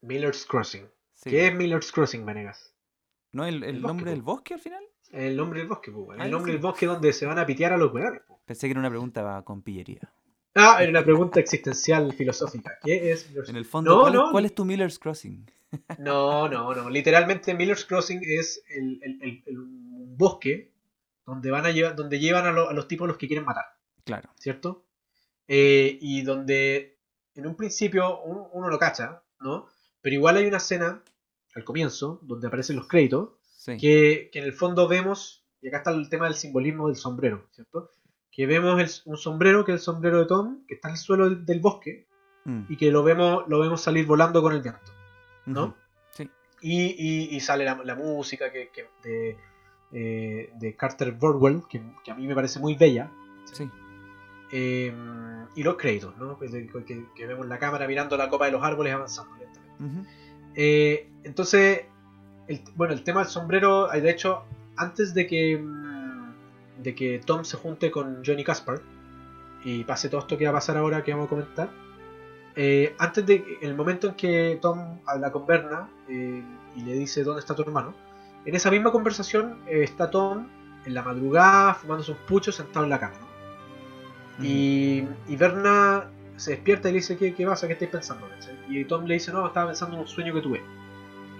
Miller's 0.00 0.44
Crossing. 0.46 0.86
Sí. 1.14 1.30
¿Qué 1.30 1.46
es 1.48 1.54
Miller's 1.54 1.92
Crossing, 1.92 2.24
Venegas? 2.26 2.74
¿No 3.32 3.44
el, 3.44 3.62
el 3.62 3.76
El 3.76 3.82
nombre 3.82 4.04
bosque, 4.04 4.10
del 4.10 4.22
bosque 4.22 4.54
al 4.54 4.60
final? 4.60 4.84
El 5.12 5.36
nombre 5.36 5.60
del 5.60 5.68
bosque, 5.68 5.92
pues. 5.92 6.18
Ah, 6.20 6.24
El 6.24 6.30
nombre 6.32 6.50
sí. 6.52 6.56
del 6.56 6.62
bosque 6.62 6.86
donde 6.86 7.12
se 7.12 7.26
van 7.26 7.38
a 7.38 7.46
pitear 7.46 7.72
a 7.72 7.76
los 7.76 7.92
weones. 7.92 8.22
Pensé 8.44 8.66
que 8.66 8.72
era 8.72 8.80
una 8.80 8.90
pregunta 8.90 9.42
con 9.44 9.62
pillería. 9.62 10.00
Ah, 10.54 10.78
era 10.80 10.90
una 10.90 11.04
pregunta 11.04 11.38
existencial 11.40 12.12
filosófica. 12.12 12.72
¿Qué 12.82 13.12
es 13.12 13.28
Miller's 13.28 13.48
En 13.48 13.56
el 13.56 13.64
fondo, 13.64 13.94
No, 13.94 14.00
¿cuál, 14.02 14.12
no. 14.14 14.24
es, 14.26 14.30
cuál 14.32 14.44
es 14.46 14.54
tu 14.54 14.64
Miller's 14.64 14.98
Crossing? 14.98 15.50
No, 15.98 16.48
no, 16.48 16.74
no. 16.74 16.90
Literalmente 16.90 17.54
Miller's 17.54 17.84
Crossing 17.86 18.20
es 18.22 18.62
el, 18.68 19.00
el- 19.02 19.42
bosque 20.14 20.72
donde 21.24 21.50
van 21.50 21.64
a 21.64 21.70
llevar, 21.70 21.96
donde 21.96 22.18
llevan 22.18 22.44
a, 22.46 22.52
lo- 22.52 22.68
a 22.68 22.72
los 22.74 22.86
tipos 22.88 23.06
a 23.06 23.08
los 23.08 23.16
que 23.16 23.26
quieren 23.28 23.46
matar, 23.46 23.64
Claro. 24.04 24.30
¿cierto? 24.38 24.84
Eh, 25.48 25.98
y 26.00 26.22
donde 26.22 26.98
en 27.34 27.46
un 27.46 27.56
principio 27.56 28.20
uno, 28.22 28.48
uno 28.52 28.68
lo 28.68 28.78
cacha, 28.78 29.22
¿no? 29.40 29.66
Pero 30.00 30.14
igual 30.14 30.36
hay 30.36 30.46
una 30.46 30.56
escena 30.58 31.02
al 31.54 31.64
comienzo 31.64 32.18
donde 32.22 32.46
aparecen 32.48 32.76
los 32.76 32.88
créditos 32.88 33.30
Sí. 33.42 33.76
que, 33.76 34.30
que 34.32 34.40
en 34.40 34.44
el 34.46 34.52
fondo 34.54 34.88
vemos, 34.88 35.44
y 35.60 35.68
acá 35.68 35.78
está 35.78 35.90
el 35.92 36.08
tema 36.08 36.24
del 36.26 36.34
simbolismo 36.34 36.88
del 36.88 36.96
sombrero, 36.96 37.46
¿cierto? 37.52 37.90
Que 38.32 38.46
vemos 38.46 38.80
el- 38.80 39.10
un 39.12 39.16
sombrero 39.16 39.64
que 39.64 39.72
es 39.72 39.76
el 39.76 39.82
sombrero 39.84 40.18
de 40.18 40.26
Tom, 40.26 40.64
que 40.66 40.74
está 40.74 40.88
en 40.88 40.94
el 40.94 40.98
suelo 40.98 41.28
del, 41.28 41.44
del 41.46 41.60
bosque 41.60 42.08
Mm. 42.44 42.62
y 42.70 42.76
que 42.76 42.90
lo 42.90 43.04
vemos, 43.04 43.44
lo 43.46 43.60
vemos 43.60 43.80
salir 43.80 44.04
volando 44.06 44.42
con 44.42 44.52
el 44.52 44.62
viento. 44.62 44.90
¿no? 45.46 45.76
Sí. 46.10 46.28
Y, 46.60 46.82
y- 46.98 47.36
y 47.36 47.40
sale 47.40 47.64
la, 47.64 47.74
la 47.84 47.94
música 47.94 48.50
que, 48.52 48.70
que- 48.70 48.88
de, 49.02 49.36
eh, 49.92 50.50
de 50.54 50.76
Carter 50.76 51.12
Burwell, 51.12 51.62
que, 51.68 51.80
que 52.04 52.10
a 52.10 52.14
mí 52.14 52.26
me 52.26 52.34
parece 52.34 52.58
muy 52.58 52.74
bella. 52.74 53.10
Sí. 53.52 53.68
Eh, 54.52 54.92
y 55.54 55.62
los 55.62 55.76
créditos, 55.76 56.16
¿no? 56.18 56.38
Que, 56.38 56.48
que- 56.86 57.06
que 57.14 57.26
vemos 57.26 57.46
la 57.46 57.58
cámara 57.58 57.86
mirando 57.86 58.16
la 58.16 58.28
copa 58.28 58.46
de 58.46 58.52
los 58.52 58.62
árboles 58.62 58.94
avanzando 58.94 59.32
lentamente. 59.36 60.10
Eh, 60.54 61.10
entonces, 61.24 61.82
el- 62.48 62.62
bueno, 62.74 62.94
el 62.94 63.02
tema 63.04 63.20
del 63.20 63.28
sombrero, 63.30 63.92
eh, 63.92 64.00
de 64.00 64.10
hecho, 64.10 64.42
antes 64.76 65.14
de 65.14 65.26
que, 65.26 65.58
mm, 65.58 66.82
de 66.82 66.94
que 66.94 67.18
Tom 67.24 67.44
se 67.44 67.56
junte 67.56 67.90
con 67.90 68.22
Johnny 68.24 68.44
Caspar 68.44 68.80
y 69.64 69.84
pase 69.84 70.08
todo 70.08 70.20
esto 70.22 70.36
que 70.38 70.44
va 70.44 70.50
a 70.50 70.54
pasar 70.54 70.76
ahora 70.76 71.02
que 71.02 71.12
vamos 71.12 71.26
a 71.26 71.30
comentar, 71.30 71.70
eh, 72.56 72.94
antes 72.98 73.24
de 73.26 73.44
el 73.62 73.74
momento 73.74 74.08
en 74.08 74.14
que 74.14 74.58
Tom 74.60 74.98
habla 75.06 75.32
con 75.32 75.46
Berna 75.46 75.88
eh, 76.08 76.42
y 76.76 76.80
le 76.82 76.92
dice 76.94 77.22
dónde 77.24 77.40
está 77.40 77.54
tu 77.54 77.62
hermano, 77.62 77.94
en 78.44 78.54
esa 78.54 78.70
misma 78.70 78.90
conversación 78.90 79.58
eh, 79.66 79.82
está 79.84 80.10
Tom 80.10 80.46
en 80.84 80.94
la 80.94 81.02
madrugada 81.02 81.74
fumándose 81.74 82.12
un 82.12 82.18
pucho 82.26 82.50
sentado 82.52 82.84
en 82.84 82.90
la 82.90 82.98
cama. 83.00 83.14
¿no? 83.20 83.31
Y, 84.40 85.04
y 85.28 85.36
Berna 85.36 86.04
se 86.36 86.52
despierta 86.52 86.88
y 86.88 86.92
le 86.92 86.98
dice, 86.98 87.16
¿qué, 87.16 87.34
qué 87.34 87.46
pasa? 87.46 87.66
¿Qué 87.66 87.74
estás 87.74 87.88
pensando? 87.88 88.28
¿cachai? 88.28 88.56
Y 88.68 88.84
Tom 88.84 89.04
le 89.04 89.14
dice, 89.14 89.32
no, 89.32 89.46
estaba 89.46 89.66
pensando 89.68 89.96
en 89.96 90.02
un 90.02 90.08
sueño 90.08 90.32
que 90.34 90.40
tuve. 90.40 90.60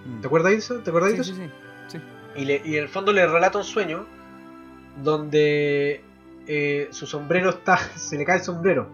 Mm. 0.05 0.21
¿Te 0.21 0.27
acuerdas 0.27 0.51
de 0.51 0.57
eso? 0.57 0.75
¿Te 0.79 0.89
acuerdas 0.89 1.11
Sí, 1.11 1.15
de 1.17 1.21
eso? 1.23 1.33
sí, 1.35 1.41
sí. 1.87 1.97
Y, 2.35 2.45
le- 2.45 2.61
y 2.63 2.77
en 2.77 2.83
el 2.83 2.89
fondo 2.89 3.11
le 3.11 3.25
relata 3.27 3.57
un 3.57 3.63
sueño 3.63 4.05
donde 5.03 6.01
eh, 6.47 6.87
su 6.91 7.05
sombrero 7.05 7.49
está. 7.49 7.77
se 7.95 8.17
le 8.17 8.25
cae 8.25 8.37
el 8.37 8.43
sombrero. 8.43 8.87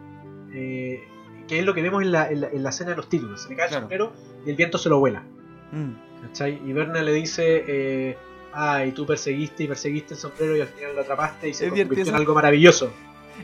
eh, 0.53 1.03
que 1.47 1.57
es 1.59 1.65
lo 1.65 1.73
que 1.73 1.81
vemos 1.81 2.03
en 2.03 2.11
la, 2.11 2.29
en 2.29 2.41
la- 2.41 2.47
en 2.49 2.61
la 2.63 2.69
escena 2.69 2.91
de 2.91 2.97
los 2.97 3.09
títulos. 3.09 3.41
Se 3.43 3.49
le 3.49 3.55
cae 3.55 3.67
el 3.67 3.73
sombrero 3.73 4.13
y 4.45 4.49
el 4.51 4.55
viento 4.55 4.77
se 4.77 4.87
lo 4.89 4.99
vuela. 4.99 5.23
Mm. 5.71 6.25
¿cachai? 6.27 6.61
Y 6.65 6.73
Berna 6.73 7.01
le 7.01 7.13
dice. 7.13 7.63
Eh, 7.67 8.17
Ah, 8.51 8.83
y 8.83 8.93
tú 8.93 9.05
perseguiste 9.05 9.65
y 9.65 9.67
perseguiste 9.67 10.15
el 10.15 10.19
sombrero 10.19 10.57
y 10.57 10.61
al 10.61 10.67
final 10.69 10.95
lo 10.95 11.01
atrapaste 11.01 11.49
y 11.49 11.53
se 11.53 11.65
Es 11.65 11.69
convirtió 11.69 12.03
en 12.07 12.15
algo 12.15 12.33
maravilloso. 12.33 12.91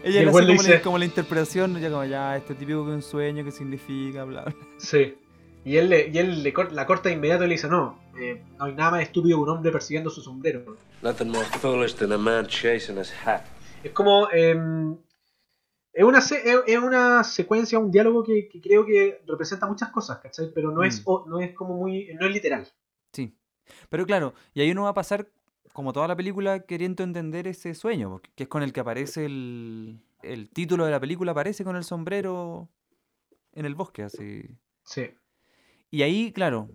Ella 0.03 0.19
el 0.21 0.25
le 0.25 0.31
hace 0.31 0.31
como, 0.31 0.39
la, 0.41 0.51
dice- 0.53 0.81
como 0.81 0.97
la 0.97 1.05
interpretación, 1.05 1.79
ya 1.79 1.89
como 1.89 2.03
ya, 2.05 2.37
este 2.37 2.55
típico 2.55 2.85
que 2.85 2.91
un 2.91 3.01
sueño, 3.01 3.43
que 3.43 3.51
significa, 3.51 4.23
bla, 4.23 4.43
bla. 4.43 4.55
Sí. 4.77 5.15
Y 5.63 5.77
él, 5.77 5.89
le- 5.89 6.09
y 6.09 6.17
él 6.17 6.43
le 6.43 6.53
cor- 6.53 6.71
la 6.71 6.85
corta 6.85 7.09
de 7.09 7.15
inmediato 7.15 7.43
y 7.43 7.47
le 7.47 7.53
dice, 7.55 7.67
no, 7.67 7.99
eh, 8.19 8.43
no 8.59 8.65
hay 8.65 8.73
nada 8.73 8.91
más 8.91 9.01
estúpido 9.01 9.37
que 9.37 9.43
un 9.43 9.49
hombre 9.49 9.71
persiguiendo 9.71 10.09
su 10.09 10.21
sombrero. 10.21 10.77
Nothing 11.01 11.29
more 11.29 11.45
foolish 11.59 11.95
than 11.95 12.11
a 12.11 12.17
man 12.17 12.45
chasing 12.47 12.97
his 12.99 13.11
hat. 13.25 13.41
Es 13.83 13.91
como... 13.91 14.29
em, 14.31 14.95
es, 15.91 16.03
una 16.03 16.21
se- 16.21 16.43
es, 16.67 16.77
una 16.77 17.23
secuencia, 17.23 17.79
un 17.79 17.89
diálogo 17.89 18.23
que, 18.23 18.47
que 18.49 18.59
creo 18.61 18.85
que 18.85 19.21
representa 19.25 19.65
muchas 19.65 19.89
cosas, 19.89 20.19
¿cachai? 20.19 20.51
Pero 20.53 20.69
no, 20.71 20.83
es, 20.83 20.99
Mm. 20.99 21.03
o- 21.05 21.25
no 21.27 21.39
es 21.39 21.53
como 21.55 21.75
muy... 21.77 22.13
no 22.19 22.27
es 22.27 22.33
literal. 22.33 22.67
Sí. 23.13 23.35
Pero 23.89 24.05
claro, 24.05 24.33
y 24.53 24.61
ahí 24.61 24.69
uno 24.71 24.83
va 24.83 24.89
a 24.89 24.93
pasar, 24.93 25.27
como 25.75 25.91
toda 25.91 26.07
la 26.07 26.15
película, 26.15 26.61
queriendo 26.61 27.03
entender 27.03 27.47
ese 27.47 27.73
sueño, 27.75 28.21
que 28.35 28.43
es 28.43 28.49
con 28.49 28.63
el 28.63 28.71
que 28.71 28.79
aparece 28.79 29.25
el, 29.25 29.99
el 30.23 30.49
título 30.49 30.85
de 30.85 30.91
la 30.91 31.01
película, 31.01 31.33
aparece 31.33 31.65
con 31.65 31.75
el 31.75 31.83
sombrero 31.83 32.69
en 33.51 33.65
el 33.65 33.75
bosque, 33.75 34.03
así. 34.03 34.43
Sí. 34.85 35.09
Y 35.91 36.01
ahí, 36.03 36.31
claro. 36.31 36.69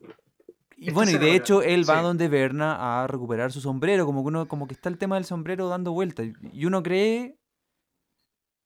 Y 0.76 0.88
Esta 0.88 0.92
bueno, 0.94 1.12
y 1.12 1.16
de 1.18 1.34
hecho 1.34 1.62
él 1.62 1.88
va 1.88 1.96
sí. 1.96 2.03
donde 2.03 2.28
Berna 2.28 3.03
a 3.03 3.07
recuperar 3.07 3.51
su 3.53 3.62
sombrero, 3.62 4.05
como 4.05 4.22
que 4.22 4.28
uno, 4.28 4.46
como 4.48 4.66
que 4.68 4.74
está 4.74 4.90
el 4.90 4.98
tema 4.98 5.14
del 5.14 5.24
sombrero 5.24 5.68
dando 5.68 5.92
vueltas. 5.92 6.26
y- 6.26 6.61
Y 6.61 6.66
uno 6.66 6.82
cree, 6.82 7.38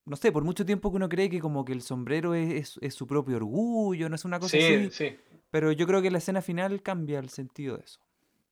no 0.05 0.17
sé, 0.17 0.33
por 0.33 0.43
mucho 0.43 0.67
tiempo 0.67 0.91
que 0.91 0.97
uno 0.97 1.09
cree 1.09 1.31
que 1.31 1.39
como 1.41 1.65
que 1.65 1.73
el 1.73 1.81
sombrero 1.81 2.35
es, 2.35 2.53
es- 2.55 2.79
es 2.83 2.95
su 2.95 3.07
propio 3.07 3.37
orgullo, 3.37 4.09
no 4.09 4.17
es 4.17 4.25
una 4.25 4.41
cosa 4.41 4.57
Sí, 4.59 4.65
así. 4.65 4.91
sí. 4.91 5.17
Pero 5.51 5.71
yo 5.71 5.87
creo 5.87 6.03
que 6.03 6.11
la 6.11 6.19
escena 6.19 6.43
final 6.43 6.83
cambia 6.83 7.21
el 7.21 7.29
sentido 7.29 7.77
de 7.77 7.85
eso. 7.85 8.01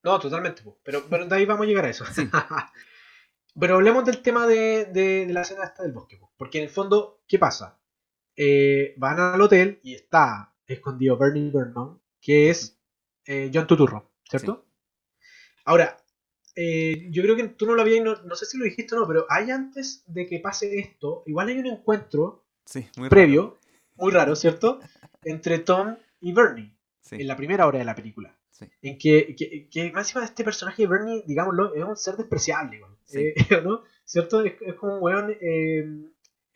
No, 0.03 0.19
totalmente. 0.19 0.63
Pero, 0.83 1.05
pero 1.09 1.27
de 1.27 1.35
ahí 1.37 1.45
vamos 1.47 1.65
a 1.65 1.69
llegar 1.69 1.85
a 1.85 1.91
eso. 1.91 2.05
Sí. 2.07 2.29
pero 3.61 3.75
hablemos 3.77 4.05
del 4.05 4.23
tema 4.23 4.47
de, 4.47 4.87
de- 4.87 5.27
de 5.27 5.33
la 5.33 5.43
escena 5.43 5.65
esta 5.65 5.83
del 5.83 5.93
bosque. 5.93 6.17
po. 6.17 6.33
Porque 6.37 6.59
en 6.59 6.65
el 6.65 6.71
fondo, 6.71 7.23
¿qué 7.29 7.39
pasa? 7.39 7.79
Eh, 8.37 8.95
van 8.97 9.21
al 9.21 9.41
hotel 9.41 9.79
y 9.83 9.95
está 9.95 10.55
escondido 10.67 11.17
Bernie 11.19 11.51
Vernon, 11.53 12.01
que 12.21 12.51
es 12.51 12.79
eh, 13.27 13.51
John 13.53 13.67
Tuturro, 13.67 14.11
¿cierto? 14.29 14.65
Ahora, 15.65 15.99
eh, 16.57 17.09
yo 17.11 17.23
creo 17.23 17.37
que 17.37 17.49
tú 17.49 17.67
no 17.67 17.75
lo 17.75 17.83
habías, 17.83 18.03
no, 18.05 18.15
no 18.23 18.35
sé 18.35 18.47
si 18.47 18.57
lo 18.59 18.65
dijiste 18.65 18.95
o 18.95 19.01
no, 19.01 19.07
pero 19.07 19.27
hay 19.29 19.51
antes 19.51 20.03
de 20.07 20.27
que 20.27 20.39
pase 20.41 20.79
esto, 20.79 21.23
igual 21.27 21.49
hay 21.49 21.59
un 21.59 21.67
encuentro 21.67 22.45
Sí, 22.65 22.81
muy 22.97 23.09
raro. 23.09 23.11
previo, 23.11 23.59
muy 23.97 24.13
raro, 24.13 24.35
¿cierto? 24.35 24.81
Entre 25.25 25.59
Tom 25.59 25.97
y 26.21 26.33
Bernie 26.33 26.75
Sí, 27.01 27.17
en 27.17 27.27
la 27.29 27.37
primera 27.37 27.67
hora 27.67 27.79
de 27.79 27.85
la 27.85 27.95
película. 27.95 28.35
Sí. 28.65 28.89
En 28.89 28.99
que, 28.99 29.35
que, 29.37 29.69
que 29.71 29.93
más 29.93 30.07
encima 30.07 30.21
de 30.21 30.27
este 30.27 30.45
personaje 30.45 30.83
de 30.83 30.89
Bernie, 30.89 31.25
digámoslo, 31.27 31.75
es 31.75 31.85
un 31.85 31.97
ser 31.97 32.17
despreciable, 32.17 32.77
igual. 32.77 32.97
Sí. 33.05 33.19
Eh, 33.19 33.35
¿no? 33.65 33.83
¿Cierto? 34.05 34.43
Es, 34.43 34.55
es 34.61 34.75
como 34.75 34.97
un 34.97 35.03
weón, 35.03 35.37
eh, 35.41 35.85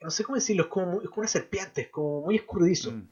no 0.00 0.10
sé 0.10 0.24
cómo 0.24 0.36
decirlo, 0.36 0.64
es 0.64 0.68
como, 0.68 0.86
muy- 0.92 1.04
es 1.04 1.10
como 1.10 1.20
una 1.20 1.28
serpiente, 1.28 1.82
es 1.82 1.88
como 1.88 2.22
muy 2.22 2.36
escurridizo. 2.36 2.92
Mm. 2.92 3.08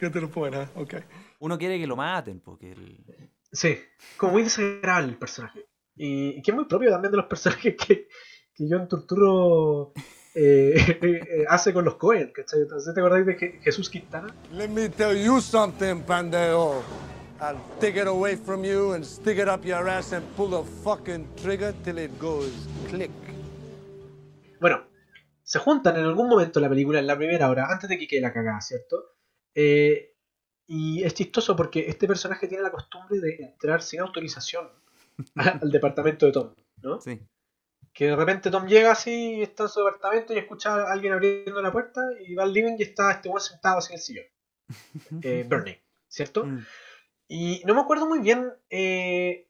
To 0.00 0.10
the 0.10 0.26
point, 0.28 0.54
huh? 0.54 0.80
Okay. 0.82 1.00
Uno 1.40 1.58
quiere 1.58 1.78
que 1.78 1.86
lo 1.86 1.96
maten, 1.96 2.40
porque 2.40 2.72
el... 2.72 3.04
Sí, 3.52 3.76
como 4.16 4.32
muy 4.32 4.42
desagradable 4.42 5.10
el 5.12 5.18
personaje. 5.18 5.66
Y, 5.96 6.38
y 6.38 6.42
que 6.42 6.50
es 6.50 6.54
muy 6.54 6.64
propio 6.64 6.90
también 6.90 7.10
de 7.10 7.18
los 7.18 7.26
personajes 7.26 7.76
que, 7.76 8.08
que 8.54 8.66
John 8.68 8.88
Turturro 8.88 9.92
eh, 10.34 10.74
eh, 11.02 11.44
hace 11.48 11.72
con 11.72 11.84
los 11.84 11.96
Cohen, 11.96 12.32
¿cachai? 12.34 12.60
Entonces, 12.60 12.92
¿te 12.94 13.00
acordáis 13.00 13.26
de 13.26 13.36
Je- 13.36 13.60
Jesús 13.62 13.88
Quintana? 13.90 14.34
Let 14.52 14.68
me 14.68 14.88
tell 14.88 15.16
you 15.16 15.40
something, 15.40 16.02
Pandeo. 16.02 16.82
I'll 17.40 17.58
take 17.80 18.00
it 18.00 18.06
away 18.06 18.36
from 18.36 18.64
you 18.64 18.92
and 18.92 19.04
stick 19.04 19.38
it 19.38 19.48
up 19.48 19.64
your 19.64 19.88
ass 19.88 20.12
and 20.12 20.24
pull 20.36 20.50
the 20.50 20.62
fucking 20.84 21.26
trigger 21.42 21.74
till 21.84 21.98
it 21.98 22.10
goes 22.20 22.52
click. 22.88 23.10
Bueno, 24.60 24.84
se 25.42 25.58
juntan 25.58 25.96
en 25.96 26.04
algún 26.04 26.28
momento 26.28 26.60
en 26.60 26.62
la 26.62 26.68
película, 26.68 27.00
en 27.00 27.06
la 27.08 27.16
primera 27.16 27.50
hora, 27.50 27.66
antes 27.68 27.88
de 27.90 27.98
que 27.98 28.06
quede 28.06 28.20
la 28.20 28.32
cagada, 28.32 28.60
¿cierto? 28.60 29.16
Eh, 29.54 30.14
y 30.68 31.02
es 31.02 31.14
chistoso 31.14 31.56
porque 31.56 31.86
este 31.88 32.06
personaje 32.06 32.46
tiene 32.46 32.62
la 32.62 32.70
costumbre 32.70 33.18
de 33.18 33.34
entrar 33.40 33.82
sin 33.82 34.00
autorización 34.00 34.68
al 35.34 35.70
departamento 35.70 36.26
de 36.26 36.32
Tom, 36.32 36.54
¿no? 36.82 37.00
Sí. 37.00 37.20
Que 37.92 38.06
de 38.06 38.16
repente 38.16 38.50
Tom 38.50 38.66
llega 38.66 38.92
así, 38.92 39.42
está 39.42 39.64
en 39.64 39.68
su 39.68 39.80
departamento 39.80 40.32
y 40.32 40.38
escucha 40.38 40.74
a 40.74 40.92
alguien 40.92 41.12
abriendo 41.12 41.60
la 41.60 41.70
puerta 41.72 42.00
y 42.26 42.34
va 42.34 42.44
al 42.44 42.52
living 42.52 42.76
y 42.78 42.82
está 42.84 43.10
este 43.12 43.28
weón 43.28 43.40
sentado 43.40 43.78
así 43.78 43.92
en 43.92 43.98
el 43.98 44.02
sillón. 44.02 44.24
Eh, 45.22 45.44
Bernie, 45.46 45.82
¿cierto? 46.08 46.46
Mm. 46.46 46.64
Y 47.28 47.62
no 47.66 47.74
me 47.74 47.80
acuerdo 47.82 48.06
muy 48.08 48.20
bien 48.20 48.52
eh, 48.70 49.48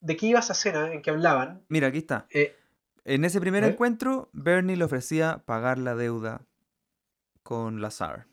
de 0.00 0.16
qué 0.16 0.26
iba 0.26 0.40
esa 0.40 0.52
escena 0.52 0.92
en 0.92 1.02
que 1.02 1.10
hablaban. 1.10 1.64
Mira, 1.68 1.88
aquí 1.88 1.98
está. 1.98 2.26
Eh, 2.30 2.56
En 3.04 3.24
ese 3.24 3.40
primer 3.40 3.64
encuentro, 3.64 4.28
Bernie 4.32 4.76
le 4.76 4.84
ofrecía 4.84 5.42
pagar 5.44 5.78
la 5.78 5.94
deuda 5.96 6.46
con 7.42 7.80
Lazar. 7.80 8.26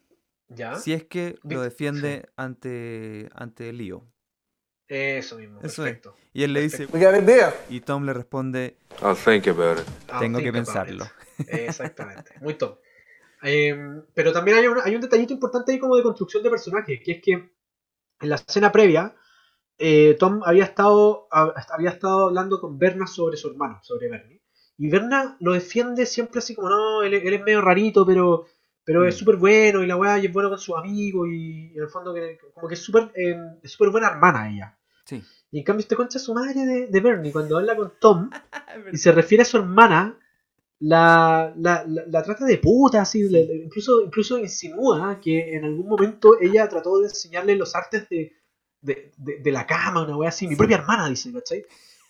¿Ya? 0.48 0.76
Si 0.76 0.94
es 0.94 1.04
que 1.04 1.38
lo 1.44 1.62
defiende 1.62 2.30
ante, 2.36 3.30
ante 3.34 3.72
Leo. 3.74 4.08
Eso 4.88 5.38
mismo, 5.38 5.60
Eso 5.60 5.86
es. 5.86 5.94
perfecto. 5.94 6.16
Y 6.34 6.44
él 6.44 6.54
le 6.54 6.62
dice, 6.62 6.88
y 7.70 7.82
Tom 7.82 8.06
le 8.06 8.14
responde, 8.14 8.78
I'll 9.02 9.16
think 9.16 9.48
about 9.48 9.80
it. 9.80 9.88
I'll 10.12 10.20
tengo 10.20 10.38
que 10.40 10.44
think 10.52 10.56
pensarlo. 10.56 11.06
Exactamente, 11.48 12.32
muy 12.42 12.56
top. 12.56 12.80
Em, 13.42 14.04
pero 14.14 14.34
también 14.34 14.58
hay, 14.58 14.68
un- 14.68 14.80
hay 14.84 14.96
un 14.96 15.02
detallito 15.02 15.34
importante 15.34 15.72
ahí 15.72 15.80
como 15.80 15.96
de 15.96 16.04
construcción 16.04 16.44
de 16.44 16.50
personaje, 16.50 17.02
que 17.02 17.14
es 17.14 17.22
que 17.22 17.32
en 17.32 18.30
la 18.30 18.36
escena 18.36 18.72
previa, 18.72 19.16
eh, 19.78 20.18
Tom 20.20 20.42
había 20.44 20.66
estado, 20.66 21.28
ha- 21.32 21.54
había 21.72 21.92
estado 21.92 22.28
hablando 22.28 22.60
con 22.60 22.78
Berna 22.78 23.08
sobre 23.08 23.38
su 23.38 23.48
hermano, 23.50 23.80
sobre 23.84 24.10
Bernie. 24.10 24.42
Y 24.78 24.90
Berna 24.90 25.38
lo 25.40 25.54
defiende 25.54 26.06
siempre 26.06 26.40
así 26.40 26.56
como, 26.56 26.70
no, 26.70 27.04
él, 27.04 27.14
él 27.14 27.34
es 27.34 27.42
medio 27.44 27.62
rarito, 27.62 28.06
pero, 28.06 28.46
pero 28.84 29.06
es 29.06 29.16
Mm. 29.16 29.20
súper 29.20 29.36
bueno 29.38 29.84
y 29.84 29.88
la 29.88 29.96
weá 29.96 30.18
y 30.20 30.26
es 30.26 30.34
bueno 30.34 30.50
con 30.50 30.60
sus 30.60 30.76
amigos 30.78 31.28
y, 31.30 31.72
en 31.76 31.82
el 31.84 31.90
fondo 31.90 32.14
que, 32.14 32.38
como 32.54 32.68
que 32.68 32.74
es 32.76 32.82
súper 32.82 33.12
es 33.16 33.72
súper 33.72 33.90
buena 33.90 34.10
hermana 34.10 34.50
ella. 34.50 34.78
Sí. 35.10 35.24
Y 35.52 35.60
en 35.60 35.64
cambio 35.66 35.82
este 35.82 35.96
concha 35.96 36.18
es 36.20 36.24
su 36.24 36.34
madre 36.34 36.66
de, 36.66 36.88
de 36.88 37.00
Bernie, 37.00 37.32
cuando 37.32 37.58
habla 37.58 37.76
con 37.76 37.92
Tom 38.00 38.30
y 38.94 38.98
se 38.98 39.12
refiere 39.12 39.42
a 39.42 39.46
su 39.46 39.58
hermana, 39.58 40.18
la, 40.80 41.54
la, 41.58 41.84
la, 41.88 42.04
la 42.08 42.24
trata 42.24 42.46
de 42.46 42.58
puta, 42.58 43.02
así, 43.02 43.22
incluso, 43.66 44.02
incluso 44.02 44.38
insinúa 44.38 45.20
que 45.20 45.56
en 45.56 45.66
algún 45.66 45.88
momento 45.90 46.40
ella 46.40 46.70
trató 46.70 47.00
de 47.00 47.08
enseñarle 47.08 47.56
los 47.56 47.76
artes 47.76 48.08
de, 48.10 48.34
de, 48.82 49.12
de- 49.18 49.40
de 49.40 49.52
la 49.52 49.66
cama, 49.66 50.04
una 50.06 50.16
wea 50.16 50.30
así, 50.30 50.48
mi 50.48 50.56
propia 50.56 50.78
hermana, 50.78 51.10
dice, 51.10 51.34
¿cachai? 51.34 51.66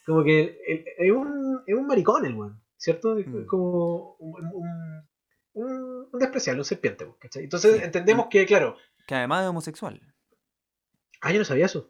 Como 0.05 0.23
que 0.23 0.59
es 0.97 1.11
un, 1.11 1.61
es 1.65 1.75
un 1.75 1.87
maricón 1.87 2.25
el 2.25 2.33
weón, 2.35 2.61
¿cierto? 2.77 3.15
Mm. 3.15 3.45
como 3.45 4.15
un, 4.19 4.45
un, 4.53 5.03
un, 5.53 6.07
un 6.11 6.19
despreciable, 6.19 6.61
un 6.61 6.65
serpiente, 6.65 7.05
weón, 7.05 7.17
¿cachai? 7.19 7.43
Entonces 7.45 7.77
Sí. 7.77 7.83
entendemos 7.83 8.27
que, 8.29 8.45
claro, 8.45 8.75
Que 9.07 9.15
además 9.15 9.43
es 9.43 9.49
homosexual. 9.49 9.99
ah, 11.21 11.31
yo 11.31 11.39
no 11.39 11.45
sabía 11.45 11.65
eso. 11.65 11.89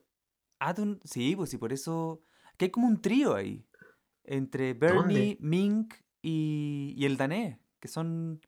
Ah, 0.60 0.76
sí, 1.04 1.36
pues 1.36 1.50
sí, 1.50 1.58
por 1.58 1.74
eso... 1.74 2.22
Que 2.58 2.66
hay 2.66 2.72
como 2.72 2.88
un 2.88 3.02
trío 3.02 3.36
ahí. 3.36 3.66
Entre 4.26 4.74
Bernie, 4.74 5.38
Mink 5.42 5.96
y, 6.22 6.94
y 6.98 7.06
el 7.06 7.18
danés. 7.18 7.58
Que 7.80 7.88
son, 7.88 8.42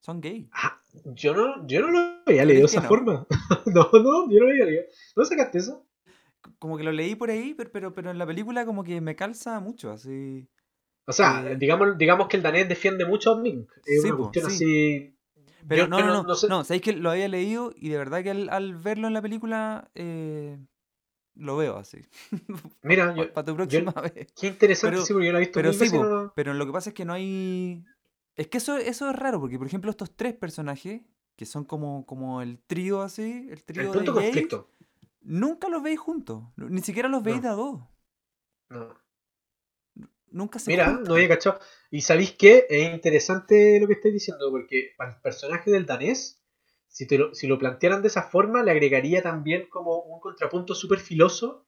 son 0.00 0.20
gay. 0.20 0.52
Ah, 0.52 0.80
yo 1.14 1.34
no, 1.34 1.66
yo 1.66 1.80
no 1.82 1.90
lo 1.90 1.98
había 2.26 2.44
¿Crees 2.44 2.46
leído 2.46 2.66
de 2.66 2.66
esa 2.66 2.80
no? 2.80 2.88
forma. 2.88 3.26
no, 3.66 3.90
no, 3.92 4.30
yo 4.30 4.38
no 4.40 4.46
lo 4.46 4.50
había 4.50 4.64
leído. 4.66 4.84
¿No 5.16 5.24
sacaste 5.24 5.58
eso? 5.58 5.86
Como 6.58 6.76
que 6.76 6.84
lo 6.84 6.92
leí 6.92 7.14
por 7.14 7.30
ahí, 7.30 7.54
pero, 7.54 7.70
pero, 7.72 7.92
pero 7.94 8.10
en 8.10 8.18
la 8.18 8.26
película 8.26 8.64
como 8.66 8.84
que 8.84 9.00
me 9.00 9.16
calza 9.16 9.60
mucho, 9.60 9.90
así... 9.90 10.48
O 11.06 11.12
sea, 11.12 11.44
Eh, 11.46 11.56
digamos, 11.58 11.96
digamos 11.98 12.28
que 12.28 12.36
el 12.36 12.42
danés 12.42 12.68
defiende 12.68 13.04
mucho 13.04 13.32
a 13.32 13.40
Mink. 13.40 13.70
Es 13.84 14.00
Sí, 14.02 14.08
una 14.08 14.16
cuestión 14.16 14.46
sí. 14.46 14.52
así. 14.56 15.16
Pero 15.68 15.84
yo- 15.84 15.88
no, 15.88 16.02
no, 16.02 16.22
no, 16.22 16.24
no, 16.24 16.34
sé- 16.36 16.48
sabéis 16.64 16.82
que 16.82 16.92
lo 16.92 17.10
había 17.10 17.28
leído 17.28 17.72
y 17.76 17.88
de 17.90 17.98
verdad 17.98 18.22
que 18.22 18.30
al, 18.30 18.48
al 18.50 18.76
verlo 18.76 19.08
en 19.08 19.14
la 19.14 19.22
película 19.22 19.90
eh, 19.94 20.58
lo 21.34 21.56
veo 21.56 21.76
así. 21.76 21.98
Mira, 22.82 23.14
yo- 23.14 23.32
Para 23.32 23.44
tu 23.44 23.54
próxima 23.56 23.92
vez. 24.14 24.32
qué 24.38 24.46
interesante, 24.48 24.96
pero- 24.96 25.06
sí, 25.06 25.12
porque 25.12 25.26
yo 25.26 25.32
la 25.32 25.38
he 25.38 25.40
visto 25.40 25.54
Pero 25.58 25.72
sí, 25.72 25.88
po, 25.90 26.04
no- 26.04 26.32
pero 26.34 26.54
lo 26.54 26.66
que 26.66 26.72
pasa 26.72 26.90
es 26.90 26.94
que 26.94 27.04
no 27.04 27.12
hay... 27.12 27.84
Es 28.36 28.48
que 28.48 28.58
eso, 28.58 28.76
eso 28.78 29.10
es 29.10 29.16
raro, 29.16 29.40
porque 29.40 29.58
por 29.58 29.66
ejemplo 29.66 29.90
estos 29.90 30.14
tres 30.16 30.34
personajes, 30.34 31.02
que 31.36 31.44
son 31.46 31.64
como, 31.64 32.06
como 32.06 32.40
el 32.42 32.58
trío 32.60 33.02
así, 33.02 33.46
el 33.48 33.50
El 33.52 33.64
trío 33.64 33.82
de 33.84 33.98
punto 33.98 34.12
de 34.14 34.20
conflicto. 34.22 34.70
nunca 35.22 35.68
los 35.68 35.82
veis 35.82 35.98
juntos. 36.00 36.42
Ni 36.56 36.80
siquiera 36.82 37.08
los 37.08 37.22
veis 37.22 37.36
No. 37.36 37.42
de 37.42 37.48
a 37.48 37.52
dos. 37.52 37.80
No. 38.70 38.94
Nunca 40.30 40.58
se 40.58 40.70
Mira, 40.70 40.86
juntan. 40.86 41.04
no 41.04 41.14
había 41.14 41.28
cachado. 41.28 41.60
Y 41.90 42.00
sabéis 42.00 42.32
qué? 42.32 42.66
Es 42.70 42.94
interesante 42.94 43.78
lo 43.80 43.86
que 43.86 43.92
estáis 43.94 44.14
diciendo, 44.14 44.50
porque 44.50 44.92
para 44.96 45.10
el 45.12 45.20
personaje 45.20 45.70
del 45.70 45.84
danés, 45.84 46.41
si, 46.92 47.06
te 47.08 47.18
lo, 47.18 47.34
si 47.34 47.46
lo 47.48 47.58
plantearan 47.58 48.02
de 48.02 48.08
esa 48.08 48.24
forma, 48.24 48.62
le 48.64 48.72
agregaría 48.72 49.22
también 49.22 49.68
como 49.70 49.98
un 50.02 50.20
contrapunto 50.20 50.74
súper 50.76 51.00
filoso 51.00 51.66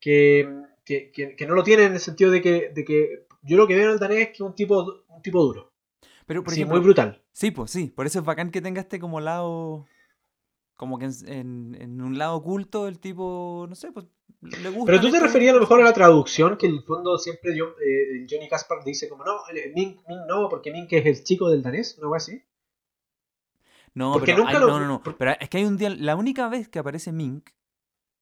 que, 0.00 0.48
que, 0.84 1.10
que- 1.12 1.36
que 1.36 1.46
no 1.46 1.54
lo 1.54 1.64
tiene 1.64 1.84
en 1.84 1.94
el 1.94 2.00
sentido 2.00 2.30
de 2.30 2.42
que, 2.42 2.70
de 2.74 2.84
que 2.84 3.26
yo 3.42 3.56
lo 3.56 3.66
que 3.66 3.74
veo 3.76 3.86
en 3.86 3.92
el 3.94 3.98
danés 3.98 4.18
es 4.20 4.26
que 4.28 4.34
es 4.34 4.40
un 4.42 4.54
tipo, 4.54 5.04
un 5.08 5.22
tipo 5.22 5.42
duro. 5.44 5.72
Pero 6.26 6.42
por 6.44 6.54
sí, 6.54 6.60
ejemplo, 6.60 6.78
muy 6.78 6.84
brutal. 6.84 7.22
Sí, 7.32 7.50
pues 7.50 7.70
sí, 7.70 7.88
por 7.94 8.06
eso 8.06 8.18
es 8.20 8.24
bacán 8.24 8.50
que 8.50 8.62
tenga 8.62 8.80
este 8.80 8.98
como 8.98 9.20
lado, 9.20 9.86
como 10.76 10.98
que 10.98 11.06
en, 11.06 11.12
en- 11.28 11.76
en 11.80 12.02
un 12.02 12.18
lado 12.18 12.36
oculto 12.36 12.88
el 12.88 13.00
tipo, 13.00 13.66
no 13.68 13.74
sé, 13.76 13.92
pues 13.92 14.06
le 14.42 14.68
gusta. 14.70 14.92
Pero 14.92 15.00
tú 15.00 15.10
te 15.10 15.20
referías 15.20 15.50
a 15.52 15.54
lo 15.56 15.60
mejor 15.60 15.80
a 15.80 15.84
la 15.84 15.92
traducción, 15.92 16.56
que 16.56 16.66
en 16.66 16.74
el 16.76 16.82
fondo 16.82 17.18
siempre 17.18 17.56
yo, 17.56 17.74
eh, 17.84 18.26
Johnny 18.30 18.48
Caspar 18.48 18.84
dice 18.84 19.08
como 19.08 19.24
no, 19.24 19.32
eh, 19.54 19.72
Mink, 19.74 20.00
Mink 20.08 20.20
no, 20.28 20.48
porque 20.48 20.70
Mink 20.72 20.92
es 20.92 21.06
el 21.06 21.24
chico 21.24 21.50
del 21.50 21.62
danés, 21.62 21.96
una 21.98 22.08
cosa 22.08 22.16
así. 22.32 22.42
No, 23.96 24.12
Porque 24.12 24.26
pero 24.32 24.44
nunca 24.44 24.52
hay- 24.58 24.60
lo- 24.60 24.66
no, 24.68 24.80
no, 24.80 24.86
no. 24.86 25.02
Pero 25.18 25.32
es 25.40 25.48
que 25.48 25.56
hay 25.58 25.64
un 25.64 25.76
día, 25.78 25.88
la 25.90 26.16
única 26.16 26.48
vez 26.48 26.68
que 26.68 26.78
aparece 26.78 27.12
Mink, 27.12 27.48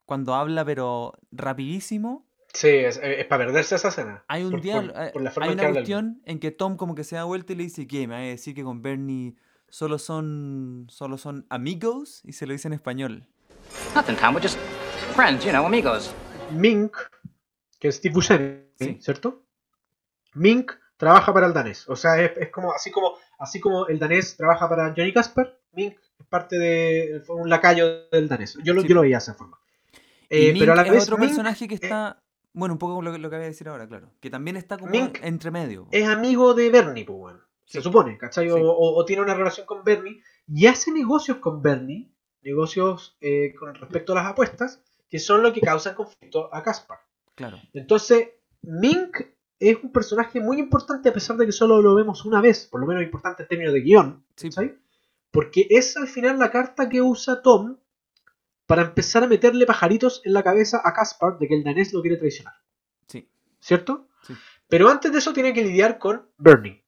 cuando 0.07 0.35
habla 0.35 0.65
pero 0.65 1.13
rapidísimo, 1.33 2.27
Sí, 2.53 2.69
es, 2.69 3.01
es 3.03 3.25
para 3.27 3.47
perderse 3.47 3.75
esa 3.75 3.89
escena. 3.89 4.25
hay 4.29 4.45
un 4.45 4.53
Por- 4.53 4.61
día, 4.61 4.75
por- 4.81 5.03
eh, 5.03 5.11
por 5.13 5.23
la 5.23 5.31
forma 5.33 5.47
hay 5.49 5.55
una 5.55 5.63
habla 5.65 5.69
el- 5.71 5.75
cuestión 5.75 6.23
en 6.25 6.39
que 6.39 6.53
Tom 6.53 6.77
como 6.77 6.95
que 6.95 7.03
se 7.03 7.17
da 7.17 7.25
vuelta 7.25 7.53
y 7.53 7.57
le 7.57 7.65
dice, 7.65 7.87
¿qué? 7.89 8.07
Me 8.07 8.15
va 8.15 8.21
a 8.21 8.25
decir 8.25 8.55
que 8.55 8.63
con 8.63 8.81
Bernie 8.83 9.35
solo 9.69 9.99
son, 9.99 10.87
solo 10.89 11.19
son 11.19 11.45
amigos 11.51 12.21
y 12.25 12.33
se 12.35 12.47
lo 12.47 12.53
dice 12.53 12.69
en 12.69 12.75
español. 12.75 13.27
Nothing, 13.97 14.15
Tom. 14.17 14.35
We're 14.37 14.47
just 14.47 14.59
friends, 15.17 15.45
you 15.45 15.51
know, 15.51 15.67
amigos. 15.67 16.15
Mink, 16.53 16.97
que 17.81 17.89
es 17.89 17.97
Steve 17.97 18.15
Buscemi, 18.15 18.61
Sí. 18.79 18.99
¿cierto? 19.01 19.43
Mink 20.35 20.71
trabaja 20.97 21.33
para 21.35 21.47
el 21.49 21.53
danés. 21.53 21.89
O 21.89 21.97
sea, 21.97 22.21
es, 22.23 22.37
es 22.37 22.51
como 22.51 22.73
así 22.73 22.93
como 22.93 23.15
así 23.41 23.59
como 23.59 23.89
el 23.89 23.99
danés 23.99 24.37
trabaja 24.37 24.69
para 24.69 24.95
Johnny 24.97 25.13
Casper, 25.13 25.59
Mink 25.77 25.97
es 26.21 26.27
parte 26.27 26.59
de 26.59 27.23
fue 27.27 27.37
un 27.37 27.49
lacayo 27.49 28.09
del 28.11 28.29
danés. 28.29 28.57
Yo 28.63 28.75
lo, 28.75 28.83
Sí. 28.83 28.89
yo 28.89 28.95
lo 28.95 29.01
veía 29.03 29.17
de 29.17 29.23
esa 29.23 29.35
forma. 29.35 29.59
Eh, 30.31 30.53
Mink 30.53 30.61
pero 30.63 30.73
a 30.73 30.77
la 30.77 30.83
es 30.83 30.91
vez 30.91 31.03
otro 31.05 31.19
Mink 31.19 31.29
personaje 31.29 31.69
que 31.69 31.75
está, 31.75 32.23
bueno, 32.53 32.75
un 32.75 32.79
poco 32.79 33.03
lo, 33.03 33.13
que- 33.13 33.19
lo 33.19 33.31
que 33.31 33.37
voy 33.37 33.45
a 33.45 33.49
decir 33.49 33.69
ahora, 33.69 33.87
claro, 33.87 34.11
que 34.21 34.31
también 34.31 34.57
está 34.57 34.79
como 34.79 34.91
Mink 34.91 35.19
entre 35.23 35.51
medio. 35.51 35.87
es 35.91 36.07
amigo 36.09 36.55
de 36.55 36.71
Bernie, 36.71 37.05
pues 37.05 37.19
bueno. 37.19 37.41
Se 37.67 37.79
Sí. 37.79 37.83
supone, 37.85 38.19
¿cachai? 38.19 38.51
O, 38.51 38.57
Sí. 38.57 38.63
o- 38.65 38.95
o 38.97 39.05
tiene 39.05 39.23
una 39.23 39.35
relación 39.35 39.67
con 39.67 39.83
Bernie 39.85 40.23
y 40.47 40.67
hace 40.67 40.93
negocios 40.93 41.39
con 41.39 41.63
Bernie, 41.63 42.11
negocios 42.43 43.17
eh, 43.21 43.55
con 43.59 43.75
respecto 43.75 44.13
a 44.13 44.17
las 44.17 44.27
apuestas, 44.27 44.83
que 45.09 45.19
son 45.19 45.43
lo 45.43 45.53
que 45.53 45.61
causan 45.61 45.95
conflicto 45.95 46.53
a 46.55 46.63
Caspar. 46.63 46.99
Claro. 47.35 47.59
Entonces, 47.73 48.29
Mink 48.63 49.17
es 49.59 49.77
un 49.83 49.93
personaje 49.93 50.41
muy 50.41 50.59
importante 50.59 51.09
a 51.09 51.13
pesar 51.13 51.37
de 51.37 51.47
que 51.47 51.53
solo 51.53 51.81
lo 51.81 51.95
vemos 51.95 52.25
una 52.27 52.41
vez, 52.41 52.67
por 52.67 52.81
lo 52.81 52.87
menos 52.87 53.03
importante 53.03 53.43
en 53.45 53.49
términos 53.49 53.73
de 53.73 53.81
guion, 53.81 54.25
Sí. 54.37 54.51
¿cachai? 54.51 54.75
Porque 55.35 55.67
es 55.69 55.97
al 55.97 56.07
final 56.09 56.39
la 56.39 56.51
carta 56.51 56.89
que 56.89 57.03
usa 57.03 57.43
Tom 57.43 57.77
para 58.67 58.83
empezar 58.83 59.23
a 59.25 59.27
meterle 59.27 59.67
pajaritos 59.67 60.23
en 60.25 60.33
la 60.33 60.43
cabeza 60.43 60.81
a 60.83 60.95
Caspar 60.95 61.39
de 61.39 61.49
que 61.49 61.55
el 61.57 61.65
danés 61.65 61.93
lo 61.93 62.01
quiere 62.01 62.17
traicionar, 62.17 62.55
Sí. 63.09 63.29
¿cierto? 63.61 64.09
Sí. 64.27 64.33
Pero 64.69 64.89
antes 64.89 65.13
de 65.13 65.19
eso 65.19 65.33
tiene 65.35 65.53
que 65.53 65.63
lidiar 65.63 65.99
con 65.99 66.31
Bernie, 66.39 66.83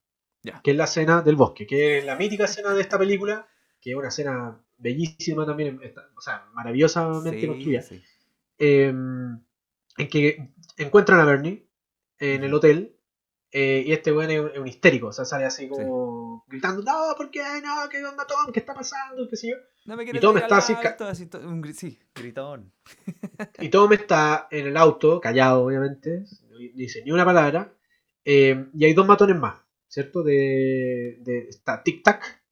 que 0.63 0.71
es 0.71 0.77
la 0.77 0.85
escena 0.85 1.21
del 1.23 1.37
bosque, 1.37 1.67
que 1.67 1.99
es 1.99 2.05
la 2.07 2.17
mítica 2.17 2.45
escena 2.45 2.73
de 2.73 2.81
esta 2.81 2.99
película, 2.99 3.47
que 3.81 3.91
es 3.91 3.97
una 3.97 4.09
escena 4.09 4.59
bellísima 4.79 5.45
también, 5.45 5.79
o 6.17 6.21
sea, 6.21 6.47
maravillosamente 6.55 7.41
Sí, 7.41 7.47
construida 7.47 7.83
sí. 7.83 8.03
eh, 8.59 8.87
en 8.89 10.09
que 10.09 10.51
encuentran 10.79 11.21
a 11.21 11.25
Bernie 11.25 11.67
en 12.19 12.45
el 12.45 12.55
hotel 12.55 12.96
eh, 13.53 13.85
y 13.87 13.93
este 13.93 14.13
weón 14.13 14.31
es, 14.31 14.41
un- 14.41 14.51
es 14.51 14.59
un 14.59 14.67
histérico, 14.69 15.09
o 15.09 15.13
sea, 15.13 15.25
sale 15.25 15.45
así 15.45 15.69
como 15.69 16.45
gritando, 16.49 16.83
no, 16.83 17.15
¿por 17.17 17.31
qué? 17.31 17.41
No, 17.63 17.89
¿qué 17.91 18.05
onda 18.05 18.27
Tom? 18.27 18.53
¿Qué 18.53 18.61
está 18.61 18.75
pasando? 18.75 19.27
¿Qué 19.29 19.37
sé 19.37 19.51
yo? 19.51 19.57
No 19.87 19.97
me 19.97 20.03
Y 20.05 20.07
Tom 20.21 20.35
regalar 20.35 20.59
está 20.61 21.09
así 21.11 21.27
to- 21.27 21.39
un 21.41 21.63
gri- 21.63 21.73
sí, 21.75 21.99
gritón. 22.15 22.73
Y 23.61 23.69
Tom 23.69 23.93
está 23.93 24.49
en 24.51 24.67
el 24.69 24.77
auto, 24.77 25.21
callado 25.21 25.65
obviamente, 25.65 26.25
no 26.51 26.57
dice 26.75 27.03
ni 27.05 27.11
una 27.13 27.25
palabra, 27.25 27.73
eh, 28.25 28.67
y 28.75 28.85
hay 28.85 28.95
dos 28.95 29.07
matones 29.07 29.37
más, 29.37 29.61
¿cierto? 29.89 30.23
De, 30.23 31.19
de 31.21 31.47
está 31.49 31.83
Tic 31.83 32.03
Tac 32.03 32.43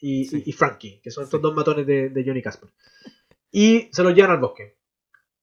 y, 0.00 0.24
Sí. 0.24 0.42
y- 0.44 0.50
y 0.50 0.52
Frankie, 0.52 1.00
que 1.02 1.10
son 1.10 1.24
estos 1.24 1.38
Sí. 1.38 1.42
dos 1.42 1.54
matones 1.54 1.86
de, 1.86 2.08
de 2.10 2.24
Johnny 2.24 2.42
Casper. 2.42 2.70
Y 3.52 3.88
se 3.92 4.02
los 4.02 4.14
llevan 4.14 4.32
al 4.32 4.38
bosque. 4.40 4.76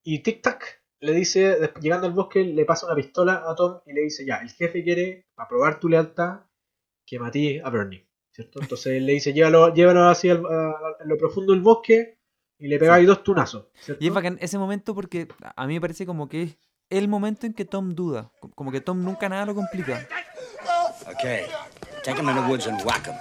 Y 0.04 0.20
Tic 0.24 0.42
Tac 0.42 0.82
le 1.00 1.14
dice, 1.14 1.72
llegando 1.82 2.08
al 2.08 2.14
bosque, 2.14 2.44
le 2.44 2.66
pasa 2.66 2.86
una 2.88 2.96
pistola 2.96 3.44
a 3.48 3.56
Tom 3.56 3.80
y 3.86 3.94
le 3.94 4.02
dice, 4.02 4.26
ya, 4.26 4.38
el 4.38 4.50
jefe 4.50 4.84
quiere, 4.84 5.26
para 5.36 5.48
probar 5.50 5.80
tu 5.80 5.90
lealtad, 5.90 6.42
que 7.06 7.20
matí 7.20 7.60
a 7.60 7.70
Bernie, 7.70 8.08
¿cierto? 8.32 8.60
Entonces 8.62 8.94
él 8.98 9.06
le 9.06 9.14
dice, 9.14 9.34
llévalo, 9.34 9.74
llévalo 9.74 10.06
así 10.10 10.30
al- 10.30 10.46
a, 10.46 10.70
a- 10.72 10.98
en 11.02 11.08
lo 11.10 11.18
profundo 11.18 11.54
del 11.54 11.62
bosque 11.62 12.18
y 12.60 12.68
le 12.68 12.80
pegáis 12.80 13.06
dos 13.08 13.24
tunazos, 13.24 13.68
¿cierto? 13.76 14.04
Y 14.04 14.08
es 14.08 14.14
bacán 14.14 14.38
ese 14.42 14.58
momento 14.58 14.96
porque 14.96 15.28
a 15.56 15.68
mí 15.68 15.76
me 15.76 15.82
parece 15.82 16.06
como 16.06 16.28
que 16.28 16.42
es 16.44 16.58
el 16.90 17.08
momento 17.08 17.46
en 17.46 17.54
que 17.54 17.66
Tom 17.66 17.94
duda. 17.96 18.32
co- 18.40 18.50
Como 18.52 18.72
que 18.72 18.82
Tom 18.82 19.04
nunca 19.04 19.30
nada 19.30 19.46
lo 19.46 19.54
complica. 19.56 20.08
Okay. 21.16 21.46
Take 22.04 22.20
him 22.22 22.30
in 22.30 22.36
the 22.36 22.42
woods 22.50 22.68
and 22.68 22.82
whack 22.86 23.08
him. 23.08 23.14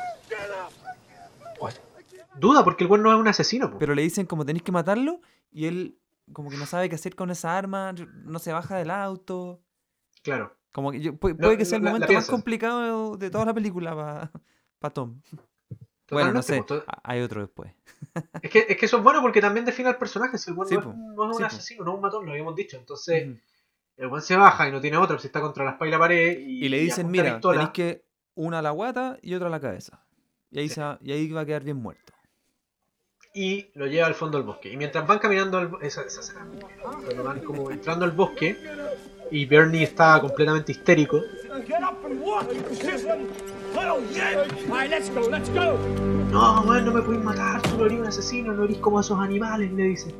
Duda 2.38 2.64
porque 2.64 2.84
el 2.84 2.90
weón 2.90 3.02
no 3.02 3.12
es 3.14 3.18
un 3.18 3.28
asesino, 3.28 3.70
po. 3.70 3.78
Pero 3.78 3.94
le 3.94 4.02
dicen 4.02 4.26
como 4.26 4.44
tenéis 4.44 4.62
que 4.62 4.70
matarlo 4.72 5.20
y 5.50 5.66
él 5.66 5.98
como 6.32 6.50
que 6.50 6.56
no 6.56 6.66
sabe 6.66 6.88
qué 6.88 6.94
hacer 6.96 7.14
con 7.14 7.30
esa 7.30 7.56
arma, 7.56 7.92
no 8.24 8.38
se 8.38 8.52
baja 8.52 8.76
del 8.76 8.90
auto. 8.90 9.60
Claro. 10.22 10.56
Como 10.72 10.92
que 10.92 11.00
yo- 11.00 11.16
puede, 11.16 11.34
No, 11.38 11.56
que 11.56 11.64
sea 11.64 11.78
el 11.78 11.84
la- 11.84 11.90
la 11.90 11.94
momento 11.94 12.12
más 12.12 12.26
complicado 12.28 13.16
de 13.16 13.30
toda 13.30 13.44
la 13.46 13.54
película 13.54 14.30
para 14.78 14.92
Tom. 14.94 15.20
Bueno, 16.10 16.32
no 16.32 16.42
sé, 16.42 16.62
a- 16.86 17.00
hay 17.02 17.20
otro 17.22 17.40
después. 17.40 17.72
Es 18.42 18.50
que, 18.50 18.66
es 18.68 18.76
que 18.76 18.86
eso 18.86 18.98
es 18.98 19.02
bueno 19.02 19.20
porque 19.22 19.40
también 19.40 19.64
define 19.64 19.88
al 19.88 19.98
personaje. 19.98 20.38
Si 20.38 20.50
el 20.50 20.56
Sí, 20.66 20.74
no, 20.74 20.80
es, 20.80 20.86
no 20.86 21.30
es 21.30 21.36
un 21.36 21.36
Sí, 21.38 21.42
asesino, 21.42 21.84
no 21.84 21.90
es 21.92 21.94
un 21.96 22.00
matón, 22.02 22.24
lo 22.26 22.30
habíamos 22.32 22.54
dicho. 22.54 22.76
Entonces, 22.76 23.26
el 23.96 24.06
weón 24.06 24.22
se 24.22 24.36
baja 24.36 24.68
y 24.68 24.72
no 24.72 24.80
tiene 24.80 24.98
otra, 24.98 25.18
si 25.18 25.26
está 25.26 25.40
contra 25.40 25.64
la 25.64 25.72
espalda 25.72 25.88
y 25.88 25.92
la 25.92 25.98
pared. 25.98 26.38
Y, 26.40 26.64
Y 26.66 26.68
le 26.68 26.78
dicen, 26.78 27.10
mira, 27.10 27.40
tenéis 27.40 27.70
que 27.70 28.04
una 28.34 28.58
a 28.60 28.62
la 28.62 28.70
guata 28.70 29.18
y 29.22 29.34
otra 29.34 29.48
a 29.48 29.50
la 29.50 29.60
cabeza. 29.60 30.04
Y 30.50 30.60
ahí, 30.60 30.68
se 30.68 30.80
va- 30.80 30.98
y 31.02 31.10
ahí 31.12 31.28
va 31.32 31.40
a 31.40 31.46
quedar 31.46 31.64
bien 31.64 31.78
muerto. 31.78 32.12
Y 33.38 33.66
lo 33.74 33.86
lleva 33.86 34.06
al 34.06 34.14
fondo 34.14 34.38
del 34.38 34.46
bosque. 34.46 34.72
Y 34.72 34.78
mientras 34.78 35.06
van 35.06 35.18
caminando, 35.18 35.58
al- 35.58 35.70
esa, 35.82 36.00
esa 36.02 36.20
escena, 36.20 36.46
cuando 36.82 37.22
van 37.22 37.40
como 37.40 37.70
entrando 37.70 38.06
al 38.06 38.12
bosque, 38.12 38.56
y 39.30 39.44
Bernie 39.44 39.82
está 39.82 40.18
completamente 40.22 40.72
histérico. 40.72 41.20
No, 46.32 46.62
weón, 46.62 46.84
no 46.86 46.92
me 46.92 47.02
puedes 47.02 47.22
matar, 47.22 47.60
tú 47.60 47.76
no 47.76 47.84
eres 47.86 48.00
un 48.00 48.06
asesino, 48.06 48.52
no 48.54 48.64
eres 48.64 48.78
como 48.78 49.00
esos 49.00 49.18
animales, 49.20 49.70
le 49.72 49.82
dice. 49.84 50.14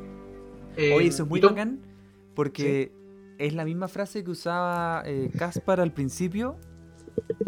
Eh, 0.75 0.93
Oye, 0.95 1.07
eso 1.07 1.23
es 1.23 1.29
muy 1.29 1.39
bacán 1.39 1.79
porque 2.35 2.91
es 3.39 3.53
la 3.55 3.65
misma 3.65 3.87
frase 3.87 4.23
que 4.23 4.29
usaba 4.29 5.01
eh, 5.07 5.31
Caspar 5.37 5.79
al 5.81 5.91
principio 5.91 6.55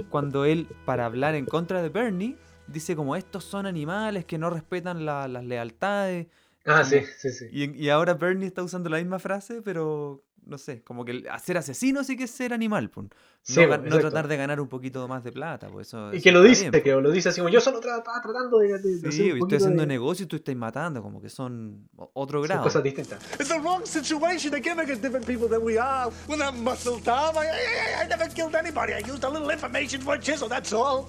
cuando 0.09 0.45
él, 0.45 0.67
para 0.85 1.05
hablar 1.05 1.35
en 1.35 1.45
contra 1.45 1.83
de 1.83 1.89
Bernie, 1.89 2.37
dice 2.71 2.95
como 2.95 3.15
estos 3.15 3.43
son 3.43 3.65
animales 3.65 4.25
que 4.25 4.37
no 4.37 4.49
respetan 4.49 5.05
la- 5.05 5.27
las 5.27 5.43
lealtades. 5.43 6.27
Ah, 6.65 6.83
sí, 6.83 7.01
sí, 7.17 7.31
sí. 7.31 7.45
Y, 7.51 7.71
y 7.85 7.89
ahora 7.89 8.13
Bernie 8.13 8.47
está 8.47 8.63
usando 8.63 8.89
la 8.89 8.97
misma 8.97 9.19
frase, 9.19 9.61
pero 9.61 10.23
no 10.49 10.57
sé, 10.57 10.81
como 10.83 11.05
que 11.05 11.11
el- 11.11 11.27
ser 11.43 11.57
asesino 11.57 12.03
sí 12.03 12.17
que 12.17 12.23
es 12.25 12.31
ser 12.31 12.51
animal. 12.53 12.89
pues. 12.89 13.07
No, 13.07 13.13
Sí, 13.41 13.61
no 13.65 13.99
tratar 13.99 14.27
de 14.27 14.35
ganar 14.35 14.59
un 14.59 14.67
poquito 14.67 15.07
más 15.07 15.23
de 15.23 15.31
plata. 15.31 15.69
Pues 15.69 15.87
eso, 15.87 16.11
Y 16.13 16.17
eso 16.17 16.23
que 16.23 16.31
lo 16.33 16.41
dice, 16.43 16.69
bien, 16.69 16.83
que 16.83 16.91
lo 16.91 17.09
dice 17.09 17.29
así 17.29 17.39
como 17.39 17.49
yo 17.49 17.61
solo 17.61 17.79
estaba 17.79 18.03
tratando 18.21 18.59
de, 18.59 18.77
de- 18.79 18.97
de 18.97 19.11
Sí, 19.11 19.21
hacer 19.21 19.31
un 19.33 19.37
y 19.37 19.41
estoy 19.41 19.57
haciendo 19.57 19.81
de- 19.83 19.87
negocio 19.87 20.25
y 20.25 20.27
tú 20.27 20.35
estás 20.35 20.55
matando, 20.55 21.01
como 21.01 21.21
que 21.21 21.29
son 21.29 21.87
otro 22.13 22.39
son 22.39 22.47
grado. 22.47 22.63
cosas 22.63 22.83
distintas. 22.83 23.19
It's 23.39 23.47
the 23.47 23.59
wrong 23.59 23.85
situation. 23.85 24.51
They're 24.51 24.61
giving 24.61 24.91
us 24.91 25.01
different 25.01 25.25
people 25.25 25.47
than 25.47 25.63
we 25.63 25.79
are. 25.79 26.11
We're 26.27 26.37
not 26.43 26.53
muscle, 26.55 26.99
Tom. 27.01 27.35
I, 27.37 27.47
I, 27.47 28.03
I 28.03 28.07
never 28.09 28.27
killed 28.33 28.53
anybody. 28.55 28.91
I 28.93 28.99
used 29.09 29.23
a 29.23 29.29
little 29.29 29.51
information 29.53 30.01
for 30.01 30.15
a 30.15 30.19
chisel, 30.19 30.49
that's 30.49 30.73
all. 30.73 31.05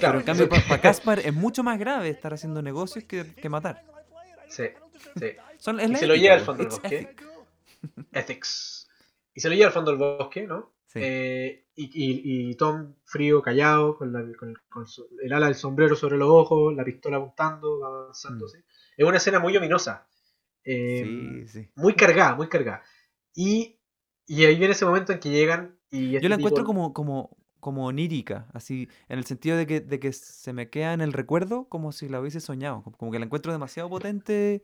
Pero 0.00 0.18
en 0.20 0.24
cambio, 0.24 0.48
para 0.48 0.80
Caspar 0.80 1.18
es 1.18 1.34
mucho 1.34 1.62
más 1.62 1.78
grave 1.78 2.08
estar 2.08 2.32
haciendo 2.32 2.62
negocios 2.62 3.04
que, 3.04 3.34
que 3.34 3.48
matar. 3.50 3.84
Sí, 4.48 4.64
sí. 5.18 5.26
Son, 5.58 5.78
es 5.80 5.88
Y 5.90 5.92
la 5.92 5.98
se 5.98 6.06
lo 6.06 6.14
lleva 6.14 6.34
al 6.36 6.40
pues. 6.44 6.46
fondo 6.46 6.62
del 6.62 6.70
bosque. 6.72 6.96
ethic. 6.96 7.26
Ethics. 8.12 8.75
Y 9.36 9.40
se 9.40 9.48
lo 9.48 9.54
lleva 9.54 9.68
al 9.68 9.72
fondo 9.74 9.90
del 9.92 10.00
bosque, 10.00 10.46
¿no? 10.46 10.72
Sí. 10.86 11.00
Eh, 11.02 11.66
y, 11.76 11.84
y- 11.84 12.50
y 12.50 12.54
Tom, 12.56 12.94
frío, 13.04 13.42
callado, 13.42 13.96
con, 13.98 14.12
la- 14.12 14.24
con 14.36 14.48
el, 14.50 14.56
con 14.68 14.86
su- 14.86 15.08
el 15.22 15.32
ala 15.32 15.46
del 15.46 15.54
sombrero 15.54 15.94
sobre 15.94 16.16
los 16.16 16.28
ojos, 16.28 16.74
la 16.74 16.84
pistola 16.84 17.18
apuntando, 17.18 17.80
va 17.80 17.88
avanzando. 17.88 18.46
Mm. 18.46 18.48
¿sí? 18.48 18.58
Es 18.96 19.06
una 19.06 19.18
escena 19.18 19.38
muy 19.40 19.56
ominosa. 19.56 20.08
Eh, 20.64 21.04
Sí, 21.04 21.48
sí. 21.48 21.70
Muy 21.76 21.94
cargada, 21.94 22.34
muy 22.34 22.48
cargada. 22.48 22.82
Y, 23.34 23.78
y 24.26 24.44
ahí 24.44 24.56
viene 24.58 24.72
ese 24.72 24.86
momento 24.86 25.12
en 25.12 25.20
que 25.20 25.30
llegan 25.30 25.78
y... 25.90 26.12
Yo 26.12 26.16
este 26.16 26.28
la 26.28 26.36
encuentro 26.36 26.64
tipo- 26.64 26.66
como, 26.66 26.92
como, 26.94 27.36
como 27.60 27.86
onírica, 27.86 28.48
así, 28.54 28.88
en 29.08 29.18
el 29.18 29.26
sentido 29.26 29.56
de 29.56 29.66
que, 29.66 29.80
de 29.80 30.00
que 30.00 30.12
se 30.12 30.52
me 30.52 30.70
queda 30.70 30.92
en 30.94 31.00
el 31.02 31.12
recuerdo 31.12 31.68
como 31.68 31.92
si 31.92 32.08
la 32.08 32.20
hubiese 32.20 32.40
soñado. 32.40 32.82
Como 32.98 33.12
que 33.12 33.18
la 33.18 33.26
encuentro 33.26 33.52
demasiado 33.52 33.88
potente 33.90 34.62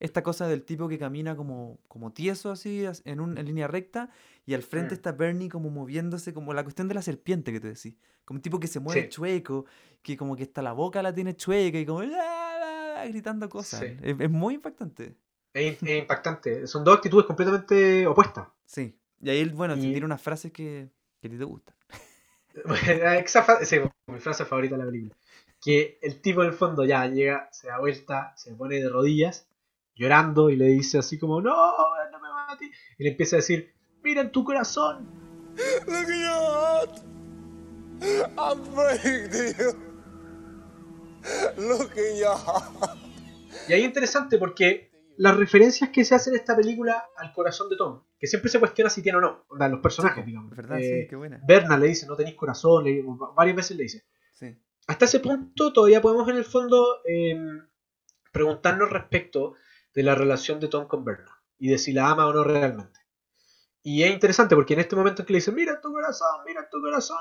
esta 0.00 0.22
cosa 0.22 0.46
del 0.48 0.62
tipo 0.62 0.88
que 0.88 0.98
camina 0.98 1.36
como, 1.36 1.78
como 1.88 2.12
tieso 2.12 2.50
así, 2.50 2.84
as- 2.84 3.02
en, 3.06 3.20
un, 3.20 3.38
en 3.38 3.46
línea 3.46 3.66
recta, 3.66 4.10
y 4.44 4.54
al 4.54 4.62
frente 4.62 4.94
Mm. 4.94 4.98
está 4.98 5.12
Bernie 5.12 5.48
como 5.48 5.70
moviéndose, 5.70 6.34
como 6.34 6.52
la 6.54 6.62
cuestión 6.64 6.88
de 6.88 6.94
la 6.94 7.02
serpiente 7.02 7.52
que 7.52 7.60
te 7.60 7.68
decís. 7.68 7.94
Como 8.24 8.38
un 8.38 8.42
tipo 8.42 8.58
que 8.60 8.66
se 8.66 8.80
mueve 8.80 9.02
Sí. 9.04 9.08
chueco, 9.08 9.64
que 10.02 10.16
como 10.16 10.36
que 10.36 10.42
hasta 10.44 10.60
la 10.62 10.72
boca 10.72 11.02
la 11.02 11.14
tiene 11.14 11.34
chueca 11.36 11.78
y 11.78 11.86
como 11.86 12.02
"La, 12.02 12.08
la, 12.58 12.94
la", 12.94 13.06
gritando 13.08 13.48
cosas. 13.48 13.80
Sí. 13.80 13.86
Es, 14.02 14.16
es 14.18 14.30
muy 14.30 14.54
impactante. 14.54 15.14
Es, 15.54 15.82
es 15.82 15.98
impactante. 16.02 16.66
Son 16.66 16.84
dos 16.84 16.96
actitudes 16.96 17.24
completamente 17.26 18.06
opuestas. 18.06 18.48
Sí. 18.66 18.94
Y 19.22 19.30
ahí, 19.30 19.38
él, 19.40 19.50
bueno, 19.54 19.76
Y- 19.76 19.80
tiene 19.80 20.04
unas 20.04 20.20
frases 20.20 20.52
que, 20.52 20.90
que 21.20 21.28
a 21.28 21.30
ti 21.30 21.38
te 21.38 21.44
gustan. 21.44 21.74
Esa 23.24 23.64
sí, 23.64 23.76
mi 24.06 24.18
frase 24.18 24.44
favorita 24.44 24.76
de 24.76 24.84
la 24.84 24.90
película. 24.90 25.16
Que 25.62 25.98
el 26.02 26.20
tipo 26.20 26.42
en 26.42 26.48
el 26.48 26.54
fondo 26.54 26.84
ya 26.84 27.06
llega, 27.06 27.48
se 27.52 27.68
da 27.68 27.78
vuelta, 27.78 28.32
se 28.36 28.54
pone 28.54 28.76
de 28.76 28.88
rodillas, 28.88 29.45
llorando 29.96 30.50
y 30.50 30.56
le 30.56 30.66
dice 30.66 30.98
así 30.98 31.18
como, 31.18 31.40
no, 31.40 31.54
no 32.12 32.20
me 32.20 32.28
mates. 32.28 32.70
Y 32.98 33.04
le 33.04 33.10
empieza 33.10 33.36
a 33.36 33.38
decir, 33.38 33.74
mira 34.02 34.20
en 34.20 34.30
tu 34.30 34.44
corazón. 34.44 35.08
Look 35.86 35.96
at 35.96 36.08
your 36.08 36.20
heart. 36.52 36.98
I'm 38.38 38.62
praying 38.74 39.30
to 39.30 39.62
you. 39.62 39.78
Look 41.56 41.92
in 41.96 42.18
your 42.18 42.36
heart. 42.36 42.98
Y 43.68 43.72
ahí 43.72 43.80
es 43.80 43.86
interesante 43.86 44.38
porque 44.38 44.90
las 45.16 45.36
referencias 45.36 45.90
que 45.90 46.04
se 46.04 46.14
hacen 46.14 46.34
en 46.34 46.40
esta 46.40 46.54
película 46.54 47.06
al 47.16 47.32
corazón 47.32 47.68
de 47.70 47.76
Tom, 47.76 48.02
que 48.18 48.26
siempre 48.26 48.50
se 48.50 48.60
cuestiona 48.60 48.90
si 48.90 49.02
tiene 49.02 49.18
o 49.18 49.20
no, 49.22 49.44
o 49.48 49.56
sea, 49.56 49.68
los 49.68 49.80
personajes, 49.80 50.24
digamos. 50.26 50.54
¿Verdad? 50.54 50.78
Eh, 50.78 51.02
sí, 51.02 51.08
qué 51.08 51.16
buena. 51.16 51.40
Berna 51.46 51.76
le 51.78 51.86
dice, 51.88 52.06
no 52.06 52.16
tenéis 52.16 52.36
corazón, 52.36 52.84
le- 52.84 53.02
varias 53.34 53.56
veces 53.56 53.76
le 53.78 53.82
dice. 53.84 54.04
Sí. 54.34 54.54
Hasta 54.86 55.06
ese 55.06 55.20
punto 55.20 55.72
todavía 55.72 56.02
podemos 56.02 56.28
en 56.28 56.36
el 56.36 56.44
fondo 56.44 57.00
eh, 57.08 57.34
preguntarnos 58.30 58.90
respecto 58.90 59.54
de 59.96 60.02
la 60.04 60.14
relación 60.14 60.60
de 60.60 60.68
Tom 60.68 60.86
con 60.86 61.04
Berna 61.04 61.32
y 61.58 61.68
de 61.68 61.78
si 61.78 61.92
la 61.92 62.10
ama 62.10 62.26
o 62.26 62.32
no 62.32 62.44
realmente. 62.44 63.00
Y 63.82 64.02
es 64.02 64.12
interesante 64.12 64.54
porque 64.54 64.74
en 64.74 64.80
este 64.80 64.94
momento 64.94 65.22
en 65.22 65.26
que 65.26 65.32
le 65.32 65.38
dice, 65.38 65.50
mira 65.52 65.80
tu 65.80 65.90
corazón, 65.92 66.28
mira 66.46 66.68
tu 66.70 66.80
corazón, 66.80 67.18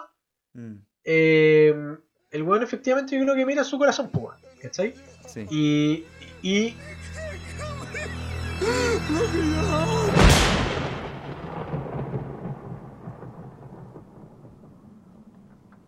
Mm, 0.53 0.75
eh, 1.03 1.97
el 2.31 2.43
weón 2.43 2.63
efectivamente 2.63 3.17
yo 3.17 3.23
creo 3.23 3.35
que 3.35 3.45
mira 3.45 3.63
su 3.65 3.77
corazón, 3.77 4.09
pues, 4.09 4.23
weón, 4.25 4.37
¿cachai? 4.61 4.93
sí. 5.27 5.45
Y, 5.51 6.05
y 6.41 6.75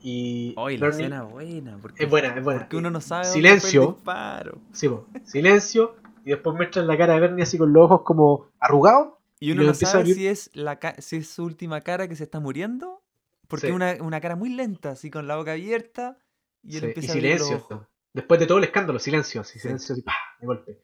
y 0.02 0.54
la 0.56 0.62
Bernie- 0.88 0.90
escena 0.90 1.24
buena. 1.24 1.78
Porque, 1.82 2.04
es 2.04 2.10
buena, 2.10 2.30
es 2.36 2.44
buena. 2.44 2.60
Porque 2.62 2.78
uno 2.78 2.90
no 2.92 3.02
sabe 3.02 3.24
dónde 3.26 3.34
Silencio. 3.34 3.82
fue 3.82 3.90
el 3.90 3.96
disparo. 3.96 4.58
Sí, 4.74 4.90
po. 4.90 5.08
silencio 5.26 5.96
y 6.28 6.32
después 6.32 6.58
muestran 6.58 6.88
la 6.88 6.98
cara 6.98 7.14
de 7.14 7.22
Bernie 7.22 7.44
así 7.44 7.58
con 7.58 7.72
los 7.72 7.86
ojos 7.86 8.02
como 8.04 8.48
arrugados 8.60 9.14
Y 9.40 9.54
uno 9.54 9.62
Y 9.62 9.66
no 9.66 9.72
a 9.72 9.76
sabe 9.76 10.06
si 10.08 10.28
es, 10.28 10.50
la 10.54 10.78
ca- 10.78 10.96
si 11.00 11.16
es 11.16 11.30
su 11.30 11.46
última 11.46 11.80
cara 11.80 12.10
que 12.10 12.18
se 12.18 12.26
está 12.26 12.42
muriendo. 12.42 13.02
Porque 13.48 13.68
Sí. 13.68 13.70
es 13.70 13.76
una, 13.76 13.96
una 14.02 14.20
cara 14.20 14.36
muy 14.36 14.50
lenta, 14.50 14.92
así 14.92 15.10
con 15.10 15.26
la 15.26 15.38
boca 15.38 15.54
abierta. 15.54 16.18
Y 16.64 16.76
él 16.76 16.82
Sí, 16.82 16.88
empieza 16.88 17.08
y 17.08 17.10
a 17.12 17.14
abrir 17.14 17.40
silencio. 17.40 17.88
Después 18.14 18.40
de 18.42 18.46
todo 18.46 18.58
el 18.58 18.66
escándalo, 18.66 19.00
silencio, 19.00 19.40
así, 19.40 19.54
Sí. 19.54 19.60
silencio 19.60 19.94
así, 19.94 20.02
¡pah! 20.02 20.14
de 20.42 20.48
golpe. 20.48 20.82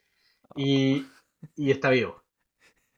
Y, 0.55 1.05
y 1.57 1.71
está 1.71 1.89
vivo. 1.89 2.23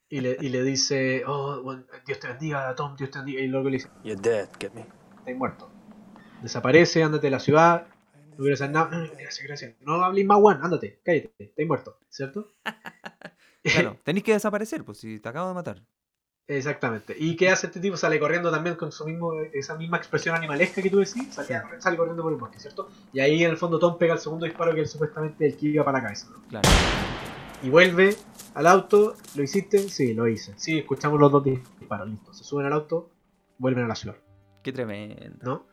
Y 0.08 0.22
le, 0.22 0.38
y 0.40 0.50
le 0.50 0.62
dice, 0.62 1.24
oh, 1.26 1.64
bueno, 1.64 1.84
Dios 2.06 2.20
te 2.20 2.28
bendiga, 2.28 2.76
Tom, 2.76 2.96
Dios 2.96 3.10
te 3.10 3.18
bendiga. 3.18 3.42
Y 3.42 3.48
luego 3.48 3.70
le 3.70 3.78
dice, 3.78 3.90
You're 4.04 4.22
dead, 4.22 4.50
get 4.60 4.72
me? 4.74 4.82
estás 4.82 5.36
muerto. 5.36 5.72
Desaparece, 6.44 7.02
ándate 7.02 7.26
de 7.26 7.32
la 7.32 7.40
ciudad. 7.40 7.88
No 8.38 8.54
hacer 8.54 8.70
nada. 8.70 8.90
"Ah, 8.92 9.08
Gracias, 9.20 9.46
gracias. 9.48 9.76
No 9.82 10.04
hables 10.04 10.26
más, 10.26 10.38
Juan, 10.40 10.60
ándate, 10.64 11.00
cállate, 11.04 11.34
estás 11.40 11.66
muerto, 11.66 11.98
¿cierto? 12.10 12.52
Claro, 13.64 13.98
tenéis 14.04 14.24
que 14.24 14.34
desaparecer, 14.34 14.84
pues 14.86 15.00
si 15.00 15.20
te 15.20 15.28
acabo 15.28 15.48
de 15.48 15.56
matar. 15.56 15.82
Exactamente. 16.48 17.16
¿Y 17.18 17.36
qué 17.36 17.50
hace 17.50 17.66
este 17.66 17.80
tipo? 17.80 17.98
Sale 17.98 18.20
corriendo 18.20 18.52
también 18.52 18.76
con 18.76 18.92
su 18.92 19.04
mismo, 19.08 19.34
esa 19.54 19.76
misma 19.76 19.98
expresión 19.98 20.36
animalesca 20.36 20.84
que 20.84 20.92
tú 20.92 21.00
decís. 21.00 21.34
Sale, 21.34 21.60
sale 21.80 21.98
corriendo 21.98 22.22
por 22.22 22.32
el 22.32 22.38
bosque, 22.38 22.60
¿cierto? 22.60 22.90
Y 23.12 23.20
ahí 23.22 23.44
en 23.44 23.50
el 23.50 23.58
fondo 23.58 23.80
Tom 23.80 23.98
pega 23.98 24.14
el 24.14 24.20
segundo 24.20 24.46
disparo 24.46 24.76
que 24.76 24.82
es 24.82 24.92
supuestamente 24.92 25.48
el 25.48 25.58
que 25.58 25.66
iba 25.66 25.84
para 25.84 25.98
la 25.98 26.04
cabeza. 26.04 26.28
¿no? 26.30 26.44
Claro. 26.48 26.70
Y 27.64 27.70
vuelve 27.70 28.16
al 28.54 28.68
auto. 28.68 29.16
¿Lo 29.36 29.42
hiciste? 29.42 29.80
Sí, 29.90 30.14
lo 30.14 30.28
hice. 30.28 30.54
Sí, 30.58 30.78
escuchamos 30.78 31.20
los 31.20 31.32
dos 31.32 31.44
disparos. 31.44 32.08
Listo. 32.08 32.34
Se 32.34 32.44
suben 32.44 32.68
al 32.68 32.74
auto, 32.74 33.10
vuelven 33.58 33.86
a 33.86 33.88
la 33.88 33.96
ciudad. 33.96 34.16
Qué 34.66 34.74
tremendo. 34.74 35.38
¿No? 35.44 35.68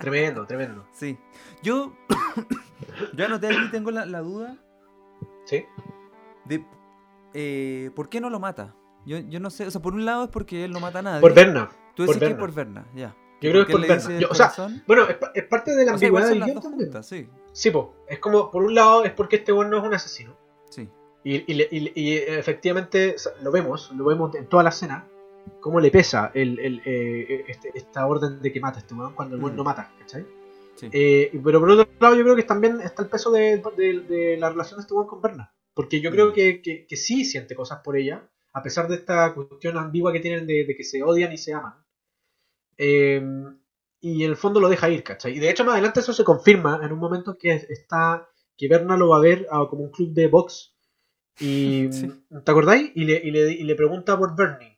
tremendo, 0.00 0.44
tremendo. 0.44 0.84
Sí. 0.92 1.16
Yo. 1.62 1.94
yo 3.14 3.24
anoté 3.24 3.46
aquí, 3.46 3.70
tengo 3.70 3.92
la, 3.92 4.04
la 4.06 4.20
duda 4.20 4.56
¿Sí? 5.44 5.64
de. 6.44 6.64
eh, 7.32 7.90
¿Por 7.94 8.08
qué 8.08 8.20
no 8.20 8.28
lo 8.28 8.40
mata? 8.40 8.74
Yo, 9.06 9.18
yo 9.18 9.38
no 9.38 9.50
sé. 9.50 9.66
O 9.68 9.70
sea, 9.70 9.80
por 9.80 9.94
un 9.94 10.04
lado 10.04 10.24
es 10.24 10.30
porque 10.30 10.64
él 10.64 10.72
no 10.72 10.80
mata 10.80 10.98
a 10.98 11.02
nadie. 11.02 11.20
Por 11.20 11.32
Berna. 11.32 11.70
Tú 11.94 12.02
decís 12.02 12.18
que 12.18 12.26
es 12.26 12.34
por 12.34 12.52
Verna, 12.52 12.86
ya. 12.94 13.14
Yo 13.40 13.52
creo 13.52 13.66
que 13.66 13.72
¿Por 13.72 13.84
es 13.84 14.02
por 14.04 14.12
Yo- 14.14 14.18
el 14.18 14.24
o 14.32 14.34
sea? 14.34 14.52
Bueno, 14.88 15.04
es, 15.08 15.16
es 15.34 15.44
parte 15.44 15.76
de 15.76 15.84
la 15.86 15.94
O 15.94 15.98
sea, 15.98 16.08
ambigüedad 16.08 16.28
del 16.28 16.60
también. 16.60 17.02
sí. 17.04 17.28
Sí, 17.52 17.70
po. 17.70 17.94
Es 18.08 18.18
como, 18.18 18.50
por 18.50 18.64
un 18.64 18.74
lado, 18.74 19.04
es 19.04 19.12
porque 19.12 19.36
este 19.36 19.52
weón 19.52 19.70
no 19.70 19.78
es 19.78 19.84
un 19.84 19.94
asesino. 19.94 20.36
Sí. 20.70 20.88
Y, 21.22 21.36
y 21.52 21.62
y- 21.70 21.92
y, 21.94 22.16
efectivamente 22.16 23.14
lo 23.42 23.52
vemos, 23.52 23.92
lo 23.92 24.04
vemos 24.06 24.34
en 24.34 24.48
toda 24.48 24.64
la 24.64 24.70
escena, 24.70 25.06
cómo 25.60 25.80
le 25.80 25.90
pesa 25.90 26.30
el, 26.34 26.58
el, 26.60 26.82
eh, 26.84 27.44
este- 27.48 27.70
esta 27.74 28.06
orden 28.06 28.40
de 28.42 28.52
que 28.52 28.60
mata 28.60 28.78
este 28.78 28.94
weón 28.94 29.14
cuando 29.14 29.36
el 29.36 29.42
weón 29.42 29.54
Mm. 29.54 29.58
no 29.58 29.64
mata, 29.64 29.92
¿cachai? 29.98 30.26
Sí. 30.76 30.88
Eh, 30.92 31.30
pero 31.44 31.60
por 31.60 31.70
otro 31.70 31.88
lado 32.00 32.14
yo 32.14 32.22
creo 32.22 32.36
que 32.36 32.42
también 32.44 32.80
está 32.80 33.02
el 33.02 33.08
peso 33.08 33.30
de, 33.32 33.62
de- 33.76 34.00
de 34.00 34.36
la 34.36 34.50
relación 34.50 34.78
de 34.78 34.82
este 34.82 34.94
weón 34.94 35.06
con 35.08 35.20
Berna. 35.20 35.52
Porque 35.74 36.00
yo 36.00 36.10
creo 36.10 36.28
Mm. 36.30 36.32
que, 36.32 36.62
que- 36.62 36.86
que 36.86 36.96
sí 36.96 37.24
siente 37.24 37.54
cosas 37.54 37.80
por 37.84 37.96
ella, 37.96 38.28
a 38.52 38.62
pesar 38.62 38.88
de 38.88 38.96
esta 38.96 39.34
cuestión 39.34 39.76
ambigua 39.76 40.12
que 40.12 40.20
tienen 40.20 40.46
de, 40.46 40.64
de 40.64 40.76
que 40.76 40.84
se 40.84 41.02
odian 41.02 41.32
y 41.32 41.38
se 41.38 41.52
aman. 41.52 41.74
Eh, 42.76 43.22
y 44.00 44.24
en 44.24 44.30
el 44.30 44.36
fondo 44.36 44.60
lo 44.60 44.68
deja 44.68 44.88
ir, 44.88 45.02
¿cachai? 45.02 45.36
Y 45.36 45.40
de 45.40 45.50
hecho 45.50 45.64
más 45.64 45.74
adelante 45.74 46.00
eso 46.00 46.12
se 46.12 46.24
confirma 46.24 46.80
en 46.84 46.92
un 46.92 46.98
momento 46.98 47.36
que 47.36 47.52
está 47.68 48.28
que 48.56 48.68
Berna 48.68 48.96
lo 48.96 49.08
va 49.08 49.18
a 49.18 49.20
ver 49.20 49.46
a 49.50 49.66
como 49.68 49.84
un 49.84 49.90
club 49.90 50.12
de 50.12 50.26
box 50.28 50.74
y 51.40 51.88
Sí. 51.92 52.24
¿te 52.44 52.50
acordáis? 52.50 52.90
Y 52.94 53.04
le, 53.04 53.20
y, 53.24 53.30
le, 53.30 53.52
y 53.52 53.62
le 53.64 53.74
pregunta 53.74 54.16
por 54.18 54.34
Bernie 54.36 54.77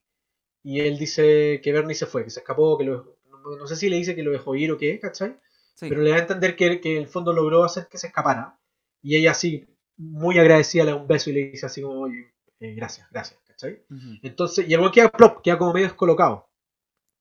y 0.62 0.80
él 0.80 0.98
dice 0.98 1.60
que 1.62 1.72
Bernie 1.72 1.94
se 1.94 2.06
fue, 2.06 2.24
que 2.24 2.30
se 2.30 2.40
escapó, 2.40 2.76
que 2.78 2.84
lo, 2.84 3.16
no, 3.30 3.56
no 3.56 3.66
sé 3.66 3.76
si 3.76 3.88
le 3.88 3.96
dice 3.96 4.14
que 4.14 4.22
lo 4.22 4.30
dejó 4.30 4.54
ir 4.54 4.72
o 4.72 4.78
qué, 4.78 4.98
¿cachai? 4.98 5.36
Sí. 5.74 5.88
Pero 5.88 6.02
le 6.02 6.10
da 6.10 6.16
a 6.16 6.20
entender 6.20 6.56
que, 6.56 6.80
que 6.80 6.96
en 6.96 7.02
el 7.02 7.08
fondo 7.08 7.32
logró 7.32 7.64
hacer 7.64 7.88
que 7.88 7.98
se 7.98 8.08
escapara 8.08 8.58
y 9.02 9.16
ella 9.16 9.30
así 9.30 9.66
muy 9.96 10.38
agradecida 10.38 10.84
le 10.84 10.90
da 10.90 10.96
un 10.96 11.06
beso 11.06 11.30
y 11.30 11.34
le 11.34 11.50
dice 11.50 11.66
así 11.66 11.82
como 11.82 12.00
oye, 12.00 12.32
eh, 12.60 12.74
gracias, 12.74 13.08
gracias, 13.10 13.40
¿cachai? 13.46 13.82
Entonces, 14.22 14.68
y 14.68 14.74
el 14.74 14.90
queda 14.90 15.10
plop, 15.10 15.42
queda 15.42 15.58
como 15.58 15.72
medio 15.72 15.86
descolocado. 15.86 16.48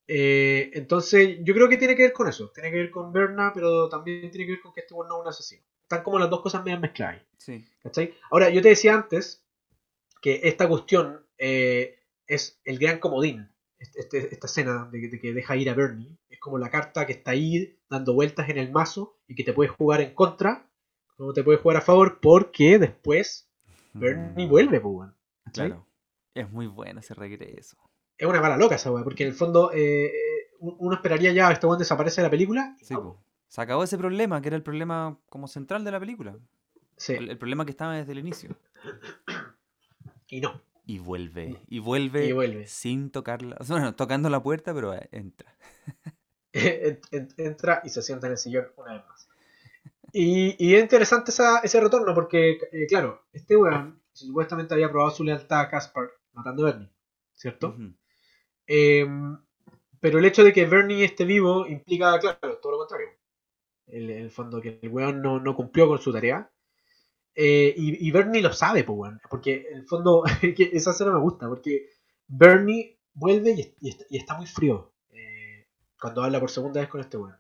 Eh, 0.07 0.71
entonces, 0.73 1.37
yo 1.41 1.53
creo 1.53 1.69
que 1.69 1.77
tiene 1.77 1.95
que 1.95 2.03
ver 2.03 2.13
con 2.13 2.27
eso. 2.27 2.49
Tiene 2.49 2.71
que 2.71 2.77
ver 2.77 2.91
con 2.91 3.13
Berna, 3.13 3.51
pero 3.53 3.87
también 3.89 4.31
tiene 4.31 4.45
que 4.45 4.53
ver 4.53 4.61
con 4.61 4.73
que 4.73 4.81
este 4.81 4.95
no 4.95 5.03
es 5.03 5.21
un 5.21 5.27
asesino. 5.27 5.61
Están 5.83 6.03
como 6.03 6.19
las 6.19 6.29
dos 6.29 6.41
cosas 6.41 6.63
medio 6.63 6.79
mezcladas. 6.79 7.21
Sí. 7.37 7.63
¿cachai? 7.83 8.15
Ahora, 8.31 8.49
yo 8.49 8.61
te 8.61 8.69
decía 8.69 8.95
antes 8.95 9.45
que 10.21 10.41
esta 10.43 10.67
cuestión 10.67 11.25
eh, 11.37 11.98
es 12.29 12.61
el 12.63 12.79
gran 12.79 12.99
comodín. 12.99 13.49
Este- 13.79 13.99
este- 14.01 14.33
esta 14.33 14.47
escena 14.47 14.87
de, 14.91 15.01
que- 15.01 15.07
de 15.09 15.19
que 15.19 15.33
deja 15.33 15.55
ir 15.57 15.69
a 15.69 15.73
Bernie. 15.73 16.17
Es 16.29 16.39
como 16.39 16.57
la 16.57 16.69
carta 16.69 17.05
que 17.05 17.13
está 17.13 17.31
ahí 17.31 17.77
dando 17.89 18.13
vueltas 18.13 18.47
en 18.49 18.57
el 18.57 18.71
mazo 18.71 19.17
y 19.27 19.35
que 19.35 19.43
te 19.43 19.51
puedes 19.53 19.71
jugar 19.73 20.01
en 20.01 20.13
contra, 20.13 20.69
como 21.17 21.33
te 21.33 21.43
puedes 21.43 21.61
jugar 21.61 21.77
a 21.77 21.81
favor, 21.81 22.19
porque 22.21 22.79
después 22.79 23.49
Bernie 23.93 24.45
Mm, 24.47 24.49
vuelve, 24.49 24.79
pues. 24.79 25.09
Claro. 25.53 25.85
Es 26.33 26.49
muy 26.51 26.67
bueno 26.67 26.99
ese 27.01 27.13
regreso. 27.13 27.77
es 28.17 28.27
una 28.27 28.41
mala 28.41 28.57
loca 28.57 28.75
esa 28.75 28.91
weá, 28.91 29.03
porque 29.03 29.23
en 29.23 29.29
el 29.29 29.35
fondo 29.35 29.71
eh, 29.73 30.05
eh, 30.07 30.11
uno 30.59 30.93
esperaría 30.93 31.31
ya 31.31 31.49
este 31.51 31.65
weón 31.65 31.79
desaparece 31.79 32.19
de 32.21 32.27
la 32.27 32.31
película. 32.31 32.75
y 32.81 32.85
Sí, 32.85 32.93
no. 32.93 33.23
Se 33.47 33.61
acabó 33.61 33.83
ese 33.83 33.97
problema, 33.97 34.41
que 34.41 34.49
era 34.49 34.57
el 34.57 34.61
problema 34.63 35.17
como 35.29 35.47
central 35.47 35.83
de 35.85 35.91
la 35.91 35.99
película. 36.01 36.37
sí, 36.97 37.13
El, 37.13 37.29
el 37.31 37.37
problema 37.37 37.63
que 37.65 37.71
estaba 37.71 37.95
desde 37.95 38.11
el 38.11 38.19
inicio. 38.19 38.55
y 40.27 40.41
no. 40.41 40.61
Y 40.89 40.97
vuelve. 40.97 41.61
Y 41.67 41.77
vuelve, 41.79 42.25
Y 42.25 42.31
vuelve. 42.31 42.65
sin 42.67 43.11
tocarla. 43.11 43.57
Bueno, 43.67 43.95
tocando 43.95 44.27
la 44.29 44.41
puerta, 44.41 44.73
pero 44.73 44.93
eh, 44.95 45.07
entra. 45.11 45.55
En- 46.51 46.99
en- 47.11 47.29
Entra 47.37 47.81
y 47.83 47.89
se 47.89 48.01
sienta 48.01 48.25
en 48.25 48.31
el 48.31 48.37
sillón 48.39 48.67
una 48.75 48.93
vez 48.93 49.03
más. 49.07 49.29
Y, 50.11 50.55
y 50.63 50.75
es 50.75 50.81
interesante 50.81 51.31
esa- 51.31 51.59
ese 51.59 51.79
retorno 51.79 52.15
porque, 52.15 52.59
eh, 52.71 52.87
claro, 52.87 53.23
este 53.33 53.55
weón 53.55 54.01
supuestamente 54.13 54.73
había 54.73 54.89
probado 54.89 55.11
su 55.11 55.23
lealtad 55.23 55.59
a 55.61 55.69
Caspar 55.69 56.09
matando 56.33 56.63
a 56.63 56.71
Bernie, 56.71 56.89
¿cierto? 57.35 57.75
Eh, 58.67 59.07
pero 59.99 60.19
el 60.19 60.25
hecho 60.25 60.43
de 60.43 60.53
que 60.53 60.65
Bernie 60.65 61.03
esté 61.05 61.25
vivo 61.25 61.67
implica, 61.67 62.17
claro, 62.19 62.57
todo 62.57 62.71
lo 62.73 62.77
contrario. 62.79 63.09
En 63.87 64.09
el 64.09 64.31
fondo, 64.31 64.61
que 64.61 64.79
el 64.81 64.89
weón 64.89 65.21
no, 65.21 65.39
no 65.39 65.55
cumplió 65.55 65.87
con 65.87 65.99
su 65.99 66.11
tarea. 66.13 66.49
Eh, 67.41 67.73
y, 67.77 68.05
y 68.05 68.11
Bernie 68.11 68.41
lo 68.41 68.51
sabe, 68.51 68.83
pues. 68.83 69.13
Porque 69.29 69.65
en 69.71 69.77
el 69.77 69.85
fondo, 69.87 70.23
que 70.41 70.71
esa 70.73 70.91
escena 70.91 71.13
me 71.13 71.21
gusta, 71.21 71.47
porque 71.47 71.87
Bernie 72.27 72.99
vuelve 73.13 73.51
y, 73.51 73.75
y 73.79 73.89
está, 73.89 74.03
y 74.09 74.17
está 74.17 74.35
muy 74.35 74.45
frío 74.45 74.93
eh, 75.11 75.69
cuando 75.97 76.21
habla 76.21 76.41
por 76.41 76.51
segunda 76.51 76.81
vez 76.81 76.89
con 76.89 76.99
este 76.99 77.15
weón. 77.15 77.37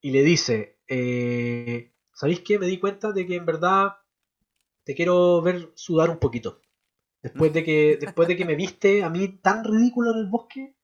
Y 0.00 0.10
le 0.10 0.24
dice, 0.24 0.80
eh, 0.88 1.92
¿sabéis 2.12 2.40
qué? 2.40 2.58
Me 2.58 2.66
di 2.66 2.80
cuenta 2.80 3.12
de 3.12 3.24
que 3.24 3.36
en 3.36 3.46
verdad 3.46 3.98
te 4.82 4.96
quiero 4.96 5.40
ver 5.42 5.70
sudar 5.76 6.10
un 6.10 6.18
poquito. 6.18 6.60
Después 7.22 7.52
de 7.52 7.62
que, 7.62 7.98
después 8.00 8.26
de 8.26 8.36
que 8.36 8.44
me 8.44 8.56
viste 8.56 9.04
a 9.04 9.10
mí 9.10 9.28
tan 9.28 9.62
ridículo 9.62 10.10
en 10.10 10.18
el 10.18 10.26
bosque 10.26 10.74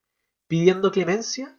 pidiendo 0.47 0.93
clemencia, 0.93 1.59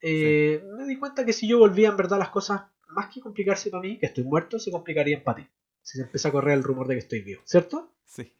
me 0.00 0.86
di 0.86 0.98
cuenta 1.00 1.26
que 1.26 1.32
si 1.32 1.48
yo 1.48 1.58
volvía 1.58 1.88
en 1.88 1.96
verdad 1.96 2.20
las 2.20 2.30
cosas, 2.30 2.62
más 2.86 3.12
que 3.12 3.20
complicarse 3.20 3.70
para 3.70 3.82
mí, 3.82 3.98
que 3.98 4.06
estoy 4.06 4.22
muerto, 4.22 4.60
se 4.60 4.70
complicarían 4.70 5.24
para 5.24 5.38
ti. 5.38 5.48
Si 5.82 5.98
se 5.98 6.04
empieza 6.04 6.28
a 6.28 6.32
correr 6.32 6.54
el 6.54 6.64
rumor 6.64 6.86
de 6.86 6.94
que 6.94 7.00
estoy 7.00 7.22
vivo, 7.22 7.42
¿cierto? 7.44 7.92
Sí. 8.04 8.32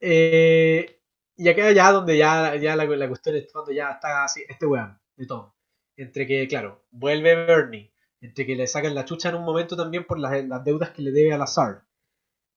Eh, 0.04 1.00
y 1.38 1.48
acá 1.48 1.72
ya 1.72 1.92
donde 1.92 2.18
ya, 2.18 2.56
ya 2.56 2.76
la, 2.76 2.86
la 2.86 3.08
cuestión 3.08 3.36
es 3.36 3.52
cuando 3.54 3.72
ya 3.72 3.92
está 3.92 4.24
así, 4.24 4.44
este 4.50 4.66
weón, 4.66 5.00
de 5.16 5.28
todo. 5.28 5.56
Entre 5.96 6.26
que, 6.26 6.48
claro, 6.48 6.86
vuelve 6.90 7.36
Bernie, 7.36 7.94
entre 8.20 8.48
que 8.48 8.56
le 8.56 8.66
sacan 8.66 8.96
la 8.96 9.06
chucha 9.06 9.30
en 9.30 9.36
un 9.36 9.44
momento 9.44 9.78
también 9.78 10.06
por 10.06 10.18
las, 10.18 10.44
las 10.46 10.64
deudas 10.64 10.90
que 10.90 11.04
le 11.04 11.12
debe 11.12 11.34
a 11.34 11.38
la 11.38 11.46
SAR. 11.46 11.86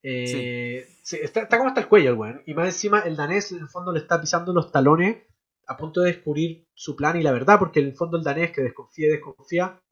Eh, 0.02 0.86
sí, 1.02 1.18
está, 1.22 1.40
está 1.42 1.56
como 1.58 1.68
hasta 1.68 1.82
el 1.82 1.88
cuello 1.88 2.10
el 2.10 2.16
weón. 2.16 2.42
Y 2.46 2.54
más 2.54 2.66
encima 2.66 3.00
el 3.00 3.16
danés 3.16 3.52
en 3.52 3.58
el 3.60 3.68
fondo 3.68 3.92
le 3.92 4.00
está 4.00 4.20
pisando 4.20 4.52
los 4.52 4.72
talones 4.72 5.18
a 5.66 5.76
punto 5.76 6.00
de 6.00 6.12
descubrir 6.12 6.66
su 6.74 6.94
plan 6.96 7.18
y 7.18 7.22
la 7.22 7.32
verdad, 7.32 7.58
porque 7.58 7.80
en 7.80 7.86
el 7.86 7.94
fondo 7.94 8.18
el 8.18 8.24
danés 8.24 8.52
que 8.52 8.62
desconfía 8.62 9.08
y 9.08 9.10
desconfía, 9.12 9.82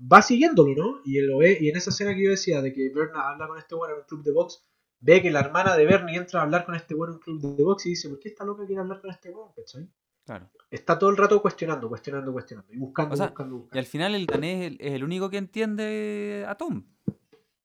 va 0.00 0.22
siguiéndolo, 0.22 0.74
¿no? 0.74 1.00
Y 1.04 1.18
él 1.18 1.26
lo 1.26 1.38
ve, 1.38 1.56
y 1.60 1.68
en 1.68 1.76
esa 1.76 1.90
escena 1.90 2.14
que 2.14 2.22
yo 2.24 2.30
decía 2.30 2.60
de 2.62 2.72
que 2.72 2.90
Berna 2.94 3.28
habla 3.30 3.48
con 3.48 3.58
este 3.58 3.74
bueno 3.74 3.94
en 3.94 4.00
un 4.00 4.06
club 4.06 4.22
de 4.22 4.32
box, 4.32 4.66
ve 5.00 5.22
que 5.22 5.30
la 5.30 5.40
hermana 5.40 5.76
de 5.76 5.84
Bernie 5.86 6.16
entra 6.16 6.40
a 6.40 6.42
hablar 6.44 6.64
con 6.66 6.74
este 6.74 6.94
bueno 6.94 7.12
en 7.12 7.16
un 7.16 7.20
club 7.40 7.56
de 7.56 7.62
box 7.64 7.86
y 7.86 7.90
dice, 7.90 8.08
¿por 8.08 8.18
qué 8.18 8.28
esta 8.28 8.44
loca 8.44 8.66
quiere 8.66 8.80
hablar 8.80 9.00
con 9.00 9.10
este 9.10 9.30
bueno? 9.30 9.52
¿Cachai? 9.56 9.88
Claro. 10.24 10.50
Está 10.70 10.98
todo 10.98 11.10
el 11.10 11.16
rato 11.16 11.40
cuestionando, 11.40 11.88
cuestionando, 11.88 12.32
cuestionando, 12.32 12.72
y 12.72 12.78
buscando, 12.78 13.14
O 13.14 13.16
sea, 13.16 13.26
buscando, 13.28 13.54
Y 13.54 13.58
buscando. 13.60 13.78
al 13.78 13.86
final 13.86 14.14
el 14.16 14.26
danés 14.26 14.76
es 14.80 14.92
el, 14.92 15.04
único 15.04 15.30
que 15.30 15.36
entiende 15.38 16.44
a 16.48 16.56
Tom. 16.56 16.84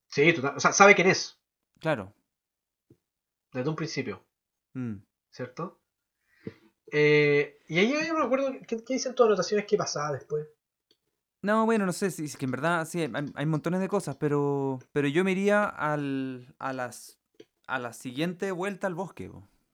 Sí, 0.08 0.32
total- 0.34 0.58
o 0.58 0.60
sea, 0.60 0.72
sabe 0.72 0.94
quién 0.94 1.08
es, 1.08 1.40
Claro. 1.80 2.14
desde 3.52 3.70
un 3.70 3.76
principio, 3.76 4.24
Mm. 4.74 4.98
¿cierto? 5.32 5.80
Eh, 6.92 7.60
y 7.68 7.80
ahí 7.80 7.92
yo 8.08 8.14
me 8.14 8.24
acuerdo, 8.24 8.52
¿qué, 8.68 8.84
qué 8.84 8.94
dicen 8.94 9.16
tus 9.16 9.26
anotaciones? 9.26 9.66
¿Qué 9.66 9.78
pasaba 9.78 10.12
después? 10.12 10.48
No, 11.42 11.66
bueno, 11.66 11.86
no 11.86 11.92
sé, 11.94 12.12
si 12.12 12.28
si 12.28 12.38
que 12.38 12.46
en 12.46 12.52
verdad 12.52 12.86
sí, 12.86 13.02
hay, 13.02 13.12
hay 13.34 13.46
montones 13.46 13.80
de 13.80 13.88
cosas, 13.88 14.16
pero, 14.18 14.80
pero 14.92 15.08
yo 15.08 15.24
me 15.24 15.32
iría 15.32 15.64
al, 15.66 16.54
a, 16.60 16.72
las, 16.74 17.20
a 17.68 17.80
la 17.80 17.94
siguiente 17.94 18.52
vuelta 18.52 18.88
al 18.88 18.96
bosque, 18.96 19.32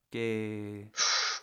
que, 0.10 0.90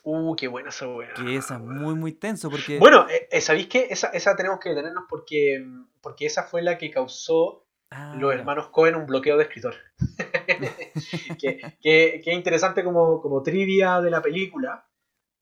Uh, 0.07 0.35
qué 0.37 0.49
buena 0.49 0.69
esa 0.69 0.87
weá. 0.87 1.15
que 1.15 1.37
esa 1.37 1.55
es 1.55 1.61
muy, 1.61 1.95
muy 1.95 2.13
tenso, 2.13 2.51
porque... 2.51 2.79
Bueno, 2.79 3.07
eh, 3.09 3.27
eh, 3.31 3.41
¿sabéis 3.41 3.69
qué? 3.69 3.87
Esa, 3.91 4.09
esa 4.09 4.37
tenemos 4.37 4.61
que 4.61 4.69
detenernos 4.71 5.05
porque, 5.09 5.65
porque 6.03 6.27
esa 6.27 6.43
fue 6.45 6.61
la 6.63 6.77
que 6.79 6.91
causó 6.91 7.63
Ah, 7.91 8.15
los 8.19 8.35
hermanos 8.35 8.69
Cohen 8.71 8.97
un 8.97 9.07
bloqueo 9.07 9.37
de 9.37 9.45
escritor. 9.45 9.75
que, 11.39 11.61
que- 11.81 12.21
que 12.23 12.31
es 12.31 12.35
interesante 12.37 12.83
como, 12.85 13.21
como 13.21 13.43
trivia 13.43 14.01
de 14.01 14.11
la 14.11 14.21
película, 14.21 14.87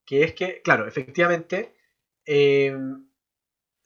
que 0.04 0.22
es 0.24 0.34
que, 0.34 0.60
claro, 0.62 0.86
efectivamente, 0.86 1.74
eh, 2.26 2.76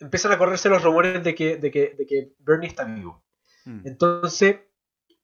empiezan 0.01 0.33
a 0.33 0.39
correrse 0.39 0.69
los 0.69 0.83
rumores 0.83 1.23
de 1.23 1.35
que, 1.35 1.57
de 1.57 1.71
que, 1.71 1.95
de 1.99 2.07
que 2.07 2.35
Bernie 2.39 2.69
está 2.69 2.85
vivo. 2.85 3.25
Mm. 3.65 3.87
Entonces, 3.87 4.61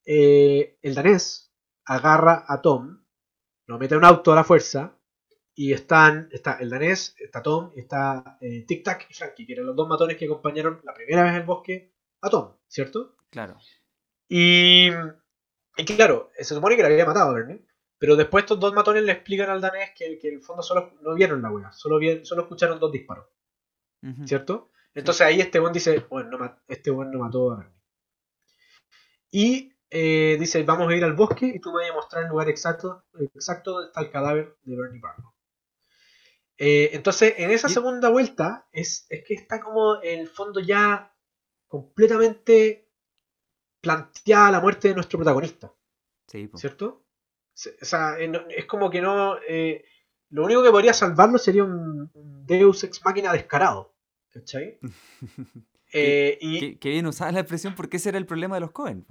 eh, 0.05 0.79
el 0.83 0.95
danés 0.95 1.53
agarra 1.85 2.45
a 2.47 2.61
Tom, 2.61 3.05
lo 3.67 3.79
mete 3.79 3.95
en 3.95 3.99
un 3.99 4.05
auto 4.05 4.33
a 4.33 4.37
la 4.37 4.45
fuerza, 4.45 4.99
y 5.55 5.73
están, 5.73 6.29
está 6.33 6.55
el 6.61 6.71
danés, 6.71 7.15
está 7.19 7.43
Tom, 7.43 7.71
está 7.77 8.39
eh, 8.41 8.65
Tic 8.67 8.83
Tac 8.83 9.07
y 9.11 9.15
Frankie, 9.15 9.47
que 9.47 9.53
eran 9.53 9.67
los 9.67 9.77
dos 9.77 9.89
matones 9.89 10.17
que 10.17 10.25
acompañaron 10.25 10.81
la 10.85 10.95
primera 10.95 11.23
vez 11.23 11.33
en 11.33 11.39
el 11.39 11.47
bosque 11.47 11.93
a 12.23 12.31
Tom, 12.31 12.57
¿cierto? 12.69 13.17
Claro. 13.31 13.59
Y, 14.29 14.89
y 15.77 15.85
claro, 15.85 16.31
se 16.39 16.55
supone 16.55 16.77
que 16.77 16.83
le 16.83 16.89
había 16.89 17.05
matado 17.05 17.31
a 17.31 17.35
Bernie, 17.35 17.67
pero 17.99 18.17
después 18.17 18.45
estos 18.45 18.61
dos 18.61 18.73
matones 18.73 19.03
le 19.03 19.13
explican 19.13 19.51
al 19.51 19.61
danés 19.61 19.91
que, 19.95 20.19
que 20.19 20.29
en 20.29 20.35
el 20.37 20.43
fondo 20.43 20.63
solo 20.63 20.95
no 21.03 21.15
vieron 21.15 21.43
la 21.43 21.51
wea, 21.51 21.71
solo, 21.73 21.99
vieron, 21.99 22.25
solo 22.25 22.43
escucharon 22.43 22.81
dos 22.81 22.91
disparos, 22.91 23.27
¿cierto? 24.27 24.71
Entonces 24.95 25.23
ahí 25.23 25.41
este 25.41 25.59
buen 25.59 25.73
dice, 25.73 26.01
bueno, 26.11 26.39
no 26.39 26.57
este 26.69 26.91
buen 26.91 27.11
no 27.11 27.19
mató 27.21 27.53
a 27.53 27.57
Bernie. 27.59 27.81
Y 29.31 29.73
eh, 29.91 30.37
dice, 30.39 30.63
vamos 30.65 30.89
a 30.91 30.97
ir 30.97 31.05
al 31.05 31.15
bosque 31.15 31.47
y 31.47 31.61
tú 31.61 31.73
me 31.73 31.83
vas 31.83 31.91
a 31.91 31.95
mostrar 31.95 32.23
el 32.25 32.29
lugar 32.31 32.49
exacto, 32.49 33.05
exacto 33.35 33.73
donde 33.73 33.87
está 33.89 34.01
el 34.01 34.11
cadáver 34.11 34.57
de 34.63 34.77
Bernie 34.77 35.01
Barlow. 35.01 35.33
Eh, 36.59 36.91
entonces, 36.93 37.35
en 37.39 37.51
esa 37.51 37.69
Y- 37.69 37.73
segunda 37.73 38.09
vuelta, 38.11 38.67
es, 38.73 39.07
es 39.09 39.25
que 39.25 39.35
está 39.35 39.61
como 39.61 40.03
en 40.03 40.21
el 40.21 40.29
fondo 40.29 40.61
ya 40.61 41.15
completamente 41.67 42.89
planteada 43.81 44.51
la 44.53 44.61
muerte 44.61 44.89
de 44.89 44.95
nuestro 44.95 45.19
protagonista, 45.19 45.73
Sí. 46.29 46.51
¿cierto? 46.55 47.05
O 47.81 47.85
sea, 47.85 48.19
eh, 48.19 48.31
es 48.51 48.67
como 48.67 48.91
que 48.91 49.01
no... 49.01 49.37
eh, 49.49 49.85
lo 50.31 50.45
único 50.45 50.63
que 50.63 50.71
podría 50.71 50.95
salvarlo 50.95 51.37
sería 51.37 51.65
un 51.65 52.11
Deus 52.15 52.85
Ex 52.85 53.05
Máquina 53.05 53.33
descarado, 53.33 53.92
¿cachai? 54.33 54.79
Eh, 55.95 56.39
y, 56.41 56.77
qué 56.77 56.89
bien 56.89 57.05
usada 57.05 57.33
la 57.33 57.41
expresión 57.41 57.75
porque 57.75 57.99
ese 57.99 58.09
era 58.09 58.17
el 58.17 58.25
problema 58.25 58.55
de 58.57 58.61
los 58.63 58.71
Cohen. 58.71 59.05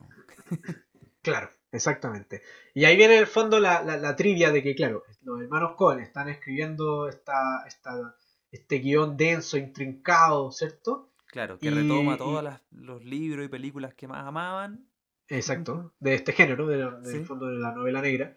Claro, 1.21 1.51
exactamente. 1.71 2.41
Y 2.73 2.85
ahí 2.85 2.97
viene 2.97 3.13
en 3.13 3.19
el 3.19 3.27
fondo 3.27 3.59
la, 3.59 3.83
la- 3.83 3.97
la 3.97 4.15
trivia 4.15 4.51
de 4.51 4.63
que, 4.63 4.73
claro, 4.73 5.03
los 5.21 5.39
hermanos 5.39 5.75
Cohen 5.77 5.99
están 5.99 6.27
escribiendo 6.29 7.07
esta, 7.07 7.63
esta, 7.67 8.15
este 8.51 8.79
guion 8.79 9.15
denso, 9.15 9.57
intrincado, 9.57 10.51
¿cierto? 10.51 11.13
Claro, 11.27 11.59
que 11.59 11.67
Y- 11.67 11.69
retoma 11.69 12.17
todos 12.17 12.43
los 12.71 13.05
libros 13.05 13.45
y 13.45 13.49
películas 13.49 13.93
que 13.93 14.07
más 14.07 14.25
amaban. 14.25 14.87
Exacto, 15.27 15.93
de 15.99 16.15
este 16.15 16.33
género, 16.33 16.65
de, 16.65 16.77
la- 16.77 16.91
del 16.99 17.19
Sí. 17.19 17.25
fondo 17.25 17.45
de 17.45 17.59
la 17.59 17.73
novela 17.73 18.01
negra. 18.01 18.35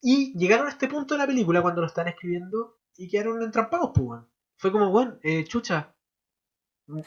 Y 0.00 0.32
llegaron 0.38 0.68
a 0.68 0.70
este 0.70 0.86
punto 0.86 1.14
de 1.14 1.18
la 1.18 1.26
película 1.26 1.60
cuando 1.60 1.80
lo 1.80 1.88
están 1.88 2.06
escribiendo 2.06 2.78
y 2.96 3.08
quedaron 3.08 3.42
entrampados, 3.42 3.90
pues. 3.92 4.20
Fue 4.56 4.70
como, 4.70 4.90
bueno, 4.92 5.18
eh, 5.24 5.42
chucha, 5.44 5.93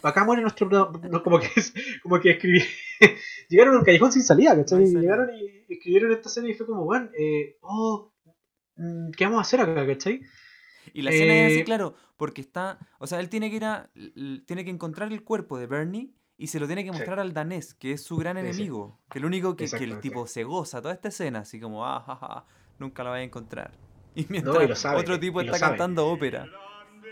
acá 0.04 0.24
muere 0.26 0.42
nuestro... 0.42 0.68
no, 0.70 1.24
como 1.24 1.40
que, 1.40 1.48
es- 1.56 1.74
como 2.04 2.20
que 2.20 2.32
escribí... 2.32 2.62
llegaron 3.50 3.76
a 3.76 3.80
un 3.80 3.86
callejón 3.86 4.12
sin 4.12 4.24
salida, 4.24 4.56
¿cachai? 4.56 4.86
No 4.92 5.00
llegaron 5.02 5.30
y 5.36 5.66
escribieron 5.74 6.12
esta 6.12 6.30
serie 6.30 6.52
y 6.52 6.54
fue 6.54 6.66
como, 6.66 6.84
bueno, 6.86 7.10
eh, 7.18 7.58
oh, 7.62 8.14
mm, 8.76 9.12
¿qué 9.12 9.26
vamos 9.26 9.40
a 9.40 9.42
hacer 9.42 9.62
acá, 9.62 9.86
cachai? 9.86 10.22
Y 10.94 11.02
la 11.02 11.12
escena 11.12 11.38
es 11.40 11.52
así, 11.52 11.60
Eh, 11.60 11.64
claro, 11.66 11.96
porque 12.16 12.42
está. 12.42 12.80
O 13.00 13.08
sea, 13.08 13.20
él 13.20 13.30
tiene 13.30 13.50
que 13.50 13.58
ir 13.58 13.66
a. 13.66 13.90
Tiene 14.46 14.64
que 14.64 14.72
encontrar 14.72 15.12
el 15.12 15.22
cuerpo 15.24 15.58
de 15.60 15.68
Bernie 15.68 16.14
y 16.38 16.48
se 16.48 16.60
lo 16.62 16.66
tiene 16.68 16.84
que 16.86 16.92
Sí. 16.92 16.96
mostrar 16.98 17.20
al 17.20 17.34
danés, 17.34 17.74
que 17.74 17.92
es 17.92 18.04
su 18.04 18.16
gran 18.16 18.38
sí. 18.38 18.40
enemigo. 18.40 18.98
Que 19.12 19.20
lo 19.20 19.28
único 19.28 19.56
que, 19.58 19.68
que 19.70 19.84
el 19.84 20.00
tipo 20.00 20.28
se 20.28 20.46
goza 20.46 20.82
toda 20.82 20.94
esta 20.94 21.10
escena, 21.10 21.40
así 21.40 21.60
como, 21.60 21.86
ah, 21.86 22.02
ja, 22.08 22.16
ja, 22.16 22.46
nunca 22.80 23.04
la 23.04 23.10
voy 23.12 23.20
a 23.20 23.24
encontrar. 23.24 23.72
Y 24.16 24.26
mientras 24.30 24.80
sabe, 24.80 24.98
otro 25.02 25.20
tipo 25.20 25.42
está 25.42 25.60
cantando 25.60 26.08
ópera. 26.08 26.50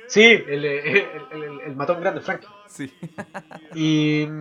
Sí, 0.08 0.24
el, 0.24 0.66
eh, 0.66 1.08
el, 1.32 1.44
el- 1.44 1.62
el 1.62 1.76
matón 1.76 2.00
grande, 2.02 2.22
Frank. 2.22 2.42
Sí. 2.68 2.92
Y... 3.74 4.28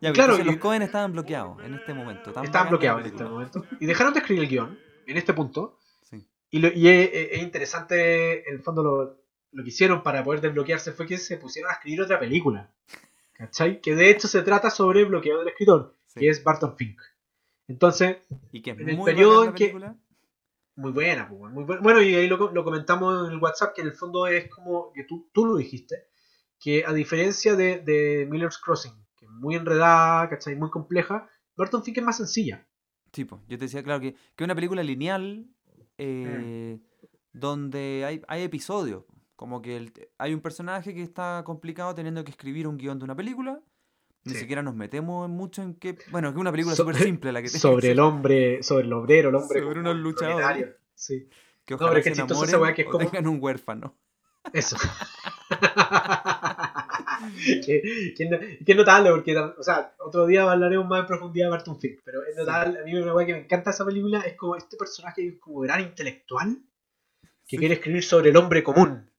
Ya, 0.00 0.12
Claro, 0.12 0.38
y- 0.38 0.44
los 0.44 0.58
Cohen 0.58 0.82
estaban 0.82 1.10
bloqueados 1.10 1.60
en 1.64 1.74
este 1.74 1.92
momento. 1.92 2.30
estaban 2.40 2.68
bloqueados 2.68 3.00
en 3.00 3.06
este 3.08 3.24
momento. 3.24 3.64
Y 3.80 3.86
dejaron 3.86 4.12
de 4.14 4.20
escribir 4.20 4.44
el 4.44 4.48
guion 4.48 4.78
en 5.08 5.16
este 5.16 5.32
punto. 5.34 5.76
Sí. 6.02 6.24
Y, 6.50 6.60
lo- 6.60 6.68
y 6.72 6.86
es, 6.86 7.10
es- 7.12 7.28
es 7.32 7.42
interesante, 7.42 8.48
en 8.48 8.54
el 8.54 8.62
fondo, 8.62 8.84
lo, 8.84 9.20
lo 9.50 9.62
que 9.64 9.70
hicieron 9.70 10.04
para 10.04 10.22
poder 10.22 10.40
desbloquearse 10.40 10.92
fue 10.92 11.04
que 11.08 11.18
se 11.18 11.36
pusieron 11.36 11.68
a 11.72 11.74
escribir 11.74 12.00
otra 12.02 12.20
película. 12.20 12.70
¿Cachai? 13.32 13.80
Que 13.80 13.96
de 13.96 14.08
hecho 14.10 14.28
se 14.28 14.42
trata 14.42 14.70
sobre 14.70 15.00
el 15.00 15.06
bloqueo 15.06 15.40
del 15.40 15.48
escritor, 15.48 15.96
Sí. 16.06 16.20
que 16.20 16.28
es 16.28 16.44
Barton 16.44 16.76
Fink. 16.76 17.00
Entonces, 17.66 18.18
Y 18.52 18.62
que 18.62 18.70
es 18.70 18.78
en 18.78 18.88
el 18.90 19.02
periodo 19.02 19.46
en 19.46 19.52
que- 19.54 19.64
película. 19.66 19.96
Muy 20.78 20.92
buena, 20.92 21.28
pues, 21.28 21.52
muy 21.52 21.64
buena. 21.64 21.82
Bueno, 21.82 22.00
y 22.02 22.14
ahí 22.14 22.28
lo, 22.28 22.52
lo 22.52 22.64
comentamos 22.64 23.26
en 23.28 23.32
el 23.34 23.38
WhatsApp, 23.42 23.74
que 23.74 23.82
en 23.82 23.88
el 23.88 23.92
fondo 23.94 24.26
es 24.26 24.48
como 24.48 24.92
que 24.92 25.04
tú, 25.04 25.28
tú 25.32 25.44
lo 25.46 25.56
dijiste, 25.56 26.06
que 26.58 26.84
a 26.86 26.92
diferencia 26.92 27.54
de, 27.56 27.80
de 27.80 28.26
Miller's 28.30 28.58
Crossing, 28.58 28.92
que 29.16 29.26
es 29.26 29.30
muy 29.30 29.54
enredada, 29.56 30.28
¿cachai? 30.28 30.56
Muy 30.56 30.70
compleja, 30.70 31.28
Barton 31.56 31.82
Fink 31.82 31.98
es 31.98 32.04
más 32.04 32.16
sencilla. 32.16 32.66
Sí, 33.12 33.24
po, 33.24 33.42
yo 33.48 33.58
te 33.58 33.64
decía, 33.64 33.82
claro, 33.82 34.00
que 34.00 34.08
es 34.08 34.44
una 34.44 34.54
película 34.54 34.82
lineal 34.82 35.46
eh, 35.98 36.78
donde 37.32 38.04
hay, 38.06 38.22
hay 38.28 38.42
episodios. 38.42 39.04
Como 39.36 39.62
que 39.62 39.76
el- 39.76 39.92
hay 40.18 40.34
un 40.34 40.40
personaje 40.40 40.94
que 40.94 41.02
está 41.02 41.42
complicado 41.44 41.94
teniendo 41.94 42.24
que 42.24 42.30
escribir 42.30 42.66
un 42.66 42.76
guion 42.76 42.98
de 42.98 43.04
una 43.04 43.14
película. 43.16 43.60
Ni 44.28 44.34
Sí. 44.34 44.40
siquiera 44.40 44.62
nos 44.62 44.74
metemos 44.74 45.28
mucho 45.28 45.62
en 45.62 45.74
que. 45.74 45.98
Bueno, 46.10 46.28
que 46.30 46.36
es 46.36 46.40
una 46.40 46.50
película 46.52 46.74
So- 46.76 46.84
súper 46.84 46.96
simple 47.02 47.32
la 47.32 47.42
que 47.42 47.48
tiene 47.48 47.60
sobre 47.60 47.90
el 47.92 48.00
hombre, 48.00 48.62
sobre 48.62 48.84
el 48.86 48.92
obrero, 48.92 49.28
el 49.30 49.34
hombre 49.34 49.60
Sobre 49.60 49.80
unos 49.80 49.96
luchadores. 49.96 50.68
Sí, 50.94 51.28
que 51.64 51.74
no, 51.74 51.76
ojalá 51.76 51.90
pero 51.90 51.98
es 51.98 52.04
se 52.04 52.10
que 52.10 52.14
esa 52.14 52.22
enamoren 52.24 52.60
weá 52.60 52.74
que 52.74 52.82
es 52.82 52.88
o 52.88 52.90
como- 52.90 53.04
tengan 53.10 53.26
un 53.28 53.38
huérfano. 53.42 53.96
eso. 54.52 54.76
que, 57.66 57.82
que 58.16 58.24
es 58.24 58.30
no- 58.30 58.38
que 58.38 58.72
es 58.72 58.76
notable 58.76 59.10
porque, 59.10 59.36
o 59.36 59.62
sea, 59.62 59.94
otro 59.98 60.26
día 60.26 60.50
hablaremos 60.50 60.86
más 60.86 61.00
en 61.00 61.06
profundidad 61.06 61.46
de 61.46 61.50
Barton 61.50 61.78
Fink, 61.80 62.00
pero 62.04 62.22
es 62.22 62.34
Sí. 62.34 62.40
notable, 62.40 62.80
a 62.80 62.84
mí 62.84 62.94
una 62.94 63.14
weá 63.14 63.26
que 63.26 63.32
me 63.34 63.40
encanta 63.40 63.70
esa 63.70 63.84
película 63.84 64.20
es 64.20 64.34
como 64.36 64.56
este 64.56 64.76
personaje 64.76 65.26
es 65.26 65.38
como 65.38 65.60
gran 65.60 65.80
intelectual 65.80 66.58
que 67.46 67.56
Sí. 67.56 67.58
quiere 67.58 67.74
escribir 67.74 68.04
sobre 68.04 68.30
el 68.30 68.36
hombre 68.36 68.62
común. 68.62 69.10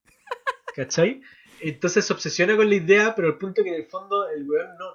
¿Cachai? 0.74 1.20
Entonces 1.62 2.04
se 2.04 2.12
obsesiona 2.12 2.56
con 2.56 2.68
la 2.68 2.74
idea, 2.74 3.14
pero 3.14 3.28
el 3.28 3.36
punto 3.38 3.62
que 3.62 3.68
en 3.70 3.76
el 3.76 3.86
fondo 3.86 4.28
el 4.28 4.48
weón 4.48 4.76
no, 4.78 4.86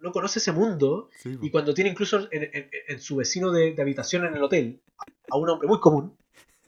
no 0.00 0.12
conoce 0.12 0.38
ese 0.38 0.52
mundo 0.52 1.10
Sí, 1.16 1.36
y 1.40 1.50
cuando 1.50 1.72
tiene 1.74 1.90
incluso 1.90 2.18
en, 2.30 2.44
en- 2.52 2.70
en 2.88 3.00
su 3.00 3.16
vecino 3.16 3.50
de, 3.52 3.72
de 3.74 3.82
habitación 3.82 4.24
en 4.26 4.34
el 4.34 4.42
hotel 4.42 4.80
a 5.30 5.36
un 5.36 5.48
hombre 5.48 5.68
muy 5.68 5.80
común, 5.80 6.16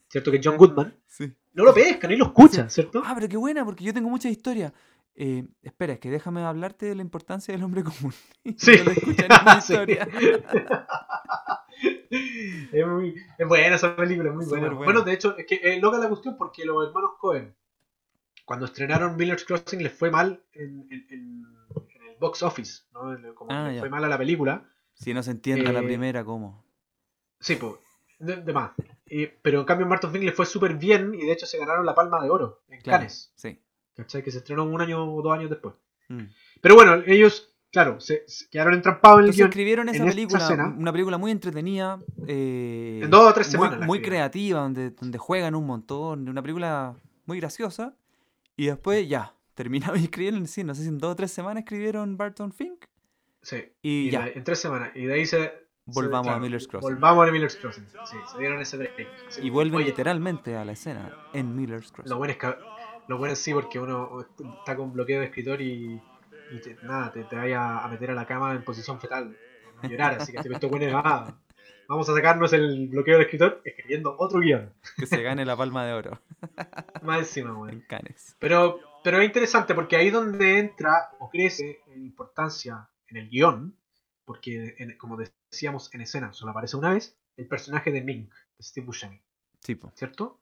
¿cierto? 0.08 0.30
Que 0.30 0.38
es 0.38 0.46
John 0.46 0.56
Goodman, 0.56 0.94
Sí. 1.06 1.32
no 1.54 1.64
lo 1.64 1.72
pesca 1.74 2.06
ni 2.08 2.16
lo 2.16 2.26
escucha, 2.26 2.68
¿cierto? 2.68 3.02
Ah, 3.04 3.12
pero 3.14 3.28
qué 3.28 3.36
buena, 3.36 3.64
porque 3.64 3.84
yo 3.84 3.92
tengo 3.94 4.08
mucha 4.08 4.28
historia. 4.28 4.72
Eh, 5.20 5.44
espera, 5.62 5.94
es 5.94 5.98
que 5.98 6.10
déjame 6.10 6.42
hablarte 6.44 6.86
de 6.86 6.94
la 6.94 7.02
importancia 7.02 7.52
del 7.52 7.64
hombre 7.64 7.82
común. 7.82 8.12
Sí. 8.56 8.72
No 8.84 9.52
lo 9.52 9.58
historia. 9.58 10.08
es, 12.72 12.86
muy, 12.86 13.14
es 13.38 13.48
buena 13.48 13.76
esa 13.76 13.94
película, 13.96 14.30
es 14.30 14.34
muy 14.36 14.46
buena. 14.46 14.70
Bueno, 14.70 15.02
de 15.02 15.12
hecho, 15.12 15.36
es 15.36 15.46
que 15.46 15.60
es 15.62 15.80
loca 15.82 15.98
la 15.98 16.08
cuestión 16.08 16.36
porque 16.36 16.64
los 16.64 16.86
hermanos 16.86 17.12
Cohen, 17.18 17.54
cuando 18.48 18.64
estrenaron 18.64 19.14
Miller's 19.16 19.44
Crossing, 19.44 19.82
les 19.82 19.92
fue 19.92 20.10
mal 20.10 20.42
en, 20.54 20.86
en- 20.90 21.06
en- 21.10 21.46
en 21.94 22.02
el 22.08 22.16
box 22.18 22.42
office, 22.42 22.84
¿no? 22.94 23.34
Como 23.34 23.52
Ah, 23.52 23.68
les 23.68 23.78
fue 23.78 23.90
mal 23.90 24.02
a 24.04 24.08
la 24.08 24.16
película. 24.16 24.64
Si 24.94 25.12
no 25.12 25.22
se 25.22 25.32
entiende 25.32 25.68
a 25.68 25.72
la 25.72 25.80
Eh, 25.80 25.84
primera, 25.84 26.24
¿cómo? 26.24 26.64
Sí, 27.40 27.56
pues, 27.56 27.74
de, 28.18 28.36
de 28.36 28.52
más. 28.54 28.70
Pero 29.42 29.60
en 29.60 29.66
cambio 29.66 29.86
Martin 29.86 30.10
Fink 30.10 30.24
le 30.24 30.32
fue 30.32 30.46
súper 30.46 30.74
bien 30.78 31.14
y 31.14 31.26
de 31.26 31.32
hecho 31.32 31.44
se 31.44 31.58
ganaron 31.58 31.84
la 31.84 31.94
palma 31.94 32.22
de 32.22 32.30
oro 32.30 32.62
en 32.68 32.80
Claro, 32.80 33.00
Cannes. 33.00 33.32
Sí. 33.36 33.60
¿Cachai? 33.94 34.22
Que 34.24 34.30
se 34.30 34.38
estrenó 34.38 34.64
un 34.64 34.80
año 34.80 35.04
o 35.14 35.20
dos 35.22 35.32
años 35.34 35.50
después. 35.50 35.74
Mm. 36.08 36.24
Pero 36.62 36.74
bueno, 36.74 37.02
ellos 37.06 37.52
claro, 37.70 38.00
se, 38.00 38.24
se 38.26 38.48
quedaron 38.48 38.72
entrampados 38.74 39.20
en 39.20 39.26
el 39.26 39.32
guion. 39.32 39.48
escribieron 39.50 39.88
esa 39.90 39.98
en 39.98 40.04
esta 40.08 40.14
película, 40.16 40.38
escena. 40.42 40.74
una 40.76 40.90
película 40.90 41.18
muy 41.18 41.30
entretenida, 41.32 42.00
eh, 42.26 43.00
En 43.04 43.10
dos 43.10 43.30
o 43.30 43.34
tres 43.34 43.46
muy- 43.48 43.52
semanas 43.52 43.86
muy, 43.86 43.98
escribieron. 43.98 44.04
creativa, 44.30 44.60
donde, 44.60 44.90
donde 44.92 45.18
juegan 45.18 45.54
un 45.54 45.66
montón, 45.66 46.28
una 46.30 46.40
película 46.42 46.94
muy 47.26 47.38
graciosa, 47.40 47.94
y 48.58 48.66
después 48.66 49.08
ya, 49.08 49.34
terminaron 49.54 49.98
y 49.98 50.04
escribieron, 50.04 50.46
sí, 50.46 50.62
no 50.64 50.74
sé 50.74 50.82
si 50.82 50.88
en 50.88 50.98
dos 50.98 51.12
o 51.12 51.16
tres 51.16 51.32
semanas 51.32 51.62
escribieron 51.62 52.16
Barton 52.18 52.52
Fink, 52.52 52.84
Sí. 53.40 53.64
y, 53.80 54.08
Y 54.08 54.10
ya, 54.10 54.26
en 54.28 54.44
tres 54.44 54.58
semanas. 54.58 54.90
Y 54.94 55.06
de 55.06 55.14
ahí 55.14 55.24
se. 55.24 55.38
se- 55.38 55.68
Volvamos 55.86 56.28
a 56.28 56.38
Miller's 56.38 56.68
Crossing. 56.68 56.90
Volvamos 56.90 57.26
a 57.28 57.32
Miller's 57.32 57.56
Crossing. 57.56 57.86
Sí, 58.04 58.16
se 58.30 58.38
dieron 58.38 58.60
ese 58.60 58.76
break. 58.76 58.94
Y 59.40 59.48
vuelven 59.48 59.76
Oye, 59.76 59.86
literalmente 59.86 60.54
a 60.56 60.64
la 60.64 60.72
escena 60.72 61.16
en 61.32 61.56
Miller's 61.56 61.90
Crossing. 61.92 62.10
Lo 62.10 62.18
bueno 62.18 62.32
es 62.32 62.38
que. 62.38 62.54
Lo 63.06 63.16
bueno 63.16 63.32
es 63.32 63.38
sí, 63.38 63.54
porque 63.54 63.78
uno 63.78 64.26
está 64.58 64.76
con 64.76 64.92
bloqueo 64.92 65.20
de 65.20 65.26
escritor 65.26 65.62
y. 65.62 65.98
y 66.52 66.60
te- 66.60 66.76
nada, 66.82 67.10
te, 67.12 67.24
te 67.24 67.36
vaya 67.36 67.78
a 67.78 67.88
meter 67.88 68.10
a 68.10 68.14
la 68.14 68.26
cama 68.26 68.52
en 68.52 68.62
posición 68.64 69.00
fetal. 69.00 69.34
A 69.80 69.86
llorar, 69.86 70.16
así 70.20 70.32
que 70.32 70.38
esto 70.52 70.68
bueno 70.68 70.86
Vamos 71.88 72.08
a 72.10 72.14
sacarnos 72.14 72.52
el 72.52 72.88
bloqueo 72.88 73.16
de 73.16 73.24
escritor 73.24 73.62
escribiendo 73.64 74.14
otro 74.18 74.40
guion. 74.40 74.72
Que 74.96 75.06
se 75.06 75.22
gane 75.22 75.44
la 75.46 75.56
palma 75.56 75.86
de 75.86 75.94
oro 75.94 76.20
Más 77.02 77.20
encima, 77.20 77.58
weón. 77.58 77.82
Pero, 78.38 78.78
pero 79.02 79.18
es 79.20 79.24
interesante 79.26 79.74
porque 79.74 79.96
ahí 79.96 80.10
donde 80.10 80.58
entra 80.58 81.10
o 81.18 81.30
crece 81.30 81.80
en 81.88 82.04
importancia 82.04 82.88
en 83.08 83.16
el 83.16 83.30
guion, 83.30 83.74
porque 84.26 84.74
en- 84.78 84.98
como 84.98 85.16
decíamos 85.16 85.92
en 85.94 86.02
escena, 86.02 86.32
solo 86.34 86.50
aparece 86.52 86.76
una 86.76 86.92
vez, 86.92 87.16
el 87.38 87.46
personaje 87.48 87.90
de 87.90 88.02
Mink, 88.02 88.30
de 88.58 88.62
Steve 88.62 88.84
Buscemi, 88.86 89.22
Sí, 89.62 89.74
po. 89.74 89.90
¿cierto? 89.94 90.38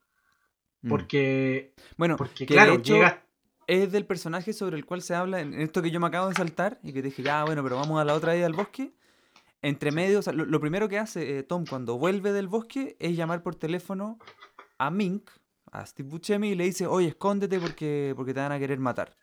Mm. 0.83 0.89
Porque, 0.89 1.75
bueno, 1.97 2.17
porque 2.17 2.45
que 2.47 2.55
claro, 2.55 2.75
hecho, 2.75 2.95
llega... 2.95 3.23
es 3.69 3.93
del 3.93 4.05
personaje 4.05 4.53
sobre 4.53 4.77
el 4.77 4.85
cual 4.85 5.01
se 5.03 5.15
habla 5.15 5.41
en 5.41 5.55
esto 5.61 5.81
que 5.81 5.91
yo 5.93 6.01
me 6.01 6.09
acabo 6.09 6.29
de 6.29 6.35
saltar 6.35 6.81
y 6.83 6.93
que 6.93 7.03
dije, 7.03 7.23
ya, 7.23 7.45
bueno, 7.45 7.63
pero 7.63 7.77
vamos 7.77 8.01
a 8.01 8.05
la 8.05 8.15
otra 8.15 8.37
ida 8.37 8.47
al 8.47 8.53
bosque. 8.55 8.93
Entre 9.63 9.91
medio, 9.91 10.19
o 10.21 10.23
sea, 10.23 10.33
lo, 10.33 10.45
lo 10.45 10.61
primero 10.61 10.89
que 10.89 10.99
hace 10.99 11.39
eh, 11.39 11.43
Tom 11.43 11.65
cuando 11.69 11.99
vuelve 11.99 12.33
del 12.33 12.47
bosque 12.49 12.97
es 13.01 13.17
llamar 13.17 13.43
por 13.43 13.57
teléfono 13.57 14.19
a 14.79 14.91
Mink, 14.91 15.31
a 15.73 15.85
Steve 15.87 16.09
Buscemi, 16.09 16.51
y 16.51 16.55
le 16.55 16.65
dice, 16.65 16.87
oye, 16.87 17.09
escóndete 17.09 17.59
porque, 17.59 18.13
porque 18.17 18.35
te 18.35 18.41
van 18.41 18.53
a 18.53 18.59
querer 18.59 18.79
matar. 18.79 19.17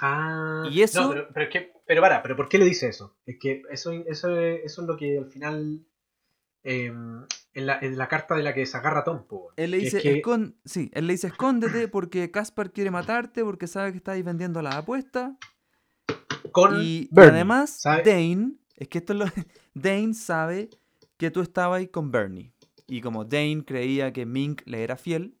Ah, 0.00 0.64
Y 0.70 0.82
eso- 0.82 1.02
no, 1.04 1.10
pero, 1.10 1.28
pero 1.32 1.46
es 1.46 1.52
que, 1.52 1.72
pero 1.86 2.00
para, 2.00 2.22
pero 2.22 2.36
¿por 2.36 2.48
qué 2.48 2.58
le 2.58 2.64
dice 2.64 2.88
eso? 2.88 3.16
Es 3.26 3.36
que 3.40 3.62
eso, 3.70 3.92
eso, 3.92 4.36
es, 4.38 4.60
eso 4.64 4.82
es 4.82 4.88
lo 4.88 4.96
que 4.96 5.18
al 5.18 5.26
final... 5.26 5.84
em, 6.62 7.24
en, 7.54 7.66
la, 7.66 7.78
en 7.80 7.96
la 7.98 8.08
carta 8.08 8.34
de 8.36 8.42
la 8.42 8.54
que 8.54 8.64
se 8.66 8.76
agarra 8.76 9.02
Tom, 9.04 9.26
po, 9.26 9.52
Él 9.56 9.70
le 9.72 9.78
dice, 9.78 10.00
que- 10.00 10.22
"Escon- 10.22 10.54
sí, 10.64 10.90
él 10.94 11.06
le 11.06 11.14
dice, 11.14 11.28
escóndete 11.28 11.88
porque 11.88 12.30
Caspar 12.30 12.72
quiere 12.72 12.90
matarte 12.90 13.42
porque 13.42 13.66
sabe 13.66 13.90
que 13.92 13.98
estáis 13.98 14.24
vendiendo 14.24 14.62
las 14.62 14.74
apuestas. 14.76 15.32
con 16.52 16.76
Y, 16.80 17.08
además. 17.16 17.80
Dane, 17.84 18.52
es 18.78 18.88
que 18.88 18.98
esto 18.98 19.12
es 19.12 19.18
lo, 19.18 19.26
Dane 19.74 20.14
sabe 20.14 20.70
que 21.18 21.30
tú 21.30 21.40
estabas 21.42 21.78
ahí 21.78 21.88
con 21.88 22.10
Bernie. 22.10 22.52
Y 22.86 23.00
como 23.02 23.24
Dane 23.24 23.64
creía 23.66 24.12
que 24.12 24.24
Mink 24.24 24.62
le 24.64 24.82
era 24.82 24.96
fiel, 24.96 25.36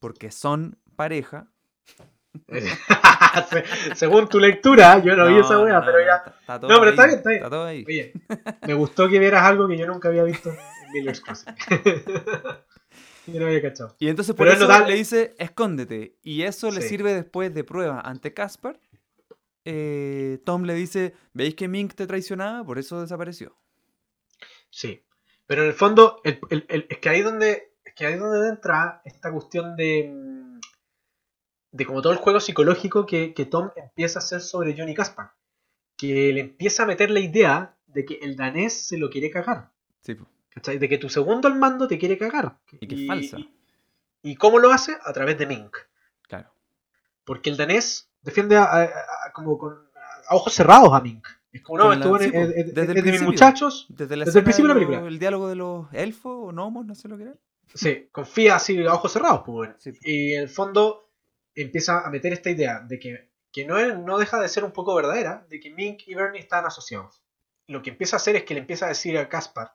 porque 0.00 0.30
son 0.32 0.76
pareja. 0.96 1.46
Se- 3.48 3.94
Según 3.94 4.28
tu 4.28 4.40
lectura, 4.40 4.98
yo 5.02 5.14
no, 5.16 5.28
vi 5.28 5.38
esa 5.38 5.60
wea, 5.60 5.84
pero 5.84 6.00
ya. 6.04 6.16
Está, 6.16 6.30
está 6.40 6.60
todo 6.60 6.70
No, 6.70 6.80
pero 6.80 6.90
ahí, 6.90 6.90
está 6.90 7.06
bien, 7.06 7.18
está 7.18 7.30
bien. 7.30 7.42
todo 7.50 7.64
ahí. 7.64 7.84
Oye, 7.86 8.12
me 8.66 8.74
gustó 8.74 9.08
que 9.08 9.18
vieras 9.20 9.42
algo 9.44 9.68
que 9.68 9.76
yo 9.78 9.86
nunca 9.86 10.08
había 10.08 10.24
visto 10.24 10.50
en 10.50 10.56
Miller's 10.92 11.20
Crossing. 11.24 11.54
yo 13.26 13.40
no 13.40 13.46
había 13.46 13.62
cachado. 13.62 13.94
Y 14.00 14.08
entonces 14.08 14.34
por 14.34 14.48
Pero 14.48 14.64
eso 14.64 14.86
le 14.86 14.94
dice, 14.94 15.34
escóndete. 15.38 16.16
Y 16.22 16.42
eso 16.42 16.70
le 16.72 16.82
sirve 16.82 17.14
después 17.14 17.54
de 17.54 17.62
prueba 17.64 18.00
ante 18.00 18.34
Caspar. 18.34 18.80
Eh, 19.64 20.40
Tom 20.44 20.64
le 20.64 20.74
dice, 20.74 21.14
¿veis 21.32 21.54
que 21.54 21.68
Mink 21.68 21.94
te 21.94 22.06
traicionaba? 22.06 22.64
Por 22.64 22.78
eso 22.78 23.00
desapareció. 23.00 23.56
Sí. 24.70 25.02
Pero 25.46 25.62
en 25.62 25.68
el 25.68 25.74
fondo, 25.74 26.20
el- 26.24 26.40
el- 26.50 26.66
el- 26.68 26.86
es 26.88 26.98
que 26.98 27.08
ahí 27.08 27.22
donde. 27.22 27.74
Es 27.84 27.94
que 27.94 28.06
ahí 28.06 28.16
donde 28.16 28.48
entra 28.48 29.02
esta 29.04 29.30
cuestión 29.32 29.76
de. 29.76 30.10
mm, 30.12 30.60
De 31.70 31.86
como 31.86 32.02
todo 32.02 32.12
el 32.12 32.18
juego 32.20 32.38
psicológico 32.38 33.04
que, 33.04 33.34
que 33.34 33.46
Tom 33.46 33.70
empieza 33.74 34.20
a 34.20 34.22
hacer 34.22 34.40
sobre 34.40 34.76
Johnny 34.78 34.94
Caspar. 34.94 35.32
Que 35.96 36.32
le 36.32 36.40
empieza 36.40 36.84
a 36.84 36.86
meter 36.86 37.10
la 37.10 37.18
idea 37.20 37.76
de 37.86 38.04
que 38.04 38.14
el 38.22 38.36
danés 38.36 38.72
se 38.86 38.96
lo 38.96 39.10
quiere 39.10 39.28
cagar. 39.30 39.72
Sí. 40.02 40.16
¿cachai? 40.50 40.78
De 40.78 40.88
que 40.88 40.98
tu 40.98 41.08
segundo 41.08 41.48
al 41.48 41.56
mando 41.56 41.88
te 41.88 41.98
quiere 41.98 42.16
cagar. 42.16 42.58
Y 42.80 42.86
que 42.86 42.94
es 42.94 43.06
falsa. 43.08 43.38
Y, 43.40 43.50
y 44.22 44.36
cómo 44.36 44.60
lo 44.60 44.70
hace? 44.70 44.96
A 45.04 45.12
través 45.12 45.36
de 45.36 45.46
Mink. 45.46 45.76
claro. 46.28 46.54
Porque 47.24 47.50
el 47.50 47.56
danés 47.56 48.08
defiende 48.24 48.56
a, 48.56 48.64
a- 48.64 48.82
a- 48.84 49.32
como 49.32 49.56
con 49.58 49.74
a 50.28 50.34
ojos 50.34 50.52
cerrados 50.54 50.92
a 50.92 51.00
Mink. 51.00 51.26
Es 51.52 51.62
como, 51.62 51.78
no, 51.78 51.84
Con 51.84 51.92
este 51.92 52.04
la- 52.04 52.10
weón 52.10 52.22
sí, 52.22 52.26
es, 52.26 52.32
po, 52.32 52.38
es- 52.40 52.66
es- 52.68 52.74
desde 52.74 53.12
mis 53.12 53.22
muchachos. 53.22 53.86
Desde, 53.90 54.14
el 54.14 54.22
principio 54.24 54.62
de 54.62 54.68
la 54.68 54.74
película. 54.74 54.98
El 55.06 55.18
diálogo 55.18 55.48
de 55.48 55.54
los 55.56 55.86
elfos 55.92 56.32
o 56.36 56.52
gnomos, 56.52 56.84
no 56.86 56.94
sé 56.94 57.08
lo 57.08 57.16
que 57.16 57.24
era. 57.24 57.34
Sí, 57.74 58.08
confía 58.10 58.56
así 58.56 58.84
a 58.84 58.94
ojos 58.94 59.12
cerrados, 59.12 59.42
pues 59.46 59.54
bueno. 59.54 59.74
Sí. 59.78 59.92
Y 60.02 60.32
en 60.34 60.42
el 60.42 60.48
fondo 60.48 61.10
empieza 61.54 62.00
a 62.06 62.10
meter 62.10 62.32
esta 62.32 62.50
idea 62.50 62.80
de 62.80 62.98
que, 62.98 63.30
que 63.52 63.64
no, 63.66 63.78
es- 63.78 63.96
no 63.98 64.18
deja 64.18 64.40
de 64.40 64.48
ser 64.48 64.64
un 64.64 64.72
poco 64.72 64.94
verdadera, 64.94 65.46
de 65.48 65.60
que 65.60 65.70
Mink 65.70 66.02
y 66.06 66.14
Bernie 66.14 66.40
están 66.40 66.64
asociados. 66.66 67.22
Lo 67.68 67.82
que 67.82 67.90
empieza 67.90 68.16
a 68.16 68.18
hacer 68.18 68.34
es 68.36 68.42
que 68.44 68.54
le 68.54 68.60
empieza 68.60 68.86
a 68.86 68.88
decir 68.88 69.16
a 69.16 69.28
Caspar 69.28 69.74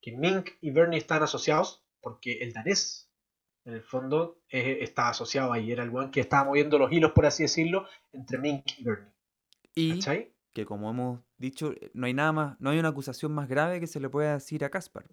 que 0.00 0.12
Mink 0.12 0.50
y 0.60 0.70
Bernie 0.70 0.98
están 0.98 1.22
asociados 1.22 1.82
porque 2.00 2.38
el 2.42 2.52
danés, 2.52 3.05
en 3.66 3.74
el 3.74 3.82
fondo, 3.82 4.38
eh, 4.48 4.78
está 4.80 5.08
asociado 5.10 5.52
ahí. 5.52 5.70
Era 5.72 5.82
el 5.82 5.94
one 5.94 6.10
que 6.10 6.20
estaba 6.20 6.44
moviendo 6.44 6.78
los 6.78 6.90
hilos, 6.90 7.12
por 7.12 7.26
así 7.26 7.42
decirlo, 7.42 7.86
entre 8.12 8.38
Mink 8.38 8.64
y 8.78 8.84
Bernie. 8.84 9.08
Y 9.74 9.94
¿Cachai? 9.96 10.32
que 10.54 10.64
como 10.64 10.88
hemos 10.88 11.20
dicho, 11.36 11.74
no 11.92 12.06
hay 12.06 12.14
nada 12.14 12.32
más, 12.32 12.56
no 12.60 12.70
hay 12.70 12.78
una 12.78 12.88
acusación 12.88 13.32
más 13.32 13.46
grave 13.48 13.78
que 13.80 13.86
se 13.86 14.00
le 14.00 14.08
pueda 14.08 14.32
decir 14.34 14.64
a 14.64 14.70
Caspar. 14.70 15.04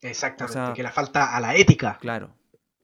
Exactamente, 0.00 0.58
O 0.58 0.64
sea, 0.66 0.74
que 0.74 0.82
la 0.82 0.90
falta 0.90 1.36
a 1.36 1.40
la 1.40 1.54
ética. 1.56 1.98
Claro. 2.00 2.34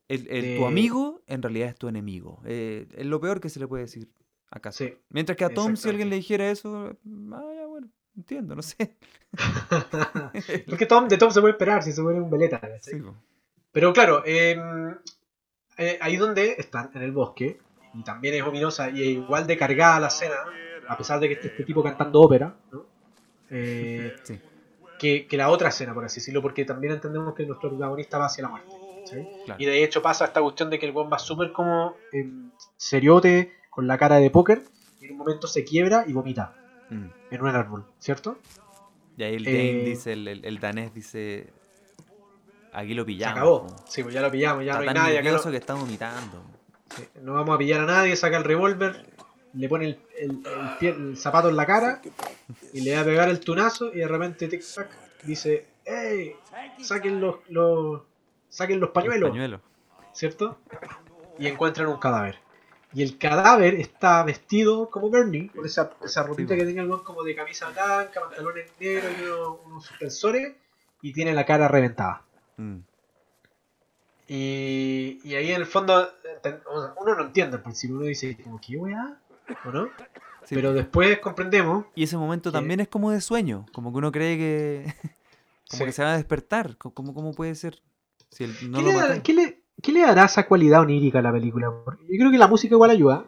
El, 0.08 0.26
el- 0.28 0.58
Tu 0.58 0.66
amigo 0.66 1.22
en 1.26 1.40
realidad 1.40 1.68
es 1.68 1.76
tu 1.76 1.88
enemigo. 1.88 2.42
Eh, 2.44 2.86
es 2.96 3.06
lo 3.06 3.20
peor 3.20 3.40
que 3.40 3.48
se 3.48 3.60
le 3.60 3.66
puede 3.68 3.84
decir 3.84 4.10
a 4.50 4.60
Caspar. 4.60 4.88
Sí. 4.88 4.94
Mientras 5.08 5.36
que 5.38 5.44
a 5.44 5.50
Tom, 5.54 5.76
si 5.76 5.88
alguien 5.88 6.10
le 6.10 6.16
dijera 6.16 6.50
eso, 6.50 6.98
ah, 7.32 7.52
ya 7.56 7.66
bueno, 7.66 7.88
entiendo, 8.16 8.54
no 8.56 8.62
sé. 8.62 8.96
Porque 10.66 10.86
Tom, 10.86 11.08
de 11.08 11.16
Tom 11.16 11.30
se 11.30 11.40
puede 11.40 11.52
esperar 11.52 11.82
si 11.82 11.92
se 11.92 12.02
muere 12.02 12.20
un 12.20 12.28
veleta. 12.30 12.60
Sí. 12.82 13.00
Pero 13.72 13.92
claro, 13.92 14.22
em, 14.26 14.94
eh, 15.78 15.98
ahí 16.01 16.16
donde 16.16 16.55
están, 16.59 16.90
en 16.94 17.02
el 17.02 17.12
bosque, 17.12 17.59
y 17.94 18.02
también 18.02 18.34
es 18.34 18.42
ominosa 18.42 18.90
y 18.90 19.01
es 19.02 19.09
igual 19.09 19.47
de 19.47 19.56
cargada 19.56 20.01
la 20.01 20.09
escena, 20.09 20.34
a 20.88 20.97
pesar 20.97 21.20
de 21.20 21.28
que 21.28 21.34
esté 21.34 21.48
este 21.48 21.64
tipo 21.64 21.82
cantando 21.82 22.20
ópera, 22.20 22.55
¿no? 22.72 22.84
Eh, 23.51 24.14
Sí. 24.24 24.38
que, 24.98 25.26
que 25.26 25.36
la 25.36 25.48
otra 25.51 25.70
escena, 25.70 25.94
por 25.94 26.05
así 26.05 26.20
decirlo, 26.20 26.42
porque 26.42 26.64
también 26.64 26.92
entendemos 26.94 27.34
que 27.34 27.47
nuestro 27.47 27.70
protagonista 27.70 28.18
va 28.18 28.26
hacia 28.26 28.42
la 28.42 28.48
muerte. 28.51 28.70
Y 29.59 29.64
de 29.64 29.82
hecho 29.82 30.02
pasa 30.02 30.26
esta 30.26 30.40
cuestión 30.40 30.70
de 30.70 30.78
que 30.78 30.86
el 30.86 30.92
buen 30.92 31.10
va 31.12 31.18
súper 31.18 31.52
como 31.52 31.97
em, 32.12 32.51
seriote, 32.76 33.52
con 33.70 33.86
la 33.86 33.98
cara 33.98 34.16
de 34.16 34.30
póker, 34.30 34.62
y 35.01 35.06
en 35.06 35.12
un 35.12 35.18
momento 35.18 35.47
se 35.47 35.64
quiebra 35.64 36.05
y 36.06 36.12
vomita 36.12 36.55
Mm. 36.90 37.06
en 37.30 37.40
un 37.40 37.48
árbol, 37.48 37.84
¿cierto? 37.98 38.38
Y 39.16 39.22
ahí 39.22 39.34
el 39.36 39.47
Eh, 39.48 39.52
Dane 39.52 39.84
dice, 39.84 40.12
el, 40.12 40.28
el- 40.28 40.44
el 40.44 40.59
danés 40.60 40.92
dice, 40.94 41.52
aquí 42.72 42.94
lo 42.94 43.02
Se 43.02 43.06
pillamos. 43.06 43.36
acabó. 43.38 43.66
po. 43.66 43.76
Sí, 43.88 44.02
pues 44.02 44.14
ya 44.14 44.20
lo 44.22 44.30
pillamos, 44.30 44.64
ya 44.64 44.72
Está 44.72 44.84
no 44.84 44.88
hay 44.90 44.94
tan 44.94 45.05
nadie 45.05 45.18
acá. 45.18 45.32
no- 45.44 45.51
que 45.51 45.56
está 45.56 45.74
vomitando. 45.74 46.42
Sí, 46.97 47.05
no 47.22 47.34
vamos 47.34 47.55
a 47.55 47.59
pillar 47.59 47.80
a 47.80 47.86
nadie, 47.86 48.16
saca 48.16 48.36
el 48.36 48.44
revólver, 48.44 49.06
le 49.55 49.68
pone 49.68 49.84
el, 49.86 50.01
el- 50.18 50.30
el 50.30 50.78
pie- 50.78 50.94
el 50.97 51.16
zapato 51.16 51.48
en 51.48 51.56
la 51.56 51.66
cara 51.66 52.01
y 52.72 52.80
le 52.82 52.94
va 52.94 53.02
a 53.02 53.05
pegar 53.05 53.28
el 53.28 53.40
tunazo 53.40 53.92
y 53.92 53.98
de 53.98 54.09
repente 54.09 54.48
tic 54.48 54.62
tac 54.74 54.88
dice, 55.22 55.66
¡Ey! 55.84 56.34
Saquen 56.82 57.20
los, 57.20 57.36
los 57.48 58.02
saquen 58.48 58.80
los 58.80 58.90
pañuelos, 58.90 59.30
Pañuelo. 59.30 59.60
¿cierto? 60.12 60.59
Y 61.38 61.47
encuentran 61.47 61.88
un 61.88 61.98
cadáver. 61.98 62.38
Y 62.92 63.02
el 63.05 63.18
cadáver 63.18 63.74
está 63.74 64.22
vestido 64.24 64.90
como 64.90 65.10
Bernie, 65.10 65.48
con 65.55 65.64
esa, 65.64 65.92
esa 66.05 66.24
ropita 66.24 66.55
Sí, 66.55 66.60
que 66.60 66.66
tenía 66.66 66.82
el 66.82 66.90
como 67.05 67.22
de 67.22 67.36
camisa 67.36 67.68
blanca, 67.70 68.20
pantalones 68.20 68.72
negros 68.80 69.12
y 69.18 69.22
unos, 69.24 69.59
unos 69.64 69.84
suspensores, 69.86 70.56
y 71.01 71.12
tiene 71.12 71.32
la 71.32 71.47
cara 71.47 71.68
reventada. 71.68 72.24
Mm. 72.61 72.85
Y, 74.28 75.19
y 75.24 75.35
ahí 75.35 75.51
en 75.51 75.57
el 75.57 75.66
fondo 75.66 76.09
uno 77.01 77.15
no 77.16 77.23
entiende 77.24 77.57
al 77.57 77.62
principio, 77.62 77.97
uno 77.97 78.07
dice 78.07 78.37
como 78.43 78.61
¿qué 78.61 78.77
weá? 78.77 79.20
¿O 79.65 79.70
no? 79.73 79.89
Sí. 80.45 80.55
Pero 80.55 80.73
después 80.73 81.19
comprendemos. 81.19 81.87
Y 81.95 82.05
ese 82.05 82.16
momento 82.16 82.51
que- 82.51 82.59
también 82.59 82.81
es 82.81 82.89
como 82.89 83.11
de 83.11 83.20
sueño, 83.20 83.66
como 83.73 83.91
que 83.93 83.99
uno 83.99 84.12
cree 84.12 84.37
que, 84.39 84.85
como 85.70 85.78
Sí. 85.81 85.85
que 85.87 85.93
se 85.93 86.03
va 86.05 86.12
a 86.12 86.16
despertar. 86.16 86.77
¿Cómo, 86.78 87.12
cómo 87.15 87.32
puede 87.35 87.55
ser? 87.57 87.82
Si 88.31 88.45
él 88.45 88.55
no 88.70 88.78
¿Qué, 88.78 88.85
lo 88.85 88.91
le, 88.93 88.97
da- 89.09 89.23
qué 89.23 89.35
le- 89.35 89.62
qué 89.82 89.93
le 89.93 90.01
dará 90.03 90.24
esa 90.27 90.47
cualidad 90.47 90.81
onírica 90.82 91.19
a 91.19 91.23
la 91.23 91.32
película? 91.32 91.70
Porque 91.85 92.05
yo 92.09 92.19
creo 92.19 92.31
que 92.31 92.39
la 92.39 92.47
música 92.47 92.74
igual 92.74 92.91
ayuda. 92.91 93.24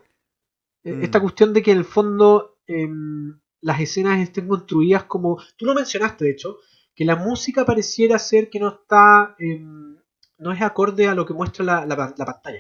Eh, 0.85 0.93
Mm. 0.95 1.03
Esta 1.03 1.21
cuestión 1.21 1.53
de 1.53 1.63
que 1.63 1.73
en 1.73 1.79
el 1.79 1.85
fondo 1.85 2.59
em, 2.67 3.39
las 3.61 3.81
escenas 3.81 4.21
estén 4.21 4.47
construidas 4.49 5.05
como. 5.05 5.39
Tú 5.57 5.67
lo 5.67 5.75
mencionaste, 5.75 6.25
de 6.25 6.31
hecho, 6.33 6.59
que 6.95 7.05
la 7.05 7.17
música 7.17 7.65
pareciera 7.65 8.19
ser 8.19 8.51
que 8.51 8.61
no 8.61 8.69
está. 8.69 9.35
em, 9.39 9.97
no 10.39 10.53
es 10.53 10.61
acorde 10.61 11.07
a 11.07 11.15
lo 11.15 11.25
que 11.25 11.35
muestra 11.35 11.65
la, 11.65 11.87
la- 11.87 12.15
la 12.17 12.25
pantalla. 12.27 12.59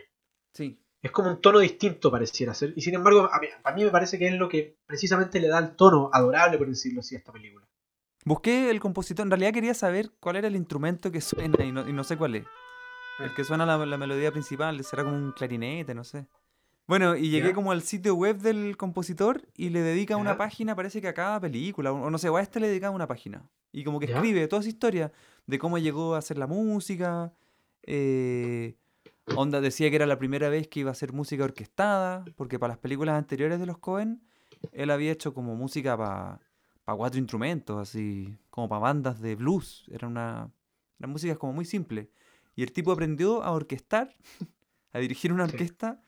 Sí. 0.54 0.78
Es 1.02 1.10
como 1.10 1.30
un 1.30 1.40
tono 1.40 1.59
distinto 1.59 2.10
pareciera 2.12 2.54
ser. 2.54 2.72
Y 2.76 2.80
sin 2.82 2.94
embargo, 2.94 3.28
a 3.32 3.40
mí, 3.40 3.48
a 3.64 3.72
mí 3.72 3.84
me 3.84 3.90
parece 3.90 4.18
que 4.18 4.28
es 4.28 4.34
lo 4.34 4.48
que 4.48 4.76
precisamente 4.86 5.40
le 5.40 5.48
da 5.48 5.59
el 5.59 5.74
tono 5.74 6.09
adorable, 6.12 6.59
por 6.59 6.68
decirlo 6.68 7.00
así, 7.00 7.16
a 7.16 7.18
esta 7.18 7.32
película. 7.32 7.66
Busqué 8.24 8.70
el 8.70 8.78
compositor, 8.78 9.24
en 9.24 9.30
realidad 9.30 9.52
quería 9.52 9.74
saber 9.74 10.10
cuál 10.20 10.36
era 10.36 10.46
el 10.46 10.54
instrumento 10.54 11.10
que 11.10 11.20
suena 11.20 11.64
y 11.64 11.72
no, 11.72 11.88
y 11.88 11.92
no 11.92 12.04
sé 12.04 12.16
cuál 12.16 12.36
es. 12.36 12.44
El 13.18 13.34
que 13.34 13.42
suena 13.44 13.66
la, 13.66 13.84
la 13.84 13.98
melodía 13.98 14.30
principal, 14.30 14.82
será 14.84 15.02
como 15.02 15.16
un 15.16 15.32
clarinete, 15.32 15.92
no 15.94 16.04
sé. 16.04 16.26
Bueno, 16.86 17.16
y 17.16 17.30
llegué 17.30 17.52
como 17.52 17.72
al 17.72 17.82
sitio 17.82 18.14
web 18.14 18.38
del 18.38 18.76
compositor 18.76 19.42
y 19.56 19.70
le 19.70 19.80
dedica 19.80 20.16
una 20.16 20.36
página, 20.36 20.76
parece 20.76 21.00
que 21.00 21.09
a 21.09 21.14
cada 21.14 21.40
película, 21.40 21.90
o 21.92 21.96
o 22.06 22.10
no 22.10 22.18
sé, 22.18 22.28
o 22.28 22.36
a 22.36 22.42
este 22.42 22.60
le 22.60 22.68
dedica 22.68 22.90
una 22.90 23.09
página. 23.09 23.44
Y 23.73 23.85
como 23.85 23.99
que 23.99 24.07
Ya. 24.07 24.16
escribe 24.16 24.47
toda 24.49 24.62
su 24.62 24.69
historia 24.69 25.12
de 25.47 25.59
cómo 25.59 25.78
llegó 25.78 26.15
a 26.15 26.19
hacer 26.19 26.39
la 26.39 26.47
música. 26.47 27.32
eh, 27.85 28.77
onda 29.35 29.61
decía 29.61 29.89
que 29.90 29.97
era 29.97 30.07
la 30.07 30.19
primera 30.19 30.49
vez 30.49 30.69
que 30.69 30.81
iba 30.81 30.90
a 30.90 30.93
hacer 30.93 31.12
música 31.12 31.43
orquestada, 31.44 32.24
porque 32.36 32.59
para 32.59 32.74
las 32.74 32.78
películas 32.78 33.16
anteriores 33.16 33.59
de 33.59 33.66
los 33.66 33.78
Cohen, 33.78 34.23
él 34.73 34.90
había 34.90 35.11
hecho 35.11 35.32
como 35.35 35.57
música 35.57 35.97
para 35.97 36.40
cuatro 36.85 37.19
instrumentos, 37.19 37.78
así, 37.81 38.36
como 38.51 38.69
para 38.69 38.81
bandas 38.81 39.20
de 39.20 39.35
blues. 39.36 39.85
Era 39.90 40.07
una, 40.07 40.51
una 40.99 41.09
música 41.09 41.35
como 41.36 41.53
muy 41.55 41.65
simple. 41.65 42.11
Y 42.55 42.62
el 42.62 42.73
tipo 42.73 42.93
aprendió 42.93 43.43
a 43.43 43.51
orquestar, 43.53 44.15
a 44.93 44.99
dirigir 44.99 45.32
una 45.32 45.44
orquesta 45.44 46.03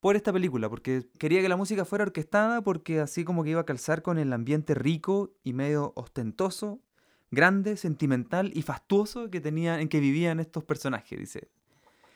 por 0.00 0.16
esta 0.16 0.32
película, 0.32 0.68
porque 0.70 1.06
quería 1.18 1.42
que 1.42 1.48
la 1.50 1.56
música 1.56 1.84
fuera 1.84 2.04
orquestada 2.04 2.62
porque 2.62 3.00
así 3.00 3.22
como 3.22 3.44
que 3.44 3.50
iba 3.50 3.60
a 3.60 3.66
calzar 3.66 4.00
con 4.02 4.18
el 4.18 4.32
ambiente 4.32 4.74
rico 4.74 5.34
y 5.44 5.52
medio 5.52 5.92
ostentoso, 5.94 6.80
grande, 7.30 7.76
sentimental 7.76 8.50
y 8.54 8.62
fastuoso 8.62 9.30
que 9.30 9.40
tenían, 9.40 9.80
en 9.80 9.88
que 9.88 10.00
vivían 10.00 10.40
estos 10.40 10.64
personajes, 10.64 11.18
dice. 11.18 11.48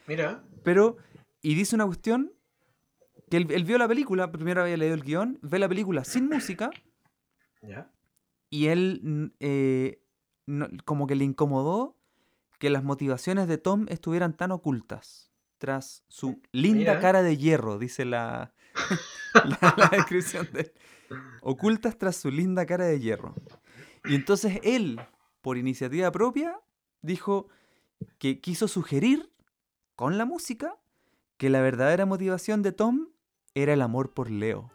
Mira, 0.07 0.43
Pero, 0.63 0.97
y 1.43 1.55
dice 1.55 1.75
una 1.77 1.87
cuestión, 1.87 2.33
que 3.31 3.37
él, 3.39 3.47
él 3.51 3.65
vio 3.65 3.79
la 3.79 3.89
película, 3.89 4.31
primero 4.31 4.63
había 4.63 4.77
leído 4.77 4.95
el 4.95 5.03
guion, 5.03 5.39
ve 5.43 5.59
la 5.59 5.69
película 5.69 6.05
sin 6.05 6.29
música 6.29 6.71
ya. 7.63 7.91
y 8.51 8.67
él 8.67 9.33
eh, 9.41 10.03
no- 10.47 10.69
como 10.85 11.07
que 11.07 11.15
le 11.15 11.25
incomodó 11.25 11.97
que 12.59 12.71
las 12.71 12.85
motivaciones 12.85 13.49
de 13.49 13.59
Tom 13.59 13.87
estuvieran 13.89 14.37
tan 14.37 14.51
ocultas 14.53 15.31
tras 15.59 16.05
su 16.09 16.41
linda 16.53 16.79
Mira. 16.93 17.01
cara 17.01 17.23
de 17.23 17.37
hierro, 17.37 17.79
dice 17.79 18.05
la, 18.05 18.53
la, 19.33 19.75
la 19.77 19.89
descripción 19.93 20.49
de 20.53 20.61
él. 20.61 20.73
Ocultas 21.41 21.97
tras 21.99 22.17
su 22.17 22.31
linda 22.31 22.67
cara 22.67 22.85
de 22.87 23.01
hierro. 23.01 23.35
Y 24.05 24.15
entonces 24.15 24.61
él, 24.63 25.01
por 25.41 25.57
iniciativa 25.57 26.11
propia, 26.13 26.59
dijo 27.03 27.49
que 28.19 28.41
quiso 28.41 28.69
sugerir 28.69 29.31
con 29.97 30.19
la 30.19 30.25
música 30.25 30.77
que 31.37 31.51
la 31.51 31.61
verdadera 31.61 32.07
motivación 32.07 32.63
de 32.63 32.73
Tom 32.73 33.09
era 33.55 33.73
el 33.73 33.83
amor 33.83 34.13
por 34.13 34.31
Leo. 34.31 34.71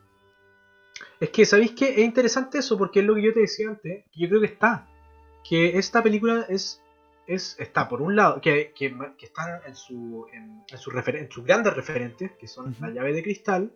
Es 1.20 1.30
que, 1.30 1.46
¿sabéis 1.46 1.72
qué? 1.72 1.92
Es 1.92 2.00
interesante 2.00 2.58
eso 2.60 2.78
porque 2.78 3.02
es 3.02 3.06
lo 3.06 3.16
que 3.16 3.24
yo 3.24 3.34
te 3.34 3.42
decía 3.42 3.70
antes, 3.70 4.06
que 4.12 4.20
yo 4.20 4.30
creo 4.30 4.42
que 4.42 4.48
está. 4.48 4.88
Que 5.48 5.78
esta 5.78 6.02
película 6.04 6.46
es, 6.50 6.82
es 7.28 7.56
está, 7.60 7.88
por 7.88 8.02
un 8.02 8.16
lado, 8.16 8.42
que, 8.42 8.74
que, 8.76 8.96
que 9.18 9.26
están 9.26 9.62
en, 9.66 9.76
su, 9.76 10.28
en, 10.34 10.64
en, 10.70 10.78
su 10.78 10.92
referen- 10.92 11.20
en 11.20 11.32
sus 11.32 11.44
grandes 11.46 11.74
referentes, 11.74 12.32
que 12.34 12.48
son 12.48 12.76
la 12.80 12.90
llave 12.90 13.14
de 13.14 13.24
cristal 13.24 13.74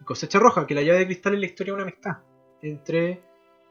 y 0.00 0.04
Cosecha 0.04 0.38
Roja, 0.38 0.66
que 0.66 0.74
la 0.74 0.82
llave 0.82 1.00
de 1.00 1.06
cristal 1.06 1.34
es 1.34 1.40
la 1.40 1.46
historia 1.46 1.72
de 1.72 1.74
una 1.74 1.82
amistad 1.82 2.18
entre, 2.62 3.22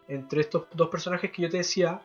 entre 0.08 0.42
estos 0.42 0.66
dos 0.74 0.90
personajes 0.90 1.32
que 1.32 1.42
yo 1.42 1.50
te 1.50 1.58
decía, 1.58 2.02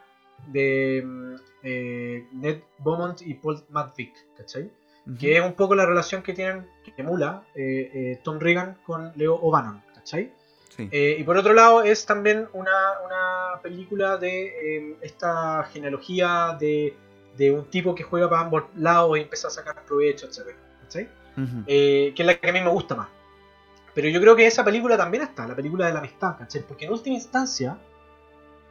de 0.46 1.02
mm, 1.04 1.34
eh, 1.62 2.26
Ned 2.32 2.60
Beaumont 2.78 3.22
y 3.22 3.34
Paul 3.34 3.62
Madvick, 3.70 4.14
¿cachai? 4.36 4.70
Que 5.18 5.36
es 5.36 5.44
un 5.44 5.54
poco 5.54 5.74
la 5.74 5.84
relación 5.84 6.22
que 6.22 6.32
tienen, 6.32 6.68
que 6.84 6.92
emula 6.96 7.42
eh, 7.56 7.90
eh, 7.92 8.20
Tom 8.22 8.38
Reagan 8.38 8.78
con 8.86 9.12
Leo 9.16 9.34
O'Bannon, 9.34 9.82
¿cachai? 9.94 10.32
Sí. 10.68 10.88
Y 10.90 11.22
por 11.24 11.36
otro 11.36 11.52
lado 11.52 11.82
es 11.82 12.06
también 12.06 12.48
una, 12.54 13.00
una 13.04 13.60
película 13.62 14.16
de 14.16 14.46
eh, 14.46 14.96
esta 15.02 15.64
genealogía 15.64 16.56
de, 16.58 16.96
de 17.36 17.50
un 17.50 17.66
tipo 17.66 17.94
que 17.94 18.04
juega 18.04 18.30
para 18.30 18.42
ambos 18.42 18.62
lados 18.76 19.18
y 19.18 19.22
empieza 19.22 19.48
a 19.48 19.50
sacar 19.50 19.84
provecho, 19.84 20.26
etc. 20.26 20.56
que 21.66 22.14
es 22.16 22.26
la 22.26 22.36
que 22.36 22.48
a 22.48 22.52
mí 22.52 22.60
me 22.60 22.70
gusta 22.70 22.94
más. 22.94 23.08
Pero 23.94 24.08
yo 24.08 24.20
creo 24.20 24.34
que 24.34 24.46
esa 24.46 24.64
película 24.64 24.96
también 24.96 25.24
está, 25.24 25.46
la 25.46 25.54
película 25.54 25.86
de 25.86 25.92
la 25.92 25.98
amistad, 25.98 26.38
¿cachai? 26.38 26.62
Porque 26.62 26.86
en 26.86 26.92
última 26.92 27.16
instancia, 27.16 27.76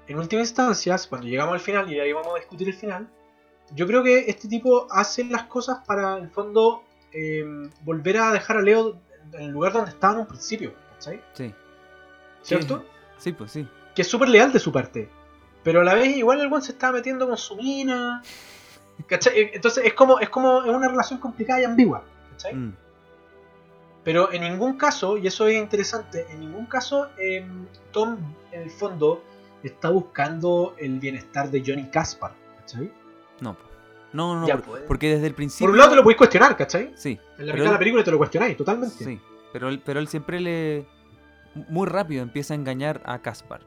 en 0.07 0.17
última 0.17 0.41
instancia, 0.41 0.97
cuando 1.09 1.27
llegamos 1.27 1.53
al 1.53 1.59
final, 1.59 1.91
y 1.91 1.99
ahí 1.99 2.11
vamos 2.11 2.33
a 2.35 2.39
discutir 2.39 2.67
el 2.67 2.73
final, 2.73 3.07
yo 3.73 3.87
creo 3.87 4.03
que 4.03 4.29
este 4.29 4.47
tipo 4.47 4.87
hace 4.91 5.23
las 5.25 5.43
cosas 5.43 5.79
para, 5.85 6.17
en 6.17 6.25
el 6.25 6.29
fondo, 6.29 6.83
eh, 7.13 7.45
volver 7.83 8.17
a 8.17 8.31
dejar 8.31 8.57
a 8.57 8.61
Leo 8.61 8.99
en 9.33 9.41
el 9.41 9.51
lugar 9.51 9.73
donde 9.73 9.91
estaba 9.91 10.13
en 10.13 10.19
un 10.21 10.27
principio, 10.27 10.73
¿cachai? 10.93 11.21
Sí. 11.33 11.53
¿Cierto? 12.41 12.83
Sí, 13.17 13.31
pues 13.33 13.51
sí. 13.51 13.67
Que 13.95 14.01
es 14.01 14.07
súper 14.07 14.29
leal 14.29 14.51
de 14.51 14.59
su 14.59 14.71
parte. 14.71 15.09
Pero 15.63 15.81
a 15.81 15.83
la 15.83 15.93
vez 15.93 16.17
igual 16.17 16.41
el 16.41 16.49
buen 16.49 16.61
se 16.61 16.71
estaba 16.71 16.93
metiendo 16.93 17.27
con 17.27 17.37
su 17.37 17.55
mina. 17.55 18.23
¿Cachai? 19.07 19.51
Entonces 19.53 19.85
es 19.85 19.93
como, 19.93 20.19
es 20.19 20.29
como 20.29 20.63
es 20.63 20.69
una 20.69 20.87
relación 20.87 21.19
complicada 21.19 21.61
y 21.61 21.65
ambigua. 21.65 22.03
¿Cachai? 22.31 22.55
Mm. 22.55 22.75
Pero 24.03 24.31
en 24.33 24.41
ningún 24.41 24.77
caso, 24.77 25.17
y 25.17 25.27
eso 25.27 25.47
es 25.47 25.57
interesante, 25.57 26.25
en 26.31 26.39
ningún 26.39 26.65
caso 26.65 27.09
eh, 27.19 27.45
Tom 27.91 28.17
en 28.51 28.63
el 28.63 28.71
fondo 28.71 29.23
está 29.67 29.89
buscando 29.89 30.75
el 30.77 30.99
bienestar 30.99 31.49
de 31.51 31.63
Johnny 31.65 31.89
Caspar. 31.89 32.33
¿Cachai? 32.59 32.91
No, 33.41 33.57
no, 34.13 34.33
no, 34.35 34.41
no, 34.41 34.47
Ya, 34.47 34.55
por- 34.57 34.65
pues. 34.65 34.83
porque 34.87 35.09
desde 35.15 35.27
el 35.27 35.33
principio... 35.33 35.65
Por 35.67 35.71
un 35.71 35.77
lado 35.77 35.91
te 35.91 35.95
lo 35.95 36.03
podéis 36.03 36.17
cuestionar, 36.17 36.55
¿cachai? 36.57 36.91
Sí, 36.95 37.19
En 37.37 37.47
la 37.47 37.53
mitad 37.53 37.65
de 37.65 37.71
la 37.71 37.79
película 37.79 38.03
te 38.03 38.11
lo 38.11 38.17
cuestionáis 38.17 38.57
totalmente. 38.57 39.03
sí, 39.03 39.19
pero 39.53 39.69
él, 39.69 39.81
pero 39.85 39.99
él 39.99 40.07
siempre 40.07 40.39
le... 40.39 40.85
Muy 41.69 41.85
rápido 41.87 42.23
empieza 42.23 42.53
a 42.53 42.57
engañar 42.57 43.01
a 43.05 43.21
Caspar. 43.21 43.61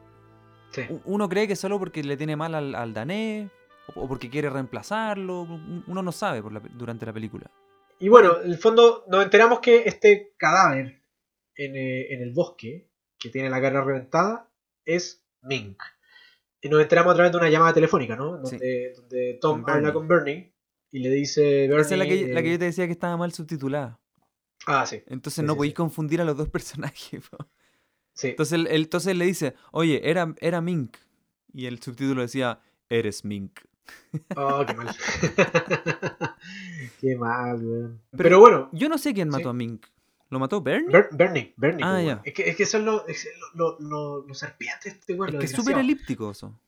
Sí. 0.71 0.81
Uno 1.05 1.29
cree 1.29 1.47
que 1.47 1.55
solo 1.55 1.77
porque 1.79 2.03
le 2.03 2.17
tiene 2.17 2.35
mal 2.35 2.55
al, 2.55 2.73
al 2.75 2.93
danés 2.93 3.49
o, 3.95 4.07
porque 4.07 4.29
quiere 4.29 4.49
reemplazarlo. 4.49 5.41
un- 5.43 5.83
Uno 5.87 6.01
no 6.01 6.11
sabe 6.11 6.41
por 6.41 6.51
la 6.51 6.59
pe- 6.59 6.69
durante 6.73 7.05
la 7.05 7.13
película. 7.13 7.49
Y 7.99 8.09
bueno, 8.09 8.41
en 8.43 8.51
el 8.51 8.57
fondo 8.57 9.05
nos 9.07 9.23
enteramos 9.23 9.59
que 9.59 9.83
este 9.85 10.33
cadáver 10.37 11.03
en, 11.55 11.75
eh, 11.75 12.13
en 12.13 12.21
el 12.23 12.33
bosque, 12.33 12.89
que 13.19 13.29
tiene 13.29 13.49
la 13.49 13.61
cara 13.61 13.83
reventada, 13.83 14.49
es 14.83 15.24
Mink. 15.45 15.81
Y 16.61 16.69
nos 16.69 16.81
enteramos 16.81 17.11
a 17.11 17.15
través 17.15 17.31
de 17.31 17.37
una 17.37 17.49
llamada 17.49 17.73
telefónica, 17.73 18.15
¿no? 18.15 18.43
Sí. 18.45 18.51
Donde, 18.57 18.93
donde 18.95 19.37
Tom 19.41 19.61
Con 19.61 19.73
habla 19.73 19.93
con 19.93 20.07
Bernie 20.07 20.53
y 20.91 20.99
le 20.99 21.09
dice 21.09 21.67
Bernie. 21.67 21.81
Esa 21.81 21.93
es 21.95 21.99
la 21.99 22.05
que, 22.07 22.27
la 22.33 22.41
que 22.41 22.49
eh, 22.49 22.51
yo 22.53 22.59
te 22.59 22.65
decía 22.65 22.85
que 22.87 22.91
estaba 22.93 23.15
mal 23.17 23.31
subtitulada. 23.33 23.99
Ah, 24.65 24.85
sí. 24.85 25.03
Entonces 25.07 25.41
Sí, 25.41 25.45
no 25.47 25.53
sí, 25.53 25.57
podéis 25.57 25.73
confundir 25.75 26.21
a 26.21 26.25
los 26.25 26.35
dos 26.37 26.49
personajes. 26.51 27.21
po. 27.29 27.37
sí. 28.13 28.29
Entonces 28.29 28.53
él, 28.59 28.67
entonces 28.71 29.15
le 29.15 29.25
dice, 29.25 29.53
oye, 29.71 30.01
era, 30.09 30.33
era 30.41 30.61
Mink. 30.61 30.97
Y 31.53 31.67
el 31.67 31.81
subtítulo 31.81 32.21
decía, 32.21 32.59
eres 32.89 33.23
Mink. 33.23 33.59
Oh, 34.35 34.65
qué 34.65 34.73
mal. 34.73 34.87
qué 36.99 37.15
mal, 37.15 37.63
weón. 37.63 38.01
Pero, 38.11 38.23
Pero 38.23 38.39
bueno, 38.39 38.69
Yo 38.73 38.89
no 38.89 38.97
sé 38.97 39.13
quién 39.13 39.29
mató 39.29 39.43
Sí. 39.43 39.49
a 39.49 39.53
Mink. 39.53 39.85
¿Lo 40.29 40.39
mató 40.39 40.61
Bernie? 40.61 40.89
Ber- 40.91 41.09
Bernie, 41.11 41.53
Bernie. 41.55 41.85
Ah, 41.85 42.01
ya. 42.01 42.21
Es, 42.23 42.33
que, 42.33 42.49
es 42.49 42.55
que 42.55 42.63
eso 42.63 42.77
es 42.79 42.83
lo, 42.83 43.07
es 43.07 43.27
lo, 43.53 43.77
lo, 43.79 43.79
lo- 43.79 44.27
lo 44.27 44.33
serpiente 44.33 44.89
este 44.89 45.13
weón. 45.13 45.27
es 45.29 45.33
lo 45.35 45.39
que 45.39 45.45
es 45.45 45.51
súper 45.51 45.75
elíptico 45.77 46.31
eso. 46.31 46.59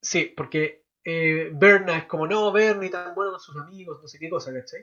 Sí, 0.00 0.32
porque 0.36 0.84
eh, 1.04 1.50
Berna 1.54 1.98
es 1.98 2.04
como, 2.06 2.26
no, 2.26 2.50
Bernie 2.52 2.90
tan 2.90 3.14
bueno 3.14 3.32
con 3.32 3.40
sus 3.40 3.56
amigos, 3.56 3.98
no 4.02 4.08
sé 4.08 4.18
qué 4.18 4.28
cosa, 4.28 4.52
¿cachai? 4.52 4.80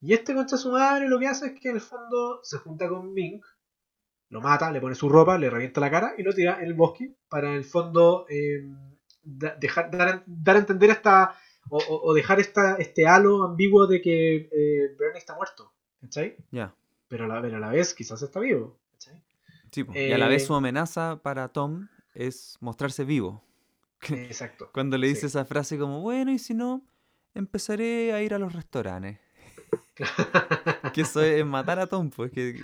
Y 0.00 0.12
este 0.14 0.34
concha 0.34 0.56
su 0.56 0.72
madre 0.72 1.08
lo 1.08 1.18
que 1.18 1.26
hace 1.28 1.46
es 1.48 1.60
que 1.60 1.68
en 1.68 1.76
el 1.76 1.80
fondo 1.80 2.40
se 2.42 2.58
junta 2.58 2.88
con 2.88 3.12
Mink, 3.12 3.44
lo 4.30 4.40
mata, 4.40 4.70
le 4.70 4.80
pone 4.80 4.94
su 4.94 5.08
ropa, 5.08 5.36
le 5.38 5.50
revienta 5.50 5.80
la 5.80 5.90
cara 5.90 6.14
y 6.16 6.22
lo 6.22 6.32
tira 6.32 6.58
en 6.60 6.66
el 6.66 6.74
bosque 6.74 7.14
para 7.28 7.48
en 7.50 7.56
el 7.56 7.64
fondo 7.64 8.26
eh, 8.28 8.64
da- 9.22 9.54
dejar, 9.56 9.90
dar, 9.90 10.08
a- 10.08 10.22
dar 10.26 10.56
a 10.56 10.60
entender 10.60 10.90
esta, 10.90 11.34
o, 11.68 11.78
o- 11.78 12.10
o 12.10 12.14
dejar 12.14 12.40
esta, 12.40 12.76
este 12.76 13.06
halo 13.06 13.44
ambiguo 13.44 13.86
de 13.86 14.00
que 14.00 14.36
eh, 14.52 14.94
Bernie 14.98 15.18
está 15.18 15.34
muerto, 15.34 15.72
¿cachai? 16.00 16.36
Ya. 16.50 16.74
Pero 17.10 17.24
a 17.26 17.28
la, 17.28 17.42
pero 17.42 17.58
a 17.58 17.60
la 17.60 17.68
vez 17.70 17.92
quizás 17.92 18.22
está 18.22 18.40
vivo. 18.40 18.78
Sí. 18.96 19.10
Y 19.94 20.12
a 20.12 20.16
la 20.18 20.28
vez 20.28 20.44
Eh, 20.44 20.46
su 20.46 20.54
amenaza 20.54 21.20
para 21.22 21.48
Tom 21.48 21.88
es 22.14 22.56
mostrarse 22.60 23.04
vivo. 23.04 23.44
Exacto. 24.08 24.70
Cuando 24.72 24.96
le 24.96 25.08
dice 25.08 25.20
Sí. 25.22 25.26
esa 25.26 25.44
frase 25.44 25.76
como, 25.76 26.00
bueno, 26.00 26.32
y 26.32 26.38
si 26.38 26.54
no, 26.54 26.86
empezaré 27.34 28.12
a 28.14 28.22
ir 28.22 28.32
a 28.32 28.38
los 28.38 28.52
restaurantes. 28.54 29.18
que 30.94 31.02
eso 31.02 31.20
es 31.22 31.44
matar 31.44 31.78
a 31.78 31.86
Tom, 31.86 32.10
pues, 32.10 32.32
que, 32.32 32.58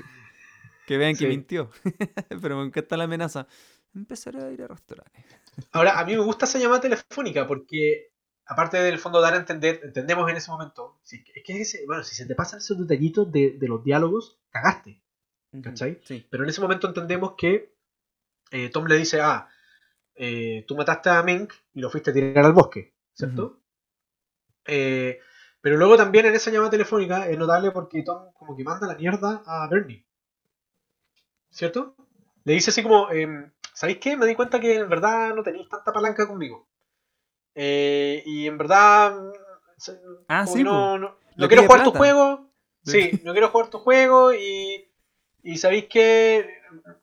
que 0.87 0.97
vean 0.97 1.17
que 1.17 1.29
mintió. 1.29 1.71
Pero 2.41 2.57
me 2.59 2.67
encanta 2.67 2.97
la 2.97 3.05
amenaza. 3.05 3.47
Empezaré 3.95 4.43
a 4.43 4.51
ir 4.51 4.63
a 4.63 4.69
restaurantes. 4.69 5.25
Ahora, 5.73 5.99
a 5.99 6.05
mí 6.05 6.13
me 6.13 6.23
gusta 6.23 6.45
esa 6.47 6.59
llamada 6.59 6.81
telefónica 6.81 7.47
porque, 7.47 8.13
aparte 8.47 8.79
del 8.79 8.99
fondo 8.99 9.21
dar 9.21 9.35
a 9.35 9.39
entender, 9.39 9.81
entendemos 9.85 10.31
en 10.31 10.37
ese 10.37 10.51
momento, 10.51 10.99
si, 11.03 11.25
es 11.35 11.43
que 11.45 11.61
ese- 11.63 11.85
bueno, 11.87 12.03
si 12.05 12.15
se 12.15 12.27
te 12.27 12.35
pasan 12.35 12.61
esos 12.61 12.79
detallitos 12.79 13.31
de, 13.33 13.53
de 13.59 13.69
los 13.69 13.83
diálogos, 13.85 14.39
cagaste. 14.51 15.01
¿Cachai? 15.63 16.01
Sí. 16.05 16.27
Pero 16.31 16.45
en 16.45 16.51
ese 16.51 16.61
momento 16.63 16.89
entendemos 16.89 17.35
que 17.39 17.73
eh, 18.53 18.71
Tom 18.71 18.87
le 18.87 18.97
dice, 18.99 19.21
ah, 19.21 19.49
eh, 20.17 20.65
tú 20.69 20.77
mataste 20.77 21.11
a 21.11 21.23
Mink 21.23 21.53
y 21.75 21.81
lo 21.81 21.91
fuiste 21.91 22.11
a 22.11 22.15
tirar 22.15 22.45
al 22.47 22.53
bosque, 22.55 22.95
¿cierto? 23.15 23.61
Eh, 24.67 25.19
Pero 25.63 25.79
luego 25.79 25.97
también 25.97 26.27
en 26.27 26.35
esa 26.35 26.51
llamada 26.51 26.71
telefónica 26.71 27.27
es 27.27 27.39
notable 27.39 27.71
porque 27.71 28.03
Tom 28.03 28.33
como 28.35 28.55
que 28.55 28.65
manda 28.65 28.87
la 28.87 28.95
mierda 28.97 29.43
a 29.47 29.67
Bernie. 29.69 30.05
¿Cierto? 31.51 31.97
Le 32.45 32.53
dice 32.53 32.71
así 32.71 32.83
como, 32.85 33.11
em, 33.11 33.51
¿sabéis 33.75 33.99
qué? 33.99 34.17
Me 34.17 34.27
di 34.27 34.35
cuenta 34.37 34.61
que 34.61 34.77
en 34.77 34.89
verdad 34.89 35.35
no 35.35 35.43
tenéis 35.43 35.69
tanta 35.69 35.93
palanca 35.93 36.27
conmigo. 36.29 36.69
Eh, 37.57 38.23
y 38.27 38.47
en 38.47 38.59
verdad... 38.59 39.17
Ah, 40.29 40.47
sí, 40.47 40.63
no, 40.63 40.99
no 40.99 41.49
quiero 41.49 41.65
jugar 41.65 41.83
tu 41.85 41.91
juego. 41.93 42.51
Sí, 42.85 43.21
no 43.25 43.33
quiero 43.33 43.49
jugar 43.49 43.69
tu 43.71 43.79
juego 43.79 44.33
y... 44.33 44.85
Y 45.43 45.59
sabéis 45.59 45.85
que... 45.87 46.49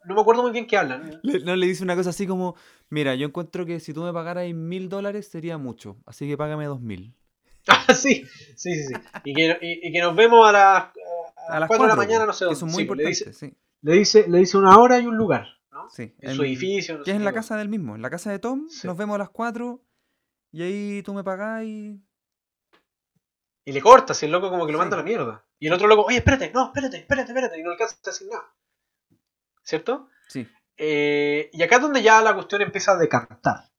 No 0.05 0.15
me 0.15 0.21
acuerdo 0.21 0.41
muy 0.43 0.51
bien 0.51 0.67
qué 0.67 0.77
hablan. 0.77 1.19
Le- 1.23 1.39
no 1.39 1.55
le 1.55 1.65
dice 1.65 1.83
una 1.83 1.95
cosa 1.95 2.09
así 2.09 2.27
como, 2.27 2.55
mira, 2.89 3.15
yo 3.15 3.25
encuentro 3.27 3.65
que 3.65 3.79
si 3.79 3.93
tú 3.93 4.03
me 4.03 4.11
pagaras 4.11 4.51
mil 4.53 4.89
dólares 4.89 5.27
sería 5.29 5.57
mucho, 5.57 5.97
así 6.05 6.27
que 6.27 6.37
págame 6.37 6.65
dos 6.65 6.81
mil. 6.81 7.13
Ah, 7.67 7.93
sí, 7.93 8.25
sí, 8.57 8.75
sí, 8.75 8.83
sí. 8.87 8.93
Y 9.23 9.33
que, 9.33 9.57
y, 9.61 9.87
y 9.87 9.91
que 9.93 10.01
nos 10.01 10.13
vemos 10.15 10.45
a 10.45 10.51
las, 10.51 10.83
a 11.47 11.55
A 11.55 11.59
las 11.61 11.67
4 11.67 11.85
de 11.85 11.89
la 11.89 11.95
mañana, 11.95 12.25
no 12.25 12.33
sé 12.33 12.39
que 12.39 12.45
dónde. 12.53 12.59
son 12.59 12.69
muy 12.71 12.83
Sí, 12.85 12.95
le, 12.95 13.07
dice, 13.07 13.31
sí. 13.33 13.53
le, 13.81 13.93
dice, 13.93 14.25
le 14.27 14.39
dice 14.39 14.57
una 14.57 14.77
hora 14.77 14.99
y 14.99 15.05
un 15.05 15.15
lugar, 15.15 15.47
¿no? 15.71 15.89
sí. 15.89 16.13
En 16.19 16.35
su 16.35 16.43
edificio. 16.43 16.97
no 16.97 17.03
Que 17.05 17.11
es 17.11 17.15
en 17.17 17.23
la 17.23 17.31
casa 17.31 17.55
del 17.55 17.69
mismo, 17.69 17.95
en 17.95 18.01
la 18.01 18.09
casa 18.09 18.31
de 18.31 18.39
Tom, 18.39 18.67
nos 18.83 18.97
vemos 18.97 19.15
a 19.15 19.19
las 19.19 19.29
4 19.29 19.81
y 20.53 20.61
ahí 20.63 21.03
tú 21.03 21.13
me 21.13 21.23
pagás 21.23 21.63
y... 21.63 22.01
Y 23.65 23.71
le 23.71 23.81
corta, 23.81 24.13
si 24.13 24.25
el 24.25 24.31
loco 24.31 24.49
como 24.49 24.65
que 24.65 24.71
lo 24.73 24.77
Sí. 24.77 24.81
manda 24.81 24.95
a 24.97 24.99
la 24.99 25.05
mierda. 25.05 25.45
Y 25.59 25.67
el 25.67 25.73
otro 25.73 25.87
loco, 25.87 26.03
oye, 26.03 26.17
espérate, 26.17 26.51
no, 26.53 26.65
espérate, 26.67 26.97
espérate, 26.97 27.31
espérate. 27.31 27.59
Y 27.59 27.63
no 27.63 27.71
alcanza 27.71 27.95
a 27.95 28.09
decir 28.09 28.27
nada. 28.29 28.53
¿Cierto? 29.63 30.09
Sí. 30.27 30.47
Eh, 30.77 31.49
y 31.53 31.63
acá 31.63 31.75
es 31.77 31.81
donde 31.81 32.01
ya 32.03 32.21
la 32.21 32.33
cuestión 32.33 32.61
empieza 32.61 32.91
a 32.91 32.97
decantar. 32.97 33.69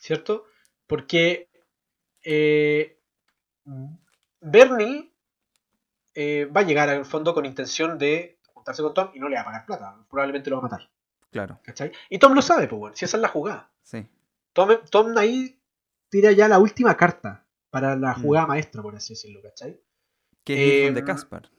¿Cierto? 0.00 0.44
Porque 0.86 1.48
eh, 2.22 3.00
Bernie 4.40 5.12
eh, 6.14 6.44
va 6.46 6.60
a 6.60 6.64
llegar 6.64 6.90
al 6.90 7.06
fondo 7.06 7.32
con 7.32 7.46
intención 7.46 7.96
de 7.96 8.38
juntarse 8.52 8.82
con 8.82 8.92
Tom 8.92 9.10
y 9.14 9.18
no 9.18 9.28
le 9.30 9.36
va 9.36 9.42
a 9.42 9.44
pagar 9.46 9.64
plata. 9.66 9.96
Probablemente 10.10 10.50
lo 10.50 10.56
va 10.56 10.60
a 10.68 10.70
matar. 10.70 10.90
Claro, 11.30 11.58
¿Cachai? 11.62 11.90
Y 12.10 12.18
Tom 12.18 12.34
lo 12.34 12.42
sabe, 12.42 12.68
pues 12.68 12.78
bueno, 12.78 12.96
si 12.96 13.06
esa 13.06 13.16
es 13.16 13.22
la 13.22 13.28
jugada. 13.28 13.70
sí. 13.82 14.06
Tom, 14.54 14.70
Tom 14.90 15.18
ahí 15.18 15.60
tira 16.08 16.32
ya 16.32 16.48
la 16.48 16.58
última 16.58 16.96
carta 16.96 17.44
para 17.70 17.94
la 17.96 18.14
Mm. 18.14 18.22
jugada 18.22 18.46
maestra, 18.46 18.80
por 18.82 18.96
así 18.96 19.12
decirlo, 19.14 19.42
¿cachai? 19.42 19.78
Que 20.44 20.54
es 20.54 20.72
ir 20.80 20.84
donde 20.86 21.00
Em, 21.00 21.06
Caspar. 21.06 21.50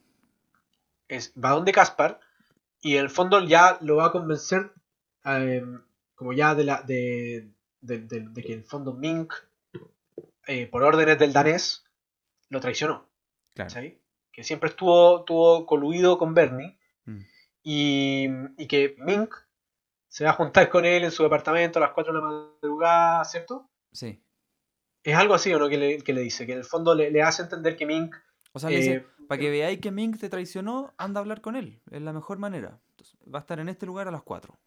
Es, 1.08 1.34
va 1.34 1.52
donde 1.52 1.72
Caspar 1.72 2.20
y 2.82 2.96
en 2.98 3.04
el 3.04 3.10
fondo 3.10 3.44
ya 3.46 3.78
lo 3.82 3.98
va 3.98 4.08
a 4.08 4.12
convencer 4.12 4.72
eh, 5.26 5.64
como 6.16 6.34
ya 6.34 6.56
de 6.56 6.64
la 6.64 6.82
de, 6.84 7.52
de, 7.82 8.00
de- 8.00 8.30
de 8.30 8.42
que 8.44 8.54
en 8.54 8.60
el 8.60 8.66
fondo 8.66 8.94
Mink 8.94 9.34
eh, 10.48 10.68
por 10.68 10.84
órdenes 10.84 11.18
del 11.20 11.34
danés 11.34 11.84
lo 12.50 12.60
traicionó, 12.60 13.10
Claro. 13.54 13.70
¿cachai? 13.70 14.00
Que 14.32 14.44
siempre 14.44 14.70
estuvo, 14.70 15.20
estuvo 15.20 15.66
coluido 15.66 16.18
con 16.18 16.34
Bernie 16.34 16.78
Mm. 17.06 17.20
y, 17.64 18.28
y 18.58 18.68
que 18.68 18.96
Mink 19.00 19.34
se 20.16 20.24
va 20.24 20.30
a 20.30 20.34
juntar 20.34 20.70
con 20.70 20.86
él 20.86 21.04
en 21.04 21.12
su 21.12 21.24
departamento 21.24 21.78
a 21.78 21.82
las 21.82 21.92
4 21.92 22.14
de 22.14 22.20
la 22.22 22.26
madrugada, 22.26 23.26
¿cierto? 23.26 23.70
Sí. 23.92 24.24
Es 25.04 25.14
algo 25.14 25.34
así, 25.34 25.54
¿o 25.54 25.60
no? 25.60 25.68
Que 25.68 25.78
le, 25.78 25.98
que 25.98 26.14
le 26.14 26.22
dice, 26.22 26.46
que 26.46 26.54
en 26.54 26.60
el 26.60 26.64
fondo 26.64 26.96
le, 26.96 27.12
le 27.12 27.22
hace 27.22 27.42
entender 27.42 27.76
que 27.76 27.86
Mink... 27.86 28.16
O 28.54 28.60
sea, 28.60 28.70
le 28.70 28.78
eh, 28.78 28.80
dice, 28.80 29.06
para 29.28 29.42
que 29.42 29.50
veáis 29.50 29.82
que 29.82 29.92
Mink 29.92 30.18
te 30.18 30.30
traicionó, 30.30 30.94
anda 30.98 31.20
a 31.20 31.22
hablar 31.22 31.42
con 31.42 31.58
él. 31.58 31.82
Es 31.92 32.02
la 32.02 32.14
mejor 32.14 32.38
manera. 32.38 32.80
Entonces, 32.92 33.20
va 33.28 33.40
a 33.40 33.42
estar 33.42 33.60
en 33.60 33.68
este 33.68 33.86
lugar 33.86 34.08
a 34.08 34.12
las 34.12 34.24
4. 34.24 34.58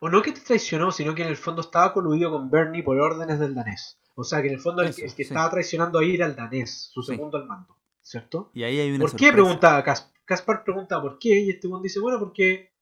o 0.00 0.08
no 0.08 0.22
que 0.22 0.32
te 0.32 0.40
traicionó, 0.40 0.90
sino 0.90 1.14
que 1.14 1.22
en 1.22 1.28
el 1.28 1.36
fondo 1.36 1.60
estaba 1.60 1.92
coludido 1.92 2.32
con 2.32 2.50
Bernie 2.50 2.82
por 2.82 2.98
órdenes 2.98 3.38
del 3.38 3.54
danés. 3.54 4.00
O 4.16 4.24
sea, 4.24 4.42
que 4.42 4.48
en 4.48 4.54
el 4.54 4.60
fondo 4.60 4.82
el, 4.82 4.92
que 4.92 5.08
sí. 5.08 5.22
estaba 5.22 5.48
traicionando 5.50 6.00
ahí 6.00 6.16
era 6.16 6.26
el 6.26 6.34
danés, 6.34 6.90
su 6.92 7.04
Sí. 7.04 7.12
segundo 7.14 7.38
al 7.38 7.46
mando, 7.46 7.78
¿cierto? 8.02 8.50
Y 8.54 8.64
ahí 8.64 8.80
hay 8.80 8.90
una 8.90 9.02
¿Por 9.06 9.14
qué? 9.14 9.32
Pregunta 9.32 9.84
Cas- 9.84 10.12
Caspar 10.24 10.64
pregunta 10.64 11.00
por 11.00 11.20
qué, 11.20 11.38
y 11.38 11.50
este 11.50 11.68
buen 11.68 11.80
dice, 11.80 12.00
bueno, 12.00 12.18
porque 12.18 12.72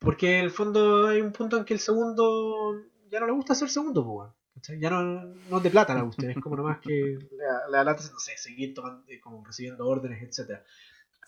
porque 0.00 0.38
en 0.38 0.44
el 0.46 0.50
fondo 0.50 1.06
hay 1.06 1.20
un 1.20 1.30
punto 1.32 1.56
en 1.56 1.64
que 1.64 1.74
el 1.74 1.80
segundo 1.80 2.74
ya 3.08 3.20
no 3.20 3.26
le 3.26 3.32
gusta 3.32 3.54
ser 3.54 3.68
segundo, 3.70 4.04
pues. 4.04 4.30
Ya 4.80 4.90
no, 4.90 5.02
no 5.48 5.56
es 5.58 5.62
de 5.62 5.70
plata 5.70 5.94
la 5.94 6.02
cuestión, 6.04 6.32
es 6.32 6.38
como 6.38 6.56
nomás 6.56 6.80
que 6.80 6.90
le, 6.90 7.18
le 7.70 7.84
lata, 7.84 8.02
no 8.12 8.18
sé, 8.18 8.36
seguir 8.36 8.74
tomando, 8.74 9.04
eh, 9.08 9.18
como 9.20 9.42
recibiendo 9.44 9.86
órdenes, 9.86 10.22
etcétera. 10.22 10.64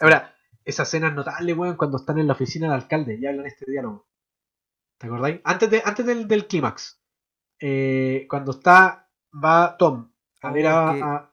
Ahora, 0.01 0.35
esa 0.65 0.83
escena 0.83 1.09
es 1.09 1.15
notable, 1.15 1.55
weón, 1.55 1.77
cuando 1.77 1.97
están 1.99 2.19
en 2.19 2.27
la 2.27 2.35
oficina 2.35 2.67
del 2.67 2.75
alcalde 2.83 3.17
y 3.19 3.25
hablan 3.27 3.47
este 3.47 3.71
diálogo. 3.71 4.07
¿Te 4.99 5.07
acordáis? 5.07 5.41
Antes, 5.45 5.71
de, 5.71 5.83
antes 5.85 6.05
del, 6.05 6.29
del 6.29 6.47
clímax. 6.47 7.01
Eh, 7.61 8.27
cuando 8.29 8.51
está, 8.51 9.09
va 9.33 9.77
Tom 9.79 10.11
a 10.43 10.51
Oh, 10.51 10.53
ver 10.53 10.67
a- 10.67 10.91
es 10.91 10.97
que- 10.99 11.03
a, 11.05 11.29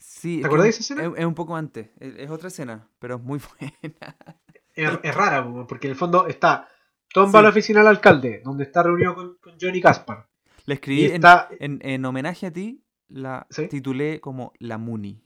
Sí, 0.00 0.40
¿Te 0.40 0.46
acordás 0.46 0.64
de 0.64 0.70
es- 0.70 0.80
esa 0.80 0.94
escena? 0.94 1.08
Es, 1.14 1.18
es 1.20 1.24
un 1.24 1.34
poco 1.34 1.56
antes. 1.56 1.88
Es, 1.98 2.14
es 2.16 2.30
otra 2.30 2.48
escena, 2.48 2.88
pero 2.98 3.16
es 3.16 3.22
muy 3.22 3.40
buena. 3.58 4.16
es, 4.74 4.90
es 5.02 5.14
rara, 5.14 5.44
po, 5.44 5.66
porque 5.66 5.86
en 5.86 5.92
el 5.92 5.96
fondo 5.98 6.26
está 6.28 6.68
Tom 7.12 7.32
va 7.34 7.40
a 7.40 7.42
la 7.42 7.48
oficina 7.50 7.80
del 7.80 7.88
alcalde, 7.88 8.40
donde 8.44 8.64
está 8.64 8.82
reunido 8.82 9.14
con, 9.14 9.36
con 9.40 9.54
Johnny 9.60 9.80
Caspar. 9.80 10.28
Le 10.66 10.74
escribí 10.74 11.06
en, 11.06 11.14
está. 11.14 11.48
en- 11.58 11.80
en 11.82 12.04
homenaje 12.04 12.46
a 12.46 12.52
ti, 12.52 12.82
la 13.08 13.46
¿Sí? 13.50 13.66
titulé 13.68 14.20
como 14.20 14.52
La 14.58 14.78
Muni. 14.78 15.22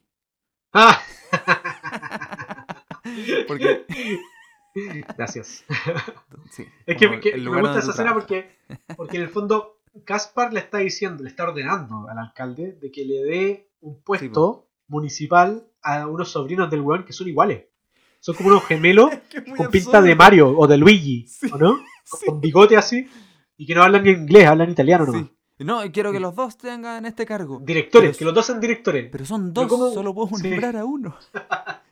¡Ah! 0.72 0.98
Porque, 3.48 3.84
Gracias. 5.18 5.64
sí, 6.50 6.66
Es 6.86 6.96
que, 6.96 7.08
me 7.08 7.60
gusta 7.60 7.78
esa 7.80 7.90
escena 7.90 8.14
porque, 8.14 8.56
porque 8.96 9.16
en 9.18 9.24
el 9.24 9.28
fondo 9.28 9.80
Caspar 10.04 10.52
le 10.52 10.60
está 10.60 10.78
diciendo, 10.78 11.22
le 11.22 11.28
está 11.28 11.44
ordenando 11.44 12.08
al 12.08 12.18
alcalde 12.18 12.72
de 12.80 12.90
que 12.90 13.04
le 13.04 13.22
dé 13.24 13.70
un 13.80 14.00
puesto 14.02 14.68
municipal 14.88 15.66
a 15.82 16.06
unos 16.06 16.30
sobrinos 16.30 16.70
del 16.70 16.80
weón 16.80 17.04
que 17.04 17.12
son 17.12 17.28
iguales. 17.28 17.66
Son 18.24 18.36
como 18.36 18.50
unos 18.50 18.64
gemelos 18.64 19.10
con 19.56 19.68
pinta 19.70 20.00
de. 20.00 20.14
Mario 20.14 20.56
o 20.56 20.66
de 20.68 20.76
Luigi, 20.78 21.26
Sí. 21.28 21.50
¿o 21.52 21.58
no? 21.58 21.76
Sí. 22.04 22.26
Con 22.26 22.40
bigote 22.40 22.76
así 22.76 23.08
y 23.56 23.66
que 23.66 23.74
no 23.74 23.82
hablan 23.82 24.04
ni 24.04 24.10
inglés, 24.10 24.46
hablan 24.46 24.70
italiano 24.70 25.06
nomás. 25.06 25.22
Sí. 25.58 25.64
No, 25.64 25.84
y 25.84 25.90
quiero 25.90 26.12
que 26.12 26.20
los 26.20 26.34
dos 26.34 26.58
tengan 26.58 27.04
este 27.06 27.24
cargo. 27.26 27.60
Directores, 27.62 28.10
Pero- 28.10 28.18
que 28.18 28.24
los 28.26 28.34
dos 28.34 28.46
sean 28.46 28.60
directores. 28.60 29.08
Pero 29.10 29.24
son 29.24 29.52
Pero 29.52 29.66
dos, 29.66 29.68
¿cómo? 29.68 29.90
solo 29.92 30.12
puedo 30.14 30.36
Sí. 30.36 30.48
nombrar 30.48 30.76
a 30.76 30.84
uno. 30.84 31.16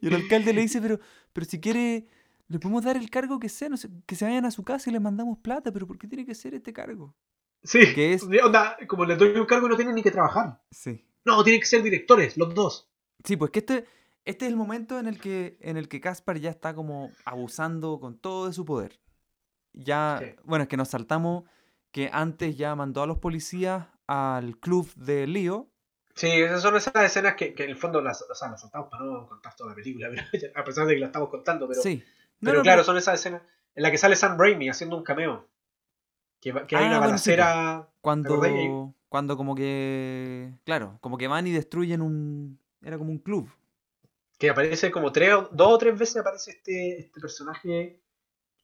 Y 0.00 0.06
el 0.06 0.14
alcalde 0.14 0.52
le 0.54 0.62
dice, 0.62 0.80
pero, 0.80 0.98
pero 1.32 1.44
si 1.46 1.60
quiere, 1.60 2.06
le 2.48 2.58
podemos 2.58 2.82
dar 2.84 2.96
el 2.96 3.10
cargo 3.10 3.38
que 3.38 3.48
sea, 3.50 3.68
no 3.68 3.76
sé, 3.76 3.88
que 4.06 4.14
se 4.16 4.24
vayan 4.24 4.46
a 4.46 4.50
su 4.50 4.64
casa 4.64 4.88
y 4.88 4.92
les 4.94 5.02
mandamos 5.02 5.38
plata, 5.38 5.70
pero 5.72 5.86
¿por 5.86 5.98
qué 5.98 6.06
tiene 6.06 6.24
que 6.24 6.34
ser 6.34 6.54
este 6.54 6.72
cargo? 6.72 7.14
Sí, 7.62 7.80
que 7.94 8.14
es- 8.14 8.22
onda, 8.22 8.76
como 8.86 9.04
les 9.04 9.18
doy 9.18 9.30
un 9.36 9.44
cargo 9.46 9.68
no 9.68 9.76
tienen 9.76 9.94
ni 9.94 10.02
que 10.02 10.10
trabajar. 10.10 10.60
Sí. 10.70 11.04
No, 11.24 11.42
tienen 11.44 11.60
que 11.60 11.66
ser 11.66 11.82
directores, 11.82 12.36
los 12.38 12.54
dos. 12.54 12.88
Sí, 13.24 13.36
pues 13.36 13.50
que 13.50 13.58
este, 13.58 13.84
este 14.28 14.44
es 14.46 14.50
el 14.50 14.56
momento 14.56 14.98
en 14.98 15.06
el 15.08 15.18
que 15.20 15.56
en 15.60 15.76
el 15.76 15.88
que 15.88 16.00
Caspar 16.00 16.38
ya 16.38 16.50
está 16.50 16.74
como 16.74 17.10
abusando 17.24 17.98
con 18.00 18.18
todo 18.18 18.46
de 18.46 18.52
su 18.52 18.64
poder. 18.64 19.00
Ya, 19.72 20.18
Sí. 20.22 20.34
bueno, 20.44 20.62
es 20.64 20.68
que 20.68 20.76
nos 20.76 20.88
saltamos 20.88 21.44
que 21.92 22.10
antes 22.12 22.56
ya 22.56 22.74
mandó 22.74 23.02
a 23.02 23.06
los 23.06 23.18
policías 23.18 23.86
al 24.06 24.58
club 24.58 24.92
de 24.94 25.26
Lío. 25.26 25.68
Sí, 26.14 26.26
esas 26.28 26.62
son 26.62 26.76
esas 26.76 26.94
escenas 27.04 27.34
que, 27.36 27.54
que 27.54 27.64
en 27.64 27.70
el 27.70 27.76
fondo 27.76 28.00
las, 28.00 28.22
o 28.22 28.34
sea, 28.34 28.50
las 28.50 28.60
saltamos 28.60 28.88
para 28.90 29.04
no 29.04 29.26
contar 29.28 29.54
toda 29.54 29.70
la 29.70 29.76
película, 29.76 30.08
pero, 30.32 30.52
a 30.54 30.64
pesar 30.64 30.86
de 30.86 30.94
que 30.94 31.00
la 31.00 31.06
estamos 31.06 31.28
contando, 31.28 31.68
pero, 31.68 31.80
sí. 31.80 32.02
No, 32.40 32.50
pero 32.50 32.56
no, 32.58 32.62
claro, 32.62 32.82
son 32.84 32.96
esas 32.96 33.20
escenas 33.20 33.42
en 33.74 33.82
las 33.82 33.92
que 33.92 33.98
sale 33.98 34.16
Sam 34.16 34.36
Raimi 34.38 34.68
haciendo 34.68 34.96
un 34.96 35.04
cameo. 35.04 35.46
Que, 36.40 36.50
hay 36.50 36.66
Ah, 36.72 36.86
una 36.88 36.98
bueno, 36.98 37.18
sí, 37.18 37.30
balacera. 37.30 37.88
cuando, 38.00 38.94
cuando 39.08 39.36
como 39.36 39.54
que, 39.54 40.52
claro, 40.64 40.98
como 41.00 41.18
que 41.18 41.28
van 41.28 41.46
y 41.46 41.52
destruyen 41.52 42.00
un, 42.02 42.58
era 42.82 42.98
como 42.98 43.10
un 43.10 43.18
club. 43.18 43.48
Que 44.38 44.50
aparece 44.50 44.90
como 44.90 45.12
tres, 45.12 45.34
dos 45.52 45.68
o 45.74 45.78
tres 45.78 45.98
veces 45.98 46.16
aparece 46.18 46.52
este, 46.52 46.98
este 47.00 47.20
personaje 47.20 48.00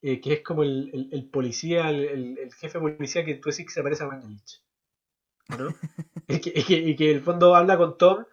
eh, 0.02 0.20
que 0.20 0.34
es 0.34 0.40
como 0.42 0.62
el, 0.62 0.90
el- 0.92 1.09
el 1.12 1.30
policía, 1.30 1.90
el, 1.90 2.38
el- 2.38 2.52
jefe 2.55 2.78
de 2.78 2.82
policía 2.96 3.24
que 3.24 3.34
tú 3.34 3.51
decís 3.51 3.66
que 3.66 3.72
se 3.72 3.82
parece 3.82 4.05
a 4.05 4.06
Vangelich. 4.06 4.62
¿No? 5.59 5.68
y, 6.28 6.40
que, 6.40 6.52
y 6.55 6.64
que- 6.64 6.74
y 6.90 6.96
que 6.96 7.10
en 7.10 7.16
el 7.18 7.22
fondo 7.22 7.55
habla 7.55 7.76
con 7.76 7.96
Tom 7.98 8.24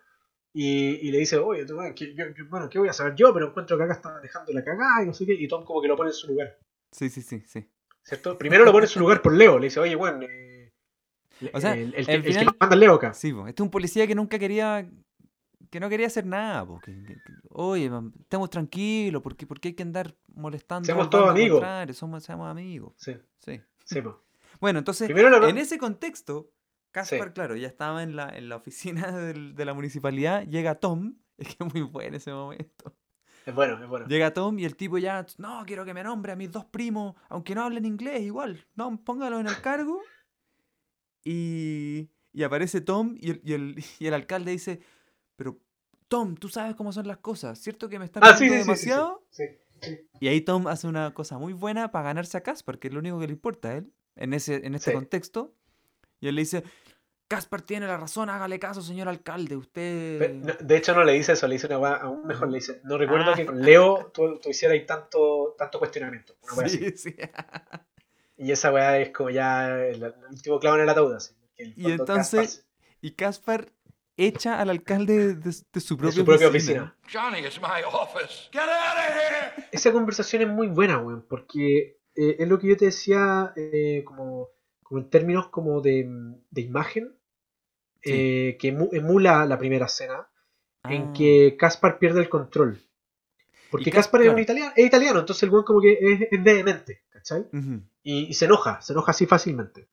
y, 0.54 1.08
y 1.08 1.12
le 1.12 1.20
dice, 1.20 1.38
oye, 1.38 1.66
tú, 1.66 1.76
bueno, 1.76 1.96
que 1.96 2.14
yo- 2.14 2.28
yo- 2.38 2.46
bueno, 2.50 2.70
¿qué 2.70 2.78
voy 2.80 2.90
a 2.90 2.94
saber 2.94 3.16
yo? 3.16 3.34
Pero 3.34 3.48
encuentro 3.48 3.78
que 3.78 3.84
acá 3.84 3.94
están 3.94 4.22
dejando 4.22 4.52
la 4.54 4.64
cagada 4.64 5.04
y 5.04 5.08
no 5.08 5.14
sé 5.14 5.26
qué. 5.26 5.34
Y 5.34 5.48
Tom 5.48 5.64
como 5.64 5.82
que 5.82 5.88
lo 5.88 5.96
pone 5.96 6.10
en 6.10 6.14
su 6.16 6.28
lugar. 6.28 6.58
Sí, 6.92 7.10
sí, 7.10 7.22
sí, 7.22 7.42
sí. 7.48 7.70
¿Cierto? 8.04 8.38
Primero 8.38 8.66
lo 8.66 8.72
pone 8.72 8.86
en 8.86 8.90
su 8.90 9.00
lugar 9.00 9.22
por 9.22 9.34
Leo. 9.34 9.58
Le 9.60 9.68
dice, 9.68 9.80
oye, 9.80 9.96
bueno, 9.96 10.24
eh, 10.24 10.72
O 11.54 11.62
sea, 11.62 11.74
el, 11.74 11.94
el 11.96 12.06
que, 12.06 12.14
el 12.16 12.46
lo 12.46 12.56
manda 12.60 12.76
Leo 12.76 12.96
acá. 12.96 13.14
Sí, 13.14 13.30
este 13.48 13.62
es 13.62 13.66
un 13.66 13.72
policía 13.72 14.06
que 14.08 14.16
nunca 14.16 14.38
quería, 14.38 14.90
que 15.72 15.80
no 15.80 15.90
quería 15.90 16.06
hacer 16.08 16.26
nada, 16.28 16.64
po, 16.66 16.80
que- 16.80 16.94
que- 17.04 17.16
que- 17.16 17.34
oye, 17.50 17.90
mam, 17.90 18.14
estemos 18.20 18.50
tranquilos, 18.52 19.22
porque, 19.24 19.48
porque 19.48 19.70
hay 19.70 19.74
que 19.74 19.82
andar 19.84 20.16
molestando 20.36 20.86
Seamos 20.86 21.10
todos 21.10 21.30
amigos. 21.32 21.64
somos, 21.98 22.24
seamos 22.24 22.48
amigos. 22.50 22.94
Sí, 22.98 23.16
Sí. 23.40 23.60
sí. 23.86 24.02
Bueno, 24.62 24.78
entonces, 24.80 25.10
en 25.10 25.58
ese 25.58 25.80
contexto, 25.80 26.52
Caspar, 26.92 27.30
Sí. 27.30 27.34
claro, 27.34 27.56
ya 27.56 27.68
estaba 27.68 28.04
en 28.04 28.16
la, 28.18 28.30
en 28.38 28.50
la 28.50 28.58
oficina 28.58 29.12
del- 29.18 29.56
de 29.56 29.66
la 29.66 29.74
municipalidad, 29.74 30.46
llega 30.46 30.76
Tom, 30.76 31.16
es 31.38 31.56
que 31.56 31.64
es 31.64 31.74
muy 31.74 31.82
bueno 31.82 32.18
ese 32.18 32.32
momento. 32.32 32.94
Es 33.46 33.56
bueno, 33.56 33.82
es 33.82 33.88
bueno. 33.90 34.06
Llega 34.08 34.34
Tom 34.34 34.60
y 34.60 34.66
el 34.66 34.76
tipo 34.76 34.98
ya, 35.00 35.26
no, 35.40 35.64
quiero 35.66 35.84
que 35.86 35.94
me 35.96 36.04
nombre 36.04 36.34
a 36.34 36.36
mis 36.36 36.52
dos 36.52 36.66
primos, 36.66 37.16
aunque 37.30 37.56
no 37.56 37.64
hablen 37.64 37.86
inglés, 37.86 38.22
igual, 38.22 38.68
no, 38.76 39.04
póngalo 39.04 39.40
en 39.40 39.48
el 39.48 39.60
cargo. 39.62 40.00
Y, 41.24 42.10
y 42.34 42.44
aparece 42.44 42.82
Tom 42.82 43.16
y 43.20 43.32
el, 43.32 43.42
y 43.44 43.54
el, 43.54 43.84
y 44.00 44.08
el 44.08 44.14
alcalde 44.14 44.52
dice, 44.52 44.82
pero 45.42 45.58
Tom, 46.08 46.36
tú 46.36 46.50
sabes 46.50 46.76
cómo 46.76 46.92
son 46.94 47.08
las 47.08 47.18
cosas, 47.18 47.58
¿cierto 47.58 47.90
que 47.90 47.98
me 47.98 48.06
están 48.06 48.24
Ah, 48.24 48.38
sí, 48.38 48.48
sí, 48.48 48.56
demasiado? 48.58 49.26
Sí, 49.32 49.44
sí. 49.82 50.08
Y 50.20 50.28
ahí 50.28 50.42
Tom 50.42 50.68
hace 50.68 50.86
una 50.88 51.16
cosa 51.16 51.40
muy 51.40 51.54
buena 51.54 51.90
para 51.92 52.06
ganarse 52.06 52.38
a 52.38 52.42
Caspar, 52.44 52.78
que 52.78 52.90
es 52.90 52.94
lo 52.94 53.00
único 53.00 53.20
que 53.20 53.26
le 53.26 53.34
importa 53.34 53.70
a 53.70 53.78
él, 53.78 53.92
en, 54.16 54.34
ese, 54.36 54.64
en 54.68 54.76
este 54.76 54.94
contexto. 54.94 55.56
Y 56.20 56.28
él 56.28 56.36
le 56.36 56.42
dice, 56.42 56.64
Caspar 57.28 57.64
tiene 57.64 57.88
la 57.88 57.98
razón, 57.98 58.30
hágale 58.30 58.60
caso, 58.60 58.84
señor 58.84 59.08
alcalde, 59.08 59.56
usted... 59.56 60.20
Pe- 60.20 60.34
no, 60.34 60.54
De 60.60 60.78
hecho, 60.78 60.94
no 60.94 61.04
le 61.04 61.14
dice 61.14 61.32
eso, 61.32 61.48
le 61.48 61.56
dice 61.56 61.66
una 61.66 61.80
weá 61.80 61.96
aún 61.96 62.28
mejor. 62.28 62.50
Le 62.52 62.58
dice: 62.60 62.80
No 62.84 63.00
recuerdo 63.00 63.32
Ah. 63.32 63.36
que 63.36 63.46
con 63.48 63.60
Leo 63.62 64.12
tú, 64.14 64.38
tú 64.40 64.50
hicieras 64.50 64.78
tanto, 64.86 65.56
tanto 65.58 65.80
cuestionamiento. 65.80 66.36
Una. 66.56 66.68
Sí, 66.70 66.92
sí. 66.98 67.16
Y 68.38 68.52
esa 68.52 68.72
weá 68.72 69.00
es 69.00 69.10
como 69.12 69.30
ya 69.30 69.80
el, 69.80 70.14
último 70.30 70.60
clavo 70.60 70.76
en 70.78 70.84
el 70.84 70.90
ataúd. 70.90 71.14
Así, 71.14 71.34
el 71.58 71.74
Y 71.76 71.92
entonces- 71.92 72.68
Y 73.00 73.12
Caspar 73.12 73.72
echa 74.26 74.60
al 74.60 74.70
alcalde 74.70 75.36
de, 75.36 75.56
de 75.74 75.80
su 75.82 75.98
propia, 75.98 76.12
de 76.12 76.16
su 76.18 76.26
propia 76.26 76.48
oficina. 76.50 76.96
Johnny, 77.12 77.40
it's 77.40 77.60
my 77.62 77.82
office. 77.92 78.50
Get 78.52 78.62
out 78.62 78.98
of 78.98 79.16
here! 79.16 79.68
Esa 79.72 79.92
conversación 79.92 80.42
es 80.44 80.48
muy 80.48 80.68
buena, 80.68 80.98
weón, 81.00 81.26
porque 81.30 81.98
eh, 82.16 82.36
es 82.40 82.48
lo 82.48 82.60
que 82.60 82.68
yo 82.68 82.78
te 82.78 82.86
decía 82.86 83.54
eh, 83.56 84.04
como, 84.06 84.50
como 84.84 85.02
en 85.02 85.10
términos 85.10 85.48
como 85.50 85.82
de, 85.82 86.06
de 86.50 86.62
imagen, 86.62 87.16
Sí. 88.04 88.12
eh, 88.14 88.58
que 88.60 88.74
emu- 88.76 88.90
emula 88.94 89.46
la 89.46 89.60
primera 89.60 89.86
escena, 89.86 90.28
en 90.86 91.10
Ah, 91.10 91.14
que 91.16 91.56
Caspar 91.58 92.00
pierde 92.00 92.20
el 92.22 92.30
control. 92.30 92.82
Porque 93.70 93.92
Caspar 93.92 94.22
es, 94.22 94.28
un 94.28 94.34
claro. 94.34 94.42
italiano, 94.44 94.74
es 94.76 94.86
italiano, 94.88 95.20
entonces 95.20 95.44
el 95.44 95.50
weón 95.52 95.64
como 95.64 95.80
que 95.82 95.94
es, 96.02 96.22
es 96.32 96.44
vehemente, 96.44 97.04
¿cachai? 97.12 97.42
ujú. 97.54 97.82
Y, 98.04 98.26
y 98.26 98.34
se 98.34 98.46
enoja, 98.46 98.82
se 98.82 98.94
enoja 98.94 99.12
así 99.12 99.28
fácilmente. 99.28 99.88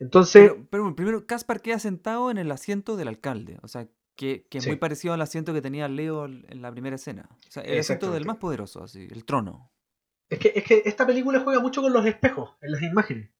Entonces, 0.00 0.50
Pero, 0.50 0.66
pero 0.70 0.94
primero, 0.96 1.26
Caspar 1.26 1.60
queda 1.60 1.78
sentado 1.78 2.30
en 2.30 2.38
el 2.38 2.50
asiento 2.52 2.96
del 2.96 3.08
alcalde. 3.08 3.58
O 3.62 3.68
sea, 3.68 3.88
que, 4.16 4.46
que 4.48 4.58
es 4.58 4.64
Sí. 4.64 4.70
muy 4.70 4.76
parecido 4.76 5.14
al 5.14 5.20
asiento 5.22 5.52
que 5.54 5.62
tenía 5.62 5.88
Leo 5.88 6.24
en 6.26 6.62
la 6.62 6.70
primera 6.70 6.96
escena. 6.96 7.28
O 7.30 7.50
sea, 7.50 7.62
el 7.62 7.78
asiento 7.80 8.10
del 8.10 8.24
más 8.26 8.36
poderoso, 8.38 8.82
así, 8.82 9.06
el 9.10 9.24
trono. 9.24 9.72
Es 10.30 10.38
que, 10.38 10.52
es 10.54 10.64
que 10.64 10.82
esta 10.84 11.06
película 11.06 11.40
juega 11.40 11.60
mucho 11.60 11.80
con 11.82 11.92
los 11.92 12.04
espejos 12.06 12.50
en 12.60 12.72
las 12.72 12.82
imágenes. 12.82 13.30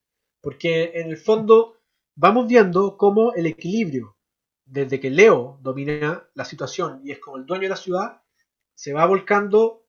Porque 0.41 0.93
en 0.95 1.11
el 1.11 1.17
fondo 1.17 1.77
vamos 2.17 2.47
viendo 2.49 2.97
cómo 2.97 3.35
el 3.35 3.47
equilibrio, 3.47 4.17
desde 4.65 5.01
que 5.01 5.11
Leo 5.11 5.59
domina 5.63 6.29
la 6.35 6.45
situación 6.45 7.01
y 7.05 7.11
es 7.13 7.19
como 7.19 7.37
el 7.37 7.47
dueño 7.47 7.63
de 7.65 7.69
la 7.71 7.77
ciudad, 7.77 8.23
se 8.75 8.93
va 8.93 9.05
volcando, 9.07 9.87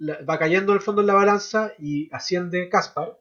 va 0.00 0.38
cayendo 0.38 0.72
en 0.72 0.76
el 0.78 0.82
fondo 0.82 1.00
en 1.02 1.06
la 1.08 1.14
balanza 1.14 1.72
y 1.78 2.08
asciende 2.12 2.68
Caspar. 2.68 3.20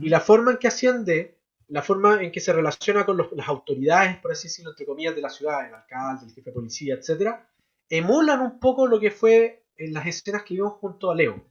Y 0.00 0.08
la 0.08 0.20
forma 0.20 0.50
en 0.52 0.56
que 0.58 0.68
asciende, 0.68 1.35
la 1.68 1.82
forma 1.82 2.22
en 2.22 2.32
que 2.32 2.40
se 2.40 2.52
relaciona 2.52 3.04
con 3.06 3.16
los- 3.16 3.32
las 3.32 3.48
autoridades, 3.48 4.18
por 4.18 4.32
así 4.32 4.48
decirlo, 4.48 4.70
entre 4.72 4.86
comillas, 4.86 5.14
de 5.14 5.22
la 5.22 5.30
ciudad, 5.30 5.66
el 5.66 5.74
alcalde, 5.74 6.26
el 6.26 6.32
jefe 6.32 6.50
de 6.50 6.54
policía, 6.54 6.94
etcétera, 6.94 7.48
emulan 7.88 8.40
un 8.40 8.58
poco 8.60 8.86
lo 8.86 9.00
que 9.00 9.10
fue 9.10 9.64
en 9.76 9.92
las 9.94 10.06
escenas 10.06 10.42
que 10.44 10.54
vimos 10.54 10.74
junto 10.74 11.10
a 11.10 11.14
Leo. 11.14 11.44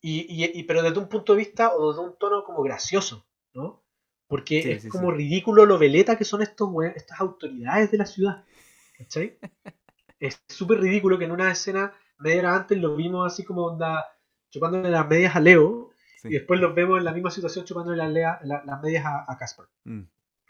Y, 0.00 0.20
y- 0.44 0.60
y- 0.60 0.62
pero 0.64 0.82
desde 0.82 0.98
un 0.98 1.08
punto 1.08 1.32
de 1.32 1.38
vista 1.38 1.74
o 1.74 1.90
desde 1.90 2.02
un 2.06 2.16
tono 2.18 2.44
como 2.44 2.62
gracioso, 2.62 3.26
¿no? 3.54 3.82
Porque 4.28 4.60
Sí, 4.60 4.72
es 4.72 4.82
sí, 4.82 4.90
como 4.90 5.10
sí. 5.10 5.16
ridículo 5.16 5.66
lo 5.66 5.78
veleta 5.78 6.16
que 6.16 6.24
son 6.24 6.42
estos 6.42 6.68
estas 6.94 7.20
autoridades 7.20 7.90
de 7.90 7.98
la 7.98 8.06
ciudad. 8.06 8.44
¿Cachai? 8.96 9.38
es 10.20 10.42
súper 10.48 10.80
ridículo 10.80 11.18
que 11.18 11.24
en 11.26 11.32
una 11.32 11.50
escena 11.52 11.92
media 12.18 12.40
hora 12.40 12.56
antes 12.56 12.78
lo 12.78 12.96
vimos 12.96 13.26
así 13.32 13.44
como 13.44 13.64
onda 13.66 14.04
chupándole 14.50 14.90
las 14.90 15.08
medias 15.08 15.36
a 15.36 15.40
Leo 15.40 15.90
Sí. 16.20 16.28
y 16.28 16.32
después 16.32 16.60
los 16.60 16.74
vemos 16.74 16.98
en 16.98 17.04
la 17.04 17.12
misma 17.12 17.30
situación 17.30 17.64
chupándole 17.64 17.96
las, 17.96 18.10
lea- 18.10 18.40
la- 18.44 18.62
las 18.64 18.82
medias 18.82 19.04
a, 19.06 19.36
Caspar. 19.38 19.66
Mm. 19.84 20.02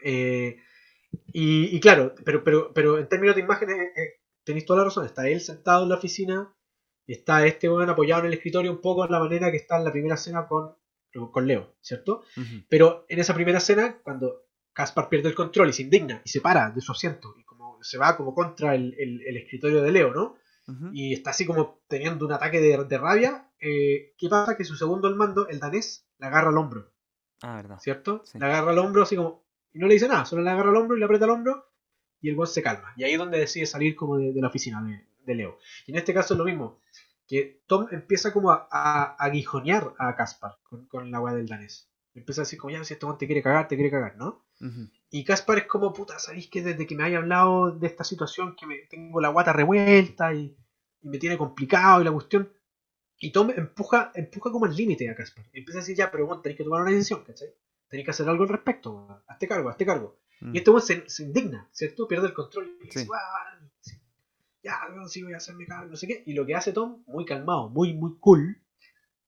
Eh, 0.03 0.57
y, 1.33 1.75
y 1.75 1.79
claro, 1.79 2.13
pero, 2.25 2.43
pero, 2.43 2.71
pero 2.73 2.97
en 2.99 3.07
términos 3.07 3.35
de 3.35 3.41
imágenes 3.41 3.75
eh, 3.77 3.91
eh, 3.95 4.19
tenéis 4.43 4.65
toda 4.65 4.79
la 4.79 4.85
razón. 4.85 5.05
Está 5.05 5.27
él 5.27 5.41
sentado 5.41 5.83
en 5.83 5.89
la 5.89 5.95
oficina 5.95 6.53
y 7.05 7.13
está 7.13 7.45
este 7.45 7.69
weón 7.69 7.89
apoyado 7.89 8.21
en 8.21 8.27
el 8.27 8.33
escritorio 8.33 8.71
un 8.71 8.81
poco 8.81 9.05
en 9.05 9.11
la 9.11 9.19
manera 9.19 9.51
que 9.51 9.57
está 9.57 9.77
en 9.77 9.83
la 9.85 9.91
primera 9.91 10.15
escena 10.15 10.47
con, 10.47 10.75
con 11.31 11.47
Leo, 11.47 11.75
¿cierto? 11.81 12.23
Pero 12.69 13.05
en 13.09 13.19
esa 13.19 13.33
primera 13.33 13.57
escena, 13.59 13.97
cuando 14.03 14.43
Caspar 14.73 15.09
pierde 15.09 15.29
el 15.29 15.35
control 15.35 15.69
y 15.69 15.73
se 15.73 15.81
indigna 15.83 16.21
y 16.23 16.29
se 16.29 16.41
para 16.41 16.69
de 16.71 16.81
su 16.81 16.91
asiento 16.91 17.35
y 17.37 17.43
como 17.43 17.77
se 17.83 17.97
va 17.97 18.15
como 18.17 18.33
contra 18.33 18.75
el, 18.75 18.95
el- 18.99 19.21
el 19.27 19.37
escritorio 19.37 19.81
de 19.81 19.91
Leo, 19.91 20.13
¿no? 20.13 20.35
Y 20.93 21.13
está 21.13 21.31
así 21.31 21.45
como 21.45 21.79
teniendo 21.87 22.25
un 22.25 22.31
ataque 22.31 22.59
de, 22.59 22.83
de 22.83 22.97
rabia, 22.97 23.49
eh, 23.59 24.13
¿qué 24.17 24.29
pasa? 24.29 24.55
Que 24.55 24.63
su 24.63 24.75
segundo 24.75 25.07
al 25.07 25.15
mando, 25.15 25.47
el 25.47 25.59
danés, 25.59 26.05
le 26.19 26.27
agarra 26.27 26.49
al 26.49 26.57
hombro. 26.57 26.91
Ah, 27.41 27.55
verdad. 27.55 27.79
¿cierto? 27.79 28.21
Sí. 28.25 28.39
Le 28.39 28.45
agarra 28.45 28.71
el 28.71 28.79
hombro 28.79 29.03
así 29.03 29.15
como. 29.15 29.43
Y 29.73 29.79
no 29.79 29.87
le 29.87 29.93
dice 29.93 30.07
nada, 30.07 30.25
solo 30.25 30.41
le 30.41 30.49
agarra 30.49 30.71
el 30.71 30.75
hombro 30.75 30.95
y 30.95 30.99
le 30.99 31.05
aprieta 31.05 31.25
el 31.25 31.31
hombro 31.31 31.69
y 32.21 32.29
el 32.29 32.35
buen 32.35 32.47
se 32.47 32.61
calma. 32.61 32.93
Y 32.97 33.03
ahí 33.03 33.13
es 33.13 33.19
donde 33.19 33.39
decide 33.39 33.65
salir 33.65 33.95
como 33.95 34.17
de, 34.17 34.33
de 34.33 34.41
la 34.41 34.47
oficina 34.47 34.81
de, 34.83 35.05
de 35.25 35.35
Leo. 35.35 35.57
Y 35.85 35.91
en 35.91 35.97
este 35.97 36.13
caso 36.13 36.33
es 36.33 36.37
lo 36.37 36.45
mismo, 36.45 36.81
que 37.27 37.61
Tom 37.67 37.87
empieza 37.91 38.33
como 38.33 38.51
a, 38.51 38.67
a, 38.71 39.03
a 39.03 39.15
aguijonear 39.25 39.93
a 39.97 40.15
Caspar 40.15 40.57
con, 40.63 40.87
con 40.87 41.11
la 41.11 41.21
weá 41.21 41.35
del 41.35 41.47
danés. 41.47 41.89
Empieza 42.15 42.41
a 42.41 42.43
decir 42.43 42.59
como, 42.59 42.71
ya, 42.71 42.83
si 42.83 42.93
este 42.93 43.05
te 43.17 43.25
quiere 43.27 43.43
cagar, 43.43 43.67
te 43.67 43.75
quiere 43.75 43.91
cagar, 43.91 44.17
¿no? 44.17 44.43
Y 45.11 45.23
Caspar 45.23 45.57
es 45.59 45.65
como, 45.65 45.91
puta, 45.91 46.19
¿sabéis 46.19 46.47
que 46.49 46.61
desde 46.61 46.85
que 46.85 46.95
me 46.95 47.03
haya 47.03 47.17
hablado 47.17 47.71
de 47.71 47.87
esta 47.87 48.03
situación 48.03 48.55
que 48.55 48.67
me 48.67 48.77
tengo 48.89 49.19
la 49.19 49.29
guata 49.29 49.53
revuelta 49.53 50.33
y, 50.33 50.55
y 51.01 51.09
me 51.09 51.17
tiene 51.17 51.37
complicado 51.37 52.01
y 52.01 52.03
la 52.05 52.11
cuestión? 52.11 52.51
Y 53.19 53.31
Tom 53.31 53.49
empuja, 53.55 54.11
empuja 54.13 54.51
como 54.51 54.65
al 54.65 54.75
límite 54.75 55.09
a 55.09 55.15
Caspar. 55.15 55.45
Empieza 55.51 55.79
a 55.79 55.81
decir, 55.81 55.95
ya, 55.95 56.11
pero 56.11 56.25
bueno, 56.27 56.41
tenéis 56.41 56.57
que 56.57 56.63
tomar 56.63 56.81
una 56.83 56.91
decisión, 56.91 57.23
¿cachai? 57.23 57.49
Tenéis 57.89 58.05
que 58.05 58.11
hacer 58.11 58.29
algo 58.29 58.43
al 58.43 58.49
respecto, 58.49 58.91
weón. 58.93 59.19
hazte 59.27 59.47
cargo, 59.47 59.69
hazte 59.69 59.85
cargo. 59.85 60.19
Mm. 60.41 60.53
Y 60.55 60.57
este 60.59 60.69
weón 60.69 60.81
se, 60.83 61.09
se 61.09 61.23
indigna, 61.23 61.67
¿cierto? 61.71 62.07
Pierde 62.07 62.27
el 62.27 62.33
control 62.33 62.71
y 62.79 62.85
dice, 62.85 62.99
Sí. 62.99 63.09
"Ah, 63.13 63.59
sí, 63.81 63.97
ya, 64.63 64.79
sí 65.07 65.23
voy 65.23 65.33
a 65.33 65.37
hacerme 65.37 65.65
cargo, 65.65 65.89
no 65.89 65.97
sé 65.97 66.07
qué. 66.07 66.23
Y 66.27 66.33
lo 66.33 66.45
que 66.45 66.53
hace 66.55 66.71
Tom, 66.71 67.03
muy 67.07 67.25
calmado, 67.25 67.67
muy, 67.69 67.93
muy 67.93 68.15
cool, 68.19 68.61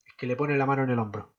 es 0.05 0.13
que 0.13 0.27
le 0.27 0.35
pone 0.35 0.55
la 0.57 0.65
mano 0.67 0.83
en 0.83 0.91
el 0.91 0.99
hombro. 0.99 1.33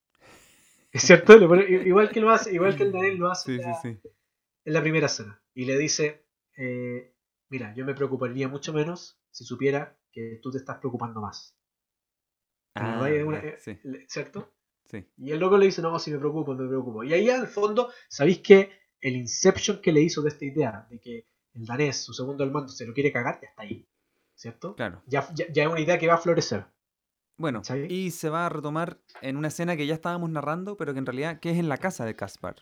¿Es 0.90 1.02
cierto? 1.04 1.38
Le 1.38 1.46
pone- 1.46 1.64
igual 1.86 2.10
que 2.10 2.20
lo 2.20 2.30
hace, 2.30 2.52
igual 2.52 2.76
que 2.76 2.82
el 2.82 2.92
Daniel 2.92 3.16
lo 3.18 3.30
hace 3.30 3.56
Sí, 3.56 3.62
sí, 3.62 3.70
sí. 4.02 4.08
En 4.64 4.72
la 4.72 4.80
primera 4.82 5.06
escena. 5.06 5.42
Y 5.54 5.64
le 5.64 5.76
dice, 5.78 6.26
eh, 6.56 7.14
mira, 7.48 7.74
yo 7.74 7.84
me 7.84 7.94
preocuparía 7.94 8.48
mucho 8.48 8.72
menos 8.72 9.20
si 9.30 9.44
supiera 9.44 9.96
que 10.10 10.38
tú 10.42 10.50
te 10.50 10.58
estás 10.58 10.78
preocupando 10.78 11.20
más. 11.20 11.56
Ah, 12.74 13.06
una- 13.24 13.38
eh, 13.38 13.56
sí, 13.60 13.78
¿Cierto? 14.08 14.52
sí. 14.86 15.06
Y 15.18 15.30
el 15.32 15.40
loco 15.40 15.58
le 15.58 15.66
dice, 15.66 15.82
no, 15.82 15.98
si 15.98 16.10
me 16.10 16.18
preocupo, 16.18 16.54
me 16.54 16.66
preocupo. 16.66 17.04
Y 17.04 17.12
ahí 17.12 17.28
al 17.28 17.46
fondo, 17.46 17.90
¿sabéis 18.08 18.38
que 18.40 18.70
el 19.00 19.16
inception 19.16 19.80
que 19.82 19.92
le 19.92 20.00
hizo 20.00 20.22
de 20.22 20.28
esta 20.30 20.44
idea, 20.44 20.86
de 20.90 21.00
que 21.00 21.26
el 21.54 21.66
danés, 21.66 22.02
su 22.02 22.14
segundo 22.14 22.44
al 22.44 22.50
mando, 22.50 22.68
se 22.68 22.86
lo 22.86 22.94
quiere 22.94 23.12
cagar, 23.12 23.40
ya 23.42 23.48
está 23.48 23.62
ahí. 23.62 23.86
¿Cierto? 24.34 24.74
Claro. 24.74 25.02
Ya, 25.06 25.28
ya, 25.34 25.46
ya 25.52 25.64
es 25.64 25.68
una 25.68 25.80
idea 25.80 25.98
que 25.98 26.06
va 26.08 26.14
a 26.14 26.18
florecer. 26.18 26.64
Bueno, 27.36 27.60
¿Cachai? 27.60 27.92
y 27.92 28.10
se 28.10 28.28
va 28.30 28.46
a 28.46 28.48
retomar 28.48 28.98
en 29.20 29.36
una 29.36 29.48
escena 29.48 29.76
que 29.76 29.86
ya 29.86 29.94
estábamos 29.94 30.30
narrando, 30.30 30.76
pero 30.76 30.92
que 30.92 30.98
en 30.98 31.06
realidad 31.06 31.40
que 31.40 31.50
es 31.50 31.58
en 31.58 31.68
la 31.68 31.76
casa 31.78 32.04
de 32.04 32.16
Caspar. 32.16 32.56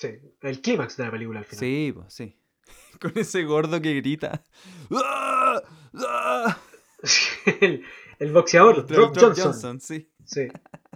Sí, 0.00 0.18
el 0.42 0.60
clímax 0.62 0.96
de 0.96 1.04
la 1.04 1.10
película 1.10 1.40
al 1.40 1.44
final. 1.44 1.60
Sí, 1.60 1.92
pues 1.94 2.14
sí. 2.14 2.36
Con 3.00 3.12
ese 3.16 3.44
gordo 3.44 3.80
que 3.82 3.94
grita. 3.96 4.44
¡Ah! 4.92 5.62
¡Ah! 5.94 6.58
el, 7.60 7.84
el 8.18 8.32
boxeador, 8.32 8.86
Drop, 8.86 9.14
Drop 9.14 9.34
Johnson. 9.38 9.80
sí. 9.80 10.10
Sí. 10.24 10.48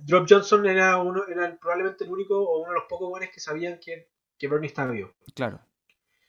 Drop 0.03 0.27
Johnson 0.29 0.65
era 0.67 0.97
uno, 0.99 1.27
era 1.27 1.57
probablemente 1.59 2.05
el 2.05 2.11
único 2.11 2.39
o 2.41 2.61
uno 2.63 2.71
de 2.73 2.79
los 2.79 2.85
pocos 2.89 3.09
buenos 3.11 3.31
que 3.31 3.41
sabían 3.41 3.79
que, 3.81 4.09
que 4.39 4.49
Bernie 4.49 4.69
estaba 4.69 4.93
vivo. 4.93 5.13
Claro. 5.35 5.61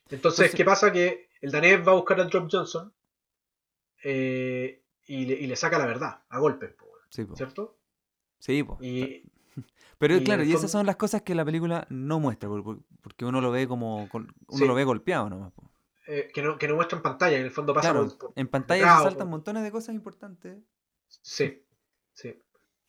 Entonces, 0.09 0.45
Entonces- 0.45 0.55
¿qué 0.55 0.65
pasa? 0.65 0.91
Que 0.91 1.29
el 1.41 1.51
danés 1.51 1.85
va 1.87 1.91
a 1.91 1.95
buscar 1.95 2.19
a 2.19 2.25
Drop 2.25 2.47
Johnson 2.51 2.93
eh, 4.03 4.81
y, 5.07 5.25
le, 5.25 5.33
y 5.35 5.47
le 5.47 5.55
saca 5.55 5.77
la 5.77 5.85
verdad, 5.85 6.23
a 6.29 6.39
golpes, 6.39 6.73
Sí. 7.09 7.25
¿cierto? 7.35 7.77
Sí, 8.39 8.63
po. 8.63 8.77
Y 8.81 9.23
Pero 9.97 10.17
y 10.17 10.23
claro, 10.23 10.43
y 10.43 10.51
esas 10.53 10.69
son 10.71 10.85
las 10.85 10.97
cosas 10.97 11.21
que 11.21 11.35
la 11.35 11.45
película 11.45 11.87
no 11.89 12.19
muestra, 12.19 12.49
por- 12.49 12.63
por- 12.63 12.79
porque 13.01 13.25
uno 13.25 13.39
lo 13.41 13.51
ve 13.51 13.67
como. 13.67 14.09
Uno 14.13 14.27
Sí. 14.49 14.65
lo 14.65 14.75
ve 14.75 14.83
golpeado 14.83 15.29
nomás. 15.29 15.53
eh, 16.07 16.29
que, 16.33 16.43
no, 16.43 16.57
que 16.59 16.67
no 16.67 16.75
muestra 16.75 16.97
en 16.97 17.01
pantalla, 17.03 17.37
en 17.37 17.45
el 17.45 17.51
fondo 17.51 17.73
pasa 17.73 17.89
Claro, 17.91 18.07
por- 18.07 18.17
por- 18.17 18.33
en 18.35 18.47
pantalla 18.47 18.79
detrás, 18.81 18.97
se 18.99 19.03
saltan 19.05 19.19
por- 19.27 19.29
montones 19.31 19.63
de 19.63 19.71
cosas 19.71 19.95
importantes. 19.95 20.59
Sí, 21.07 21.63
sí. 22.13 22.39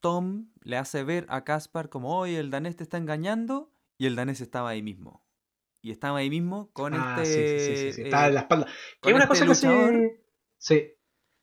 Tom 0.00 0.48
le 0.62 0.76
hace 0.76 1.02
ver 1.02 1.24
a 1.30 1.42
Caspar 1.44 1.88
como, 1.88 2.18
oye, 2.18 2.38
el 2.38 2.50
danés 2.50 2.76
te 2.76 2.82
está 2.82 2.98
engañando, 2.98 3.72
y 3.96 4.04
el 4.06 4.16
danés 4.16 4.40
estaba 4.42 4.68
ahí 4.68 4.82
mismo. 4.82 5.24
Y 5.80 5.92
estaba 5.92 6.18
ahí 6.18 6.28
mismo 6.28 6.70
con 6.72 6.92
Ah, 6.94 7.16
este. 7.22 7.24
sí, 7.24 7.58
sí, 7.58 7.76
sí, 7.76 7.92
sí, 7.94 8.00
eh, 8.02 8.04
Estaba 8.06 8.26
en 8.28 8.34
la 8.34 8.40
espalda. 8.40 8.66
Que 9.00 9.08
es 9.10 9.14
una 9.14 9.24
este 9.24 9.46
cosa 9.46 9.68
que. 9.72 10.20
Sí, 10.58 10.92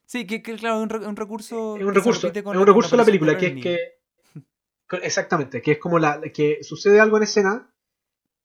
Sí, 0.06 0.28
que, 0.28 0.44
que, 0.44 0.56
claro, 0.58 0.76
es 0.78 0.84
un, 0.84 0.90
re- 0.90 1.08
un 1.08 1.16
recurso. 1.16 1.78
es 1.78 1.84
un 1.84 1.94
recurso, 1.95 2.28
es 2.28 2.45
un 2.45 2.68
recurso 2.68 2.91
de 2.91 2.98
la 2.98 3.06
película, 3.06 3.36
que 3.38 3.48
es 3.48 3.64
que... 3.64 3.80
Exactamente, 5.01 5.61
que 5.61 5.73
es 5.73 5.77
como 5.80 5.97
la 5.99 6.22
que 6.22 6.60
sucede 6.64 6.99
algo 6.99 7.18
en 7.18 7.23
escena 7.23 7.69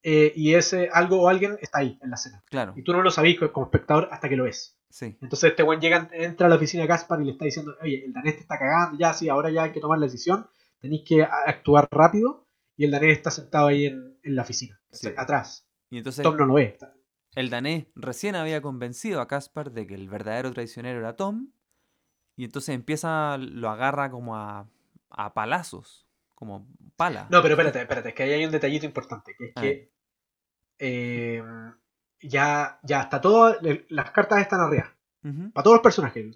eh, 0.02 0.32
y 0.34 0.54
ese 0.54 0.88
algo 0.92 1.22
o 1.22 1.28
alguien 1.28 1.58
está 1.60 1.80
ahí 1.80 1.98
en 2.02 2.10
la 2.10 2.14
escena. 2.16 2.42
Claro, 2.48 2.72
Y 2.76 2.82
tú 2.82 2.92
no 2.92 3.02
lo 3.02 3.10
sabís 3.10 3.38
como 3.52 3.66
espectador 3.66 4.08
hasta 4.12 4.28
que 4.28 4.36
lo 4.36 4.44
ves. 4.44 4.78
sí. 4.88 5.16
Entonces 5.20 5.50
este 5.50 5.62
buen 5.62 5.80
llega, 5.80 6.08
entra 6.12 6.46
a 6.46 6.50
la 6.50 6.56
oficina 6.56 6.82
de 6.84 6.88
Gaspar 6.88 7.20
y 7.20 7.24
le 7.24 7.32
está 7.32 7.44
diciendo, 7.44 7.74
oye, 7.82 8.04
el 8.06 8.12
danés 8.12 8.36
te 8.36 8.40
está 8.42 8.58
cagando, 8.58 8.98
ya 8.98 9.12
sí, 9.12 9.28
ahora 9.28 9.50
ya 9.50 9.64
hay 9.64 9.72
que 9.72 9.80
tomar 9.80 9.98
la 9.98 10.06
decisión, 10.06 10.48
tenéis 10.80 11.02
que 11.06 11.22
actuar 11.22 11.88
rápido, 11.90 12.46
y 12.76 12.84
el 12.84 12.92
danés 12.92 13.16
está 13.18 13.30
sentado 13.30 13.66
ahí 13.66 13.86
en, 13.86 14.16
en 14.22 14.36
la 14.36 14.42
oficina, 14.42 14.80
Sí. 14.90 15.08
atrás. 15.16 15.66
Y 15.90 15.98
entonces 15.98 16.22
Tom 16.22 16.36
no 16.36 16.46
lo 16.46 16.54
ve. 16.54 16.78
el 17.34 17.50
danés 17.50 17.86
recién 17.96 18.36
había 18.36 18.62
convencido 18.62 19.20
a 19.20 19.26
Caspar 19.28 19.72
de 19.72 19.86
que 19.86 19.94
el 19.94 20.08
verdadero 20.08 20.52
traicionero 20.52 21.00
era 21.00 21.16
Tom. 21.16 21.50
Y 22.36 22.44
entonces 22.44 22.72
empieza, 22.74 23.36
lo 23.36 23.68
agarra 23.68 24.10
como 24.12 24.36
a, 24.36 24.68
a 25.10 25.34
palazos, 25.34 26.06
como 26.38 26.68
pala. 26.94 27.26
No, 27.30 27.42
pero 27.42 27.54
espérate, 27.54 27.80
espérate, 27.80 28.10
es 28.10 28.14
que 28.14 28.22
ahí 28.22 28.32
hay 28.32 28.44
un 28.44 28.52
detallito 28.52 28.86
importante, 28.86 29.34
que 29.36 29.46
es 29.46 29.52
Ah. 29.56 29.60
que 29.60 29.90
eh, 30.78 31.42
ya, 32.20 32.78
ya 32.82 33.02
está 33.02 33.20
todo, 33.20 33.56
las 33.88 34.10
cartas 34.12 34.40
están 34.40 34.60
arriba, 34.60 34.96
para 35.52 35.64
todos 35.64 35.76
los 35.76 35.82
personajes. 35.82 36.26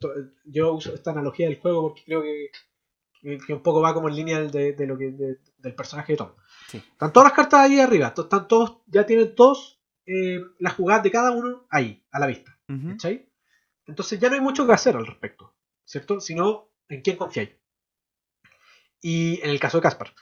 Yo 0.44 0.72
uso 0.74 0.94
esta 0.94 1.10
analogía 1.12 1.46
del 1.48 1.60
juego 1.60 1.82
porque 1.82 2.02
creo 2.04 2.22
que, 2.22 3.52
un 3.52 3.62
poco 3.62 3.80
va 3.80 3.94
como 3.94 4.08
en 4.08 4.16
línea 4.16 4.40
de, 4.40 4.72
de 4.72 4.86
lo 4.86 4.98
que, 4.98 5.12
de- 5.12 5.38
del 5.58 5.74
personaje 5.76 6.14
de 6.14 6.16
Tom. 6.16 6.32
Sí. 6.68 6.78
Están 6.78 7.12
todas 7.12 7.28
las 7.28 7.36
cartas 7.36 7.60
ahí 7.60 7.78
arriba, 7.78 8.08
están 8.16 8.48
todos, 8.48 8.78
ya 8.86 9.06
tienen 9.06 9.34
todos 9.36 9.80
eh, 10.06 10.40
las 10.58 10.74
jugadas 10.74 11.04
de 11.04 11.12
cada 11.12 11.30
uno 11.30 11.66
ahí, 11.70 12.04
a 12.10 12.18
la 12.18 12.26
vista. 12.26 12.58
¿Cachai? 12.66 13.28
Entonces 13.86 14.18
ya 14.18 14.28
no 14.28 14.34
hay 14.34 14.40
mucho 14.40 14.66
que 14.66 14.72
hacer 14.72 14.96
al 14.96 15.06
respecto, 15.06 15.54
¿cierto? 15.84 16.20
Sino 16.20 16.70
en 16.88 17.02
quién 17.02 17.16
confiáis. 17.16 17.50
Y 19.02 19.40
en 19.42 19.50
el 19.50 19.60
caso 19.60 19.78
de 19.78 19.82
Caspar. 19.82 20.12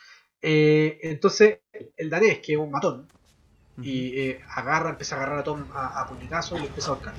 Eh, 0.43 0.99
entonces, 1.03 1.61
el 1.97 2.11
danés, 2.11 2.39
que 2.39 2.55
es 2.55 2.59
un 2.59 2.71
matón, 2.71 3.07
y 3.83 4.19
eh, 4.21 4.41
agarra, 4.55 4.91
empieza 4.91 5.15
a 5.15 5.19
agarrar 5.19 5.39
a 5.39 5.45
Tom 5.45 5.65
a, 5.73 6.01
a 6.01 6.07
puñetazos 6.09 6.59
y 6.59 6.63
le 6.63 6.69
empieza 6.69 6.91
a 6.91 6.95
ahorcar. 6.95 7.15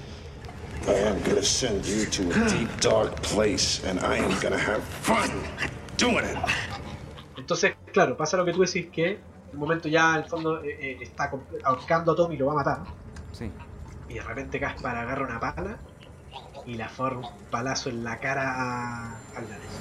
I 0.88 1.08
am 1.08 1.22
gonna 1.24 1.44
send 1.44 1.86
you 1.86 2.06
to 2.10 2.24
a 2.34 2.50
deep, 2.50 2.70
dark 2.82 3.22
place, 3.22 3.88
and 3.88 4.00
I 4.00 4.18
am 4.18 4.32
gonna 4.42 4.58
have 4.58 4.82
fun 4.82 5.30
doing 5.98 6.26
it. 6.26 6.38
Entonces, 7.38 7.76
claro, 7.94 8.18
pasa 8.18 8.38
lo 8.38 8.46
que 8.46 8.54
tú 8.54 8.62
decís 8.62 8.88
que 8.92 9.12
en 9.12 9.20
un 9.54 9.60
momento 9.60 9.88
ya 9.88 10.16
en 10.16 10.24
el 10.24 10.30
fondo 10.30 10.64
eh, 10.64 10.98
está 11.02 11.32
ahorcando 11.64 12.14
a 12.14 12.16
Tom 12.16 12.32
y 12.32 12.38
lo 12.38 12.48
va 12.48 12.54
a 12.54 12.56
matar. 12.56 12.84
Sí. 13.32 13.52
Y 14.10 14.16
de 14.16 14.22
repente 14.22 14.60
Caspar 14.60 14.98
agarra 14.98 15.26
una 15.26 15.40
pala 15.40 15.78
y 16.66 16.76
le 16.76 16.88
forma 16.90 17.28
un 17.30 17.44
palazo 17.50 17.90
en 17.90 18.04
la 18.04 18.20
cara 18.20 18.44
a, 18.56 19.18
al 19.36 19.50
danés. 19.50 19.72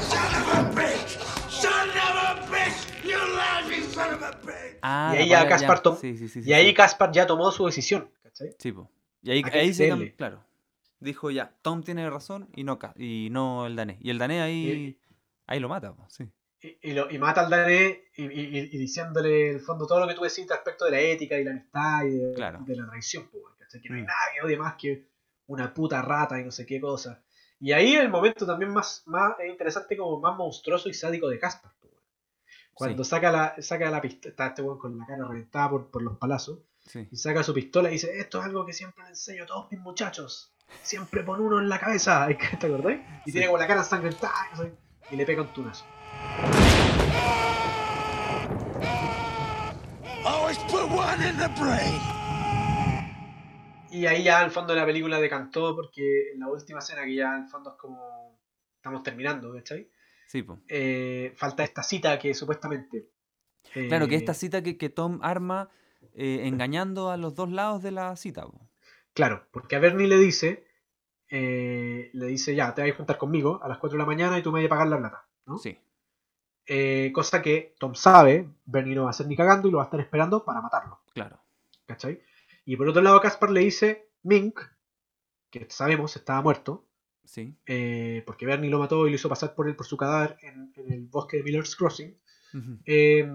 Son 0.00 0.18
of 0.42 0.54
a 0.54 0.62
bitch! 0.70 1.18
Son 1.48 1.88
of 1.90 1.96
a 1.96 2.46
bitch! 2.50 3.04
You 3.04 3.18
lousy 3.18 3.82
son 3.92 4.14
of 4.14 4.22
a 4.22 4.30
bitch! 4.44 4.78
Ah, 4.82 5.12
y 5.14 5.16
la 5.16 5.22
ahí 5.22 5.28
ya 5.28 5.48
Caspar 5.48 5.80
tom- 5.80 5.96
Sí, 6.00 6.16
sí, 6.16 6.28
sí, 6.28 6.42
sí, 6.42 6.48
y 6.48 6.52
ahí. 6.52 6.72
Caspar 6.74 7.12
ya 7.12 7.26
tomó 7.26 7.50
su 7.50 7.66
decisión, 7.66 8.10
¿cachai? 8.22 8.54
Sí, 8.58 8.72
po. 8.72 8.90
Y 9.22 9.30
ahí, 9.30 9.42
ahí 9.52 9.74
se 9.74 10.14
claro. 10.16 10.42
Dijo 11.00 11.30
ya, 11.30 11.54
Tom 11.62 11.82
tiene 11.82 12.08
razón 12.10 12.48
y 12.54 12.64
no, 12.64 12.78
y 12.96 13.28
no 13.30 13.66
el 13.66 13.74
danés. 13.76 13.96
Y 14.00 14.10
el 14.10 14.18
danés 14.18 14.42
ahí, 14.42 14.98
ahí 15.46 15.58
lo 15.60 15.68
mata, 15.68 15.92
po, 15.94 16.06
sí. 16.10 16.24
Y, 16.62 16.90
y 16.90 16.92
lo- 16.92 17.10
y 17.10 17.18
mata 17.18 17.40
al 17.42 17.48
danés 17.50 17.98
y, 18.16 18.24
y- 18.24 18.58
y- 18.58 18.68
y 18.72 18.78
diciéndole 18.78 19.48
en 19.50 19.54
el 19.56 19.60
fondo 19.62 19.86
todo 19.86 20.00
lo 20.00 20.08
que 20.08 20.14
tú 20.14 20.22
decís 20.22 20.46
respecto 20.48 20.84
de 20.84 20.90
la 20.90 21.00
ética 21.00 21.38
y 21.38 21.44
la 21.44 21.52
amistad 21.52 22.04
y 22.04 22.10
de, 22.10 22.32
Claro. 22.34 22.58
de 22.66 22.76
la 22.76 22.86
traición, 22.86 23.28
pues, 23.30 23.42
¿cachai? 23.58 23.80
Que 23.80 23.88
no 23.88 23.94
hay 23.96 24.02
Mm. 24.02 24.06
nada 24.06 24.18
que 24.34 24.46
odie 24.46 24.56
más 24.58 24.74
que 24.74 25.08
una 25.50 25.74
puta 25.74 26.00
rata 26.00 26.40
y 26.40 26.44
no 26.44 26.50
sé 26.52 26.64
qué 26.64 26.80
cosa. 26.80 27.22
Y 27.58 27.72
ahí 27.72 27.94
el 27.94 28.08
momento 28.08 28.46
también 28.46 28.72
más, 28.72 29.02
más 29.06 29.32
es 29.40 29.50
interesante 29.50 29.96
como 29.96 30.20
más 30.20 30.36
monstruoso 30.36 30.88
y 30.88 30.94
sádico 30.94 31.28
de 31.28 31.38
Caspar. 31.38 31.72
pues. 31.80 31.92
Cuando 32.72 33.04
Sí. 33.04 33.10
saca 33.10 33.30
la, 33.32 33.54
saca 33.60 33.90
la 33.90 34.00
pistola, 34.00 34.30
está 34.30 34.46
este 34.46 34.62
weón 34.62 34.78
con 34.78 34.96
la 34.96 35.04
cara 35.06 35.26
reventada 35.26 35.68
por, 35.70 35.90
por 35.90 36.02
los 36.02 36.16
palazos, 36.18 36.60
Sí. 36.86 37.06
y 37.10 37.16
saca 37.16 37.42
su 37.42 37.52
pistola 37.52 37.88
y 37.90 37.94
dice, 37.94 38.16
esto 38.18 38.38
es 38.38 38.44
algo 38.46 38.64
que 38.64 38.72
siempre 38.72 39.02
le 39.04 39.10
enseño 39.10 39.42
a 39.42 39.46
todos 39.46 39.70
mis 39.72 39.80
muchachos. 39.80 40.52
Siempre 40.82 41.22
pon 41.24 41.40
uno 41.40 41.58
en 41.58 41.68
la 41.68 41.78
cabeza, 41.80 42.28
¿te 42.60 42.66
acordáis? 42.66 43.00
Y 43.26 43.30
Sí. 43.30 43.32
tiene 43.32 43.48
como 43.48 43.58
la 43.58 43.66
cara 43.66 43.80
ensangrentada 43.80 44.32
y 45.10 45.16
le 45.16 45.26
pega 45.26 45.42
un 45.42 45.52
tunazo. 45.52 45.84
Always 50.24 50.58
put 50.70 50.88
one 50.90 51.20
in 51.28 51.36
the 51.38 51.48
brain! 51.60 52.19
Y 53.90 54.06
ahí 54.06 54.22
ya 54.24 54.40
al 54.40 54.50
fondo 54.50 54.72
de 54.74 54.80
la 54.80 54.86
película 54.86 55.20
decantó 55.20 55.74
porque 55.74 56.32
en 56.32 56.40
la 56.40 56.48
última 56.48 56.78
escena 56.78 57.04
que 57.04 57.14
ya 57.14 57.36
en 57.36 57.48
fondo 57.48 57.70
es 57.70 57.76
como 57.76 58.38
estamos 58.76 59.02
terminando, 59.02 59.52
¿cachai? 59.52 59.90
Sí, 60.26 60.42
po. 60.42 60.60
Eh, 60.68 61.32
falta 61.36 61.64
esta 61.64 61.82
cita 61.82 62.18
que 62.18 62.32
supuestamente... 62.34 63.08
eh, 63.74 63.88
Claro, 63.88 64.06
que 64.08 64.14
esta 64.14 64.32
cita 64.34 64.62
que, 64.62 64.76
que 64.78 64.88
Tom 64.88 65.18
arma 65.22 65.68
eh, 66.14 66.42
engañando 66.44 67.10
a 67.10 67.16
los 67.16 67.34
dos 67.34 67.50
lados 67.50 67.82
de 67.82 67.90
la 67.90 68.14
cita, 68.16 68.46
po. 68.46 68.68
Claro, 69.12 69.46
porque 69.50 69.74
a 69.76 69.80
Bernie 69.80 70.06
le 70.06 70.16
dice, 70.18 70.64
eh, 71.28 72.10
le 72.12 72.26
dice 72.26 72.54
ya, 72.54 72.74
te 72.74 72.82
vas 72.82 72.92
a 72.92 72.96
juntar 72.96 73.18
conmigo 73.18 73.60
a 73.62 73.68
las 73.68 73.78
4 73.78 73.96
de 73.96 74.02
la 74.02 74.06
mañana 74.06 74.38
y 74.38 74.42
tú 74.42 74.52
me 74.52 74.60
vas 74.60 74.66
a 74.66 74.70
pagar 74.70 74.86
la 74.88 74.98
plata, 74.98 75.26
¿no? 75.46 75.58
Sí. 75.58 75.78
Cosa 77.12 77.42
que 77.42 77.74
Tom 77.80 77.96
sabe, 77.96 78.48
Bernie 78.64 78.94
no 78.94 79.02
va 79.02 79.08
a 79.08 79.10
hacer 79.10 79.26
ni 79.26 79.34
cagando 79.34 79.66
y 79.66 79.72
lo 79.72 79.78
va 79.78 79.84
a 79.84 79.86
estar 79.86 79.98
esperando 79.98 80.44
para 80.44 80.60
matarlo, 80.60 81.00
Claro. 81.12 81.40
¿cachai? 81.86 82.22
Y 82.70 82.76
por 82.76 82.88
otro 82.88 83.02
lado 83.02 83.20
Caspar 83.20 83.50
le 83.50 83.62
dice, 83.62 84.08
Mink, 84.22 84.60
que 85.50 85.66
sabemos 85.70 86.14
estaba 86.14 86.40
muerto, 86.40 86.86
Sí. 87.24 87.56
eh, 87.66 88.22
porque 88.24 88.46
Bernie 88.46 88.70
lo 88.70 88.78
mató 88.78 89.08
y 89.08 89.10
lo 89.10 89.16
hizo 89.16 89.28
pasar 89.28 89.56
por 89.56 89.68
él 89.68 89.74
por 89.74 89.86
su 89.86 89.96
cadáver 89.96 90.36
en, 90.42 90.72
en 90.76 90.92
el 90.92 91.06
bosque 91.08 91.38
de 91.38 91.42
Miller's 91.42 91.74
Crossing. 91.74 92.16
Eh, 92.86 93.28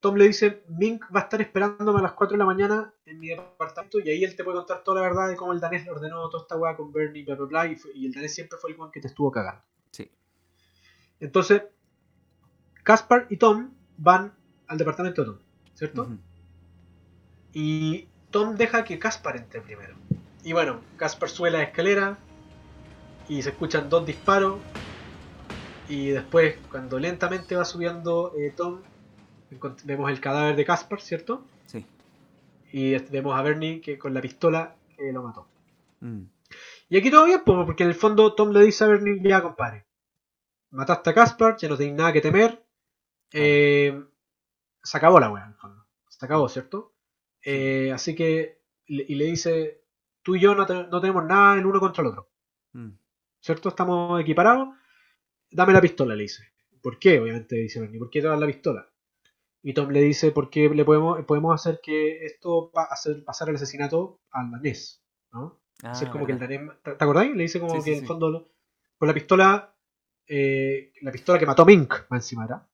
Tom 0.00 0.14
le 0.16 0.28
dice, 0.28 0.64
Mink 0.68 1.04
va 1.14 1.20
a 1.20 1.22
estar 1.24 1.42
esperándome 1.42 1.98
a 1.98 2.02
las 2.04 2.12
4 2.12 2.32
de 2.34 2.38
la 2.38 2.46
mañana 2.46 2.94
en 3.04 3.18
mi 3.20 3.28
departamento 3.28 4.00
y 4.00 4.08
ahí 4.08 4.24
él 4.24 4.34
te 4.34 4.44
puede 4.44 4.56
contar 4.56 4.82
toda 4.82 5.02
la 5.02 5.08
verdad 5.08 5.28
de 5.28 5.36
cómo 5.36 5.52
el 5.52 5.60
danés 5.60 5.84
le 5.84 5.90
ordenó 5.90 6.30
toda 6.30 6.44
esta 6.44 6.56
weá 6.56 6.74
con 6.74 6.90
Bernie, 6.90 7.22
bla 7.26 7.34
bla 7.34 7.44
bla, 7.46 7.66
y, 7.66 7.76
fue- 7.76 7.92
y 7.94 8.06
el 8.06 8.12
danés 8.12 8.34
siempre 8.34 8.58
fue 8.58 8.70
el 8.72 8.80
one 8.80 8.90
que 8.90 9.00
te 9.02 9.08
estuvo 9.08 9.30
cagando. 9.30 9.60
Sí. 9.90 10.10
Entonces, 11.20 11.64
Caspar 12.82 13.26
y 13.28 13.36
Tom 13.36 13.74
van 13.98 14.34
al 14.68 14.78
departamento 14.78 15.20
de 15.22 15.26
Tom, 15.32 15.38
¿cierto? 15.74 16.18
Y 17.52 18.08
Tom 18.34 18.56
deja 18.56 18.82
que 18.82 18.98
Caspar 18.98 19.36
entre 19.36 19.60
primero. 19.60 19.94
Y 20.42 20.52
bueno, 20.52 20.80
Caspar 20.96 21.28
sube 21.28 21.52
la 21.52 21.62
escalera 21.62 22.18
y 23.28 23.40
se 23.42 23.50
escuchan 23.50 23.88
dos 23.88 24.04
disparos. 24.04 24.58
Y 25.88 26.08
después, 26.08 26.56
cuando 26.68 26.98
lentamente 26.98 27.54
va 27.54 27.64
subiendo 27.64 28.32
eh, 28.36 28.52
Tom, 28.56 28.80
vemos 29.84 30.10
el 30.10 30.20
cadáver 30.20 30.56
de 30.56 30.64
Caspar, 30.64 31.00
¿cierto? 31.00 31.44
Sí. 31.66 31.86
Y 32.72 32.94
es- 32.94 33.08
vemos 33.08 33.38
a 33.38 33.42
Bernie 33.42 33.80
que 33.80 33.96
con 34.00 34.12
la 34.12 34.20
pistola 34.20 34.74
eh, 34.98 35.12
lo 35.12 35.22
mató. 35.22 35.46
Mm. 36.00 36.22
Y 36.88 36.98
aquí 36.98 37.12
todo 37.12 37.26
bien, 37.26 37.42
porque 37.44 37.84
en 37.84 37.90
el 37.90 37.94
fondo 37.94 38.34
Tom 38.34 38.50
le 38.50 38.62
dice 38.64 38.82
a 38.82 38.88
Bernie, 38.88 39.20
ya 39.22 39.42
compadre, 39.42 39.86
mataste 40.72 41.10
a 41.10 41.14
Caspar, 41.14 41.56
ya 41.56 41.68
no 41.68 41.76
tenéis 41.76 41.96
nada 41.96 42.12
que 42.12 42.20
temer. 42.20 42.64
Eh, 43.32 44.02
se 44.82 44.96
acabó 44.96 45.20
la 45.20 45.30
wea, 45.30 45.44
en 45.44 45.50
el 45.50 45.56
fondo. 45.56 45.86
Se 46.08 46.24
acabó, 46.26 46.48
¿cierto? 46.48 46.93
Eh, 47.44 47.92
así 47.92 48.14
que, 48.14 48.60
y 48.86 49.14
le 49.14 49.24
dice, 49.26 49.82
tú 50.22 50.36
y 50.36 50.40
yo 50.40 50.54
no, 50.54 50.66
te- 50.66 50.86
no 50.88 51.00
tenemos 51.00 51.24
nada 51.24 51.58
el 51.58 51.66
uno 51.66 51.80
contra 51.80 52.02
el 52.02 52.08
otro, 52.08 52.30
Mm. 52.72 52.90
¿cierto? 53.40 53.68
Estamos 53.70 54.20
equiparados. 54.20 54.68
Dame 55.50 55.72
la 55.72 55.80
pistola, 55.80 56.14
le 56.16 56.24
dice. 56.24 56.44
¿Por 56.82 56.98
qué? 56.98 57.20
Obviamente 57.20 57.56
dice 57.56 57.80
Bernie, 57.80 57.98
¿por 57.98 58.10
qué 58.10 58.20
te 58.22 58.28
das 58.28 58.40
la 58.40 58.46
pistola? 58.46 58.90
Y 59.62 59.74
Tom 59.74 59.90
le 59.90 60.02
dice, 60.02 60.32
porque 60.32 60.68
le 60.68 60.84
podemos, 60.84 61.24
podemos 61.24 61.54
hacer 61.54 61.80
que 61.82 62.26
esto 62.26 62.70
pa- 62.72 62.84
hacer 62.84 63.24
pasar 63.24 63.48
el 63.48 63.56
asesinato 63.56 64.20
al 64.30 64.50
danés, 64.50 65.02
¿no? 65.32 65.60
Ah, 65.82 65.90
Hacer 65.92 66.10
como 66.10 66.26
que 66.26 66.32
el 66.32 66.38
verdad. 66.38 66.56
danés. 66.58 66.82
¿Te 66.82 66.90
acordáis? 67.04 67.34
Le 67.36 67.42
dice 67.44 67.60
como 67.60 67.72
Sí, 67.74 67.78
que 67.78 67.92
sí, 67.92 67.92
en 67.92 67.98
el 68.00 68.06
fondo 68.06 68.48
con 68.98 69.08
la 69.08 69.14
pistola. 69.14 69.74
eh, 70.26 70.92
la 71.02 71.12
pistola 71.12 71.38
que 71.38 71.46
mató 71.46 71.62
a 71.62 71.66
Mink, 71.66 71.92
más 72.10 72.24
encima 72.24 72.44
era. 72.46 72.66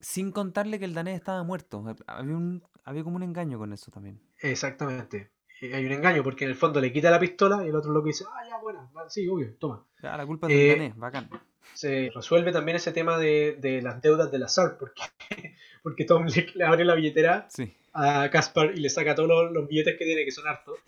Sin 0.00 0.30
contarle 0.32 0.78
que 0.78 0.84
el 0.84 0.94
danés 0.94 1.16
estaba 1.16 1.42
muerto. 1.42 1.84
Había, 2.06 2.36
un, 2.36 2.62
había 2.84 3.02
como 3.04 3.16
un 3.16 3.22
engaño 3.22 3.58
con 3.58 3.72
eso 3.72 3.90
también. 3.90 4.20
Exactamente. 4.40 5.30
Y 5.60 5.72
hay 5.72 5.84
un 5.86 5.92
engaño 5.92 6.22
porque 6.22 6.44
en 6.44 6.50
el 6.50 6.56
fondo 6.56 6.80
le 6.80 6.92
quita 6.92 7.10
la 7.10 7.18
pistola 7.18 7.64
y 7.64 7.68
el 7.68 7.74
otro 7.74 7.90
loco 7.92 8.06
dice, 8.06 8.24
ah, 8.32 8.46
ya, 8.48 8.58
bueno, 8.58 8.88
sí, 9.08 9.26
obvio, 9.26 9.54
toma. 9.58 9.84
Ya, 10.02 10.16
la 10.16 10.24
culpa 10.24 10.46
es 10.46 10.52
del 10.52 10.60
Eh, 10.60 10.70
danés, 10.70 10.96
bacán. 10.96 11.28
Se 11.74 12.10
resuelve 12.14 12.52
también 12.52 12.76
ese 12.76 12.92
tema 12.92 13.18
de, 13.18 13.56
de 13.60 13.82
las 13.82 14.00
deudas 14.00 14.30
de 14.30 14.38
la 14.38 14.48
SAR 14.48 14.78
porque, 14.78 15.02
porque 15.82 16.04
Tom 16.04 16.26
le, 16.26 16.46
le 16.54 16.64
abre 16.64 16.84
la 16.84 16.94
billetera 16.94 17.46
Sí. 17.50 17.74
a 17.92 18.30
Caspar 18.30 18.72
y 18.74 18.80
le 18.80 18.88
saca 18.88 19.14
todos 19.16 19.28
los, 19.28 19.52
los 19.52 19.68
billetes 19.68 19.96
que 19.98 20.04
tiene, 20.04 20.24
que 20.24 20.30
son 20.30 20.46
hartos. 20.46 20.78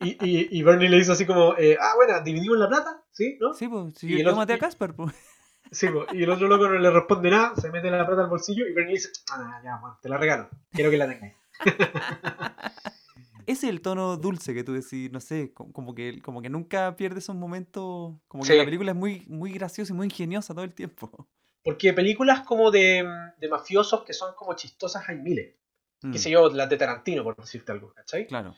Y, 0.00 0.10
y, 0.24 0.48
y 0.58 0.62
Bernie 0.62 0.88
le 0.88 0.98
dice 0.98 1.10
así 1.10 1.26
como, 1.26 1.56
eh, 1.58 1.76
ah, 1.80 1.94
bueno, 1.96 2.20
dividimos 2.22 2.56
la 2.58 2.68
plata, 2.68 3.02
¿sí? 3.10 3.36
¿No? 3.40 3.52
Sí, 3.54 3.66
pues, 3.66 3.94
si 3.98 4.06
Y 4.06 4.10
yo, 4.10 4.16
yo 4.18 4.24
otro- 4.28 4.36
maté 4.36 4.52
a 4.52 4.58
Casper, 4.58 4.94
pues. 4.94 5.12
Sí, 5.70 5.88
po, 5.88 6.06
y 6.12 6.22
el 6.22 6.30
otro 6.30 6.46
loco 6.46 6.68
no 6.68 6.78
le 6.78 6.90
responde 6.90 7.30
nada, 7.30 7.54
se 7.56 7.70
mete 7.70 7.90
la 7.90 8.06
plata 8.06 8.22
al 8.22 8.28
bolsillo 8.30 8.66
y 8.66 8.72
Bernie 8.72 8.94
dice, 8.94 9.10
ah, 9.32 9.60
ya, 9.64 9.76
bueno, 9.80 9.98
te 10.00 10.08
la 10.08 10.18
regalo, 10.18 10.48
quiero 10.72 10.90
que 10.90 10.98
la 10.98 11.08
tengáis. 11.08 11.34
Ese 13.46 13.66
es 13.66 13.72
el 13.72 13.82
tono 13.82 14.16
dulce 14.16 14.54
que 14.54 14.64
tú 14.64 14.72
decís, 14.72 15.12
no 15.12 15.20
sé, 15.20 15.52
co- 15.52 15.70
como 15.72 15.94
que, 15.94 16.20
como 16.22 16.40
que 16.40 16.48
nunca 16.48 16.96
pierde 16.96 17.18
esos 17.18 17.36
momentos. 17.36 18.14
Como 18.26 18.42
que 18.42 18.52
Sí. 18.52 18.56
la 18.58 18.64
película 18.64 18.92
es 18.92 18.96
muy, 18.96 19.22
muy 19.28 19.52
graciosa 19.52 19.92
y 19.92 19.96
muy 19.96 20.06
ingeniosa 20.06 20.54
todo 20.54 20.64
el 20.64 20.72
tiempo. 20.72 21.28
Porque 21.62 21.92
películas 21.92 22.40
como 22.40 22.70
de, 22.70 23.06
de 23.38 23.48
mafiosos 23.48 24.02
que 24.04 24.14
son 24.14 24.34
como 24.34 24.54
chistosas 24.54 25.06
hay 25.08 25.16
miles. 25.16 25.54
Mm, 26.02 26.12
Qué 26.12 26.18
sé 26.18 26.30
yo, 26.30 26.48
las 26.50 26.70
de 26.70 26.76
Tarantino, 26.78 27.22
por 27.22 27.36
decirte 27.36 27.70
algo, 27.72 27.92
¿cachai? 27.92 28.26
Claro. 28.26 28.54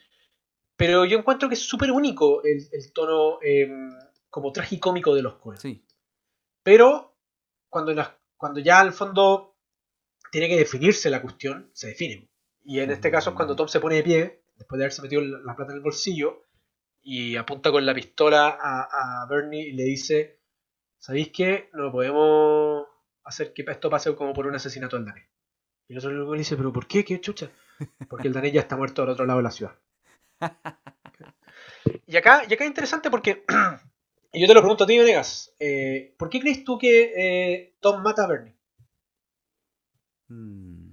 Pero 0.77 1.05
yo 1.05 1.19
encuentro 1.19 1.49
que 1.49 1.55
es 1.55 1.63
súper 1.63 1.91
único 1.91 2.45
el, 2.45 2.65
el 2.71 2.93
tono 2.93 3.39
eh, 3.43 3.69
como 4.31 4.53
tragicómico 4.53 5.15
de 5.17 5.23
los 5.23 5.35
Coen. 5.35 5.59
Sí. 5.59 5.83
Pero 6.67 6.89
cuando, 7.71 7.93
las- 7.95 8.13
cuando 8.37 8.61
ya 8.61 8.81
al 8.81 8.93
fondo 8.93 9.57
tiene 10.33 10.49
que 10.49 10.57
definirse 10.59 11.11
la 11.11 11.23
cuestión, 11.23 11.71
se 11.75 11.89
define. 11.89 12.31
Y 12.65 12.81
en 12.81 12.91
este 12.93 13.11
caso 13.11 13.31
es 13.31 13.37
cuando 13.37 13.57
Tom 13.57 13.69
se 13.69 13.81
pone 13.81 13.97
de 13.97 14.05
pie 14.05 14.43
después 14.57 14.79
de 14.79 14.85
haberse 14.87 15.03
metido 15.03 15.23
la 15.23 15.39
la 15.41 15.57
plata 15.57 15.73
en 15.73 15.79
el 15.79 15.85
bolsillo, 15.85 16.45
y 17.03 17.37
apunta 17.37 17.73
con 17.73 17.87
la 17.87 17.95
pistola 17.95 18.59
a, 18.61 19.23
a 19.23 19.27
Bernie 19.29 19.69
y 19.69 19.73
le 19.73 19.85
dice, 19.85 20.41
¿sabéis 20.99 21.31
qué? 21.31 21.71
No 21.75 21.93
podemos 21.93 22.87
hacer 23.25 23.53
que 23.55 23.65
esto 23.69 23.91
pase 23.91 24.15
como 24.17 24.33
por 24.35 24.47
un 24.49 24.57
asesinato 24.57 24.97
del 24.97 25.07
danés. 25.07 25.29
Y 25.89 25.95
el 25.95 25.99
otro 26.01 26.33
le 26.35 26.39
dice, 26.39 26.57
¿pero 26.57 26.73
por 26.73 26.87
qué? 26.89 27.05
¿Qué 27.05 27.21
chucha? 27.21 27.51
Porque 28.09 28.29
el 28.29 28.35
danés 28.35 28.53
ya 28.55 28.63
está 28.63 28.77
muerto 28.77 29.03
al 29.05 29.11
otro 29.11 29.27
lado 29.27 29.39
de 29.41 29.45
la 29.45 29.53
ciudad. 29.53 29.77
Y 32.07 32.17
acá, 32.17 32.43
y 32.49 32.53
acá 32.55 32.65
es 32.65 32.69
interesante 32.71 33.11
porque, 33.11 33.45
y 34.37 34.41
yo 34.41 34.47
te 34.47 34.55
lo 34.55 34.61
pregunto 34.61 34.85
a 34.85 34.87
ti, 34.87 34.99
Venegas, 34.99 35.55
eh, 35.59 36.15
¿por 36.19 36.29
qué 36.29 36.41
crees 36.41 36.63
tú 36.63 36.77
que 36.77 37.13
eh, 37.17 37.77
Tom 37.81 38.03
mata 38.03 38.25
a 38.25 38.27
Bernie? 38.27 38.55
Mm. 40.29 40.91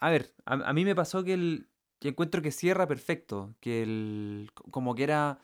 A 0.00 0.10
ver, 0.10 0.32
a, 0.44 0.54
a 0.54 0.72
mí 0.72 0.84
me 0.84 0.96
pasó 0.96 1.22
que 1.22 1.34
el 1.34 1.68
que 2.00 2.08
encuentro 2.08 2.42
que 2.42 2.50
cierra 2.50 2.88
perfecto, 2.88 3.54
que 3.60 3.82
el 3.82 4.50
como 4.72 4.96
que 4.96 5.04
era 5.04 5.38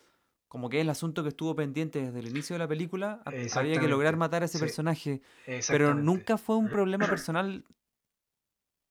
como 0.49 0.69
que 0.69 0.81
el 0.81 0.91
asunto 0.91 1.23
que 1.23 1.29
estuvo 1.29 1.55
pendiente 1.55 2.01
desde 2.01 2.19
el 2.19 2.29
inicio 2.29 2.55
de 2.55 2.59
la 2.59 2.69
película, 2.69 3.23
había 3.25 3.79
que 3.79 3.89
lograr 3.89 4.17
matar 4.17 4.43
a 4.43 4.47
ese 4.47 4.59
sí. 4.59 4.65
personaje, 4.65 5.21
pero 5.69 5.95
nunca 5.95 6.39
fue 6.39 6.57
un 6.57 6.69
problema 6.71 7.07
personal. 7.07 7.65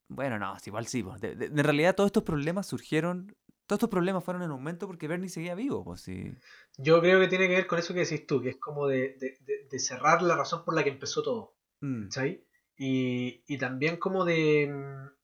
Bueno, 0.08 0.38
no, 0.40 0.56
igual 0.66 0.86
sí. 0.86 1.04
en 1.22 1.58
realidad 1.58 1.96
todos 1.96 2.10
estos 2.10 2.24
problemas 2.24 2.68
surgieron, 2.68 3.36
todos 3.68 3.78
estos 3.78 3.90
problemas 3.90 4.24
fueron 4.24 4.44
en 4.44 4.52
un 4.52 4.58
momento 4.58 4.88
porque 4.88 5.08
Bernie 5.08 5.30
seguía 5.30 5.56
vivo, 5.56 5.84
pues 5.84 6.02
sí. 6.02 6.32
Yo 6.78 7.00
creo 7.02 7.20
que 7.20 7.28
tiene 7.28 7.48
que 7.48 7.56
ver 7.56 7.68
con 7.68 7.80
eso 7.80 7.94
que 7.94 8.02
decís 8.02 8.28
tú, 8.28 8.42
que 8.42 8.50
es 8.50 8.58
como 8.58 8.88
de, 8.88 9.16
de- 9.20 9.38
de- 9.42 9.68
de 9.70 9.80
cerrar 9.80 10.22
la 10.22 10.36
razón 10.36 10.64
por 10.64 10.76
la 10.76 10.84
que 10.84 10.92
empezó 10.92 11.24
todo. 11.24 11.56
Mm, 11.82 12.04
¿Cachai? 12.04 12.44
Y, 12.78 13.44
y 13.48 13.58
también 13.58 13.98
como 13.98 14.26
de... 14.26 14.68
mm, 14.72 15.16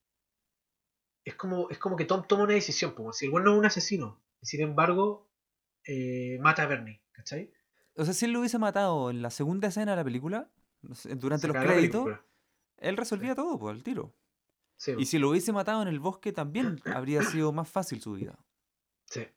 Es 1.24 1.36
como, 1.36 1.70
es 1.70 1.78
como 1.78 1.96
que 1.96 2.06
Tom 2.06 2.24
toma 2.28 2.44
una 2.44 2.54
decisión, 2.54 2.92
como 2.94 3.14
si 3.14 3.26
el 3.26 3.32
bueno 3.32 3.46
no 3.48 3.52
es 3.54 3.60
un 3.60 3.66
asesino, 3.66 4.20
y 4.42 4.48
sin 4.48 4.62
embargo 4.62 5.30
eh, 5.86 6.40
mata 6.42 6.64
a 6.64 6.68
Bernie, 6.68 7.02
¿cachai? 7.12 7.52
O 7.96 8.06
sea, 8.06 8.14
si 8.14 8.26
él 8.26 8.32
lo 8.32 8.40
hubiese 8.40 8.58
matado 8.58 9.12
en 9.12 9.22
la 9.22 9.30
segunda 9.30 9.68
escena 9.68 9.92
de 9.92 9.98
la 9.98 10.04
película, 10.04 10.50
durante 11.16 11.48
Se 11.48 11.54
los 11.54 11.64
créditos, 11.64 12.10
él 12.78 12.98
resolvía 12.98 13.36
todo, 13.36 13.60
pues, 13.60 13.76
al 13.76 13.84
tiro. 13.84 14.16
Sí, 14.84 14.96
Y 14.98 15.06
si 15.06 15.20
lo 15.20 15.30
hubiese 15.30 15.52
matado 15.54 15.84
en 15.84 15.88
el 15.90 16.00
bosque 16.00 16.32
también 16.34 16.82
habría 16.86 17.22
sido 17.22 17.52
más 17.52 17.70
fácil 17.70 18.02
su 18.02 18.14
vida. 18.14 18.36
sí, 19.06 19.28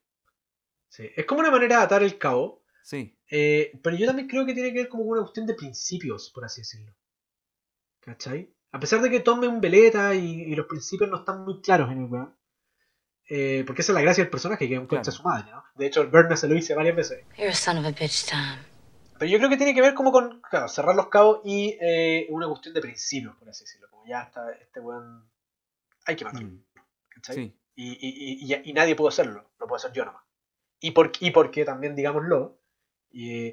sí. 0.89 1.07
Es 1.15 1.25
como 1.27 1.41
una 1.41 1.51
manera 1.51 1.77
de 1.77 1.83
atar 1.83 2.01
el 2.01 2.17
cabo, 2.17 2.63
Sí. 2.81 3.15
eh, 3.29 3.71
pero 3.83 3.95
yo 3.95 4.07
también 4.07 4.27
creo 4.27 4.43
que 4.47 4.55
tiene 4.55 4.71
que 4.73 4.79
ver 4.79 4.89
como 4.89 5.03
con 5.03 5.11
una 5.13 5.21
cuestión 5.21 5.45
de 5.45 5.53
principios, 5.53 6.31
por 6.33 6.45
así 6.45 6.61
decirlo. 6.61 6.95
¿Cachai? 7.99 8.51
A 8.71 8.79
pesar 8.79 9.01
de 9.01 9.11
que 9.11 9.19
tome 9.19 9.47
un 9.47 9.61
veleta 9.61 10.15
y, 10.15 10.41
y 10.51 10.55
los 10.55 10.65
principios 10.65 11.11
no 11.11 11.17
están 11.17 11.43
muy 11.45 11.61
claros 11.61 11.91
en 11.91 11.99
el 11.99 12.05
weón. 12.05 12.35
eh, 13.29 13.63
porque 13.67 13.81
esa 13.83 13.91
es 13.91 13.95
la 13.95 14.01
gracia 14.01 14.23
del 14.23 14.31
personaje, 14.31 14.67
que 14.67 14.73
encuentra 14.73 15.01
Claro. 15.01 15.09
a 15.09 15.17
su 15.17 15.23
madre, 15.23 15.51
¿no? 15.51 15.63
De 15.75 15.85
hecho, 15.85 16.01
el 16.01 16.37
se 16.37 16.47
lo 16.47 16.55
dice 16.55 16.73
varias 16.73 16.95
veces. 16.95 17.23
You're 17.37 17.49
a 17.49 17.53
son 17.55 17.77
of 17.77 17.85
a 17.85 17.91
bitch, 17.91 18.25
Tom. 18.31 18.57
Pero 19.19 19.31
yo 19.31 19.37
creo 19.37 19.49
que 19.51 19.57
tiene 19.57 19.73
que 19.75 19.81
ver 19.81 19.93
como 19.93 20.11
con 20.11 20.41
claro, 20.41 20.67
cerrar 20.67 20.95
los 20.95 21.07
cabos 21.09 21.41
y 21.45 21.77
eh, 21.81 22.25
una 22.29 22.47
cuestión 22.47 22.73
de 22.73 22.81
principios, 22.81 23.35
por 23.37 23.47
así 23.49 23.63
decirlo. 23.63 23.89
Como 23.91 24.05
ya 24.07 24.23
está, 24.23 24.51
este 24.53 24.79
weón 24.79 25.27
hay 26.05 26.15
que 26.15 26.25
matarlo. 26.25 26.49
Mm, 26.49 26.63
¿cachai? 27.09 27.35
Sí. 27.35 27.55
Y, 27.75 27.91
y, 27.91 28.53
y, 28.53 28.69
y- 28.69 28.73
nadie 28.73 28.95
pudo 28.95 29.09
hacerlo, 29.09 29.51
lo 29.59 29.67
puedo 29.67 29.75
hacer 29.75 29.91
yo 29.91 30.05
nomás. 30.05 30.23
Y, 30.79 30.91
por, 30.91 31.11
y 31.19 31.31
porque 31.31 31.65
también, 31.65 31.95
digámoslo, 31.95 32.57
y, 33.11 33.49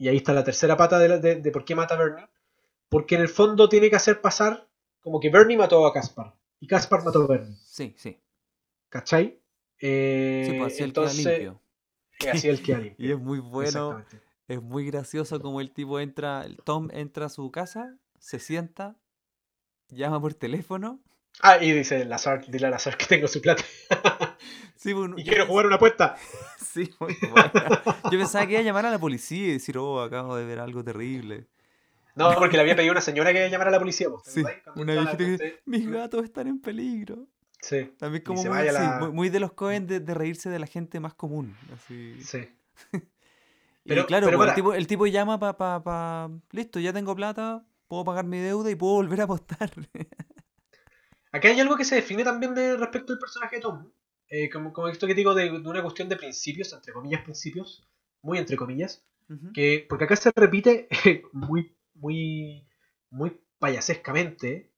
ahí 0.00 0.16
está 0.16 0.32
la 0.32 0.44
tercera 0.44 0.76
pata 0.76 0.98
de, 0.98 1.08
la- 1.08 1.18
de- 1.18 1.36
de 1.36 1.50
por 1.50 1.64
qué 1.64 1.74
mata 1.74 1.94
a 1.94 1.98
Bernie, 1.98 2.28
porque 2.88 3.16
en 3.16 3.22
el 3.22 3.28
fondo 3.28 3.68
tiene 3.68 3.90
que 3.90 3.96
hacer 3.96 4.20
pasar 4.20 4.68
como 5.00 5.18
que 5.20 5.30
Bernie 5.30 5.56
mató 5.56 5.84
a 5.86 5.92
Caspar 5.92 6.34
y 6.60 6.66
Caspar 6.66 7.04
mató 7.04 7.22
a 7.24 7.26
Bernie, 7.26 7.56
Sí, 7.64 7.94
sí. 7.98 8.20
¿cachai? 8.88 9.40
Eh, 9.80 10.46
Sí, 10.50 10.58
pues 10.58 10.72
así 10.74 10.82
entonces, 10.84 11.24
queda 11.24 11.32
limpio. 11.38 11.60
eh, 12.24 12.30
así 12.30 12.48
él 12.48 12.62
queda 12.62 12.78
limpio. 12.78 12.96
Y 13.06 13.10
es 13.12 13.18
muy 13.18 13.40
bueno, 13.40 14.04
es 14.48 14.62
muy 14.62 14.86
gracioso 14.86 15.40
como 15.40 15.60
el 15.60 15.72
tipo 15.72 15.98
entra, 16.00 16.44
el 16.44 16.56
Tom 16.58 16.88
entra 16.92 17.26
a 17.26 17.30
su 17.30 17.50
casa, 17.50 17.96
se 18.20 18.38
sienta, 18.38 18.96
llama 19.88 20.20
por 20.20 20.34
teléfono. 20.34 21.00
Ah, 21.42 21.58
y 21.62 21.72
dice 21.72 22.04
Lazar, 22.04 22.44
dile 22.48 22.66
a 22.66 22.70
Lazar 22.70 22.96
que 22.96 23.06
tengo 23.06 23.28
su 23.28 23.40
plata 23.42 23.62
Sí, 24.76 24.92
bueno, 24.92 25.16
y 25.18 25.24
quiero 25.24 25.46
jugar 25.46 25.66
una 25.66 25.76
apuesta. 25.76 26.16
Sí, 26.58 26.90
muy 27.00 27.16
buena. 27.30 27.50
Yo 28.12 28.18
pensaba 28.18 28.44
que 28.46 28.52
iba 28.52 28.60
a 28.60 28.64
llamar 28.64 28.84
a 28.84 28.90
la 28.90 28.98
policía 28.98 29.46
y 29.46 29.52
decir, 29.52 29.78
oh, 29.78 30.02
acabo 30.02 30.36
de 30.36 30.44
ver 30.44 30.58
algo 30.58 30.84
terrible. 30.84 31.46
No, 32.14 32.34
porque 32.34 32.56
le 32.56 32.62
había 32.62 32.76
pedido 32.76 32.90
a 32.90 32.94
una 32.94 33.00
señora 33.00 33.32
que 33.32 33.48
llamara 33.48 33.70
a 33.70 33.72
la 33.72 33.78
policía. 33.78 34.08
pues, 34.10 34.24
¿te 34.24 34.30
Sí, 34.42 34.46
una 34.74 34.92
viejita 34.92 35.16
que 35.16 35.38
sí. 35.38 35.54
mis 35.64 35.88
gatos 35.90 36.24
están 36.24 36.48
en 36.48 36.60
peligro. 36.60 37.26
Sí, 37.62 37.94
También 37.98 38.22
como 38.24 38.42
muy, 38.44 39.24
la- 39.24 39.30
de 39.30 39.40
los 39.40 39.52
Cohen 39.54 39.86
de, 39.86 40.00
de 40.00 40.12
reírse 40.14 40.50
de 40.50 40.58
la 40.58 40.66
gente 40.66 41.00
más 41.00 41.14
común. 41.14 41.56
Así. 41.74 42.16
sí. 42.22 42.46
Y 43.84 43.88
Pero- 43.90 44.04
claro, 44.06 44.26
pero 44.26 44.36
pues, 44.38 44.48
el, 44.50 44.54
tipo, 44.56 44.74
el 44.74 44.86
tipo 44.86 45.06
llama 45.06 45.38
para, 45.38 45.56
pa, 45.56 45.82
pa- 45.82 46.30
listo, 46.50 46.78
ya 46.80 46.92
tengo 46.92 47.14
plata, 47.16 47.64
puedo 47.88 48.04
pagar 48.04 48.24
mi 48.26 48.38
deuda 48.38 48.70
y 48.70 48.74
puedo 48.74 48.94
volver 48.94 49.20
a 49.22 49.24
apostar. 49.24 49.70
Acá 51.36 51.48
hay 51.48 51.60
algo 51.60 51.76
que 51.76 51.84
se 51.84 51.96
define 51.96 52.24
también 52.24 52.54
de 52.54 52.76
respecto 52.76 53.12
al 53.12 53.18
personaje 53.18 53.56
de 53.56 53.62
Tom. 53.62 53.90
Eh, 54.28 54.50
como, 54.50 54.72
como 54.72 54.88
esto 54.88 55.06
que 55.06 55.14
digo 55.14 55.34
de, 55.34 55.44
de 55.50 55.68
una 55.68 55.82
cuestión 55.82 56.08
de 56.08 56.16
principios, 56.16 56.72
entre 56.72 56.92
comillas 56.92 57.22
principios, 57.22 57.86
muy 58.22 58.38
entre 58.38 58.56
comillas, 58.56 59.04
que 59.52 59.86
porque 59.88 60.04
acá 60.04 60.16
se 60.16 60.32
repite 60.34 60.88
muy, 61.32 61.76
muy, 61.94 62.66
muy 63.10 63.40
payasescamente, 63.58 64.72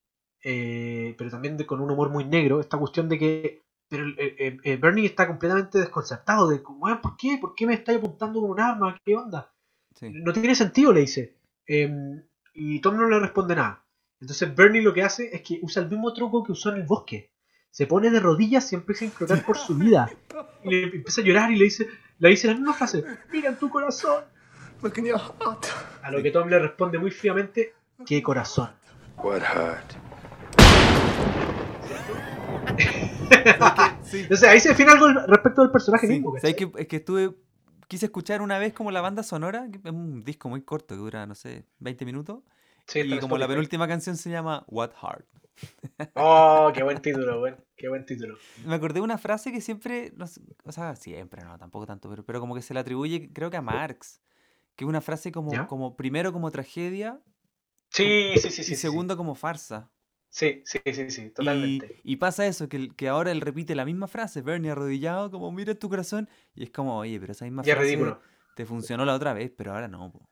eh, 0.44 1.14
pero 1.18 1.30
también 1.30 1.56
de- 1.56 1.66
con 1.66 1.80
un 1.80 1.90
humor 1.90 2.10
muy 2.10 2.24
negro, 2.24 2.60
esta 2.60 2.78
cuestión 2.78 3.08
de 3.08 3.18
que 3.18 3.62
pero 3.90 4.04
el 4.64 4.78
Bernie 4.78 5.06
está 5.06 5.26
completamente 5.26 5.78
desconcertado 5.78 6.46
de, 6.48 6.56
"Weón, 6.58 7.00
¿por 7.00 7.16
qué? 7.16 7.38
¿Por 7.40 7.54
qué 7.54 7.66
me 7.66 7.72
estáis 7.74 7.98
apuntando 7.98 8.40
con 8.42 8.50
un 8.50 8.60
arma? 8.60 8.98
¿Qué 9.02 9.16
onda? 9.16 9.50
Sí. 9.94 10.10
No 10.12 10.32
tiene 10.34 10.54
sentido, 10.54 10.92
le 10.92 11.00
dice. 11.00 11.36
Em, 11.66 12.22
y 12.54 12.80
Tom 12.80 12.96
no 12.96 13.08
le 13.08 13.18
responde 13.18 13.56
nada. 13.56 13.84
Entonces 14.20 14.54
Bernie 14.54 14.82
lo 14.82 14.92
que 14.92 15.02
hace 15.02 15.34
es 15.34 15.42
que 15.42 15.58
usa 15.62 15.82
el 15.82 15.88
mismo 15.88 16.12
truco 16.12 16.42
que 16.42 16.52
usó 16.52 16.70
en 16.70 16.76
el 16.76 16.82
bosque. 16.84 17.30
Se 17.70 17.86
pone 17.86 18.10
de 18.10 18.18
rodillas 18.18 18.72
y 18.72 18.74
empieza 18.74 19.04
a 19.04 19.08
implorar 19.08 19.44
por 19.44 19.56
su 19.56 19.76
vida. 19.76 20.10
Y 20.64 20.70
le 20.70 20.82
empieza 20.84 21.20
a 21.20 21.24
llorar 21.24 21.52
y 21.52 21.56
le 21.56 21.64
dice, 21.64 21.86
le 22.18 22.28
dice 22.30 22.48
la 22.48 22.54
misma 22.54 22.74
frase, 22.74 23.04
mira 23.30 23.50
en 23.50 23.56
tu 23.56 23.68
corazón. 23.70 24.24
A 26.02 26.10
lo 26.10 26.22
que 26.22 26.30
Tom 26.30 26.48
le 26.48 26.58
responde 26.58 26.98
muy 26.98 27.10
fríamente, 27.10 27.74
¿qué 28.06 28.22
corazón? 28.22 28.70
What 29.18 29.42
heart? 29.42 29.92
Sí. 34.02 34.20
Entonces 34.20 34.48
ahí 34.48 34.60
se 34.60 34.70
define 34.70 34.92
algo 34.92 35.08
respecto 35.26 35.62
del 35.62 35.70
personaje 35.70 36.06
Sí, 36.06 36.14
mismo. 36.14 36.32
¿sabes 36.40 36.56
que, 36.56 36.70
es 36.76 36.86
que 36.86 36.96
estuve. 36.96 37.34
Quise 37.88 38.06
escuchar 38.06 38.42
una 38.42 38.58
vez 38.58 38.72
como 38.72 38.90
la 38.90 39.00
banda 39.00 39.22
sonora, 39.22 39.66
que 39.70 39.78
es 39.82 39.92
un 39.92 40.22
disco 40.22 40.48
muy 40.48 40.62
corto 40.62 40.94
que 40.94 41.00
dura, 41.00 41.26
no 41.26 41.34
sé, 41.34 41.64
20 41.78 42.04
minutos. 42.04 42.40
Sí, 42.88 43.00
y 43.00 43.18
como 43.18 43.36
la 43.38 43.46
penúltima 43.46 43.86
canción 43.86 44.16
se 44.16 44.30
llama 44.30 44.64
What 44.68 44.92
Heart. 45.00 45.26
Oh, 46.16 46.70
qué 46.74 46.82
buen 46.82 47.00
título, 47.00 47.38
buen, 47.40 47.56
qué 47.76 47.88
buen 47.88 48.04
título. 48.04 48.36
Me 48.66 48.74
acordé 48.74 48.94
de 48.94 49.00
una 49.02 49.18
frase 49.18 49.52
que 49.52 49.60
siempre, 49.60 50.12
no 50.16 50.26
sé, 50.26 50.40
o 50.64 50.72
sea, 50.72 50.96
siempre, 50.96 51.44
no, 51.44 51.58
tampoco 51.58 51.86
tanto, 51.86 52.08
pero, 52.08 52.24
pero 52.24 52.40
como 52.40 52.54
que 52.54 52.62
se 52.62 52.74
le 52.74 52.80
atribuye, 52.80 53.32
creo 53.32 53.50
que 53.50 53.56
a 53.56 53.62
Marx, 53.62 54.20
que 54.76 54.84
es 54.84 54.88
una 54.88 55.00
frase 55.00 55.30
como, 55.32 55.52
¿Ya? 55.52 55.66
como 55.66 55.96
primero 55.96 56.32
como 56.32 56.50
tragedia 56.50 57.20
Sí, 57.90 58.34
sí, 58.36 58.50
sí, 58.50 58.62
sí. 58.64 58.72
y 58.72 58.76
sí, 58.76 58.76
segundo 58.76 59.16
como 59.16 59.34
farsa. 59.34 59.90
Sí, 60.30 60.62
sí, 60.64 60.78
sí, 60.92 61.10
sí, 61.10 61.22
Y, 61.22 61.32
totalmente. 61.34 62.00
y 62.02 62.16
pasa 62.16 62.46
eso, 62.46 62.68
que, 62.68 62.88
que 62.94 63.08
ahora 63.08 63.30
él 63.32 63.40
repite 63.40 63.74
la 63.74 63.84
misma 63.84 64.08
frase, 64.08 64.42
Bernie 64.42 64.70
arrodillado, 64.70 65.30
como 65.30 65.50
mira 65.52 65.74
tu 65.74 65.88
corazón, 65.88 66.28
y 66.54 66.64
es 66.64 66.70
como, 66.70 66.98
oye, 66.98 67.18
pero 67.20 67.32
esa 67.32 67.44
misma 67.44 67.62
Y 67.62 67.66
frase 67.66 67.80
ridículo. 67.80 68.20
te 68.56 68.66
funcionó 68.66 69.04
la 69.04 69.14
otra 69.14 69.32
vez, 69.32 69.50
pero 69.56 69.72
ahora 69.72 69.88
no, 69.88 70.10
po. 70.12 70.28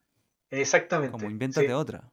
Exactamente. 0.51 1.13
como 1.13 1.31
invéntate 1.31 1.67
sí, 1.69 1.73
otra. 1.73 2.13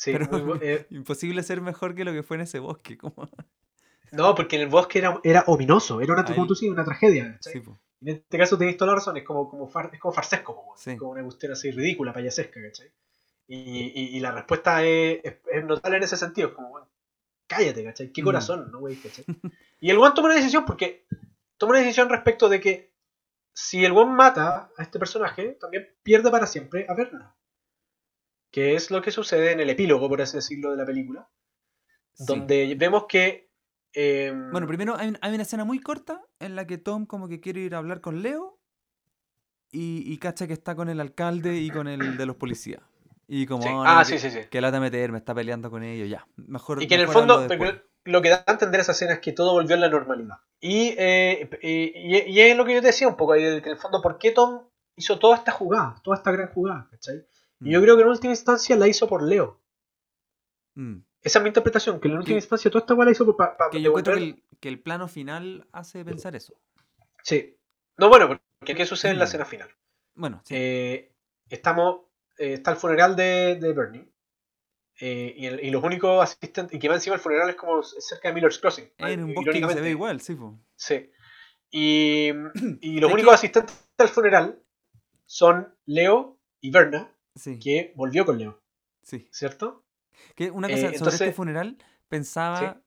Sí, 0.00 0.12
pero 0.12 0.26
muy 0.30 0.40
bu- 0.40 0.58
eh, 0.62 0.86
imposible 0.90 1.42
ser 1.42 1.60
mejor 1.60 1.94
que 1.94 2.04
lo 2.04 2.12
que 2.12 2.22
fue 2.22 2.36
en 2.36 2.42
ese 2.42 2.58
bosque, 2.58 2.96
no, 4.12 4.34
porque 4.34 4.56
en 4.56 4.62
el 4.62 4.68
bosque 4.68 4.98
era, 4.98 5.20
era 5.22 5.44
ominoso, 5.46 6.00
era 6.00 6.12
una, 6.14 6.22
Ahí- 6.26 6.34
tú 6.34 6.46
dices, 6.46 6.68
una 6.70 6.84
tragedia. 6.84 7.38
Sí. 7.40 7.62
En 8.02 8.08
este 8.08 8.38
caso 8.38 8.56
tenéis 8.56 8.76
toda 8.78 8.92
la 8.92 8.96
razón, 8.96 9.16
es 9.18 9.24
como, 9.24 9.48
como, 9.50 9.68
far- 9.68 9.90
es 9.92 10.00
como 10.00 10.12
farsesco, 10.14 10.56
como, 10.56 10.76
Sí. 10.76 10.96
como 10.96 11.10
una 11.12 11.22
cuestión 11.22 11.52
así 11.52 11.70
ridícula, 11.70 12.12
payasesca, 12.14 12.60
¿cachai? 12.62 12.90
Y, 13.46 13.92
y, 13.94 14.16
y 14.16 14.20
la 14.20 14.30
respuesta 14.32 14.82
es, 14.84 15.20
es, 15.22 15.34
es 15.52 15.64
notable 15.64 15.98
en 15.98 16.04
ese 16.04 16.16
sentido, 16.16 16.48
es 16.48 16.54
como, 16.54 16.80
cállate, 17.46 17.84
¿cachai? 17.84 18.10
¿Qué 18.10 18.22
Mm. 18.22 18.24
corazón, 18.24 18.70
no, 18.72 18.78
güey, 18.80 18.96
¿cachai? 18.96 19.24
Y 19.80 19.90
el 19.90 19.98
one 19.98 20.12
toma 20.14 20.28
una 20.28 20.36
decisión 20.36 20.64
porque 20.64 21.04
toma 21.58 21.70
una 21.72 21.80
decisión 21.80 22.08
respecto 22.08 22.48
de 22.48 22.58
que 22.60 22.90
si 23.52 23.84
el 23.84 23.92
one 23.92 24.12
mata 24.12 24.70
a 24.78 24.82
este 24.82 24.98
personaje, 24.98 25.58
también 25.60 25.86
pierde 26.02 26.30
para 26.30 26.46
siempre 26.46 26.86
a 26.88 26.94
Verna. 26.94 27.34
Que 28.50 28.74
es 28.74 28.90
lo 28.90 29.00
que 29.02 29.10
sucede 29.12 29.52
en 29.52 29.60
el 29.60 29.70
epílogo, 29.70 30.08
por 30.08 30.20
así 30.22 30.36
decirlo, 30.36 30.70
de 30.70 30.76
la 30.76 30.84
película, 30.86 31.28
Sí. 32.14 32.24
donde 32.26 32.74
vemos 32.76 33.04
que... 33.08 33.48
em, 33.92 34.50
Bueno, 34.50 34.66
primero 34.66 34.96
hay, 34.96 35.12
hay 35.20 35.34
una 35.34 35.42
escena 35.42 35.64
muy 35.64 35.80
corta 35.80 36.20
en 36.38 36.56
la 36.56 36.66
que 36.66 36.78
Tom 36.78 37.06
como 37.06 37.28
que 37.28 37.40
quiere 37.40 37.60
ir 37.60 37.74
a 37.74 37.78
hablar 37.78 38.00
con 38.00 38.22
Leo 38.22 38.58
y, 39.72 40.02
y 40.12 40.18
cacha 40.18 40.46
que 40.46 40.52
está 40.52 40.74
con 40.74 40.88
el 40.88 41.00
alcalde 41.00 41.56
y 41.58 41.70
con 41.70 41.86
el 41.88 42.16
de 42.16 42.26
los 42.26 42.36
policías. 42.36 42.82
Y 43.28 43.46
como, 43.46 43.62
Sí. 43.62 43.68
"Oh, 43.72 43.84
Ah, 43.86 43.98
no, 44.00 44.04
sí, 44.04 44.12
que, 44.14 44.18
sí, 44.18 44.30
sí. 44.30 44.40
que 44.50 44.60
lata 44.60 44.80
meter, 44.80 45.12
me 45.12 45.18
está 45.18 45.32
peleando 45.34 45.70
con 45.70 45.84
ellos, 45.84 46.08
ya. 46.10 46.26
Mejor, 46.36 46.82
Y 46.82 46.88
que 46.88 46.96
en 46.96 47.02
el 47.02 47.08
fondo, 47.08 47.38
después". 47.46 47.58
pero 47.60 47.84
lo 48.04 48.20
que 48.22 48.30
da 48.30 48.42
a 48.44 48.52
entender 48.52 48.80
esa 48.80 48.90
escena 48.92 49.12
es 49.14 49.20
que 49.20 49.32
todo 49.32 49.52
volvió 49.52 49.76
a 49.76 49.78
la 49.78 49.88
normalidad. 49.88 50.38
Y, 50.60 50.94
eh, 50.98 51.48
y, 51.62 52.40
es 52.40 52.56
lo 52.56 52.64
que 52.64 52.74
yo 52.74 52.80
te 52.80 52.88
decía 52.88 53.06
un 53.06 53.16
poco 53.16 53.34
ahí, 53.34 53.42
que 53.62 53.68
en 53.68 53.74
el 53.74 53.76
fondo, 53.76 54.02
¿por 54.02 54.18
qué 54.18 54.32
Tom 54.32 54.64
hizo 54.96 55.18
toda 55.20 55.36
esta 55.36 55.52
jugada? 55.52 55.94
Toda 56.02 56.16
esta 56.16 56.32
gran 56.32 56.48
jugada, 56.52 56.88
¿cachai? 56.90 57.24
Y 57.60 57.70
yo 57.72 57.82
creo 57.82 57.96
que 57.96 58.02
en 58.02 58.08
última 58.08 58.32
instancia 58.32 58.76
la 58.76 58.88
hizo 58.88 59.06
por 59.08 59.22
Leo. 59.22 59.60
mm. 60.74 60.96
Esa 61.22 61.38
es 61.38 61.42
mi 61.42 61.48
interpretación, 61.48 62.00
que 62.00 62.08
en 62.08 62.16
última 62.16 62.38
instancia 62.38 62.70
toda 62.70 62.80
esta 62.80 62.94
weá 62.94 63.04
la 63.04 63.12
hizo 63.12 63.36
para 63.36 63.54
Que 63.70 63.82
yo 63.82 63.90
encuentro 63.90 64.14
que 64.14 64.20
el, 64.20 64.42
que 64.58 64.68
el 64.70 64.80
plano 64.80 65.06
final 65.06 65.66
hace 65.70 66.02
pensar 66.02 66.34
eso. 66.34 66.54
Sí. 67.22 67.58
No, 67.98 68.08
bueno, 68.08 68.26
porque 68.58 68.74
¿qué 68.74 68.86
sucede 68.86 69.12
en 69.12 69.18
la 69.18 69.24
Mm. 69.24 69.28
escena 69.28 69.44
final? 69.44 69.68
Bueno, 70.14 70.40
sí. 70.46 70.54
Eh, 70.56 71.12
estamos, 71.50 72.06
eh, 72.38 72.54
está 72.54 72.70
el 72.70 72.78
funeral 72.78 73.16
de, 73.16 73.56
de 73.56 73.72
Bernie. 73.74 74.08
eh, 75.02 75.34
y, 75.36 75.46
el- 75.46 75.64
y 75.64 75.70
los 75.70 75.82
únicos 75.82 76.22
asistentes, 76.22 76.74
y 76.74 76.78
que 76.78 76.88
va 76.88 76.94
encima 76.94 77.14
el 77.16 77.22
funeral 77.22 77.48
es 77.48 77.56
como 77.56 77.82
cerca 77.82 78.28
de 78.28 78.34
Miller's 78.34 78.58
Crossing. 78.58 78.90
en 78.98 79.24
un 79.24 79.32
bosque 79.34 79.58
que 79.60 79.68
se 79.72 79.80
ve 79.80 79.90
igual, 79.90 80.20
sí, 80.20 80.34
po. 80.34 80.58
Sí. 80.76 81.10
Y, 81.70 82.28
y 82.82 83.00
los 83.00 83.10
únicos 83.12 83.30
que- 83.32 83.34
asistentes 83.36 83.88
al 83.98 84.08
funeral 84.08 84.62
son 85.26 85.74
Leo 85.86 86.38
y 86.60 86.70
Berna, 86.70 87.10
Sí, 87.34 87.58
que 87.58 87.92
volvió 87.96 88.24
con 88.26 88.38
Leo, 88.38 88.60
sí. 89.02 89.28
¿cierto? 89.30 89.84
Que 90.34 90.50
una 90.50 90.68
Eh, 90.68 90.72
cosa 90.72 90.98
sobre 90.98 91.10
este 91.12 91.32
funeral, 91.32 91.78
pensaba 92.08 92.82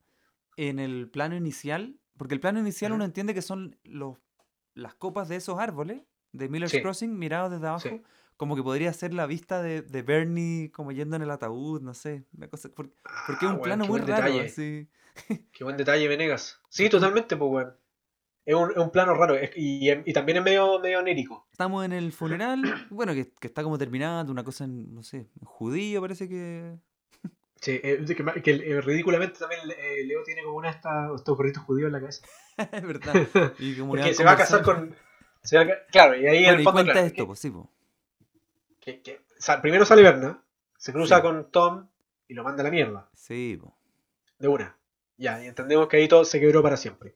en 0.57 0.79
el 0.79 1.09
plano 1.09 1.35
inicial, 1.35 1.97
porque 2.17 2.33
el 2.35 2.39
plano 2.39 2.59
inicial 2.59 2.91
uno 2.91 3.05
entiende 3.05 3.33
que 3.33 3.41
son 3.41 3.77
los, 3.83 4.17
las 4.75 4.93
copas 4.95 5.29
de 5.29 5.37
esos 5.37 5.57
árboles 5.59 6.01
de 6.31 6.49
Miller's 6.49 6.71
Sí. 6.71 6.81
Crossing 6.81 7.17
mirados 7.17 7.51
desde 7.51 7.67
abajo, 7.67 7.89
Sí. 7.89 8.01
como 8.37 8.55
que 8.55 8.63
podría 8.63 8.91
ser 8.93 9.13
la 9.13 9.25
vista 9.25 9.61
de, 9.61 9.81
de 9.81 10.01
Bernie 10.01 10.71
como 10.71 10.91
yendo 10.91 11.15
en 11.15 11.21
el 11.23 11.31
ataúd, 11.31 11.81
no 11.81 11.93
sé, 11.93 12.25
una 12.35 12.47
cosa, 12.49 12.69
por- 12.69 12.89
porque 13.27 13.45
es 13.45 13.51
Ah, 13.51 13.53
un 13.53 13.53
weón, 13.53 13.61
plano 13.61 13.85
muy 13.87 13.99
raro, 13.99 14.25
detalle. 14.27 14.45
así. 14.45 14.89
Qué 15.51 15.63
buen 15.63 15.77
detalle, 15.77 16.07
Venegas. 16.07 16.59
Sí, 16.69 16.89
totalmente, 16.89 17.37
pues, 17.37 17.51
weón. 17.51 17.77
Es 18.45 18.55
un, 18.55 18.71
es 18.71 18.77
un 18.77 18.91
plano 18.91 19.13
raro 19.13 19.35
es- 19.35 19.51
y, 19.55 19.89
y 19.89 20.13
también 20.13 20.39
es 20.39 20.43
medio, 20.43 20.79
medio 20.79 20.99
onírico. 20.99 21.47
Estamos 21.51 21.85
en 21.85 21.93
el 21.93 22.11
funeral, 22.11 22.61
bueno, 22.89 23.13
que, 23.13 23.31
que 23.39 23.47
está 23.47 23.63
como 23.63 23.77
terminando, 23.77 24.31
una 24.31 24.43
cosa 24.43 24.65
en, 24.65 24.93
no 24.93 25.01
sé, 25.03 25.17
en 25.39 25.45
judío 25.45 26.01
parece 26.01 26.27
que... 26.27 26.75
Sí, 27.55 27.79
eh, 27.81 28.03
que, 28.05 28.41
que, 28.41 28.51
eh, 28.51 28.81
ridículamente 28.81 29.39
también 29.39 29.61
eh, 29.69 30.03
Leo 30.05 30.21
tiene 30.23 30.43
como 30.43 30.57
una 30.57 30.67
de 30.69 30.75
estas, 30.75 31.11
estos 31.15 31.37
gorritos 31.37 31.63
judíos 31.63 31.87
en 31.87 31.93
la 31.93 31.99
cabeza. 32.01 32.25
es 32.57 32.81
verdad. 32.85 33.13
Y 33.59 33.75
como 33.77 33.91
Porque 33.93 34.13
se 34.13 34.25
va 34.25 34.31
a 34.33 34.37
casar 34.37 34.61
con. 34.63 34.93
se 35.41 35.55
va 35.55 35.63
a 35.63 35.67
ca- 35.67 35.85
claro, 35.89 36.15
y 36.19 36.27
ahí 36.27 36.43
en 36.43 36.55
el 36.55 36.59
y 36.59 36.63
fondo. 36.65 36.73
cuenta 36.79 36.91
claro, 36.91 37.07
esto, 37.07 37.25
pues 37.25 37.39
sí, 37.39 37.49
po. 37.51 37.69
que- 38.81 39.01
que- 39.01 39.01
que- 39.01 39.17
o 39.39 39.41
sea, 39.41 39.61
primero 39.61 39.85
sale 39.85 40.01
Berna, 40.03 40.43
se 40.77 40.91
cruza 40.91 41.15
Sí. 41.17 41.21
con 41.21 41.49
Tom 41.51 41.87
y 42.27 42.33
lo 42.33 42.43
manda 42.43 42.63
a 42.63 42.65
la 42.65 42.71
mierda. 42.71 43.09
Sí, 43.13 43.57
po. 43.61 43.73
De 44.39 44.49
una. 44.49 44.75
Ya, 45.15 45.41
y 45.41 45.47
entendemos 45.47 45.87
que 45.87 45.95
ahí 45.97 46.07
todo 46.09 46.25
se 46.25 46.41
quebró 46.41 46.61
para 46.61 46.75
siempre. 46.75 47.15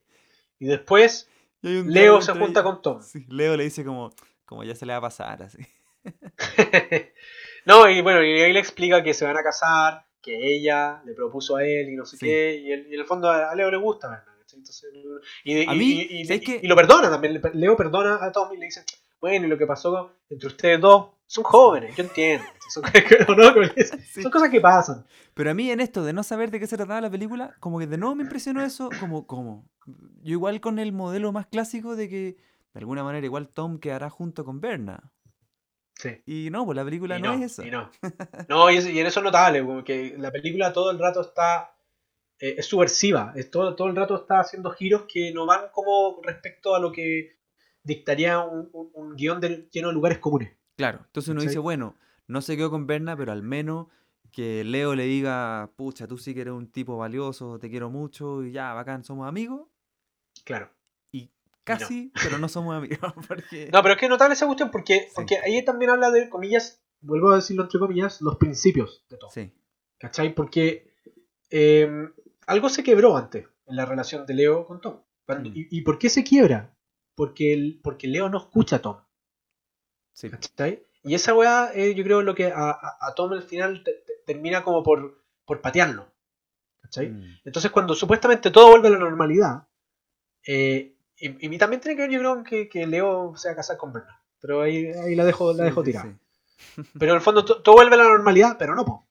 Y 0.59 0.67
después, 0.67 1.29
Y 1.61 1.83
Leo 1.83 2.21
se 2.21 2.31
junta 2.33 2.61
ellos. 2.61 2.63
con 2.73 2.81
Tom. 2.81 3.01
Sí, 3.01 3.25
Leo 3.29 3.55
le 3.57 3.63
dice 3.65 3.83
como, 3.85 4.11
como 4.45 4.63
ya 4.63 4.75
se 4.75 4.85
le 4.85 4.93
va 4.93 4.97
a 4.97 5.01
pasar, 5.01 5.43
así. 5.43 5.59
no, 7.65 7.89
y 7.89 8.01
bueno, 8.01 8.23
y 8.23 8.41
ahí 8.41 8.53
le 8.53 8.59
explica 8.59 9.03
que 9.03 9.13
se 9.13 9.25
van 9.25 9.37
a 9.37 9.43
casar, 9.43 10.05
que 10.21 10.55
ella 10.55 11.01
le 11.05 11.13
propuso 11.13 11.55
a 11.57 11.63
él 11.65 11.89
y 11.89 11.95
no 11.95 12.05
sé 12.05 12.17
Sí. 12.17 12.25
qué, 12.25 12.55
y, 12.57 12.71
él- 12.71 12.87
y 12.89 12.93
en 12.93 12.99
el 12.99 13.05
fondo 13.05 13.29
a 13.29 13.53
Leo 13.55 13.69
le 13.71 13.77
gusta. 13.77 14.23
Entonces, 14.53 14.89
y, 15.43 16.67
lo 16.67 16.75
perdona 16.75 17.09
también. 17.09 17.33
le- 17.35 17.41
Leo 17.53 17.75
perdona 17.77 18.17
a 18.23 18.31
Tom 18.31 18.51
y 18.53 18.57
le 18.57 18.65
dice, 18.65 18.83
bueno, 19.19 19.45
y 19.45 19.49
lo 19.49 19.57
que 19.57 19.67
pasó 19.67 20.11
entre 20.29 20.47
ustedes 20.47 20.79
dos 20.81 21.09
son 21.27 21.43
jóvenes, 21.43 21.95
yo 21.95 22.03
entiendo. 22.03 22.45
Son, 22.69 22.83
cosas 24.31 24.49
que 24.49 24.59
pasan. 24.59 25.05
Pero 25.33 25.51
a 25.51 25.53
mí 25.53 25.69
en 25.71 25.79
esto 25.79 26.03
de 26.03 26.13
no 26.13 26.23
saber 26.23 26.51
de 26.51 26.59
qué 26.59 26.67
se 26.67 26.75
trataba 26.77 26.99
la 27.01 27.09
película, 27.09 27.55
como 27.59 27.79
que 27.79 27.87
de 27.87 27.97
nuevo 27.97 28.15
me 28.15 28.23
impresionó 28.23 28.61
eso, 28.63 28.89
como, 28.99 29.25
como, 29.27 29.69
yo 29.85 30.31
igual 30.33 30.59
con 30.59 30.79
el 30.79 30.91
modelo 30.91 31.31
más 31.31 31.47
clásico 31.47 31.95
de 31.95 32.09
que 32.09 32.37
de 32.73 32.79
alguna 32.79 33.03
manera 33.03 33.25
igual 33.25 33.47
Tom 33.49 33.79
quedará 33.79 34.09
junto 34.09 34.43
con 34.43 34.59
Berna. 34.59 35.11
Sí. 35.95 36.21
Y 36.25 36.49
no, 36.51 36.65
pues 36.65 36.75
la 36.75 36.83
película 36.85 37.17
no, 37.19 37.35
no, 37.37 37.43
es 37.43 37.51
esa. 37.53 37.65
y 37.65 37.71
no. 37.71 37.89
No, 38.49 38.69
y, 38.69 38.77
es- 38.77 38.87
y 38.87 38.99
en 38.99 39.07
eso 39.07 39.19
es 39.19 39.23
notable, 39.23 39.63
como 39.65 39.83
que 39.83 40.15
la 40.17 40.31
película 40.31 40.73
todo 40.73 40.91
el 40.91 40.99
rato 40.99 41.21
está. 41.21 41.75
eh, 42.39 42.55
es 42.57 42.65
subversiva, 42.65 43.33
es 43.35 43.49
todo, 43.49 43.75
todo 43.75 43.87
el 43.87 43.95
rato 43.95 44.15
está 44.15 44.39
haciendo 44.41 44.71
giros 44.71 45.05
que 45.11 45.31
no 45.33 45.45
van 45.45 45.69
como 45.71 46.19
respecto 46.23 46.75
a 46.75 46.79
lo 46.79 46.91
que 46.91 47.37
dictaría 47.83 48.39
un, 48.41 48.69
un- 48.73 48.91
un 48.93 49.15
guion 49.15 49.39
de- 49.39 49.67
lleno 49.71 49.87
de 49.87 49.93
lugares 49.95 50.19
comunes. 50.19 50.56
Claro, 50.77 50.99
entonces 51.05 51.29
uno 51.29 51.41
dice, 51.41 51.59
bueno, 51.59 51.95
no 52.27 52.41
se 52.41 52.55
quedó 52.55 52.69
con 52.69 52.85
Berna, 52.87 53.17
pero 53.17 53.31
al 53.31 53.41
menos 53.43 53.87
que 54.31 54.63
Leo 54.63 54.93
le 54.93 55.05
diga, 55.05 55.71
pucha, 55.75 56.07
tú 56.07 56.17
sí 56.17 56.33
que 56.35 56.41
eres 56.41 56.53
un 56.53 56.71
tipo 56.71 56.97
valioso, 56.97 57.57
te 57.59 57.69
quiero 57.69 57.89
mucho 57.89 58.43
y 58.43 58.51
ya, 58.51 58.73
bacán, 58.73 59.03
somos 59.03 59.27
amigos. 59.27 59.67
Claro. 60.45 60.69
Y 61.11 61.31
casi, 61.63 62.11
pero 62.21 62.37
no 62.37 62.47
somos 62.47 62.75
amigos. 62.75 62.99
Porque... 63.27 63.69
No, 63.73 63.81
pero 63.81 63.95
es 63.95 63.99
que 63.99 64.05
es 64.05 64.09
notable 64.09 64.33
esa 64.33 64.45
cuestión 64.45 64.69
porque, 64.69 65.07
Sí. 65.07 65.13
porque 65.15 65.37
ahí 65.37 65.65
también 65.65 65.89
habla 65.91 66.11
de, 66.11 66.29
comillas, 66.29 66.83
vuelvo 67.01 67.31
a 67.31 67.37
decirlo 67.37 67.63
entre 67.63 67.79
comillas, 67.79 68.21
los 68.21 68.35
principios 68.37 69.03
de 69.09 69.17
todo. 69.17 69.31
Sí, 69.31 69.51
¿Cachai? 69.97 70.35
Porque 70.35 70.93
eh, 71.49 71.89
algo 72.45 72.69
se 72.69 72.83
quebró 72.83 73.17
antes 73.17 73.47
en 73.65 73.75
la 73.75 73.85
relación 73.85 74.25
de 74.27 74.33
Leo 74.35 74.65
con 74.65 74.79
Tom. 74.79 75.01
Mm. 75.27 75.45
y, 75.47 75.67
y 75.79 75.81
por 75.81 75.97
qué 75.97 76.09
se 76.09 76.23
quiebra? 76.23 76.77
Porque, 77.15 77.53
el, 77.53 77.79
porque 77.83 78.07
Leo 78.07 78.29
no 78.29 78.37
escucha 78.37 78.75
a 78.75 78.81
Tom. 78.83 78.97
Sí. 80.17 80.29
¿Cachai? 80.29 80.83
Y 81.03 81.13
esa 81.15 81.33
weá, 81.33 81.71
eh, 81.73 81.93
yo 81.95 82.03
creo, 82.03 82.21
lo 82.21 82.35
que 82.35 82.47
a, 82.51 82.69
a- 82.71 82.97
a 82.99 83.13
Tom 83.15 83.31
al 83.33 83.43
final 83.43 83.83
te- 83.83 83.93
te- 84.05 84.13
termina 84.25 84.63
como 84.63 84.83
por, 84.83 85.23
por 85.45 85.61
patearlo. 85.61 86.11
¿Cachai? 86.81 87.09
Mm. 87.09 87.39
Entonces, 87.45 87.71
cuando 87.71 87.95
supuestamente 87.95 88.51
todo 88.51 88.69
vuelve 88.71 88.87
a 88.89 88.91
la 88.91 88.99
normalidad, 88.99 89.67
eh, 90.47 90.95
y, 91.17 91.55
y 91.55 91.57
también 91.57 91.81
tiene 91.81 91.95
que 91.95 92.03
ver, 92.03 92.11
yo 92.11 92.19
creo, 92.19 92.43
que, 92.43 92.69
que 92.69 92.87
Leo 92.87 93.33
se 93.37 93.49
va 93.49 93.53
a 93.53 93.55
casar 93.57 93.77
con 93.77 93.93
Berna. 93.93 94.21
Pero 94.39 94.61
ahí, 94.61 94.87
ahí 94.87 95.15
la 95.15 95.25
dejo, 95.25 95.51
la 95.53 95.59
Sí, 95.59 95.69
dejo 95.69 95.83
tirada. 95.83 96.05
sí. 96.05 96.81
Pero 96.99 97.11
en 97.11 97.17
el 97.17 97.21
fondo 97.21 97.45
to- 97.45 97.61
todo 97.61 97.75
vuelve 97.75 97.95
a 97.95 97.99
la 97.99 98.03
normalidad, 98.05 98.57
pero 98.57 98.75
no, 98.75 98.85
po. 98.85 99.07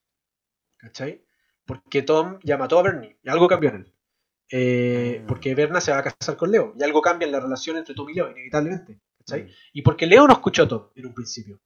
¿Cachai? 0.78 1.24
Porque 1.64 2.02
Tom 2.02 2.38
ya 2.44 2.56
mató 2.58 2.78
a 2.78 2.82
Bernie 2.82 3.18
y 3.22 3.28
algo 3.28 3.48
cambió 3.48 3.70
en 3.70 3.76
él. 3.76 3.94
Eh, 4.50 5.20
Ah. 5.22 5.24
Porque 5.28 5.54
Berna 5.54 5.80
se 5.80 5.90
va 5.92 5.98
a 5.98 6.02
casar 6.04 6.36
con 6.36 6.50
Leo 6.50 6.74
y 6.78 6.82
algo 6.84 7.02
cambia 7.02 7.26
en 7.26 7.32
la 7.32 7.40
relación 7.40 7.76
entre 7.76 7.94
Tom 7.94 8.08
y 8.10 8.14
Leo, 8.14 8.30
inevitablemente. 8.30 9.00
Mm. 9.28 9.50
Y 9.72 9.82
porque 9.82 10.06
Leo 10.06 10.26
no 10.26 10.32
escuchó 10.34 10.64
a 10.64 10.68
Tom 10.68 10.88
en 10.94 11.06
un 11.06 11.14
principio. 11.14 11.60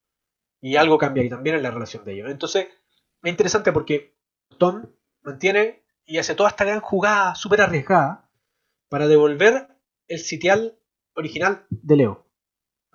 Y 0.60 0.76
algo 0.76 0.98
cambia 0.98 1.22
ahí 1.22 1.28
también 1.28 1.56
en 1.56 1.62
la 1.62 1.70
relación 1.70 2.04
de 2.04 2.12
ellos. 2.14 2.30
Entonces, 2.30 2.66
es 3.22 3.30
interesante 3.30 3.72
porque 3.72 4.14
Tom 4.58 4.86
mantiene 5.22 5.82
y 6.04 6.18
hace 6.18 6.34
toda 6.34 6.48
esta 6.50 6.64
gran 6.64 6.80
jugada 6.80 7.34
súper 7.34 7.60
arriesgada 7.62 8.28
para 8.88 9.06
devolver 9.08 9.68
el 10.08 10.18
sitial 10.18 10.78
original 11.14 11.64
de 11.70 11.96
Leo. 11.96 12.26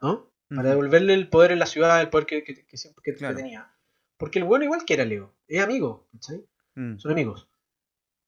¿No? 0.02 0.32
Para 0.50 0.70
devolverle 0.70 1.14
el 1.14 1.30
poder 1.30 1.52
en 1.52 1.60
la 1.60 1.66
ciudad, 1.66 2.02
el 2.02 2.10
poder 2.10 2.26
que, 2.28 2.44
que- 2.44 2.66
que 2.66 2.78
siempre 2.78 3.02
que- 3.04 3.12
que 3.14 3.18
Claro. 3.18 3.36
tenía. 3.38 3.72
Porque 4.18 4.40
el 4.40 4.46
bueno 4.46 4.66
igual 4.66 4.86
que 4.86 4.94
era 4.94 5.06
Leo. 5.06 5.34
Es 5.48 5.62
amigo. 5.64 6.08
¿cachai? 6.14 6.46
Mm. 6.76 6.98
Son 7.00 7.12
amigos. 7.12 7.48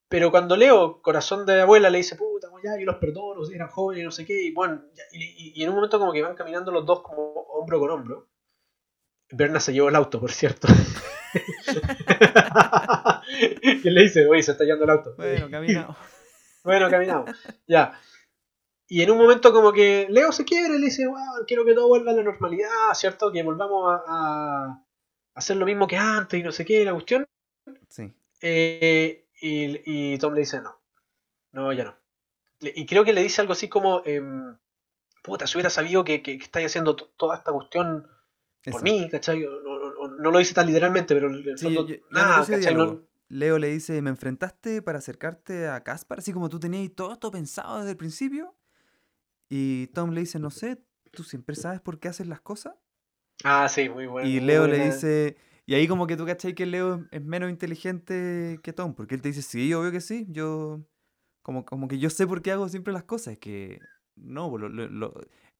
Pero 0.09 0.31
cuando 0.31 0.55
Leo, 0.55 1.01
corazón 1.01 1.45
de 1.45 1.61
abuela, 1.61 1.89
le 1.89 1.97
dice, 1.99 2.15
puta, 2.15 2.49
pues 2.49 2.63
ya, 2.63 2.77
yo 2.79 2.85
los 2.85 2.95
perdono, 2.95 3.41
eran 3.53 3.67
jóvenes, 3.67 4.05
no 4.05 4.11
sé 4.11 4.25
qué, 4.25 4.41
y 4.41 4.51
bueno, 4.53 4.81
y, 5.11 5.23
y- 5.23 5.51
y 5.55 5.63
en 5.63 5.69
un 5.69 5.75
momento 5.75 5.99
como 5.99 6.13
que 6.13 6.21
van 6.21 6.35
caminando 6.35 6.71
los 6.71 6.85
dos 6.85 7.01
como 7.01 7.23
hombro 7.33 7.79
con 7.79 7.91
hombro. 7.91 8.27
Berna 9.31 9.59
se 9.59 9.73
llevó 9.73 9.89
el 9.89 9.95
auto, 9.95 10.21
por 10.21 10.31
cierto. 10.31 10.67
y 13.61 13.87
él 13.87 13.93
le 13.93 14.01
dice, 14.03 14.27
oye, 14.27 14.43
se 14.43 14.51
está 14.51 14.63
llevando 14.63 14.85
el 14.85 14.91
auto. 14.91 15.13
Bueno, 15.17 15.47
caminamos. 15.51 15.97
Bueno, 16.63 16.89
caminamos. 16.89 17.31
Ya. 17.67 17.99
Y 18.87 19.01
en 19.01 19.11
un 19.11 19.17
momento 19.17 19.51
como 19.51 19.73
que 19.73 20.07
Leo 20.09 20.31
se 20.31 20.45
quiebra 20.45 20.75
y 20.75 20.79
le 20.79 20.85
dice, 20.85 21.05
wow, 21.07 21.45
quiero 21.45 21.65
que 21.65 21.73
todo 21.73 21.87
vuelva 21.89 22.11
a 22.11 22.15
la 22.15 22.23
normalidad, 22.23 22.69
¿cierto? 22.93 23.31
Que 23.31 23.43
volvamos 23.43 23.91
a, 23.91 24.03
a 24.07 24.83
hacer 25.35 25.57
lo 25.57 25.65
mismo 25.65 25.87
que 25.87 25.97
antes 25.97 26.39
y 26.39 26.43
no 26.43 26.51
sé 26.53 26.63
qué, 26.65 26.85
la 26.85 26.93
cuestión. 26.93 27.25
Sí. 27.89 28.13
Eh, 28.41 29.26
y, 29.41 29.81
y 29.85 30.17
Tom 30.17 30.33
le 30.33 30.41
dice, 30.41 30.61
no, 30.61 30.75
no, 31.51 31.73
ya 31.73 31.85
no. 31.85 31.95
Y 32.61 32.85
creo 32.85 33.03
que 33.05 33.13
le 33.13 33.21
dice 33.23 33.41
algo 33.41 33.53
así 33.53 33.69
como, 33.69 34.01
em, 34.05 34.57
puta, 35.23 35.45
si 35.47 35.57
hubiera 35.57 35.69
sabido 35.69 36.03
que, 36.03 36.21
que, 36.23 36.37
que 36.37 36.43
estáis 36.43 36.67
haciendo 36.67 36.95
to- 36.95 37.09
toda 37.17 37.37
esta 37.37 37.51
cuestión 37.51 38.07
por 38.63 38.81
mí, 38.83 39.07
¿cachai? 39.09 39.41
No, 39.41 39.61
no- 39.61 40.07
no- 40.07 40.31
lo 40.31 40.39
dice 40.39 40.53
tan 40.53 40.67
literalmente, 40.67 41.13
pero 41.13 41.27
en 41.29 41.35
el 41.47 41.57
Sí, 41.57 41.65
fondo, 41.65 41.87
yo- 41.87 41.95
yo 41.95 42.03
nada. 42.11 42.47
Leo 43.29 43.59
le 43.59 43.67
dice, 43.67 44.01
¿me 44.01 44.09
enfrentaste 44.09 44.81
para 44.81 44.99
acercarte 44.99 45.67
a 45.67 45.83
Caspar? 45.83 46.19
Así 46.19 46.31
como 46.31 46.49
tú 46.49 46.59
tenías 46.59 46.89
todo 46.95 47.11
esto 47.11 47.29
pensado 47.29 47.77
desde 47.79 47.91
el 47.91 47.97
principio. 47.97 48.55
Y 49.49 49.87
Tom 49.87 50.11
le 50.11 50.21
dice, 50.21 50.39
no 50.39 50.49
sé, 50.49 50.81
¿tú 51.11 51.23
siempre 51.23 51.55
sabes 51.55 51.81
por 51.81 51.99
qué 51.99 52.07
haces 52.07 52.27
las 52.27 52.41
cosas? 52.41 52.75
Ah, 53.43 53.67
sí, 53.69 53.89
muy 53.89 54.07
bueno. 54.07 54.27
Y 54.27 54.39
Leo 54.39 54.65
le 54.67 54.85
dice, 54.85 55.37
y 55.67 55.75
ahí 55.75 55.87
como 55.87 56.07
que 56.07 56.17
tú 56.17 56.25
cachai 56.25 56.55
que 56.55 56.65
Leo 56.65 57.05
es 57.11 57.23
menos 57.23 57.51
inteligente 57.51 58.59
que 58.63 58.73
Tom, 58.73 58.95
porque 58.95 59.13
él 59.13 59.21
te 59.21 59.27
dice, 59.27 59.43
sí, 59.43 59.71
obvio 59.75 59.91
que 59.91 60.01
sí, 60.01 60.25
yo, 60.29 60.81
como, 61.43 61.63
como 61.65 61.87
que 61.87 61.99
yo 61.99 62.09
sé 62.09 62.25
por 62.25 62.41
qué 62.41 62.51
hago 62.53 62.67
siempre 62.69 62.91
las 62.93 63.03
cosas, 63.03 63.33
es 63.33 63.39
que, 63.39 63.79
no, 64.15 64.49
po, 64.49 64.57
lo- 64.57 64.69
lo- 64.69 64.87
lo- 64.89 65.13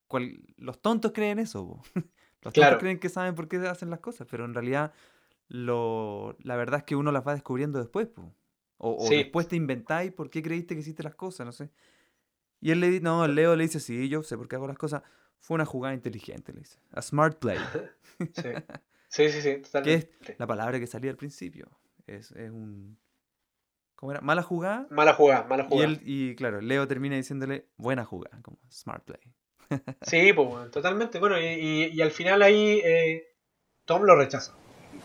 cual- 0.08 0.40
los 0.58 0.82
tontos 0.82 1.12
creen 1.12 1.38
eso, 1.40 1.84
los 2.42 2.54
Claro. 2.54 2.72
tontos 2.72 2.80
creen 2.80 3.00
que 3.00 3.10
saben 3.10 3.36
por 3.36 3.48
qué 3.48 3.58
hacen 3.58 3.90
las 3.92 4.00
cosas, 4.00 4.26
pero 4.32 4.46
en 4.46 4.54
realidad 4.56 4.94
lo, 5.50 6.36
la 6.42 6.56
verdad 6.56 6.80
es 6.80 6.84
que 6.86 6.96
uno 6.96 7.12
las 7.12 7.26
va 7.28 7.34
descubriendo 7.34 7.78
después, 7.80 8.08
po. 8.08 8.34
O, 8.78 8.92
o 9.06 9.10
Sí. 9.10 9.16
después 9.16 9.48
te 9.48 9.56
inventáis 9.56 10.12
por 10.12 10.30
qué 10.30 10.42
creíste 10.42 10.76
que 10.76 10.82
hiciste 10.82 11.04
las 11.04 11.16
cosas, 11.16 11.46
no 11.46 11.52
sé. 11.52 11.70
Y 12.62 12.72
él 12.72 12.80
le 12.80 12.90
di- 12.90 13.00
no, 13.00 13.28
Leo 13.28 13.56
le 13.56 13.64
dice, 13.64 13.80
sí, 13.80 14.08
yo 14.10 14.24
sé 14.24 14.38
por 14.38 14.48
qué 14.48 14.56
hago 14.56 14.68
las 14.68 14.78
cosas. 14.78 15.04
Fue 15.40 15.56
una 15.56 15.66
jugada 15.66 15.94
inteligente, 15.94 16.54
le 16.54 16.60
dice. 16.60 16.80
A 16.92 17.02
smart 17.02 17.38
play. 17.40 17.58
Sí, 18.34 18.50
sí, 19.18 19.30
sí, 19.30 19.42
sí, 19.42 19.50
que 19.50 19.56
es 19.62 19.64
totalmente. 19.72 20.36
la 20.38 20.48
palabra 20.48 20.80
que 20.80 20.88
salía 20.88 21.12
al 21.12 21.18
principio. 21.18 21.68
Es, 22.06 22.32
es 22.32 22.50
un... 22.52 22.98
¿Cómo 23.96 24.12
era? 24.12 24.22
Mala 24.22 24.44
jugada. 24.44 24.88
Mala 24.92 25.14
jugada, 25.14 25.44
mala 25.46 25.64
Y, 25.64 25.68
jugada. 25.68 25.88
él, 25.90 26.02
y 26.04 26.36
claro, 26.36 26.62
Leo 26.62 26.88
termina 26.88 27.16
diciéndole 27.16 27.66
buena 27.78 28.06
jugada, 28.06 28.40
como 28.44 28.58
smart 28.72 29.04
play. 29.04 29.20
Sí, 30.04 30.32
pues, 30.34 30.72
totalmente. 30.72 31.20
Bueno, 31.20 31.40
y, 31.40 31.46
y- 31.46 31.90
y 31.94 32.02
al 32.02 32.12
final 32.12 32.42
ahí 32.44 32.80
eh, 32.86 33.24
Tom 33.86 34.04
lo 34.04 34.16
rechaza. 34.16 34.54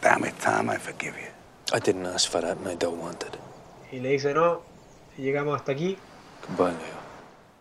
Damn 0.02 0.26
it, 0.26 0.34
Tom, 0.44 0.70
I 0.70 0.76
forgive 0.78 1.14
you. 1.16 1.76
I 1.76 1.80
didn't 1.80 2.06
ask 2.06 2.30
for 2.30 2.42
that 2.42 2.58
and 2.58 2.68
I 2.68 2.76
don't 2.76 3.02
want 3.02 3.22
it. 3.22 3.34
Y 3.90 4.00
le 4.00 4.10
dice, 4.10 4.34
no, 4.34 4.62
llegamos 5.16 5.56
hasta 5.56 5.72
aquí. 5.72 5.96
Goodbye, 6.48 6.72
Leo. 6.72 7.02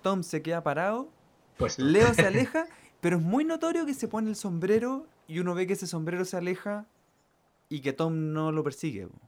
Tom 0.02 0.24
se 0.24 0.42
queda 0.42 0.62
parado, 0.64 1.10
Pues 1.58 1.80
Leo 1.80 2.14
se 2.14 2.26
aleja, 2.28 2.68
pero 3.00 3.18
es 3.18 3.22
muy 3.24 3.46
notorio 3.46 3.86
que 3.86 3.94
se 3.94 4.08
pone 4.08 4.30
el 4.30 4.36
sombrero 4.36 5.08
y 5.32 5.40
uno 5.40 5.54
ve 5.56 5.68
que 5.68 5.74
ese 5.74 5.88
sombrero 5.88 6.26
se 6.26 6.38
aleja 6.38 6.86
y 7.70 7.82
que 7.82 7.94
Tom 7.94 8.34
no 8.34 8.52
lo 8.52 8.64
persigue. 8.64 9.08
po. 9.08 9.20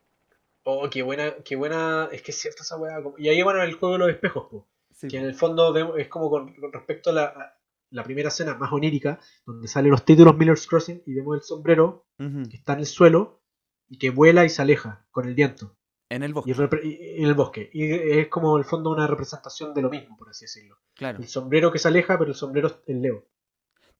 Oh, 0.65 0.89
qué 0.89 1.01
buena, 1.03 1.35
qué 1.43 1.55
buena. 1.55 2.09
Es 2.11 2.21
que 2.21 2.31
es 2.31 2.37
cierto 2.39 2.63
esa 2.63 2.77
weá. 2.77 3.01
Y 3.17 3.27
ahí, 3.29 3.41
bueno, 3.43 3.61
el 3.61 3.73
juego 3.73 3.93
de 3.93 3.99
los 3.99 4.09
espejos, 4.09 4.47
po. 4.49 4.67
Sí, 4.91 5.07
que 5.07 5.17
po. 5.17 5.23
en 5.23 5.29
el 5.29 5.35
fondo 5.35 5.73
vemos- 5.73 5.97
es 5.97 6.07
como 6.07 6.29
con, 6.29 6.53
con 6.55 6.71
respecto 6.71 7.09
a 7.09 7.13
la, 7.13 7.23
a 7.25 7.57
la 7.91 8.03
primera 8.03 8.29
escena 8.29 8.55
más 8.55 8.71
onírica, 8.71 9.19
donde 9.45 9.67
salen 9.67 9.91
los 9.91 10.05
títulos 10.05 10.37
Miller's 10.37 10.65
Crossing 10.67 11.03
y 11.05 11.13
vemos 11.13 11.35
el 11.37 11.41
sombrero 11.43 12.05
que 12.17 12.55
está 12.57 12.73
en 12.73 12.79
el 12.79 12.85
suelo 12.85 13.41
y 13.89 13.97
que 13.97 14.09
vuela 14.09 14.45
y 14.45 14.49
se 14.49 14.61
aleja 14.61 15.05
con 15.11 15.27
el 15.27 15.35
viento 15.35 15.75
En 16.09 16.23
el 16.23 16.33
bosque, 16.33 16.51
y- 16.83 17.17
y 17.17 17.21
en 17.21 17.27
el 17.27 17.33
bosque. 17.33 17.69
Y 17.73 17.91
es 17.91 18.27
como 18.29 18.55
en 18.55 18.63
el 18.63 18.65
fondo 18.65 18.89
una 18.91 19.05
representación 19.07 19.73
de 19.73 19.81
lo 19.81 19.89
mismo, 19.89 20.15
por 20.17 20.29
así 20.29 20.45
decirlo. 20.45 20.77
claro. 20.95 21.19
El 21.19 21.27
sombrero 21.27 21.71
que 21.71 21.79
se 21.79 21.87
aleja, 21.89 22.17
pero 22.17 22.31
el 22.31 22.35
sombrero 22.35 22.67
es 22.69 22.75
el 22.87 23.01
Leo. 23.01 23.25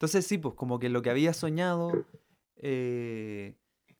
Entonces 0.04 0.26
sí, 0.26 0.36
pues 0.36 0.54
como 0.54 0.78
que 0.78 0.90
lo 0.90 1.00
que 1.00 1.08
había 1.08 1.32
soñado, 1.32 2.04
eh, 2.56 3.56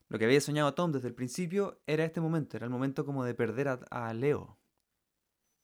lo 0.07 0.19
que 0.19 0.25
había 0.25 0.39
soñado 0.39 0.71
Tom 0.75 0.91
desde 0.91 1.07
el 1.07 1.15
principio 1.15 1.79
era 1.87 2.05
este 2.05 2.21
momento, 2.21 2.57
era 2.57 2.65
el 2.67 2.69
momento 2.69 3.07
como 3.07 3.23
de 3.23 3.33
perder 3.33 3.69
a, 3.69 3.79
a 3.89 4.13
Leo. 4.13 4.55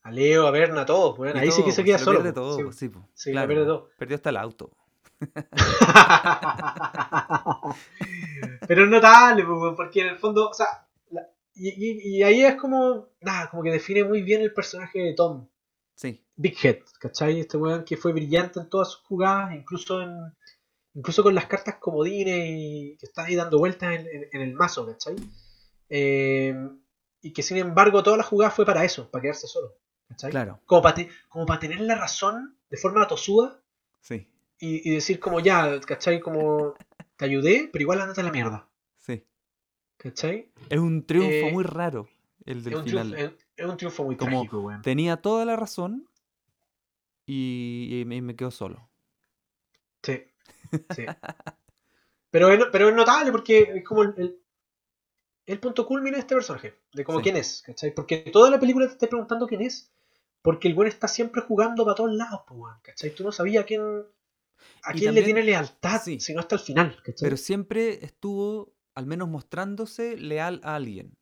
A 0.02 0.10
Leo, 0.12 0.48
a 0.48 0.52
Berna, 0.52 0.82
a 0.82 0.86
todos. 0.88 1.16
Y 1.36 1.38
ahí 1.38 1.52
sí 1.52 1.64
que 1.64 1.70
se 1.72 1.84
pues, 1.84 1.86
queda 1.86 1.98
lo 2.00 2.04
solo. 2.04 2.18
pierde 2.22 2.34
todo, 2.34 2.58
Sí. 2.58 2.64
pues, 2.64 2.76
sí, 2.76 2.90
pues, 2.90 3.06
Sí, 3.14 3.30
lo 3.30 3.34
claro, 3.36 3.48
pierde 3.50 3.66
todo. 3.66 3.90
Perdió 4.00 4.16
hasta 4.16 4.30
el 4.32 4.38
auto. 4.38 4.72
Pero 8.68 8.84
es 8.86 8.90
notable, 8.90 9.44
pues, 9.46 9.74
porque 9.78 10.02
en 10.02 10.08
el 10.08 10.18
fondo, 10.18 10.50
o 10.50 10.54
sea, 10.56 10.88
y- 11.54 12.18
y 12.18 12.24
ahí 12.24 12.42
es 12.42 12.56
como, 12.56 13.10
nada, 13.22 13.48
como 13.52 13.62
que 13.62 13.70
define 13.72 14.04
muy 14.06 14.24
bien 14.24 14.42
el 14.42 14.52
personaje 14.56 14.98
de 15.02 15.14
Tom. 15.14 15.48
Sí, 15.94 16.26
Big 16.42 16.58
Head, 16.64 16.80
¿cachai? 17.00 17.40
Este 17.42 17.58
weón 17.58 17.84
que 17.86 17.98
fue 17.98 18.14
brillante 18.14 18.60
en 18.60 18.70
todas 18.70 18.90
sus 18.92 19.02
jugadas, 19.02 19.54
incluso 19.56 20.02
en 20.02 20.12
incluso 20.94 21.24
con 21.24 21.34
las 21.36 21.46
cartas 21.46 21.76
comodines 21.80 22.46
y 22.50 22.98
que 23.00 23.06
está 23.06 23.24
ahí 23.26 23.36
dando 23.36 23.60
vueltas 23.60 23.94
en, 23.98 24.08
en- 24.08 24.28
en 24.34 24.42
el 24.42 24.54
mazo, 24.54 24.86
¿cachai? 24.86 25.16
Eh, 25.90 26.54
y 27.22 27.32
que 27.34 27.44
sin 27.44 27.58
embargo 27.58 28.02
toda 28.04 28.18
la 28.18 28.24
jugada 28.24 28.52
fue 28.52 28.66
para 28.66 28.84
eso, 28.84 29.10
para 29.10 29.22
quedarse 29.22 29.48
solo, 29.48 29.76
¿cachai? 30.08 30.32
claro, 30.32 30.60
Como 30.66 30.82
para, 30.82 30.96
te- 30.96 31.10
como 31.30 31.46
para 31.46 31.60
tener 31.60 31.80
la 31.82 31.96
razón 31.96 32.58
de 32.70 32.78
forma 32.78 33.08
tosuda 33.08 33.62
sí, 34.02 34.28
y, 34.60 34.90
y 34.90 34.96
decir 34.96 35.20
como 35.20 35.40
ya, 35.40 35.80
¿cachai? 35.82 36.20
Como 36.20 36.74
te 37.18 37.26
ayudé, 37.26 37.70
pero 37.72 37.84
igual 37.84 38.02
andate 38.02 38.22
a 38.22 38.24
la 38.26 38.32
mierda, 38.32 38.68
sí. 39.00 39.24
¿cachai? 39.98 40.50
Es 40.70 40.80
un 40.80 41.06
triunfo 41.06 41.48
Eh, 41.48 41.52
muy 41.52 41.64
raro 41.64 42.10
el 42.46 42.64
del 42.64 42.74
Es 42.74 42.80
un, 42.80 42.86
final. 42.86 43.12
triunfo, 43.14 43.36
es- 43.36 43.46
es 43.58 43.66
un 43.66 43.78
triunfo 43.78 44.04
muy 44.04 44.18
Como 44.18 44.32
trágico, 44.32 44.60
weón. 44.62 44.82
Tenía 44.82 45.18
toda 45.22 45.46
la 45.46 45.56
razón 45.56 46.08
y, 47.26 48.02
y 48.02 48.06
me, 48.06 48.36
quedo 48.36 48.52
solo. 48.52 48.90
Sí, 50.04 50.14
sí. 50.90 51.16
Pero 52.32 52.50
es, 52.52 52.60
pero 52.72 52.90
es 52.90 52.96
notable 52.96 53.32
porque 53.32 53.60
es 53.76 53.84
como 53.86 54.04
el, 54.04 54.14
el, 54.18 54.42
el 55.46 55.60
punto 55.60 55.86
culmine 55.86 56.16
de 56.18 56.22
este 56.22 56.34
personaje, 56.36 56.80
de 56.94 57.04
como 57.04 57.22
Sí. 57.22 57.22
quién 57.22 57.38
es, 57.38 57.62
¿cachai? 57.62 57.94
Porque 57.94 58.18
toda 58.34 58.50
la 58.50 58.60
película 58.60 58.88
te 58.88 58.94
está 58.94 59.08
preguntando 59.08 59.46
quién 59.48 59.62
es, 59.62 59.92
porque 60.42 60.68
el 60.68 60.74
buen 60.74 60.88
está 60.88 61.08
siempre 61.08 61.42
jugando 61.42 61.84
para 61.86 61.96
todos 61.96 62.14
lados, 62.14 62.42
¿cachai? 62.82 63.14
Tú 63.14 63.24
no 63.24 63.32
sabías 63.32 63.64
a 63.64 63.68
quién, 63.68 63.82
a 64.84 64.94
Y 64.94 65.02
quién 65.02 65.16
le 65.16 65.24
tiene 65.24 65.44
lealtad, 65.44 66.02
sí. 66.04 66.18
sino 66.18 66.40
hasta 66.42 66.56
el 66.56 66.62
final, 66.62 67.02
¿cachai? 67.04 67.30
Pero 67.30 67.38
siempre 67.38 68.04
estuvo, 68.06 68.74
al 68.96 69.06
menos 69.06 69.30
mostrándose 69.30 70.18
leal 70.18 70.62
a 70.64 70.76
alguien. 70.76 71.18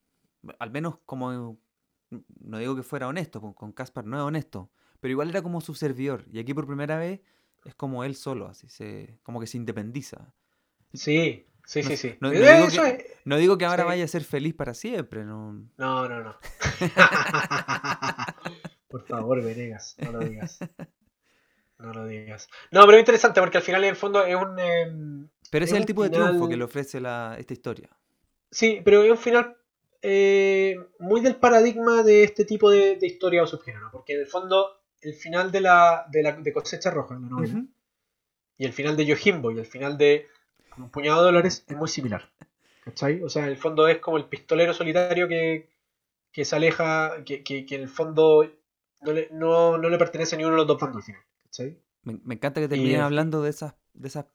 Al 0.60 0.72
menos 0.72 1.00
como, 1.06 1.60
no 2.40 2.58
digo 2.58 2.76
que 2.76 2.84
fuera 2.84 3.08
honesto, 3.08 3.42
con- 3.42 3.54
con 3.54 3.72
Caspar 3.74 4.06
no 4.06 4.18
es 4.18 4.24
honesto, 4.24 4.72
pero 5.00 5.12
igual 5.12 5.30
era 5.30 5.42
como 5.42 5.62
su 5.62 5.74
servidor. 5.76 6.26
Y 6.32 6.40
aquí 6.40 6.54
por 6.54 6.66
primera 6.68 6.98
vez 6.98 7.22
es 7.66 7.76
como 7.76 8.04
él 8.04 8.16
solo, 8.16 8.48
así, 8.48 8.70
se, 8.70 9.20
como 9.24 9.40
que 9.40 9.48
se 9.48 9.58
independiza. 9.58 10.34
Sí, 10.94 11.46
sí, 11.66 11.82
No 11.84 11.90
sí, 11.90 11.98
sí. 11.98 12.16
no- 12.20 12.30
no 12.32 12.36
Eh, 12.36 12.68
digo 12.70 12.84
que- 12.84 13.06
No 13.26 13.38
digo 13.38 13.58
que 13.58 13.66
ahora 13.66 13.84
Sí. 13.84 13.88
vaya 13.88 14.04
a 14.06 14.08
ser 14.08 14.24
feliz 14.24 14.54
para 14.56 14.74
siempre, 14.74 15.24
no. 15.26 15.54
No, 15.78 16.08
no, 16.10 16.24
no. 16.24 16.36
Por 18.88 19.06
favor, 19.06 19.44
Venegas, 19.44 19.96
no 20.00 20.12
lo 20.14 20.20
digas. 20.20 20.60
No 21.78 21.94
lo 21.94 22.06
digas. 22.08 22.50
No, 22.72 22.82
pero 22.86 22.94
es 22.94 23.00
interesante 23.02 23.40
porque 23.40 23.58
al 23.58 23.64
final 23.64 23.84
en 23.84 23.92
el 23.92 23.96
fondo 23.96 24.26
es 24.26 24.36
un... 24.36 24.58
em, 24.60 25.30
Pero 25.52 25.66
ese 25.66 25.76
es 25.76 25.80
el 25.82 25.86
tipo 25.86 26.04
de 26.04 26.10
triunfo 26.10 26.50
que 26.50 26.58
le 26.58 26.64
ofrece 26.64 27.00
la, 27.00 27.36
esta 27.40 27.54
historia. 27.54 27.90
Sí, 28.52 28.82
pero 28.84 29.04
es 29.04 29.12
un 29.12 29.18
final 29.18 29.56
eh, 30.02 30.76
muy 31.00 31.22
del 31.22 31.36
paradigma 31.36 32.02
de 32.04 32.24
este 32.24 32.46
tipo 32.46 32.70
de, 32.72 32.96
de 32.96 33.06
historia 33.08 33.44
o 33.44 33.48
subgénero, 33.48 33.90
porque 33.92 34.14
en 34.16 34.22
el 34.22 34.28
fondo 34.28 34.79
el 35.02 35.14
final 35.14 35.52
de 35.52 35.62
la 35.62 36.06
de, 36.10 36.24
la, 36.24 36.34
de 36.34 36.54
Cosecha 36.54 36.92
Roja, 36.92 37.16
la 37.16 37.28
novela, 37.28 37.66
y 38.58 38.66
el 38.66 38.74
final 38.74 38.98
de 38.98 39.06
Yojimbo 39.06 39.52
y 39.52 39.60
el 39.60 39.66
final 39.66 39.98
de 39.98 40.28
Un 40.78 40.90
puñado 40.90 41.20
de 41.20 41.26
dólares 41.26 41.64
es 41.68 41.76
muy 41.76 41.88
similar. 41.88 42.30
¿Cachai? 42.84 43.22
O 43.24 43.30
sea, 43.30 43.44
en 43.44 43.50
el 43.50 43.58
fondo 43.58 43.88
es 43.88 44.00
como 44.00 44.18
el 44.18 44.26
pistolero 44.26 44.74
solitario 44.74 45.28
que, 45.28 45.70
que 46.32 46.46
se 46.46 46.56
aleja, 46.56 47.24
que, 47.26 47.44
que, 47.44 47.66
que 47.66 47.76
en 47.76 47.82
el 47.82 47.90
fondo 47.90 48.50
no 49.02 49.12
le, 49.12 49.30
no, 49.32 49.78
no 49.78 49.90
le 49.90 49.98
pertenece 49.98 50.36
a 50.36 50.38
ninguno 50.38 50.56
de 50.56 50.62
los 50.62 50.68
dos 50.68 50.80
bandos 50.80 50.98
al 50.98 51.04
final. 51.04 51.22
¿Cachai? 51.44 51.80
Me, 52.04 52.20
me 52.24 52.36
encanta 52.36 52.62
que 52.62 52.68
terminen 52.68 53.02
hablando 53.02 53.42
de 53.42 53.50
esas, 53.50 53.76
de 53.94 54.08
esas 54.08 54.26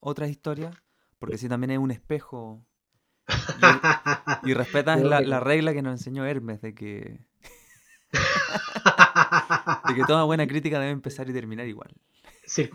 otras 0.00 0.30
historias, 0.30 0.74
porque 1.18 1.38
si 1.38 1.48
también 1.48 1.72
es 1.72 1.78
un 1.78 1.90
espejo. 1.90 2.66
Y, 4.42 4.50
y 4.50 4.54
respetas 4.54 5.00
la, 5.00 5.40
regla 5.40 5.72
que 5.72 5.80
nos 5.80 5.92
enseñó 5.98 6.26
Hermes 6.26 6.60
de 6.60 6.74
que, 6.74 7.20
de 9.88 9.94
que 9.94 10.04
toda 10.04 10.24
buena 10.24 10.46
crítica 10.46 10.78
debe 10.78 10.92
empezar 10.92 11.28
y 11.28 11.32
terminar 11.32 11.66
igual. 11.66 11.90
Sí. 12.46 12.70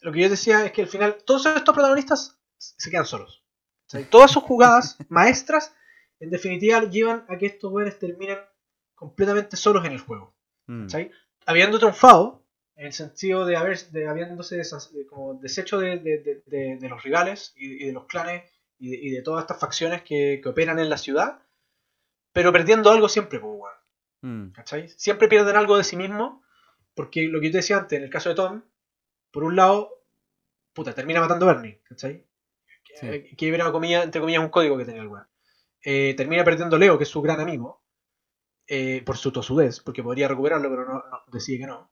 Lo 0.00 0.12
que 0.12 0.20
yo 0.20 0.28
decía 0.28 0.64
es 0.66 0.72
que 0.72 0.82
al 0.82 0.88
final 0.88 1.18
todos 1.24 1.46
estos 1.46 1.74
protagonistas 1.74 2.38
se 2.58 2.90
quedan 2.90 3.06
solos. 3.06 3.42
O 3.86 3.90
sea, 3.90 4.08
todas 4.08 4.30
sus 4.30 4.42
jugadas 4.42 4.96
maestras, 5.08 5.74
en 6.20 6.30
definitiva, 6.30 6.82
llevan 6.84 7.24
a 7.28 7.38
que 7.38 7.46
estos 7.46 7.70
buenos 7.70 7.98
terminen 7.98 8.38
completamente 8.94 9.56
solos 9.56 9.84
en 9.84 9.92
el 9.92 10.00
juego. 10.00 10.34
Mm, 10.66 10.82
¿cachai? 10.82 11.10
Habiendo 11.46 11.78
triunfado, 11.78 12.44
en 12.76 12.86
el 12.86 12.92
sentido 12.92 13.44
de, 13.44 13.56
haber, 13.56 13.78
de 13.90 14.08
habiéndose 14.08 14.58
desha- 14.58 14.90
de- 14.90 15.06
como 15.06 15.34
deshecho 15.34 15.78
de, 15.78 15.98
de- 15.98 16.88
los 16.88 17.02
rivales 17.02 17.52
y, 17.56 17.82
y 17.82 17.86
de 17.86 17.92
los 17.92 18.06
clanes 18.06 18.50
y 18.78 18.90
de, 18.90 19.18
y 19.18 19.22
todas 19.22 19.42
estas 19.42 19.60
facciones 19.60 20.02
que, 20.02 20.40
que 20.42 20.48
operan 20.48 20.78
en 20.78 20.88
la 20.88 20.96
ciudad, 20.98 21.40
pero 22.32 22.52
perdiendo 22.52 22.90
algo 22.90 23.08
siempre, 23.08 23.38
pues, 23.40 23.52
weón. 23.56 23.81
Mm, 24.22 24.50
¿cachai? 24.52 24.88
Siempre 24.88 25.28
pierden 25.28 25.56
algo 25.56 25.76
de 25.76 25.84
sí 25.84 25.96
mismo, 25.96 26.42
porque 26.94 27.28
lo 27.28 27.40
que 27.40 27.46
yo 27.46 27.52
te 27.52 27.58
decía 27.58 27.78
antes, 27.78 27.98
en 27.98 28.04
el 28.04 28.10
caso 28.10 28.28
de 28.30 28.34
Tom, 28.34 28.62
por 29.30 29.44
un 29.44 29.56
lado, 29.56 30.02
puta, 30.72 30.94
termina 30.94 31.20
matando 31.20 31.48
a 31.48 31.54
Bernie, 31.54 31.80
¿cachai? 31.84 32.26
Sí. 32.94 33.06
Que, 33.06 33.36
que 33.36 33.48
era, 33.48 33.66
entre 33.66 34.20
comillas, 34.20 34.42
un 34.42 34.50
código 34.50 34.76
que 34.76 34.84
tenía 34.84 35.02
el 35.02 35.08
weón. 35.08 35.26
Eh, 35.84 36.14
termina 36.16 36.44
perdiendo 36.44 36.76
a 36.76 36.78
Leo, 36.78 36.98
que 36.98 37.04
es 37.04 37.10
su 37.10 37.22
gran 37.22 37.40
amigo, 37.40 37.82
eh, 38.66 39.02
por 39.04 39.16
su 39.16 39.32
tosudez, 39.32 39.80
porque 39.80 40.02
podría 40.02 40.28
recuperarlo, 40.28 40.68
pero 40.70 40.84
no, 40.84 40.94
no, 40.94 41.22
decide 41.32 41.58
que 41.58 41.66
no. 41.66 41.90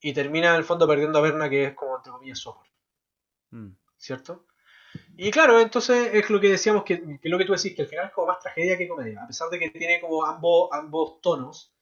Y 0.00 0.12
termina 0.12 0.50
en 0.50 0.56
el 0.56 0.64
fondo 0.64 0.86
perdiendo 0.86 1.18
a 1.18 1.22
Berna, 1.22 1.48
que 1.48 1.64
es 1.66 1.74
como, 1.74 1.96
entre 1.96 2.12
comillas, 2.12 2.38
su 2.38 2.50
amor. 2.50 2.66
mm. 3.50 3.76
¿cierto? 3.96 4.46
Y 5.16 5.30
claro, 5.30 5.60
entonces 5.60 6.10
es 6.12 6.30
lo 6.30 6.40
que 6.40 6.48
decíamos, 6.48 6.84
que, 6.84 7.18
que 7.20 7.28
lo 7.28 7.38
que 7.38 7.44
tú 7.44 7.52
decís, 7.52 7.74
que 7.74 7.82
al 7.82 7.88
final 7.88 8.06
es 8.06 8.12
como 8.12 8.28
más 8.28 8.40
tragedia 8.40 8.78
que 8.78 8.88
comedia, 8.88 9.22
a 9.22 9.26
pesar 9.26 9.48
de 9.50 9.58
que 9.58 9.70
tiene 9.70 10.00
como 10.00 10.24
ambos, 10.24 10.68
ambos 10.72 11.20
tonos, 11.20 11.72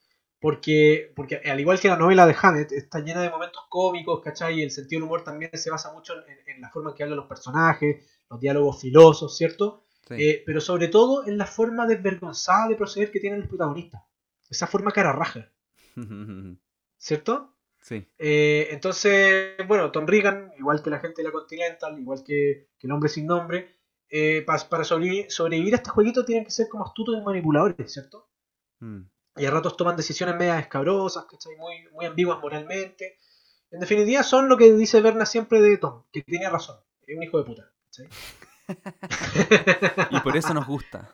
porque, 0.41 1.13
porque 1.15 1.37
al 1.45 1.61
igual 1.61 1.79
que 1.79 1.89
la 1.89 1.97
novela 1.97 2.27
de 2.27 2.35
Hammett, 2.41 2.73
está 2.73 3.01
llena 3.01 3.23
de 3.23 3.31
momentos 3.31 3.63
cómicos, 3.69 4.21
¿cachai? 4.21 4.61
Y 4.61 4.63
el 4.63 4.71
sentido 4.71 5.01
del 5.01 5.07
humor 5.07 5.23
también 5.23 5.51
se 5.55 5.71
basa 5.71 5.93
mucho 5.93 6.15
en, 6.15 6.39
en 6.47 6.61
la 6.61 6.71
forma 6.71 6.91
en 6.91 6.97
que 6.97 7.03
hablan 7.03 7.19
los 7.19 7.27
personajes, 7.27 8.07
los 8.29 8.41
diálogos 8.41 8.81
filosos, 8.81 9.37
¿cierto? 9.37 9.85
Sí. 10.09 10.15
Eh, 10.19 10.43
pero 10.45 10.61
sobre 10.61 10.89
todo 10.89 11.27
en 11.27 11.39
la 11.39 11.47
forma 11.47 11.87
desvergonzada 11.87 12.69
de 12.69 12.77
proceder 12.77 13.11
que 13.11 13.21
tienen 13.21 13.41
los 13.41 13.49
protagonistas. 13.49 14.03
Esa 14.49 14.67
forma 14.67 14.93
cara 14.93 15.13
raja, 15.13 15.53
¿cierto? 16.99 17.55
Sí. 17.81 18.07
Eh, 18.19 18.69
entonces, 18.71 19.57
bueno, 19.67 19.91
Tom 19.91 20.07
Regan, 20.07 20.53
igual 20.59 20.83
que 20.83 20.91
la 20.91 21.01
gente 21.01 21.23
de 21.23 21.29
la 21.29 21.33
Continental, 21.33 21.99
igual 21.99 22.23
que, 22.25 22.69
que 22.79 22.87
el 22.87 22.93
hombre 22.93 23.09
sin 23.09 23.27
nombre, 23.27 23.77
eh, 24.09 24.43
pa- 24.47 24.69
para 24.69 24.85
sobrevivir, 24.85 25.31
sobrevivir 25.31 25.75
a 25.75 25.77
este 25.79 25.91
jueguito 25.91 26.25
tienen 26.25 26.45
que 26.45 26.51
ser 26.51 26.69
como 26.69 26.85
astutos 26.85 27.17
y 27.17 27.25
manipuladores, 27.25 27.93
¿cierto? 27.93 28.29
mm. 28.81 29.01
y 29.37 29.47
a 29.47 29.51
ratos 29.51 29.77
toman 29.77 29.97
decisiones 29.97 30.37
medias 30.37 30.61
escabrosas, 30.61 31.25
¿cachai? 31.27 31.57
Muy, 31.57 31.89
muy 31.93 32.07
ambiguas 32.07 32.41
moralmente. 32.41 33.19
En 33.71 33.81
definitiva, 33.81 34.23
son 34.25 34.49
lo 34.49 34.57
que 34.57 34.73
dice 34.73 35.01
Berna 35.01 35.25
siempre 35.27 35.61
de 35.63 35.79
Tom, 35.79 36.05
que 36.13 36.23
tiene 36.23 36.49
razón, 36.51 36.79
es 37.07 37.17
un 37.17 37.23
hijo 37.23 37.39
de 37.39 37.45
puta. 37.45 37.73
¿cachai? 37.87 38.09
Y 40.11 40.21
por 40.21 40.37
eso 40.37 40.55
nos 40.55 40.67
gusta. 40.67 41.13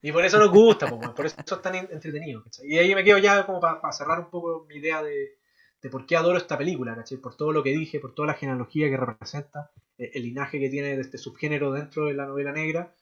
Y 0.00 0.10
por 0.12 0.24
eso 0.24 0.38
nos 0.38 0.50
gusta, 0.50 0.88
por 0.88 1.26
eso 1.26 1.36
es 1.38 1.62
tan 1.62 1.74
en- 1.74 1.88
entretenido. 1.92 2.42
¿cachai? 2.42 2.66
Y 2.66 2.78
ahí 2.78 2.94
me 2.94 3.04
quedo 3.04 3.18
ya 3.18 3.46
como 3.46 3.60
para 3.60 3.92
cerrar 3.92 4.18
un 4.20 4.30
poco 4.30 4.64
mi 4.68 4.76
idea 4.76 5.02
de, 5.02 5.38
de 5.82 5.90
por 5.90 6.06
qué 6.06 6.16
adoro 6.16 6.38
esta 6.38 6.56
película, 6.56 6.94
¿cachai? 6.94 7.18
Por 7.18 7.36
todo 7.36 7.52
lo 7.52 7.62
que 7.62 7.70
dije, 7.70 7.98
por 8.00 8.14
toda 8.14 8.28
la 8.28 8.34
genealogía 8.34 8.88
que 8.88 8.96
representa, 8.96 9.70
eh, 9.98 10.12
el 10.14 10.22
linaje 10.22 10.60
que 10.60 10.68
tiene 10.70 10.94
de 10.96 11.00
este 11.02 11.18
subgénero 11.18 11.72
dentro 11.72 12.06
de 12.06 12.14
la 12.14 12.24
novela 12.26 12.52
negra, 12.52 12.94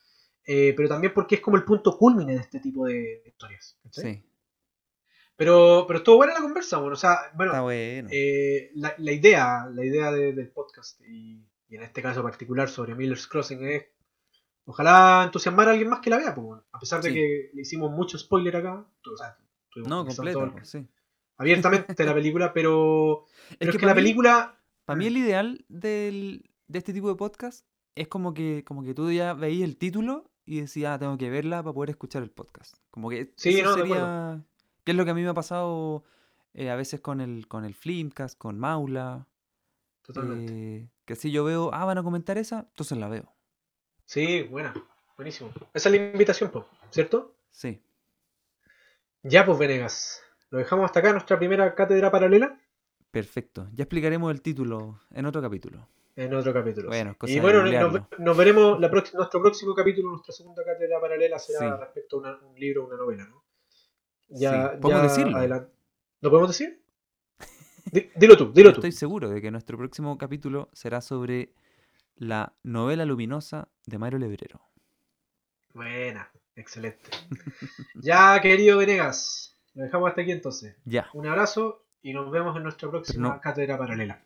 eh, 0.46 0.72
pero 0.76 0.88
también 0.88 1.12
porque 1.14 1.34
es 1.36 1.40
como 1.42 1.56
el 1.58 1.64
punto 1.64 1.96
culmine 1.98 2.32
de 2.34 2.40
este 2.40 2.58
tipo 2.60 2.86
de, 2.86 3.22
historias. 3.26 3.78
¿cachai? 3.84 4.14
Sí, 4.14 4.24
Pero, 5.36 5.84
pero 5.86 5.98
estuvo 5.98 6.16
buena 6.16 6.34
la 6.34 6.40
conversa, 6.40 6.78
bueno, 6.78 6.94
o 6.94 6.96
sea, 6.98 7.16
bueno, 7.34 7.52
eh, 8.10 8.70
la, 8.74 8.94
la 8.98 9.12
idea, 9.12 9.66
la 9.72 9.84
idea 9.84 10.10
de- 10.12 10.32
del 10.32 10.48
podcast 10.50 11.00
y, 11.02 11.46
y 11.68 11.76
en 11.76 11.82
este 11.82 12.02
caso 12.02 12.22
particular 12.22 12.68
sobre 12.68 12.94
Miller's 12.94 13.26
Crossing 13.26 13.62
es 13.66 13.84
ojalá 14.64 15.22
entusiasmar 15.24 15.68
a 15.68 15.72
alguien 15.72 15.88
más 15.88 16.00
que 16.00 16.10
la 16.10 16.18
vea, 16.18 16.34
pues, 16.34 16.46
bueno. 16.46 16.64
a 16.72 16.78
pesar 16.78 17.02
de 17.02 17.08
Sí. 17.10 17.14
que 17.14 17.50
le 17.54 17.62
hicimos 17.62 17.90
mucho 17.90 18.18
spoiler 18.18 18.56
acá, 18.56 18.86
tú- 19.02 19.12
o 19.14 19.16
sea, 19.16 19.36
estuvimos 19.68 19.88
no, 19.90 20.04
todo- 20.32 20.52
pues, 20.52 20.68
sí. 20.68 20.86
Abiertamente 21.40 22.04
la 22.04 22.14
película, 22.14 22.52
pero, 22.52 23.26
pero 23.58 23.70
es, 23.72 23.76
que 23.78 23.86
la 23.86 23.94
mí- 23.94 24.00
película 24.02 24.58
Para 24.84 24.96
mí 24.98 25.06
el 25.06 25.16
ideal 25.16 25.64
del, 25.68 26.50
de 26.68 26.78
este 26.78 26.92
tipo 26.92 27.08
de 27.08 27.14
podcast 27.16 27.66
es 27.94 28.08
como 28.08 28.34
que, 28.34 28.62
como 28.64 28.84
que 28.84 28.94
tú 28.94 29.10
ya 29.10 29.34
veías 29.34 29.68
el 29.68 29.76
título 29.76 30.30
y 30.46 30.60
decías, 30.60 30.92
ah, 30.94 30.98
tengo 30.98 31.16
que 31.18 31.30
verla 31.30 31.62
para 31.62 31.72
poder 31.74 31.90
escuchar 31.90 32.22
el 32.22 32.30
podcast. 32.30 32.74
Como 32.90 33.08
que 33.10 33.32
Sí, 33.36 33.60
no, 33.62 33.74
sería... 33.74 34.42
Que 34.84 34.92
es 34.92 34.96
lo 34.96 35.04
que 35.04 35.10
a 35.10 35.14
mí 35.14 35.22
me 35.22 35.28
ha 35.28 35.34
pasado 35.34 36.02
eh, 36.54 36.70
a 36.70 36.76
veces 36.76 37.00
con 37.00 37.20
el, 37.20 37.46
con 37.48 37.64
el 37.64 37.74
Flimcast, 37.74 38.36
con 38.38 38.58
Maula. 38.58 39.26
totalmente. 40.02 40.52
eh, 40.78 40.88
que 41.04 41.14
si 41.16 41.30
yo 41.30 41.44
veo, 41.44 41.70
ah, 41.74 41.84
van 41.84 41.98
a 41.98 42.02
comentar 42.02 42.38
esa, 42.38 42.66
entonces 42.70 42.96
la 42.98 43.08
veo. 43.08 43.32
Sí, 44.06 44.42
buena, 44.44 44.72
buenísimo. 45.16 45.50
Esa 45.74 45.88
es 45.88 45.94
la 45.94 46.10
invitación, 46.12 46.50
po, 46.50 46.66
¿cierto? 46.90 47.36
Sí. 47.50 47.80
Ya, 49.22 49.44
pues, 49.44 49.58
Venegas. 49.58 50.22
Lo 50.50 50.58
dejamos 50.58 50.84
hasta 50.86 51.00
acá, 51.00 51.12
nuestra 51.12 51.38
primera 51.38 51.74
cátedra 51.74 52.10
paralela, 52.10 52.58
Perfecto. 53.10 53.68
Ya 53.74 53.82
explicaremos 53.84 54.30
el 54.30 54.40
título 54.40 55.00
en 55.10 55.26
otro 55.26 55.42
capítulo. 55.42 55.88
en 56.14 56.32
otro 56.34 56.52
capítulo. 56.52 56.88
Bueno, 56.88 57.16
sí. 57.24 57.32
y 57.36 57.40
bueno, 57.40 57.64
nos, 58.18 58.36
veremos, 58.36 58.78
la 58.78 58.88
nuestro 58.88 59.40
próximo 59.40 59.74
capítulo, 59.74 60.10
nuestra 60.10 60.32
segunda 60.32 60.62
cátedra 60.64 61.00
paralela 61.00 61.38
será 61.40 61.58
Sí. 61.76 61.80
respecto 61.80 62.16
a 62.16 62.20
una- 62.20 62.38
un 62.40 62.54
libro 62.60 62.84
o 62.84 62.86
una 62.86 62.96
novela, 62.96 63.24
¿no? 63.26 63.42
Ya, 64.28 64.72
Sí, 64.74 64.78
podemos 64.80 65.02
ya 65.02 65.08
decirlo. 65.08 65.36
adelan- 65.38 65.68
¿Lo 66.20 66.30
podemos 66.30 66.50
decir? 66.50 66.80
Di- 67.90 68.10
dilo 68.14 68.36
tú, 68.36 68.52
dilo 68.52 68.68
Yo 68.70 68.74
tú. 68.74 68.80
estoy 68.80 68.92
seguro 68.92 69.28
de 69.28 69.40
que 69.40 69.50
nuestro 69.50 69.76
próximo 69.78 70.16
capítulo 70.18 70.68
será 70.72 71.00
sobre 71.00 71.52
la 72.16 72.52
novela 72.62 73.04
luminosa 73.04 73.66
de 73.86 73.98
Mario 73.98 74.18
Lebrero. 74.20 74.60
Buena, 75.72 76.30
excelente. 76.54 77.10
ya, 77.94 78.38
querido 78.40 78.78
Venegas, 78.78 79.49
lo 79.74 79.84
dejamos 79.84 80.08
hasta 80.08 80.22
aquí 80.22 80.32
entonces. 80.32 80.76
Ya. 80.84 81.08
Un 81.14 81.26
abrazo 81.26 81.84
y 82.02 82.12
nos 82.12 82.30
vemos 82.30 82.56
en 82.56 82.62
nuestra 82.64 82.88
próxima 82.90 83.28
no- 83.28 83.40
cátedra 83.40 83.78
paralela. 83.78 84.22